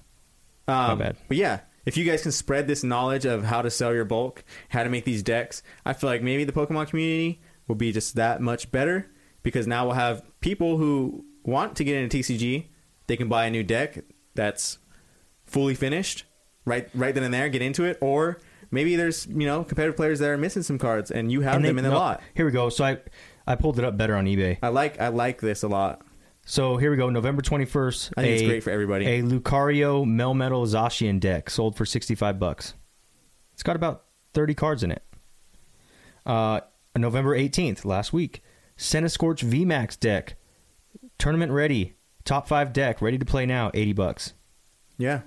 that. 0.68 0.73
Um, 0.73 0.99
bad. 0.99 1.18
But 1.27 1.38
yeah, 1.38 1.61
if 1.85 1.97
you 1.97 2.06
guys 2.06 2.22
can 2.22 2.31
spread 2.31 2.68
this 2.68 2.84
knowledge 2.84 3.26
of 3.26 3.43
how 3.43 3.61
to 3.61 3.72
sell 3.72 3.93
your 3.93 4.06
bulk, 4.06 4.43
how 4.69 4.84
to 4.84 4.89
make 4.89 5.06
these 5.06 5.23
decks, 5.23 5.64
I 5.85 5.93
feel 5.93 6.10
like 6.10 6.22
maybe 6.22 6.43
the 6.43 6.51
Pokemon 6.51 6.89
community 6.89 7.41
will 7.68 7.76
be 7.76 7.91
just 7.91 8.15
that 8.15 8.41
much 8.41 8.72
better 8.72 9.10
because 9.43 9.68
now 9.68 9.85
we'll 9.85 9.95
have 9.95 10.23
people 10.41 10.77
who 10.77 11.26
want 11.43 11.76
to 11.77 11.84
get 11.84 11.95
into 11.95 12.18
TCG. 12.18 12.68
They 13.07 13.18
can 13.18 13.27
buy 13.27 13.45
a 13.45 13.49
new 13.49 13.64
deck 13.64 13.99
that's 14.35 14.77
fully 15.45 15.73
finished 15.73 16.26
right 16.65 16.89
right 16.93 17.14
then 17.14 17.23
and 17.23 17.34
there, 17.34 17.49
get 17.49 17.61
into 17.61 17.84
it, 17.84 17.97
or 18.01 18.39
maybe 18.71 18.95
there's 18.95 19.25
you 19.27 19.45
know 19.47 19.63
competitive 19.63 19.95
players 19.95 20.19
that 20.19 20.29
are 20.29 20.37
missing 20.37 20.63
some 20.63 20.77
cards 20.77 21.11
and 21.11 21.31
you 21.31 21.41
have 21.41 21.55
And 21.55 21.65
them 21.65 21.75
they- 21.75 21.79
in 21.79 21.83
the 21.83 21.89
no, 21.91 21.97
lot. 21.99 22.21
Here 22.35 22.45
we 22.45 22.51
go. 22.51 22.69
So 22.69 22.83
I 22.85 22.97
I 23.47 23.55
pulled 23.55 23.79
it 23.79 23.85
up 23.85 23.97
better 23.97 24.15
on 24.15 24.25
eBay. 24.25 24.57
I 24.61 24.67
like 24.69 24.99
I 24.99 25.07
like 25.09 25.41
this 25.41 25.63
a 25.63 25.67
lot. 25.67 26.01
So 26.45 26.77
here 26.77 26.89
we 26.89 26.97
go. 26.97 27.09
November 27.11 27.41
21st. 27.43 28.13
I 28.17 28.21
think 28.23 28.39
it's 28.39 28.47
great 28.47 28.63
for 28.63 28.71
everybody. 28.71 29.05
A 29.05 29.21
Lucario 29.21 30.03
Melmetal 30.05 30.65
Zacian 30.65 31.19
deck 31.19 31.49
sold 31.49 31.75
for 31.75 31.85
65 31.85 32.39
bucks. 32.39 32.73
It's 33.53 33.61
got 33.61 33.75
about 33.75 34.05
30 34.33 34.55
cards 34.55 34.81
in 34.81 34.91
it. 34.91 35.03
Uh, 36.25 36.61
November 36.95 37.37
18th, 37.37 37.85
last 37.85 38.13
week. 38.13 38.41
Scorch 38.77 39.45
VMAX 39.45 39.99
deck. 39.99 40.37
Tournament 41.19 41.51
ready. 41.51 41.93
Top 42.25 42.47
5 42.47 42.73
deck, 42.73 42.99
ready 43.01 43.17
to 43.19 43.25
play 43.25 43.45
now, 43.45 43.69
80 43.73 43.93
bucks. 43.93 44.33
yeah. 44.97 45.21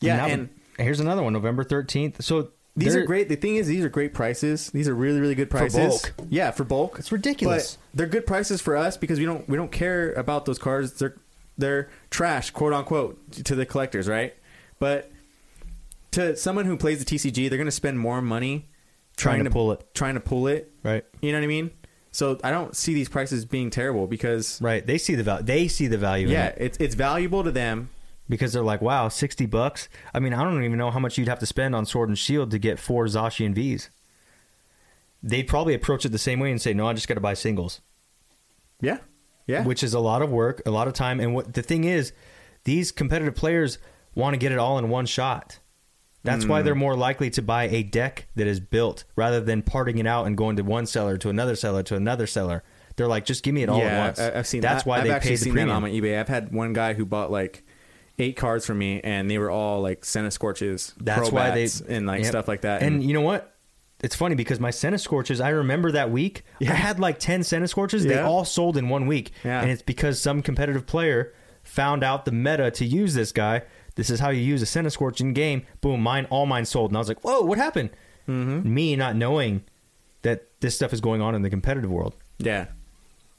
Yeah, 0.00 0.26
and 0.26 0.48
one- 0.48 0.57
here's 0.78 1.00
another 1.00 1.22
one, 1.22 1.32
November 1.32 1.64
13th. 1.64 2.22
So 2.22 2.50
These 2.76 2.94
they're- 2.94 3.02
are 3.02 3.06
great. 3.06 3.28
The 3.28 3.36
thing 3.36 3.56
is, 3.56 3.66
these 3.66 3.84
are 3.84 3.88
great 3.88 4.14
prices. 4.14 4.70
These 4.70 4.88
are 4.88 4.94
really, 4.94 5.20
really 5.20 5.34
good 5.34 5.50
prices. 5.50 5.78
bulk. 5.78 6.12
Yeah, 6.30 6.50
for 6.52 6.64
bulk. 6.64 6.98
It's 6.98 7.10
ridiculous. 7.12 7.76
But 7.92 7.98
they're 7.98 8.06
good 8.06 8.26
prices 8.26 8.60
for 8.60 8.76
us 8.76 8.96
because 8.96 9.18
we 9.18 9.24
don't 9.24 9.48
we 9.48 9.56
don't 9.56 9.72
care 9.72 10.12
about 10.12 10.44
those 10.46 10.58
cards. 10.58 10.92
They're 10.92 11.16
they're 11.56 11.88
trash, 12.10 12.50
quote 12.50 12.72
unquote, 12.72 13.18
to 13.44 13.54
the 13.56 13.66
collectors, 13.66 14.08
right? 14.08 14.34
But 14.78 15.10
to 16.12 16.36
someone 16.36 16.64
who 16.66 16.76
plays 16.76 16.98
the 16.98 17.04
TCG, 17.04 17.48
they're 17.48 17.58
going 17.58 17.66
to 17.66 17.70
spend 17.72 17.98
more 17.98 18.22
money 18.22 18.68
Trying 19.16 19.42
to 19.44 19.50
pull 19.50 19.72
it. 19.72 19.84
trying 19.94 20.14
to 20.14 20.20
pull 20.20 20.46
it. 20.46 20.70
Right. 20.84 21.04
You 21.20 21.32
know 21.32 21.38
what 21.38 21.44
I 21.44 21.48
mean? 21.48 21.70
So 22.12 22.38
I 22.44 22.50
don't 22.52 22.74
see 22.76 22.94
these 22.94 23.08
prices 23.08 23.44
being 23.44 23.70
terrible 23.70 24.06
because 24.06 24.60
Right. 24.62 24.86
They 24.86 24.96
see 24.98 25.16
the 25.16 25.24
value. 25.24 25.44
They 25.44 25.66
see 25.68 25.88
the 25.88 25.98
value 25.98 26.26
in 26.28 26.32
yeah, 26.32 26.46
it. 26.46 26.56
it's 26.58 26.78
it's 26.78 26.94
valuable 26.94 27.42
to 27.42 27.50
them. 27.50 27.90
Because 28.28 28.52
they're 28.52 28.62
like, 28.62 28.80
wow, 28.82 29.08
60 29.08 29.46
bucks. 29.46 29.88
I 30.14 30.20
mean, 30.20 30.34
I 30.34 30.44
don't 30.44 30.62
even 30.64 30.78
know 30.78 30.90
how 30.90 30.98
much 30.98 31.16
you'd 31.18 31.28
have 31.28 31.38
to 31.40 31.46
spend 31.46 31.74
on 31.74 31.86
Sword 31.86 32.08
and 32.08 32.18
Shield 32.18 32.50
to 32.50 32.58
get 32.58 32.78
four 32.78 33.06
Zacian 33.06 33.54
Vs. 33.54 33.90
They'd 35.22 35.44
probably 35.48 35.74
approach 35.74 36.04
it 36.04 36.10
the 36.10 36.18
same 36.18 36.38
way 36.40 36.50
and 36.50 36.60
say, 36.60 36.72
no, 36.72 36.86
I 36.86 36.92
just 36.92 37.08
got 37.08 37.14
to 37.14 37.20
buy 37.20 37.34
singles, 37.34 37.80
Yeah, 38.80 38.98
yeah, 39.46 39.64
which 39.64 39.82
is 39.82 39.94
a 39.94 39.98
lot 40.00 40.22
of 40.22 40.30
work, 40.30 40.62
a 40.64 40.70
lot 40.70 40.86
of 40.86 40.94
time. 40.94 41.18
And 41.18 41.34
what 41.34 41.54
the 41.54 41.62
thing 41.62 41.84
is, 41.84 42.12
these 42.64 42.92
competitive 42.92 43.34
players 43.34 43.78
want 44.14 44.34
to 44.34 44.38
get 44.38 44.52
it 44.52 44.58
all 44.58 44.78
in 44.78 44.88
one 44.88 45.06
shot. 45.06 45.58
That's 46.22 46.44
Hmm. 46.44 46.50
why 46.50 46.62
they're 46.62 46.74
more 46.74 46.96
likely 46.96 47.30
to 47.30 47.42
buy 47.42 47.64
a 47.68 47.82
deck 47.82 48.26
that 48.36 48.46
is 48.46 48.60
built 48.60 49.04
rather 49.16 49.40
than 49.40 49.62
parting 49.62 49.98
it 49.98 50.06
out 50.06 50.26
and 50.26 50.36
going 50.36 50.56
to 50.56 50.62
one 50.62 50.86
seller 50.86 51.16
to 51.16 51.28
another 51.30 51.56
seller 51.56 51.82
to 51.84 51.96
another 51.96 52.26
seller. 52.26 52.62
They're 52.96 53.06
like, 53.08 53.24
just 53.24 53.42
give 53.44 53.54
me 53.54 53.62
it 53.62 53.68
all 53.68 53.78
yeah, 53.78 53.84
at 53.86 54.04
once. 54.06 54.18
I've 54.20 54.46
seen. 54.46 54.60
That's 54.60 54.82
that. 54.84 54.88
why 54.90 54.98
I've 54.98 55.04
they 55.04 55.18
pay 55.20 55.36
the 55.36 55.50
premium. 55.50 55.70
on 55.70 55.82
my 55.82 55.90
eBay. 55.90 56.18
I've 56.18 56.28
had 56.28 56.52
one 56.52 56.72
guy 56.72 56.94
who 56.94 57.04
bought 57.06 57.30
like 57.30 57.64
eight 58.18 58.36
cards 58.36 58.66
from 58.66 58.78
me, 58.78 59.00
and 59.02 59.30
they 59.30 59.38
were 59.38 59.50
all 59.50 59.80
like 59.80 60.02
Centiskorches. 60.02 60.94
That's 61.00 61.30
why 61.30 61.50
they 61.50 61.68
and 61.88 62.06
like 62.06 62.22
yep. 62.22 62.30
stuff 62.30 62.48
like 62.48 62.62
that. 62.62 62.82
And, 62.82 63.02
you 63.02 63.12
know 63.14 63.20
what? 63.20 63.54
It's 64.00 64.14
funny 64.14 64.34
because 64.36 64.60
my 64.60 64.70
Centiskorches, 64.70 65.44
I 65.44 65.48
remember 65.50 65.90
that 65.92 66.10
week. 66.10 66.44
Yeah. 66.60 66.70
I 66.72 66.74
had 66.76 67.00
like 67.00 67.18
10 67.18 67.40
Centiskorches. 67.40 68.02
They 68.04 68.14
Yeah. 68.14 68.26
all 68.28 68.44
sold 68.44 68.76
in 68.76 68.88
one 68.88 69.06
week. 69.06 69.32
Yeah. 69.44 69.60
And 69.60 69.70
it's 69.70 69.82
because 69.82 70.20
some 70.22 70.40
competitive 70.42 70.86
player 70.86 71.34
found 71.64 72.04
out 72.04 72.24
the 72.24 72.30
meta 72.32 72.70
to 72.70 72.84
use 72.84 73.14
this 73.14 73.32
guy. 73.32 73.62
This 73.96 74.08
is 74.10 74.20
how 74.20 74.30
you 74.30 74.40
use 74.40 74.62
a 74.62 74.66
Centiskorch 74.66 75.20
in 75.20 75.32
game. 75.32 75.66
Boom, 75.80 76.00
mine, 76.00 76.26
all 76.30 76.46
mine 76.46 76.64
sold. 76.64 76.90
And 76.92 76.96
I 76.96 77.00
was 77.00 77.08
like, 77.08 77.24
whoa, 77.24 77.40
what 77.40 77.58
happened? 77.58 77.90
Mm-hmm. 78.28 78.72
Me 78.72 78.94
not 78.94 79.16
knowing 79.16 79.64
that 80.22 80.46
this 80.60 80.76
stuff 80.76 80.92
is 80.92 81.00
going 81.00 81.20
on 81.20 81.34
in 81.34 81.42
the 81.42 81.50
competitive 81.50 81.90
world. 81.90 82.14
yeah, 82.38 82.66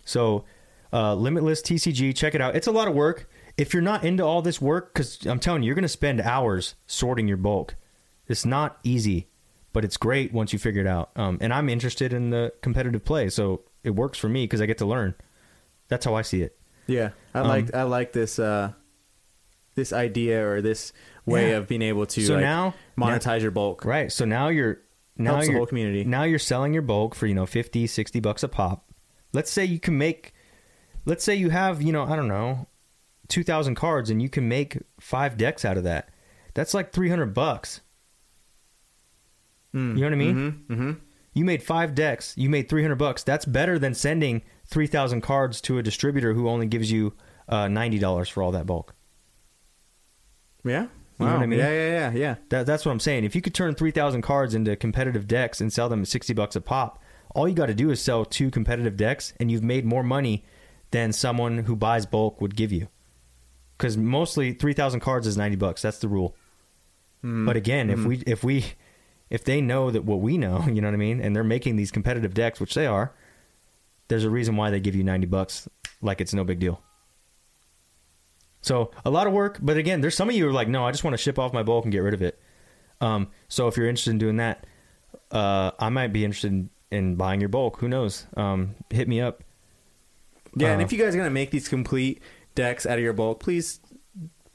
So, 0.04 0.44
uh, 0.92 1.14
Limitless 1.14 1.62
TCG, 1.62 2.14
check 2.16 2.36
it 2.36 2.42
out. 2.42 2.56
It's 2.56 2.68
a 2.68 2.72
lot 2.72 2.88
of 2.90 2.96
work. 2.96 3.29
If 3.60 3.74
you're 3.74 3.82
not 3.84 4.04
into 4.04 4.24
all 4.24 4.42
this 4.42 4.62
work, 4.62 4.94
because 4.94 5.26
I'm 5.26 5.40
telling 5.40 5.64
you, 5.64 5.68
you're 5.68 5.76
going 5.76 5.84
to 5.84 5.88
spend 5.90 6.22
hours 6.22 6.76
sorting 6.88 7.28
your 7.28 7.38
bulk. 7.38 7.76
It's 8.28 8.46
not 8.46 8.80
easy, 8.84 9.28
but 9.74 9.84
it's 9.84 9.98
great 9.98 10.32
once 10.34 10.54
you 10.54 10.60
figure 10.60 10.82
it 10.82 10.88
out. 10.88 11.10
Um, 11.16 11.38
and 11.42 11.54
I'm 11.54 11.68
interested 11.68 12.14
in 12.14 12.30
the 12.30 12.54
competitive 12.62 13.04
play, 13.04 13.30
so 13.30 13.64
it 13.84 13.90
works 13.92 14.18
for 14.18 14.30
me 14.30 14.44
because 14.46 14.62
I 14.62 14.66
get 14.66 14.78
to 14.78 14.86
learn. 14.86 15.14
That's 15.90 16.06
how 16.06 16.16
I 16.16 16.22
see 16.22 16.42
it. 16.42 16.58
yeah. 16.88 17.10
I 17.34 17.40
Um, 17.42 17.48
like 17.48 17.76
I 17.76 17.84
like 17.84 18.14
this 18.14 18.40
uh, 18.40 18.72
this 19.76 19.92
idea 19.92 20.48
or 20.48 20.62
this 20.62 20.94
way 21.26 21.50
Yeah. 21.52 21.58
of 21.58 21.68
being 21.68 21.82
able 21.82 22.06
to 22.06 22.22
So 22.26 22.36
like, 22.36 22.42
now- 22.44 22.74
monetize 22.98 23.42
your 23.42 23.52
bulk. 23.52 23.84
Right. 23.86 24.10
So 24.12 24.24
now 24.26 24.48
you're 24.50 24.80
now 25.18 25.32
Helps 25.34 25.48
the 25.48 25.52
you're, 25.52 25.60
whole 25.60 25.68
community. 25.68 26.06
Now 26.06 26.24
you're 26.24 26.40
selling 26.40 26.72
your 26.74 26.82
bulk 26.82 27.14
for, 27.14 27.28
you 27.28 27.36
know, 27.36 27.46
50, 27.46 27.88
60 27.88 28.20
bucks 28.22 28.42
a 28.42 28.48
pop. 28.48 28.86
Let's 29.34 29.52
say 29.52 29.66
you 29.66 29.80
can 29.80 29.98
make 29.98 30.34
let's 31.06 31.24
say 31.26 31.36
you 31.36 31.50
have, 31.50 31.82
you 31.82 31.92
know, 31.92 32.04
I 32.04 32.16
don't 32.16 32.28
know, 32.30 32.68
2000 33.30 33.76
cards 33.76 34.10
and 34.10 34.22
you 34.22 34.30
can 34.30 34.48
make 34.48 34.78
5 35.00 35.38
decks 35.38 35.64
out 35.64 35.78
of 35.78 35.84
that. 35.86 36.10
That's 36.54 36.74
like 36.74 36.92
300 36.92 37.34
bucks. 37.34 37.82
Mm. 39.74 39.96
You 39.96 40.02
know 40.02 40.08
what 40.08 40.14
I 40.14 40.16
mean? 40.16 40.36
Mm-hmm. 40.36 40.74
mm-hmm. 40.74 40.92
You 41.34 41.46
made 41.46 41.62
5 41.64 41.94
decks, 41.96 42.34
you 42.38 42.50
made 42.50 42.68
300 42.68 42.96
bucks. 42.96 43.24
That's 43.24 43.46
better 43.46 43.78
than 43.80 43.94
sending 43.94 44.42
3000 44.66 45.22
cards 45.22 45.62
to 45.62 45.78
a 45.78 45.84
distributor 45.84 46.34
who 46.34 46.50
only 46.50 46.66
gives 46.66 46.92
you 46.92 47.14
uh, 47.48 47.66
$90 47.66 48.30
for 48.32 48.44
all 48.44 48.52
that 48.52 48.66
bulk. 48.66 48.96
Yeah. 50.66 50.88
You 51.20 51.26
know 51.26 51.26
Wow. 51.26 51.34
what 51.38 51.44
I 51.44 51.46
mean? 51.46 51.60
Yeah, 51.60 51.70
yeah, 51.70 51.88
yeah, 51.88 52.12
yeah. 52.12 52.36
That, 52.50 52.66
that's 52.66 52.86
what 52.86 52.92
I'm 52.92 53.00
saying. 53.00 53.26
If 53.26 53.36
you 53.36 53.42
could 53.42 53.54
turn 53.54 53.76
3,000 53.76 54.22
cards 54.22 54.56
into 54.56 54.76
competitive 54.76 55.28
decks 55.28 55.62
and 55.62 55.72
sell 55.72 55.88
them 55.88 56.02
at 56.02 56.08
60 56.08 56.34
bucks 56.34 56.56
a 56.56 56.62
pop, 56.62 57.02
all 57.36 57.48
you 57.48 57.54
got 57.54 57.68
to 57.68 57.74
do 57.76 57.92
is 57.92 58.02
sell 58.02 58.26
two 58.26 58.50
competitive 58.50 58.98
decks 58.98 59.34
and 59.40 59.52
you've 59.52 59.64
made 59.64 59.86
more 59.86 60.04
money 60.04 60.44
than 60.92 61.14
someone 61.14 61.60
who 61.60 61.76
buys 61.76 62.06
bulk 62.06 62.42
would 62.42 62.56
give 62.56 62.72
you. 62.72 62.88
Because 63.80 63.96
mostly 63.98 64.52
3,000 64.52 65.00
cards 65.00 65.26
is 65.26 65.38
90 65.38 65.56
bucks. 65.56 65.82
That's 65.82 66.00
the 66.00 66.10
rule. 66.10 66.36
Mm. 67.24 67.46
But 67.46 67.56
again, 67.56 67.90
if 67.90 68.04
we 68.04 68.18
if 68.28 68.44
we 68.44 68.66
if 69.30 69.46
they 69.46 69.62
know 69.62 69.90
that 69.90 70.04
what 70.04 70.20
we 70.20 70.38
know, 70.38 70.66
you 70.72 70.82
know 70.82 70.88
what 70.88 70.94
I 70.94 70.98
mean, 70.98 71.22
and 71.22 71.34
they're 71.36 71.44
making 71.46 71.78
these 71.78 71.90
competitive 71.90 72.34
decks, 72.34 72.60
which 72.60 72.74
they 72.74 72.86
are, 72.86 73.14
there's 74.10 74.26
a 74.26 74.30
reason 74.30 74.58
why 74.58 74.70
they 74.70 74.82
give 74.82 74.96
you 74.96 75.04
90 75.04 75.28
bucks 75.28 75.70
like 76.02 76.20
it's 76.20 76.34
no 76.34 76.44
big 76.44 76.60
deal. 76.60 76.82
So 78.62 78.92
a 79.06 79.10
lot 79.10 79.28
of 79.28 79.34
work, 79.34 79.58
but 79.62 79.78
again, 79.78 80.02
there's 80.02 80.16
some 80.16 80.28
of 80.28 80.36
you 80.36 80.44
who 80.44 80.50
are 80.50 80.54
like, 80.54 80.68
no, 80.68 80.86
I 80.86 80.92
just 80.92 81.04
want 81.06 81.14
to 81.14 81.18
ship 81.18 81.40
off 81.40 81.54
my 81.54 81.64
bulk 81.64 81.86
and 81.86 81.92
get 81.92 82.00
rid 82.00 82.14
of 82.14 82.22
it. 82.22 82.38
Um, 83.00 83.30
so 83.48 83.68
if 83.70 83.78
you're 83.78 83.88
interested 83.88 84.12
in 84.12 84.18
doing 84.18 84.38
that, 84.38 84.68
uh, 85.32 85.72
I 85.80 85.88
might 85.90 86.12
be 86.12 86.26
interested 86.26 86.52
in, 86.52 86.70
in 86.92 87.16
buying 87.16 87.40
your 87.40 87.48
bulk. 87.50 87.80
Who 87.80 87.88
knows? 87.88 88.26
Um, 88.36 88.76
hit 88.90 89.08
me 89.08 89.22
up. 89.22 89.44
Yeah, 90.56 90.72
and 90.74 90.82
Uh, 90.82 90.86
if 90.86 90.92
you 90.92 90.98
guys 90.98 91.16
are 91.16 91.18
gonna 91.18 91.30
make 91.30 91.52
these 91.52 91.70
complete 91.70 92.22
decks 92.60 92.86
out 92.86 92.98
of 92.98 93.04
your 93.04 93.14
bulk, 93.14 93.40
please 93.40 93.80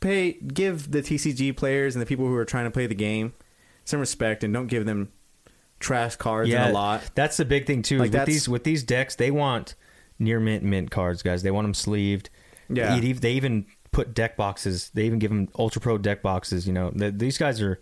pay 0.01 0.33
give 0.33 0.91
the 0.91 1.01
TCG 1.01 1.57
players 1.57 1.95
and 1.95 2.03
the 2.03 2.07
people 2.07 2.27
who 2.27 2.35
are 2.35 2.45
trying 2.45 2.65
to 2.65 2.71
play 2.71 2.87
the 2.87 2.95
game 2.95 3.33
some 3.85 4.01
respect 4.01 4.45
and 4.45 4.53
don't 4.53 4.67
give 4.67 4.85
them 4.85 5.11
trash 5.81 6.17
cards 6.17 6.51
in 6.51 6.61
a 6.61 6.71
lot. 6.71 7.03
That's 7.15 7.39
the 7.39 7.45
big 7.45 7.67
thing 7.67 7.83
too. 7.83 7.99
Like, 7.99 8.13
with 8.13 8.27
these 8.27 8.49
with 8.49 8.65
these 8.65 8.83
decks, 8.83 9.17
they 9.17 9.31
want 9.31 9.75
near 10.19 10.39
mint 10.39 10.63
mint 10.63 10.91
cards, 10.91 11.23
guys. 11.23 11.43
They 11.43 11.51
want 11.51 11.65
them 11.65 11.75
sleeved. 11.75 12.29
Yeah. 12.69 12.99
They, 12.99 13.13
they 13.13 13.33
even 13.33 13.67
put 13.93 14.15
deck 14.15 14.37
boxes. 14.37 14.91
They 14.93 15.05
even 15.05 15.19
give 15.19 15.31
them 15.31 15.49
ultra 15.59 15.81
pro 15.81 15.99
deck 15.99 16.23
boxes. 16.23 16.67
You 16.67 16.75
know, 16.75 16.91
Th 16.91 17.15
these 17.17 17.39
guys 17.39 17.63
are 17.63 17.81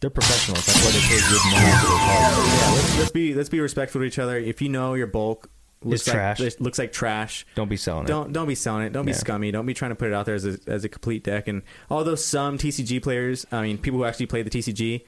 they're 0.00 0.10
professionals. 0.10 0.66
That's 0.66 0.84
why 0.84 0.90
they 0.90 1.00
pay 1.06 1.20
good 1.30 1.42
money 1.50 1.70
for 1.78 1.86
their 1.86 1.98
cards. 1.98 2.38
Yeah, 2.38 2.70
let's, 2.74 2.98
let's 2.98 3.10
be 3.12 3.34
let's 3.34 3.48
be 3.48 3.60
respectful 3.60 4.00
to 4.00 4.04
each 4.04 4.18
other. 4.18 4.36
If 4.36 4.60
you 4.60 4.68
know 4.68 4.94
your 4.94 5.06
bulk 5.06 5.50
looks 5.84 6.00
It's 6.02 6.08
like, 6.08 6.14
trash. 6.14 6.40
it 6.40 6.60
looks 6.60 6.78
like 6.78 6.92
trash, 6.92 7.46
Don't 7.54 7.68
be 7.68 7.76
selling 7.76 8.04
it. 8.04 8.08
don't 8.08 8.32
don't 8.32 8.48
be 8.48 8.54
selling 8.54 8.84
it. 8.86 8.92
Don't 8.92 9.04
be 9.06 9.12
Yeah. 9.12 9.18
scummy. 9.18 9.50
Don't 9.50 9.66
be 9.66 9.74
trying 9.74 9.90
to 9.90 9.94
put 9.96 10.08
it 10.08 10.14
out 10.14 10.26
there 10.26 10.34
as 10.34 10.44
a, 10.46 10.58
as 10.66 10.84
a 10.84 10.88
complete 10.88 11.24
deck. 11.24 11.48
And 11.48 11.62
although 11.90 12.14
some 12.14 12.58
TCG 12.58 13.00
players, 13.02 13.46
I 13.52 13.62
mean, 13.62 13.78
people 13.78 13.98
who 13.98 14.04
actually 14.04 14.26
play 14.26 14.42
the 14.42 14.50
TCG, 14.50 15.04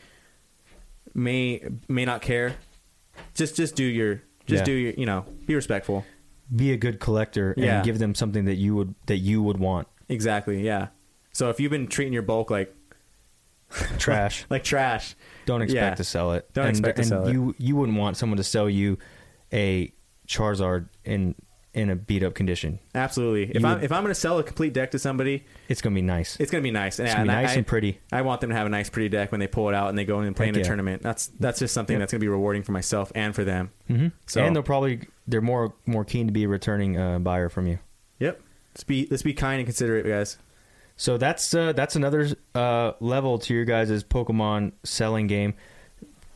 may 1.15 1.63
may 1.89 2.05
not 2.05 2.23
care. 2.23 2.55
Just 3.35 3.57
just 3.57 3.77
do 3.77 3.85
your 3.85 4.23
just 4.47 4.61
Yeah. 4.61 4.65
do 4.65 4.73
your 4.73 4.93
you 4.95 5.07
know 5.07 5.25
be 5.47 5.55
respectful. 5.55 6.05
Be 6.55 6.73
a 6.73 6.77
good 6.77 7.01
collector 7.01 7.53
and 7.53 7.65
Yeah. 7.65 7.83
give 7.83 7.99
them 7.99 8.15
something 8.15 8.45
that 8.47 8.57
you 8.57 8.75
would 8.75 8.95
that 9.07 9.19
you 9.19 9.43
would 9.43 9.59
want. 9.59 9.89
Exactly. 10.09 10.63
Yeah. 10.65 10.89
So 11.33 11.49
if 11.51 11.59
you've 11.61 11.71
been 11.71 11.87
treating 11.87 12.13
your 12.13 12.23
bulk 12.23 12.51
like 12.51 12.75
trash. 13.99 14.45
like 14.51 14.63
trash. 14.65 15.15
Don't 15.47 15.63
expect 15.63 15.97
to 15.99 16.05
sell 16.05 16.33
it. 16.33 16.49
Don't 16.53 16.67
and, 16.67 16.71
expect 16.77 16.97
to 16.97 17.03
and 17.03 17.09
sell 17.09 17.27
it. 17.29 17.33
you 17.33 17.55
you 17.59 17.77
wouldn't 17.77 17.99
want 17.99 18.17
someone 18.17 18.37
to 18.37 18.45
sell 18.45 18.69
you 18.69 18.99
a 19.53 19.93
Charizard 20.27 20.89
in 21.05 21.35
in 21.73 21.91
a 21.91 21.97
beat 21.97 22.23
up 22.23 22.35
condition. 22.35 22.79
Absolutely. 22.95 23.51
If 23.53 23.61
You 23.61 23.67
I'm 23.67 23.75
would- 23.77 23.85
if 23.85 23.91
I'm 23.91 24.03
gonna 24.05 24.15
sell 24.15 24.39
a 24.39 24.45
complete 24.45 24.73
deck 24.73 24.93
to 24.93 24.99
somebody, 24.99 25.45
It's 25.69 25.83
gonna 25.83 25.95
be 25.97 26.03
nice. 26.03 26.37
it's 26.39 26.51
gonna 26.53 26.63
be 26.63 26.71
nice. 26.71 27.01
It's 27.01 27.13
gonna 27.13 27.25
be 27.25 27.29
nice 27.33 27.51
I, 27.51 27.55
and 27.55 27.67
pretty. 27.67 27.99
I 28.13 28.23
want 28.23 28.41
them 28.41 28.51
to 28.51 28.57
have 28.57 28.67
a 28.67 28.71
nice, 28.71 28.89
pretty 28.91 29.09
deck 29.09 29.33
when 29.33 29.41
they 29.41 29.49
pull 29.49 29.69
it 29.69 29.75
out 29.75 29.89
and 29.89 29.99
they 29.99 30.05
go 30.05 30.21
in 30.21 30.27
and 30.29 30.37
play 30.37 30.47
Heck 30.47 30.55
in 30.55 30.61
a 30.61 30.63
yeah. 30.63 30.67
tournament. 30.69 31.03
That's 31.03 31.27
that's 31.41 31.59
just 31.59 31.75
something 31.75 31.99
that's 31.99 32.13
gonna 32.13 32.21
be 32.21 32.29
rewarding 32.29 32.63
for 32.63 32.71
myself 32.71 33.11
and 33.17 33.35
for 33.35 33.43
them. 33.45 33.71
hmm 33.89 34.09
So- 34.27 34.45
and 34.45 34.55
they'll 34.55 34.63
probably 34.63 35.01
they're 35.27 35.41
more 35.41 35.75
more 35.85 36.05
keen 36.05 36.29
to 36.29 36.33
be 36.33 36.45
a 36.45 36.49
returning 36.49 36.97
uh, 36.97 37.19
buyer 37.19 37.49
from 37.49 37.67
you. 37.67 37.81
Yep. 38.21 38.41
Let's 38.73 38.85
be 38.85 39.09
let's 39.11 39.23
be 39.25 39.35
kind 39.35 39.59
and 39.59 39.67
considerate, 39.67 40.07
guys. 40.07 40.39
So 40.97 41.17
that's 41.19 41.53
uh, 41.55 41.73
that's 41.73 41.97
another 41.97 42.29
uh, 42.55 42.93
level 43.01 43.41
to 43.41 43.53
your 43.53 43.65
guys' 43.65 44.05
Pokemon 44.05 44.73
selling 44.85 45.27
game. 45.27 45.55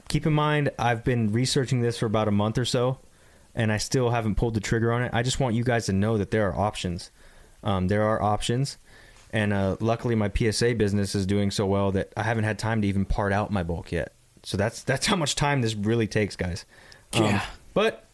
Keep 0.08 0.26
in 0.26 0.32
mind, 0.32 0.70
I've 0.80 1.04
been 1.04 1.30
researching 1.32 1.80
this 1.80 1.98
for 1.98 2.06
about 2.06 2.26
a 2.26 2.32
month 2.32 2.58
or 2.58 2.64
so, 2.64 2.98
and 3.58 3.70
I 3.70 3.76
still 3.76 4.08
haven't 4.08 4.36
pulled 4.36 4.54
the 4.54 4.60
trigger 4.60 4.90
on 4.92 5.02
it. 5.02 5.10
I 5.12 5.22
just 5.22 5.38
want 5.40 5.54
you 5.54 5.64
guys 5.64 5.84
to 5.86 5.92
know 5.92 6.16
that 6.16 6.30
there 6.30 6.48
are 6.48 6.56
options. 6.58 7.10
Um, 7.62 7.88
there 7.88 8.04
are 8.04 8.22
options, 8.22 8.78
and 9.32 9.52
uh, 9.52 9.76
luckily 9.80 10.14
my 10.14 10.30
PSA 10.34 10.76
business 10.76 11.14
is 11.14 11.26
doing 11.26 11.50
so 11.50 11.66
well 11.66 11.92
that 11.92 12.12
I 12.16 12.22
haven't 12.22 12.44
had 12.44 12.58
time 12.58 12.80
to 12.82 12.88
even 12.88 13.04
part 13.04 13.32
out 13.34 13.50
my 13.50 13.62
bulk 13.64 13.92
yet. 13.92 14.12
So 14.44 14.56
that's 14.56 14.82
that's 14.84 15.04
how 15.06 15.16
much 15.16 15.34
time 15.34 15.60
this 15.60 15.74
really 15.74 16.06
takes, 16.06 16.36
guys. 16.36 16.64
Um, 17.12 17.24
Yeah. 17.24 17.44
But 17.74 18.04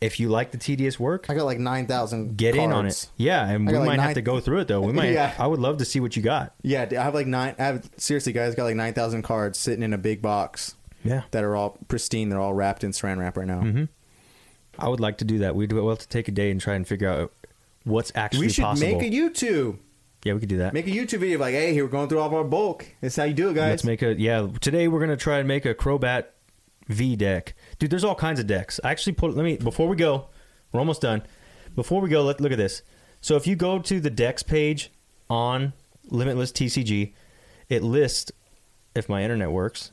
if 0.00 0.20
you 0.20 0.28
like 0.28 0.50
the 0.52 0.58
tedious 0.58 0.98
work, 1.00 1.26
I 1.30 1.34
got 1.34 1.44
like 1.44 1.58
nine 1.58 1.86
thousand. 1.86 2.36
get 2.36 2.54
in 2.56 2.70
on 2.72 2.86
it. 2.86 3.08
Yeah, 3.16 3.48
and 3.48 3.66
we 3.66 3.76
like 3.76 3.86
might 3.86 4.00
have 4.00 4.14
to 4.14 4.22
go 4.22 4.38
through 4.40 4.58
it 4.60 4.68
though. 4.68 4.80
We 4.80 4.92
might. 5.00 5.10
Yeah. 5.12 5.34
I 5.38 5.46
would 5.46 5.60
love 5.60 5.78
to 5.78 5.84
see 5.84 6.00
what 6.00 6.16
you 6.16 6.22
got. 6.22 6.52
Yeah, 6.62 6.86
I 6.90 6.94
have 7.02 7.14
like 7.14 7.26
nine. 7.26 7.54
I 7.58 7.64
have 7.64 7.88
seriously, 7.96 8.32
guys, 8.32 8.54
got 8.54 8.64
like 8.64 8.76
nine 8.76 8.94
thousand 8.94 9.22
cards 9.22 9.58
sitting 9.58 9.82
in 9.82 9.92
a 9.92 9.98
big 9.98 10.20
box 10.22 10.74
Yeah. 11.04 11.22
that 11.30 11.42
are 11.44 11.56
all 11.56 11.78
pristine. 11.88 12.28
They're 12.28 12.40
all 12.40 12.54
wrapped 12.54 12.82
in 12.84 12.90
Saran 12.92 13.18
wrap 13.18 13.36
right 13.36 13.46
now. 13.46 13.60
hmm 13.60 13.84
I 14.78 14.88
would 14.88 15.00
like 15.00 15.18
to 15.18 15.24
do 15.24 15.38
that. 15.38 15.54
We'd 15.56 15.72
well 15.72 15.88
have 15.88 15.98
to 15.98 16.08
take 16.08 16.28
a 16.28 16.32
day 16.32 16.50
and 16.50 16.60
try 16.60 16.74
and 16.74 16.86
figure 16.86 17.08
out 17.08 17.32
what's 17.84 18.12
actually 18.14 18.46
We 18.46 18.52
should 18.52 18.62
possible. 18.64 18.98
make 18.98 19.02
a 19.02 19.14
YouTube. 19.14 19.78
yeah, 20.24 20.34
we 20.34 20.40
could 20.40 20.48
do 20.48 20.58
that. 20.58 20.72
Make 20.74 20.86
a 20.86 20.90
YouTube 20.90 21.18
video 21.20 21.34
of 21.36 21.40
like, 21.40 21.54
hey, 21.54 21.72
here 21.72 21.84
we're 21.84 21.90
going 21.90 22.08
through 22.08 22.20
all 22.20 22.26
of 22.28 22.34
our 22.34 22.44
bulk. 22.44 22.86
That's 23.00 23.16
how 23.16 23.24
you 23.24 23.34
do 23.34 23.50
it, 23.50 23.54
guys. 23.54 23.70
Let's 23.70 23.84
make 23.84 24.02
a 24.02 24.14
yeah. 24.14 24.46
Today 24.60 24.88
we're 24.88 25.00
gonna 25.00 25.16
try 25.16 25.38
and 25.38 25.48
make 25.48 25.64
a 25.66 25.74
Crobat 25.74 26.26
V 26.88 27.16
deck, 27.16 27.54
dude. 27.78 27.90
There's 27.90 28.04
all 28.04 28.14
kinds 28.14 28.40
of 28.40 28.46
decks. 28.46 28.78
I 28.84 28.90
actually 28.90 29.12
put. 29.14 29.34
Let 29.36 29.44
me 29.44 29.56
before 29.56 29.88
we 29.88 29.96
go. 29.96 30.26
We're 30.72 30.80
almost 30.80 31.00
done. 31.02 31.22
Before 31.74 32.00
we 32.00 32.08
go, 32.08 32.22
let 32.22 32.40
look 32.40 32.52
at 32.52 32.58
this. 32.58 32.82
So 33.20 33.36
if 33.36 33.46
you 33.46 33.56
go 33.56 33.78
to 33.78 34.00
the 34.00 34.10
decks 34.10 34.42
page 34.42 34.90
on 35.30 35.72
Limitless 36.10 36.52
TCG, 36.52 37.12
it 37.68 37.82
lists 37.82 38.32
if 38.94 39.08
my 39.08 39.22
internet 39.22 39.50
works. 39.50 39.92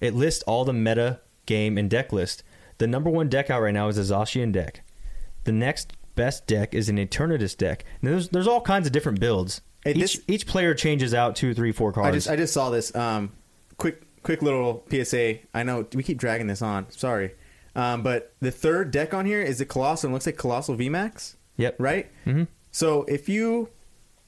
It 0.00 0.14
lists 0.14 0.42
all 0.44 0.64
the 0.64 0.72
meta 0.72 1.20
game 1.46 1.78
and 1.78 1.88
deck 1.90 2.12
list. 2.12 2.42
The 2.78 2.86
number 2.86 3.10
one 3.10 3.28
deck 3.28 3.50
out 3.50 3.62
right 3.62 3.74
now 3.74 3.88
is 3.88 3.98
a 3.98 4.14
Zacian 4.14 4.52
deck. 4.52 4.82
The 5.44 5.52
next 5.52 5.92
best 6.14 6.46
deck 6.46 6.74
is 6.74 6.88
an 6.88 6.96
Eternatus 6.98 7.56
deck. 7.56 7.84
Now, 8.00 8.10
there's 8.12 8.28
there's 8.28 8.46
all 8.46 8.60
kinds 8.60 8.86
of 8.86 8.92
different 8.92 9.20
builds. 9.20 9.60
Hey, 9.84 9.92
each 9.92 9.98
this- 9.98 10.20
each 10.28 10.46
player 10.46 10.74
changes 10.74 11.12
out 11.14 11.34
two, 11.36 11.54
three, 11.54 11.72
four 11.72 11.92
cards. 11.92 12.08
I 12.08 12.12
just 12.12 12.30
I 12.30 12.36
just 12.36 12.52
saw 12.54 12.70
this. 12.70 12.94
Um, 12.94 13.32
quick 13.78 14.02
quick 14.22 14.42
little 14.42 14.84
PSA. 14.90 15.38
I 15.54 15.62
know 15.64 15.86
we 15.94 16.02
keep 16.02 16.18
dragging 16.18 16.46
this 16.46 16.62
on. 16.62 16.88
Sorry, 16.90 17.32
um, 17.74 18.02
but 18.02 18.32
the 18.40 18.50
third 18.52 18.90
deck 18.92 19.12
on 19.14 19.26
here 19.26 19.40
is 19.42 19.58
the 19.58 19.66
Coalossal. 19.66 20.08
and 20.08 20.14
looks 20.14 20.26
like 20.26 20.36
Coalossal 20.36 20.76
VMAX, 20.76 21.34
yep. 21.56 21.74
right? 21.80 22.08
hmm 22.24 22.44
So 22.70 23.02
if 23.04 23.28
you 23.28 23.68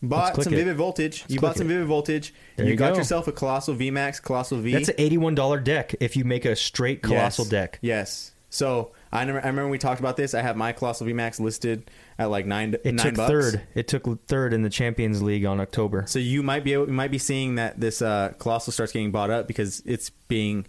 bought 0.02 0.42
some 0.42 0.52
it. 0.52 0.56
Vivid 0.56 0.76
Voltage, 0.76 1.24
you 1.28 1.38
bought 1.40 1.56
some 1.56 1.66
it. 1.66 1.74
Vivid 1.74 1.86
Voltage, 1.86 2.34
you, 2.58 2.64
you 2.64 2.76
got 2.76 2.92
go. 2.94 2.98
yourself 2.98 3.28
a 3.28 3.32
Coalossal 3.32 3.76
VMAX, 3.76 4.20
Coalossal 4.20 4.58
V. 4.58 4.72
That's 4.72 4.88
an 4.88 4.96
eighty-one 4.98 5.36
dollar 5.36 5.60
deck 5.60 5.94
if 6.00 6.16
you 6.16 6.24
make 6.24 6.44
a 6.44 6.56
straight 6.56 7.02
coalossal 7.02 7.44
Yes. 7.44 7.50
deck. 7.50 7.78
Yes. 7.80 8.32
So 8.55 8.93
I 9.10 9.18
remember, 9.20 9.40
I 9.44 9.48
remember 9.48 9.68
we 9.68 9.78
talked 9.78 9.98
about 9.98 10.16
this. 10.16 10.32
I 10.32 10.40
have 10.40 10.56
my 10.56 10.70
Coalossal 10.72 11.09
VMAX 11.09 11.40
listed 11.40 11.90
at 12.20 12.26
like 12.26 12.47
nine 12.47 12.76
It 12.85 12.94
nine 12.94 13.06
took 13.06 13.16
bucks. 13.16 13.28
third. 13.28 13.62
It 13.74 13.89
took 13.89 14.26
third 14.28 14.52
in 14.52 14.62
the 14.62 14.70
Champions 14.70 15.20
League 15.22 15.44
on 15.44 15.59
October. 15.60 16.05
So 16.06 16.20
you 16.20 16.40
might 16.44 16.62
be 16.62 16.72
able, 16.74 16.86
you 16.86 16.93
might 16.93 17.10
be 17.10 17.18
seeing 17.18 17.56
that 17.56 17.81
this 17.81 18.01
uh, 18.01 18.32
Coalossal 18.39 18.72
starts 18.72 18.93
getting 18.93 19.10
bought 19.10 19.28
up 19.31 19.48
because 19.48 19.82
it's 19.85 20.10
being 20.28 20.66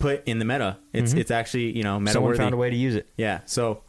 put 0.00 0.26
in 0.26 0.40
the 0.40 0.44
meta. 0.44 0.78
It's 0.92 1.14
Mhm. 1.14 1.18
it's 1.18 1.30
actually 1.30 1.76
you 1.76 1.84
know 1.84 2.00
meta 2.00 2.14
Someone 2.14 2.30
worthy. 2.30 2.38
found 2.38 2.54
a 2.54 2.56
way 2.56 2.70
to 2.70 2.76
use 2.76 2.96
it. 2.96 3.08
Yeah. 3.16 3.40
So 3.46 3.82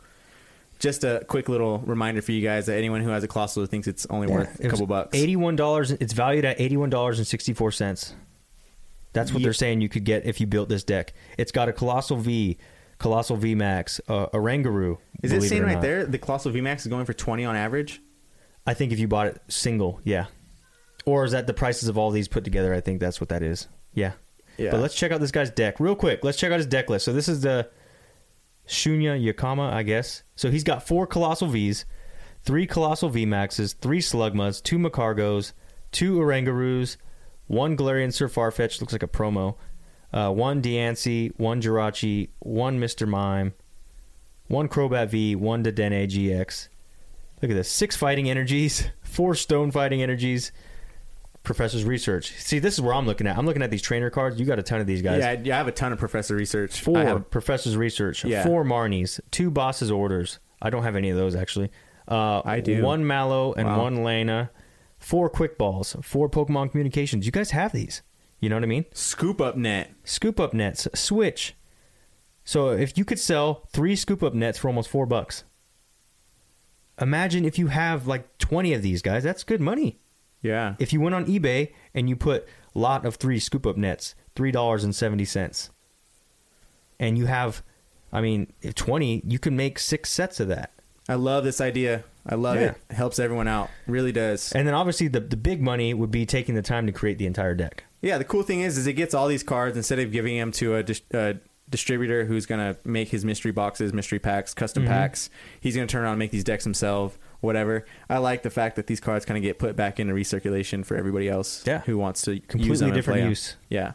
just 0.78 1.04
a 1.04 1.26
quick 1.28 1.50
little 1.50 1.80
reminder 1.80 2.22
for 2.22 2.32
you 2.34 2.44
guys 2.44 2.68
that 2.68 2.78
anyone 2.78 3.02
who 3.02 3.10
has 3.10 3.24
a 3.24 3.28
Coalossal 3.28 3.66
thinks 3.66 3.88
it's 3.88 4.06
only 4.12 4.28
worth 4.28 4.60
It 4.60 4.68
a 4.68 4.70
couple 4.70 4.86
bucks. 4.86 5.18
Eighty-one 5.18 5.56
dollars. 5.56 5.90
It's 5.90 6.14
valued 6.14 6.46
at 6.46 6.62
eighty-one 6.62 6.92
dollars 6.92 7.18
and 7.18 7.26
sixty-four 7.26 7.72
cents. 7.72 8.14
That's 9.14 9.32
what 9.34 9.40
Ye- 9.40 9.46
they're 9.46 9.54
saying 9.54 9.82
you 9.82 9.90
could 9.90 10.04
get 10.04 10.28
if 10.28 10.40
you 10.40 10.46
built 10.46 10.70
this 10.70 10.84
deck. 10.84 11.14
It's 11.40 11.52
got 11.52 11.68
a 11.68 11.74
coalossal 11.74 12.18
V, 12.18 12.60
coalossal 13.00 13.38
V 13.38 13.56
Max, 13.56 14.00
uh, 14.08 14.28
a 14.32 14.38
Rangaroo. 14.38 14.98
Is 15.24 15.32
it 15.32 15.60
or 15.60 15.66
right 15.66 15.74
not. 15.74 15.82
there 15.82 16.06
the 16.06 16.18
Coalossal 16.18 16.52
VMAX 16.52 16.80
is 16.80 16.88
going 16.88 17.06
for 17.06 17.14
twenty 17.14 17.46
on 17.46 17.56
average? 17.56 18.02
I 18.66 18.74
think 18.74 18.92
if 18.92 19.00
you 19.00 19.08
bought 19.08 19.28
it 19.28 19.42
single, 19.48 20.00
yeah. 20.04 20.28
Or 21.06 21.26
is 21.26 21.32
that 21.32 21.48
the 21.48 21.54
prices 21.54 21.90
of 21.90 21.98
all 21.98 22.12
these 22.12 22.28
put 22.28 22.44
together? 22.44 22.74
I 22.74 22.82
think 22.82 23.00
that's 23.00 23.20
what 23.20 23.30
that 23.30 23.42
is. 23.42 23.68
Yeah. 23.94 24.14
Yeah. 24.58 24.72
But 24.72 24.82
let's 24.82 24.96
check 24.96 25.12
out 25.12 25.20
this 25.20 25.32
guy's 25.32 25.50
deck 25.50 25.80
real 25.80 25.96
quick. 25.96 26.24
Let's 26.24 26.38
check 26.38 26.52
out 26.52 26.58
his 26.58 26.68
deck 26.68 26.90
list. 26.90 27.06
So 27.06 27.14
this 27.14 27.28
is 27.28 27.42
the 27.42 27.70
Shunya 28.68 29.20
Yakama, 29.20 29.72
I 29.72 29.84
guess. 29.84 30.24
So 30.36 30.52
he's 30.52 30.64
got 30.64 30.86
four 30.86 31.08
Coalossal 31.08 31.48
Vs, 31.48 31.86
three 32.44 32.68
Coalossal 32.68 33.10
V 33.10 33.26
Maxes, 33.26 33.74
three 33.74 34.00
Slugmas, 34.00 34.62
two 34.62 34.78
Magcargos, 34.78 35.54
two 35.92 36.20
Orangurus, 36.20 36.98
one 37.48 37.76
Galarian 37.76 38.14
Sir 38.14 38.28
Farfetch, 38.28 38.80
looks 38.80 38.94
like 38.94 39.04
a 39.04 39.08
promo, 39.08 39.56
uh, 40.14 40.32
one 40.32 40.62
Diancie, 40.62 41.32
one 41.38 41.62
Jirachi, 41.62 42.30
one 42.40 42.80
Mr. 42.80 43.08
Mime, 43.08 43.54
one 44.48 44.68
Crobat 44.68 45.10
V, 45.10 45.36
one 45.36 45.64
Dedenne 45.64 46.08
GX. 46.08 46.70
Look 47.42 47.52
at 47.52 47.54
this. 47.56 47.70
Six 47.70 47.96
fighting 47.96 48.30
energies, 48.30 48.90
four 49.04 49.36
stone 49.36 49.72
fighting 49.72 50.02
energies. 50.02 50.52
Professor's 51.44 51.86
research. 51.86 52.34
See, 52.34 52.60
this 52.60 52.74
is 52.74 52.82
where 52.82 52.94
I'm 52.94 53.06
looking 53.06 53.26
at. 53.26 53.38
I'm 53.38 53.46
looking 53.46 53.64
at 53.64 53.72
these 53.72 53.82
trainer 53.82 54.10
cards. 54.10 54.38
You 54.40 54.46
got 54.46 54.60
a 54.60 54.64
ton 54.64 54.82
of 54.82 54.88
these 54.88 55.02
guys. 55.02 55.22
Yeah, 55.22 55.30
I, 55.30 55.34
yeah, 55.44 55.56
I 55.56 55.58
have 55.58 55.68
a 55.70 55.72
ton 55.72 55.94
of 55.94 55.98
Professor 55.98 56.36
Research. 56.36 56.82
Four 56.82 56.98
I 56.98 57.06
have, 57.06 57.32
Professor's 57.32 57.78
research. 57.78 58.26
Yeah. 58.26 58.44
Four 58.44 58.66
Marnies. 58.66 59.22
Two 59.32 59.50
Boss's 59.50 59.90
orders. 59.90 60.40
I 60.62 60.70
don't 60.70 60.84
have 60.84 60.98
any 60.98 61.10
of 61.10 61.18
those 61.18 61.36
actually. 61.36 61.72
Uh, 62.08 62.42
I 62.44 62.60
do. 62.60 62.84
One 62.84 63.08
Mallow 63.08 63.54
and 63.54 63.68
Wow. 63.68 63.84
one 63.84 64.04
Lana. 64.04 64.52
Four 64.98 65.30
Quick 65.30 65.58
Balls. 65.58 65.96
Four 66.02 66.30
Pokemon 66.30 66.72
Communications. 66.72 67.26
You 67.26 67.32
guys 67.32 67.52
have 67.52 67.72
these. 67.72 68.02
You 68.40 68.50
know 68.50 68.56
what 68.56 68.64
I 68.64 68.68
mean? 68.68 68.86
Scoop 68.94 69.42
Up 69.42 69.56
Net. 69.58 69.92
Scoop 70.04 70.40
up 70.40 70.54
nets. 70.54 70.88
Switch. 70.96 71.56
So 72.46 72.70
if 72.70 72.98
you 72.98 73.04
could 73.06 73.20
sell 73.20 73.68
three 73.72 73.96
scoop 73.96 74.24
up 74.24 74.34
nets 74.34 74.58
for 74.58 74.68
almost 74.70 74.90
four 74.90 75.06
bucks, 75.06 75.44
imagine 77.00 77.46
if 77.46 77.58
you 77.60 77.68
have 77.68 78.08
like 78.08 78.38
20 78.38 78.74
of 78.74 78.82
these 78.82 79.02
guys. 79.02 79.24
That's 79.24 79.44
good 79.44 79.62
money. 79.62 80.00
Yeah. 80.42 80.76
If 80.80 80.94
you 80.94 81.02
went 81.02 81.16
on 81.16 81.26
eBay 81.26 81.74
and 81.94 82.08
you 82.10 82.16
put 82.16 82.48
lot 82.74 83.06
of 83.06 83.16
three 83.16 83.40
scoop 83.40 83.66
up 83.68 83.76
nets, 83.78 84.16
three 84.36 84.52
dollars 84.52 84.84
and 84.86 84.96
seventy 84.96 85.26
cents, 85.26 85.70
and 86.98 87.18
you 87.18 87.26
have, 87.26 87.62
I 88.14 88.22
mean, 88.22 88.54
if 88.62 88.74
twenty, 88.74 89.22
you 89.28 89.38
can 89.38 89.58
make 89.58 89.78
six 89.80 90.10
sets 90.10 90.40
of 90.40 90.48
that. 90.48 90.72
I 91.10 91.16
love 91.16 91.44
this 91.44 91.60
idea. 91.60 92.06
I 92.26 92.36
love 92.36 92.56
Yeah. 92.56 92.62
it. 92.68 92.78
It 92.92 92.94
helps 92.94 93.20
everyone 93.20 93.48
out. 93.50 93.70
Really 93.86 94.12
does. 94.14 94.54
And 94.54 94.66
then 94.66 94.74
obviously 94.74 95.10
the 95.10 95.20
the 95.20 95.36
big 95.38 95.62
money 95.62 95.94
would 95.94 96.12
be 96.12 96.26
taking 96.26 96.56
the 96.56 96.62
time 96.62 96.86
to 96.86 96.94
create 96.94 97.18
the 97.18 97.26
entire 97.26 97.54
deck. 97.54 97.84
Yeah, 98.02 98.18
the 98.18 98.24
cool 98.24 98.44
thing 98.44 98.62
is, 98.62 98.78
is 98.78 98.88
it 98.88 98.94
gets 98.94 99.14
all 99.14 99.28
these 99.28 99.44
cards 99.44 99.76
instead 99.78 100.00
of 100.00 100.12
giving 100.12 100.38
them 100.38 100.52
to 100.54 100.76
a, 100.76 100.84
dis- 100.84 101.02
a 101.14 101.36
distributor 101.70 102.26
who's 102.26 102.46
gonna 102.46 102.78
make 102.84 103.10
his 103.10 103.24
mystery 103.26 103.52
boxes, 103.52 103.94
mystery 103.94 104.20
packs, 104.20 104.54
custom 104.54 104.84
Mhm. 104.86 104.88
packs. 104.88 105.30
He's 105.60 105.76
gonna 105.76 105.88
turn 105.88 106.04
around 106.04 106.14
and 106.14 106.20
make 106.20 106.32
these 106.32 106.44
decks 106.44 106.64
himself, 106.64 107.20
whatever. 107.42 107.86
I 108.10 108.18
like 108.20 108.42
the 108.44 108.50
fact 108.50 108.76
that 108.78 108.88
these 108.88 109.00
cards 109.00 109.26
kind 109.26 109.38
of 109.38 109.44
get 109.44 109.60
put 109.60 109.76
back 109.76 110.00
into 110.00 110.14
recirculation 110.14 110.86
for 110.86 110.96
everybody 110.98 111.28
else, 111.30 111.64
Yeah. 111.68 111.82
who 111.82 111.98
wants 111.98 112.22
to 112.24 112.36
use 112.36 112.42
Completely 112.48 112.78
them 112.78 112.94
different 112.94 113.30
use. 113.30 113.56
Yeah, 113.70 113.92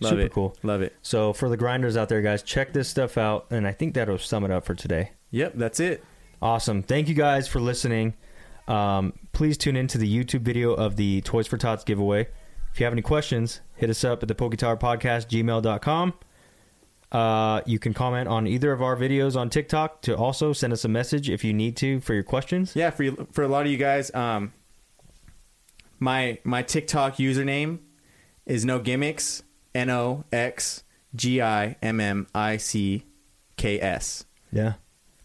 love 0.00 0.10
Super 0.10 0.22
it. 0.22 0.32
cool. 0.32 0.56
Love 0.62 0.80
it. 0.82 0.96
So 1.02 1.32
for 1.32 1.48
the 1.48 1.56
grinders 1.56 1.96
out 1.96 2.08
there, 2.08 2.22
guys, 2.22 2.42
check 2.42 2.72
this 2.72 2.88
stuff 2.88 3.16
out, 3.18 3.46
and 3.50 3.66
I 3.66 3.72
think 3.72 3.94
that'll 3.94 4.18
sum 4.18 4.44
it 4.44 4.50
up 4.50 4.64
for 4.64 4.74
today. 4.74 5.10
Yep, 5.30 5.52
that's 5.56 5.78
it. 5.80 6.02
Awesome. 6.40 6.82
Thank 6.82 7.08
you 7.08 7.14
guys 7.14 7.46
for 7.46 7.60
listening. 7.60 8.14
Um, 8.66 9.12
please 9.32 9.56
tune 9.56 9.76
into 9.76 9.98
the 9.98 10.12
YouTube 10.24 10.40
video 10.42 10.72
of 10.74 10.96
the 10.96 11.20
Toys 11.22 11.46
for 11.46 11.56
Tots 11.58 11.84
giveaway. 11.84 12.28
If 12.78 12.80
you 12.82 12.84
have 12.84 12.94
any 12.94 13.02
questions, 13.02 13.60
hit 13.74 13.90
us 13.90 14.04
up 14.04 14.22
at 14.22 14.28
the 14.28 14.36
Podcast, 14.36 15.26
gmail.com. 15.26 16.14
Uh, 17.10 17.60
you 17.66 17.80
can 17.80 17.92
comment 17.92 18.28
on 18.28 18.46
either 18.46 18.70
of 18.70 18.80
our 18.80 18.94
videos 18.94 19.34
on 19.34 19.50
TikTok 19.50 20.00
to 20.02 20.16
also 20.16 20.52
send 20.52 20.72
us 20.72 20.84
a 20.84 20.88
message 20.88 21.28
if 21.28 21.42
you 21.42 21.52
need 21.52 21.76
to 21.78 21.98
for 21.98 22.14
your 22.14 22.22
questions. 22.22 22.76
Yeah, 22.76 22.90
for 22.90 23.02
you, 23.02 23.26
for 23.32 23.42
a 23.42 23.48
lot 23.48 23.66
of 23.66 23.72
you 23.72 23.78
guys, 23.78 24.14
um, 24.14 24.52
my 25.98 26.38
my 26.44 26.62
TikTok 26.62 27.16
username 27.16 27.80
is 28.46 28.64
no 28.64 28.78
gimmicks. 28.78 29.42
N 29.74 29.90
O 29.90 30.22
X 30.30 30.84
G 31.16 31.42
I 31.42 31.74
M 31.82 31.98
M 31.98 32.28
I 32.32 32.58
C 32.58 33.06
K 33.56 33.80
S. 33.80 34.24
Yeah. 34.52 34.74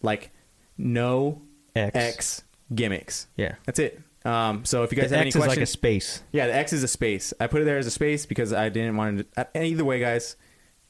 Like 0.02 0.32
no 0.76 1.42
X. 1.76 1.94
X 1.94 2.42
gimmicks. 2.74 3.28
Yeah. 3.36 3.54
That's 3.64 3.78
it. 3.78 4.00
Um, 4.24 4.64
so 4.64 4.82
if 4.84 4.90
you 4.92 4.96
guys 4.96 5.10
The 5.10 5.16
have 5.18 5.26
X 5.26 5.34
any 5.36 5.40
is 5.40 5.46
questions, 5.46 5.56
like 5.58 5.62
a 5.62 5.66
space. 5.66 6.22
yeah, 6.32 6.46
the 6.46 6.54
X 6.54 6.72
is 6.72 6.82
a 6.82 6.88
space. 6.88 7.34
I 7.38 7.46
put 7.46 7.60
it 7.62 7.64
there 7.66 7.76
as 7.78 7.86
a 7.86 7.90
space 7.90 8.24
because 8.26 8.52
I 8.52 8.68
didn't 8.70 8.96
want 8.96 9.18
to. 9.34 9.40
Uh, 9.40 9.62
either 9.62 9.84
way, 9.84 10.00
guys, 10.00 10.36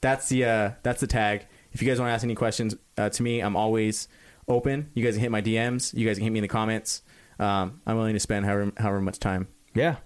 that's 0.01 0.29
the 0.29 0.45
uh, 0.45 0.71
that's 0.83 1.01
the 1.01 1.07
tag. 1.07 1.45
If 1.73 1.81
you 1.81 1.87
guys 1.87 1.99
want 1.99 2.09
to 2.09 2.13
ask 2.13 2.23
any 2.23 2.35
questions 2.35 2.75
uh, 2.97 3.09
to 3.09 3.23
me, 3.23 3.41
I'm 3.41 3.55
always 3.57 4.07
open. 4.47 4.89
You 4.93 5.03
guys 5.03 5.15
can 5.15 5.21
hit 5.21 5.31
my 5.31 5.41
DMs. 5.41 5.93
You 5.93 6.07
guys 6.07 6.15
can 6.17 6.23
hit 6.23 6.29
me 6.29 6.39
in 6.39 6.43
the 6.43 6.47
comments. 6.47 7.01
Um, 7.37 7.81
I'm 7.85 7.97
willing 7.97 8.13
to 8.13 8.19
spend 8.19 8.45
however 8.45 8.71
however 8.77 9.01
much 9.01 9.19
time. 9.19 9.49
Yeah. 9.73 9.97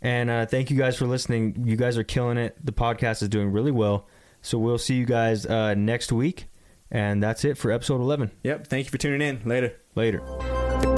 And 0.00 0.30
uh, 0.30 0.46
thank 0.46 0.70
you 0.70 0.76
guys 0.78 0.96
for 0.96 1.06
listening. 1.06 1.64
You 1.66 1.76
guys 1.76 1.96
are 1.98 2.02
killing 2.04 2.38
it. 2.38 2.56
The 2.64 2.72
podcast 2.72 3.22
is 3.22 3.28
doing 3.28 3.52
really 3.52 3.70
well. 3.70 4.08
So 4.40 4.58
we'll 4.58 4.78
see 4.78 4.94
you 4.96 5.04
guys 5.04 5.46
uh, 5.46 5.74
next 5.74 6.10
week. 6.10 6.46
And 6.90 7.22
that's 7.22 7.44
it 7.44 7.56
for 7.56 7.70
episode 7.70 8.00
11. 8.00 8.32
Yep. 8.42 8.66
Thank 8.66 8.86
you 8.86 8.90
for 8.90 8.98
tuning 8.98 9.20
in. 9.26 9.42
Later. 9.48 9.76
Later. 9.94 10.91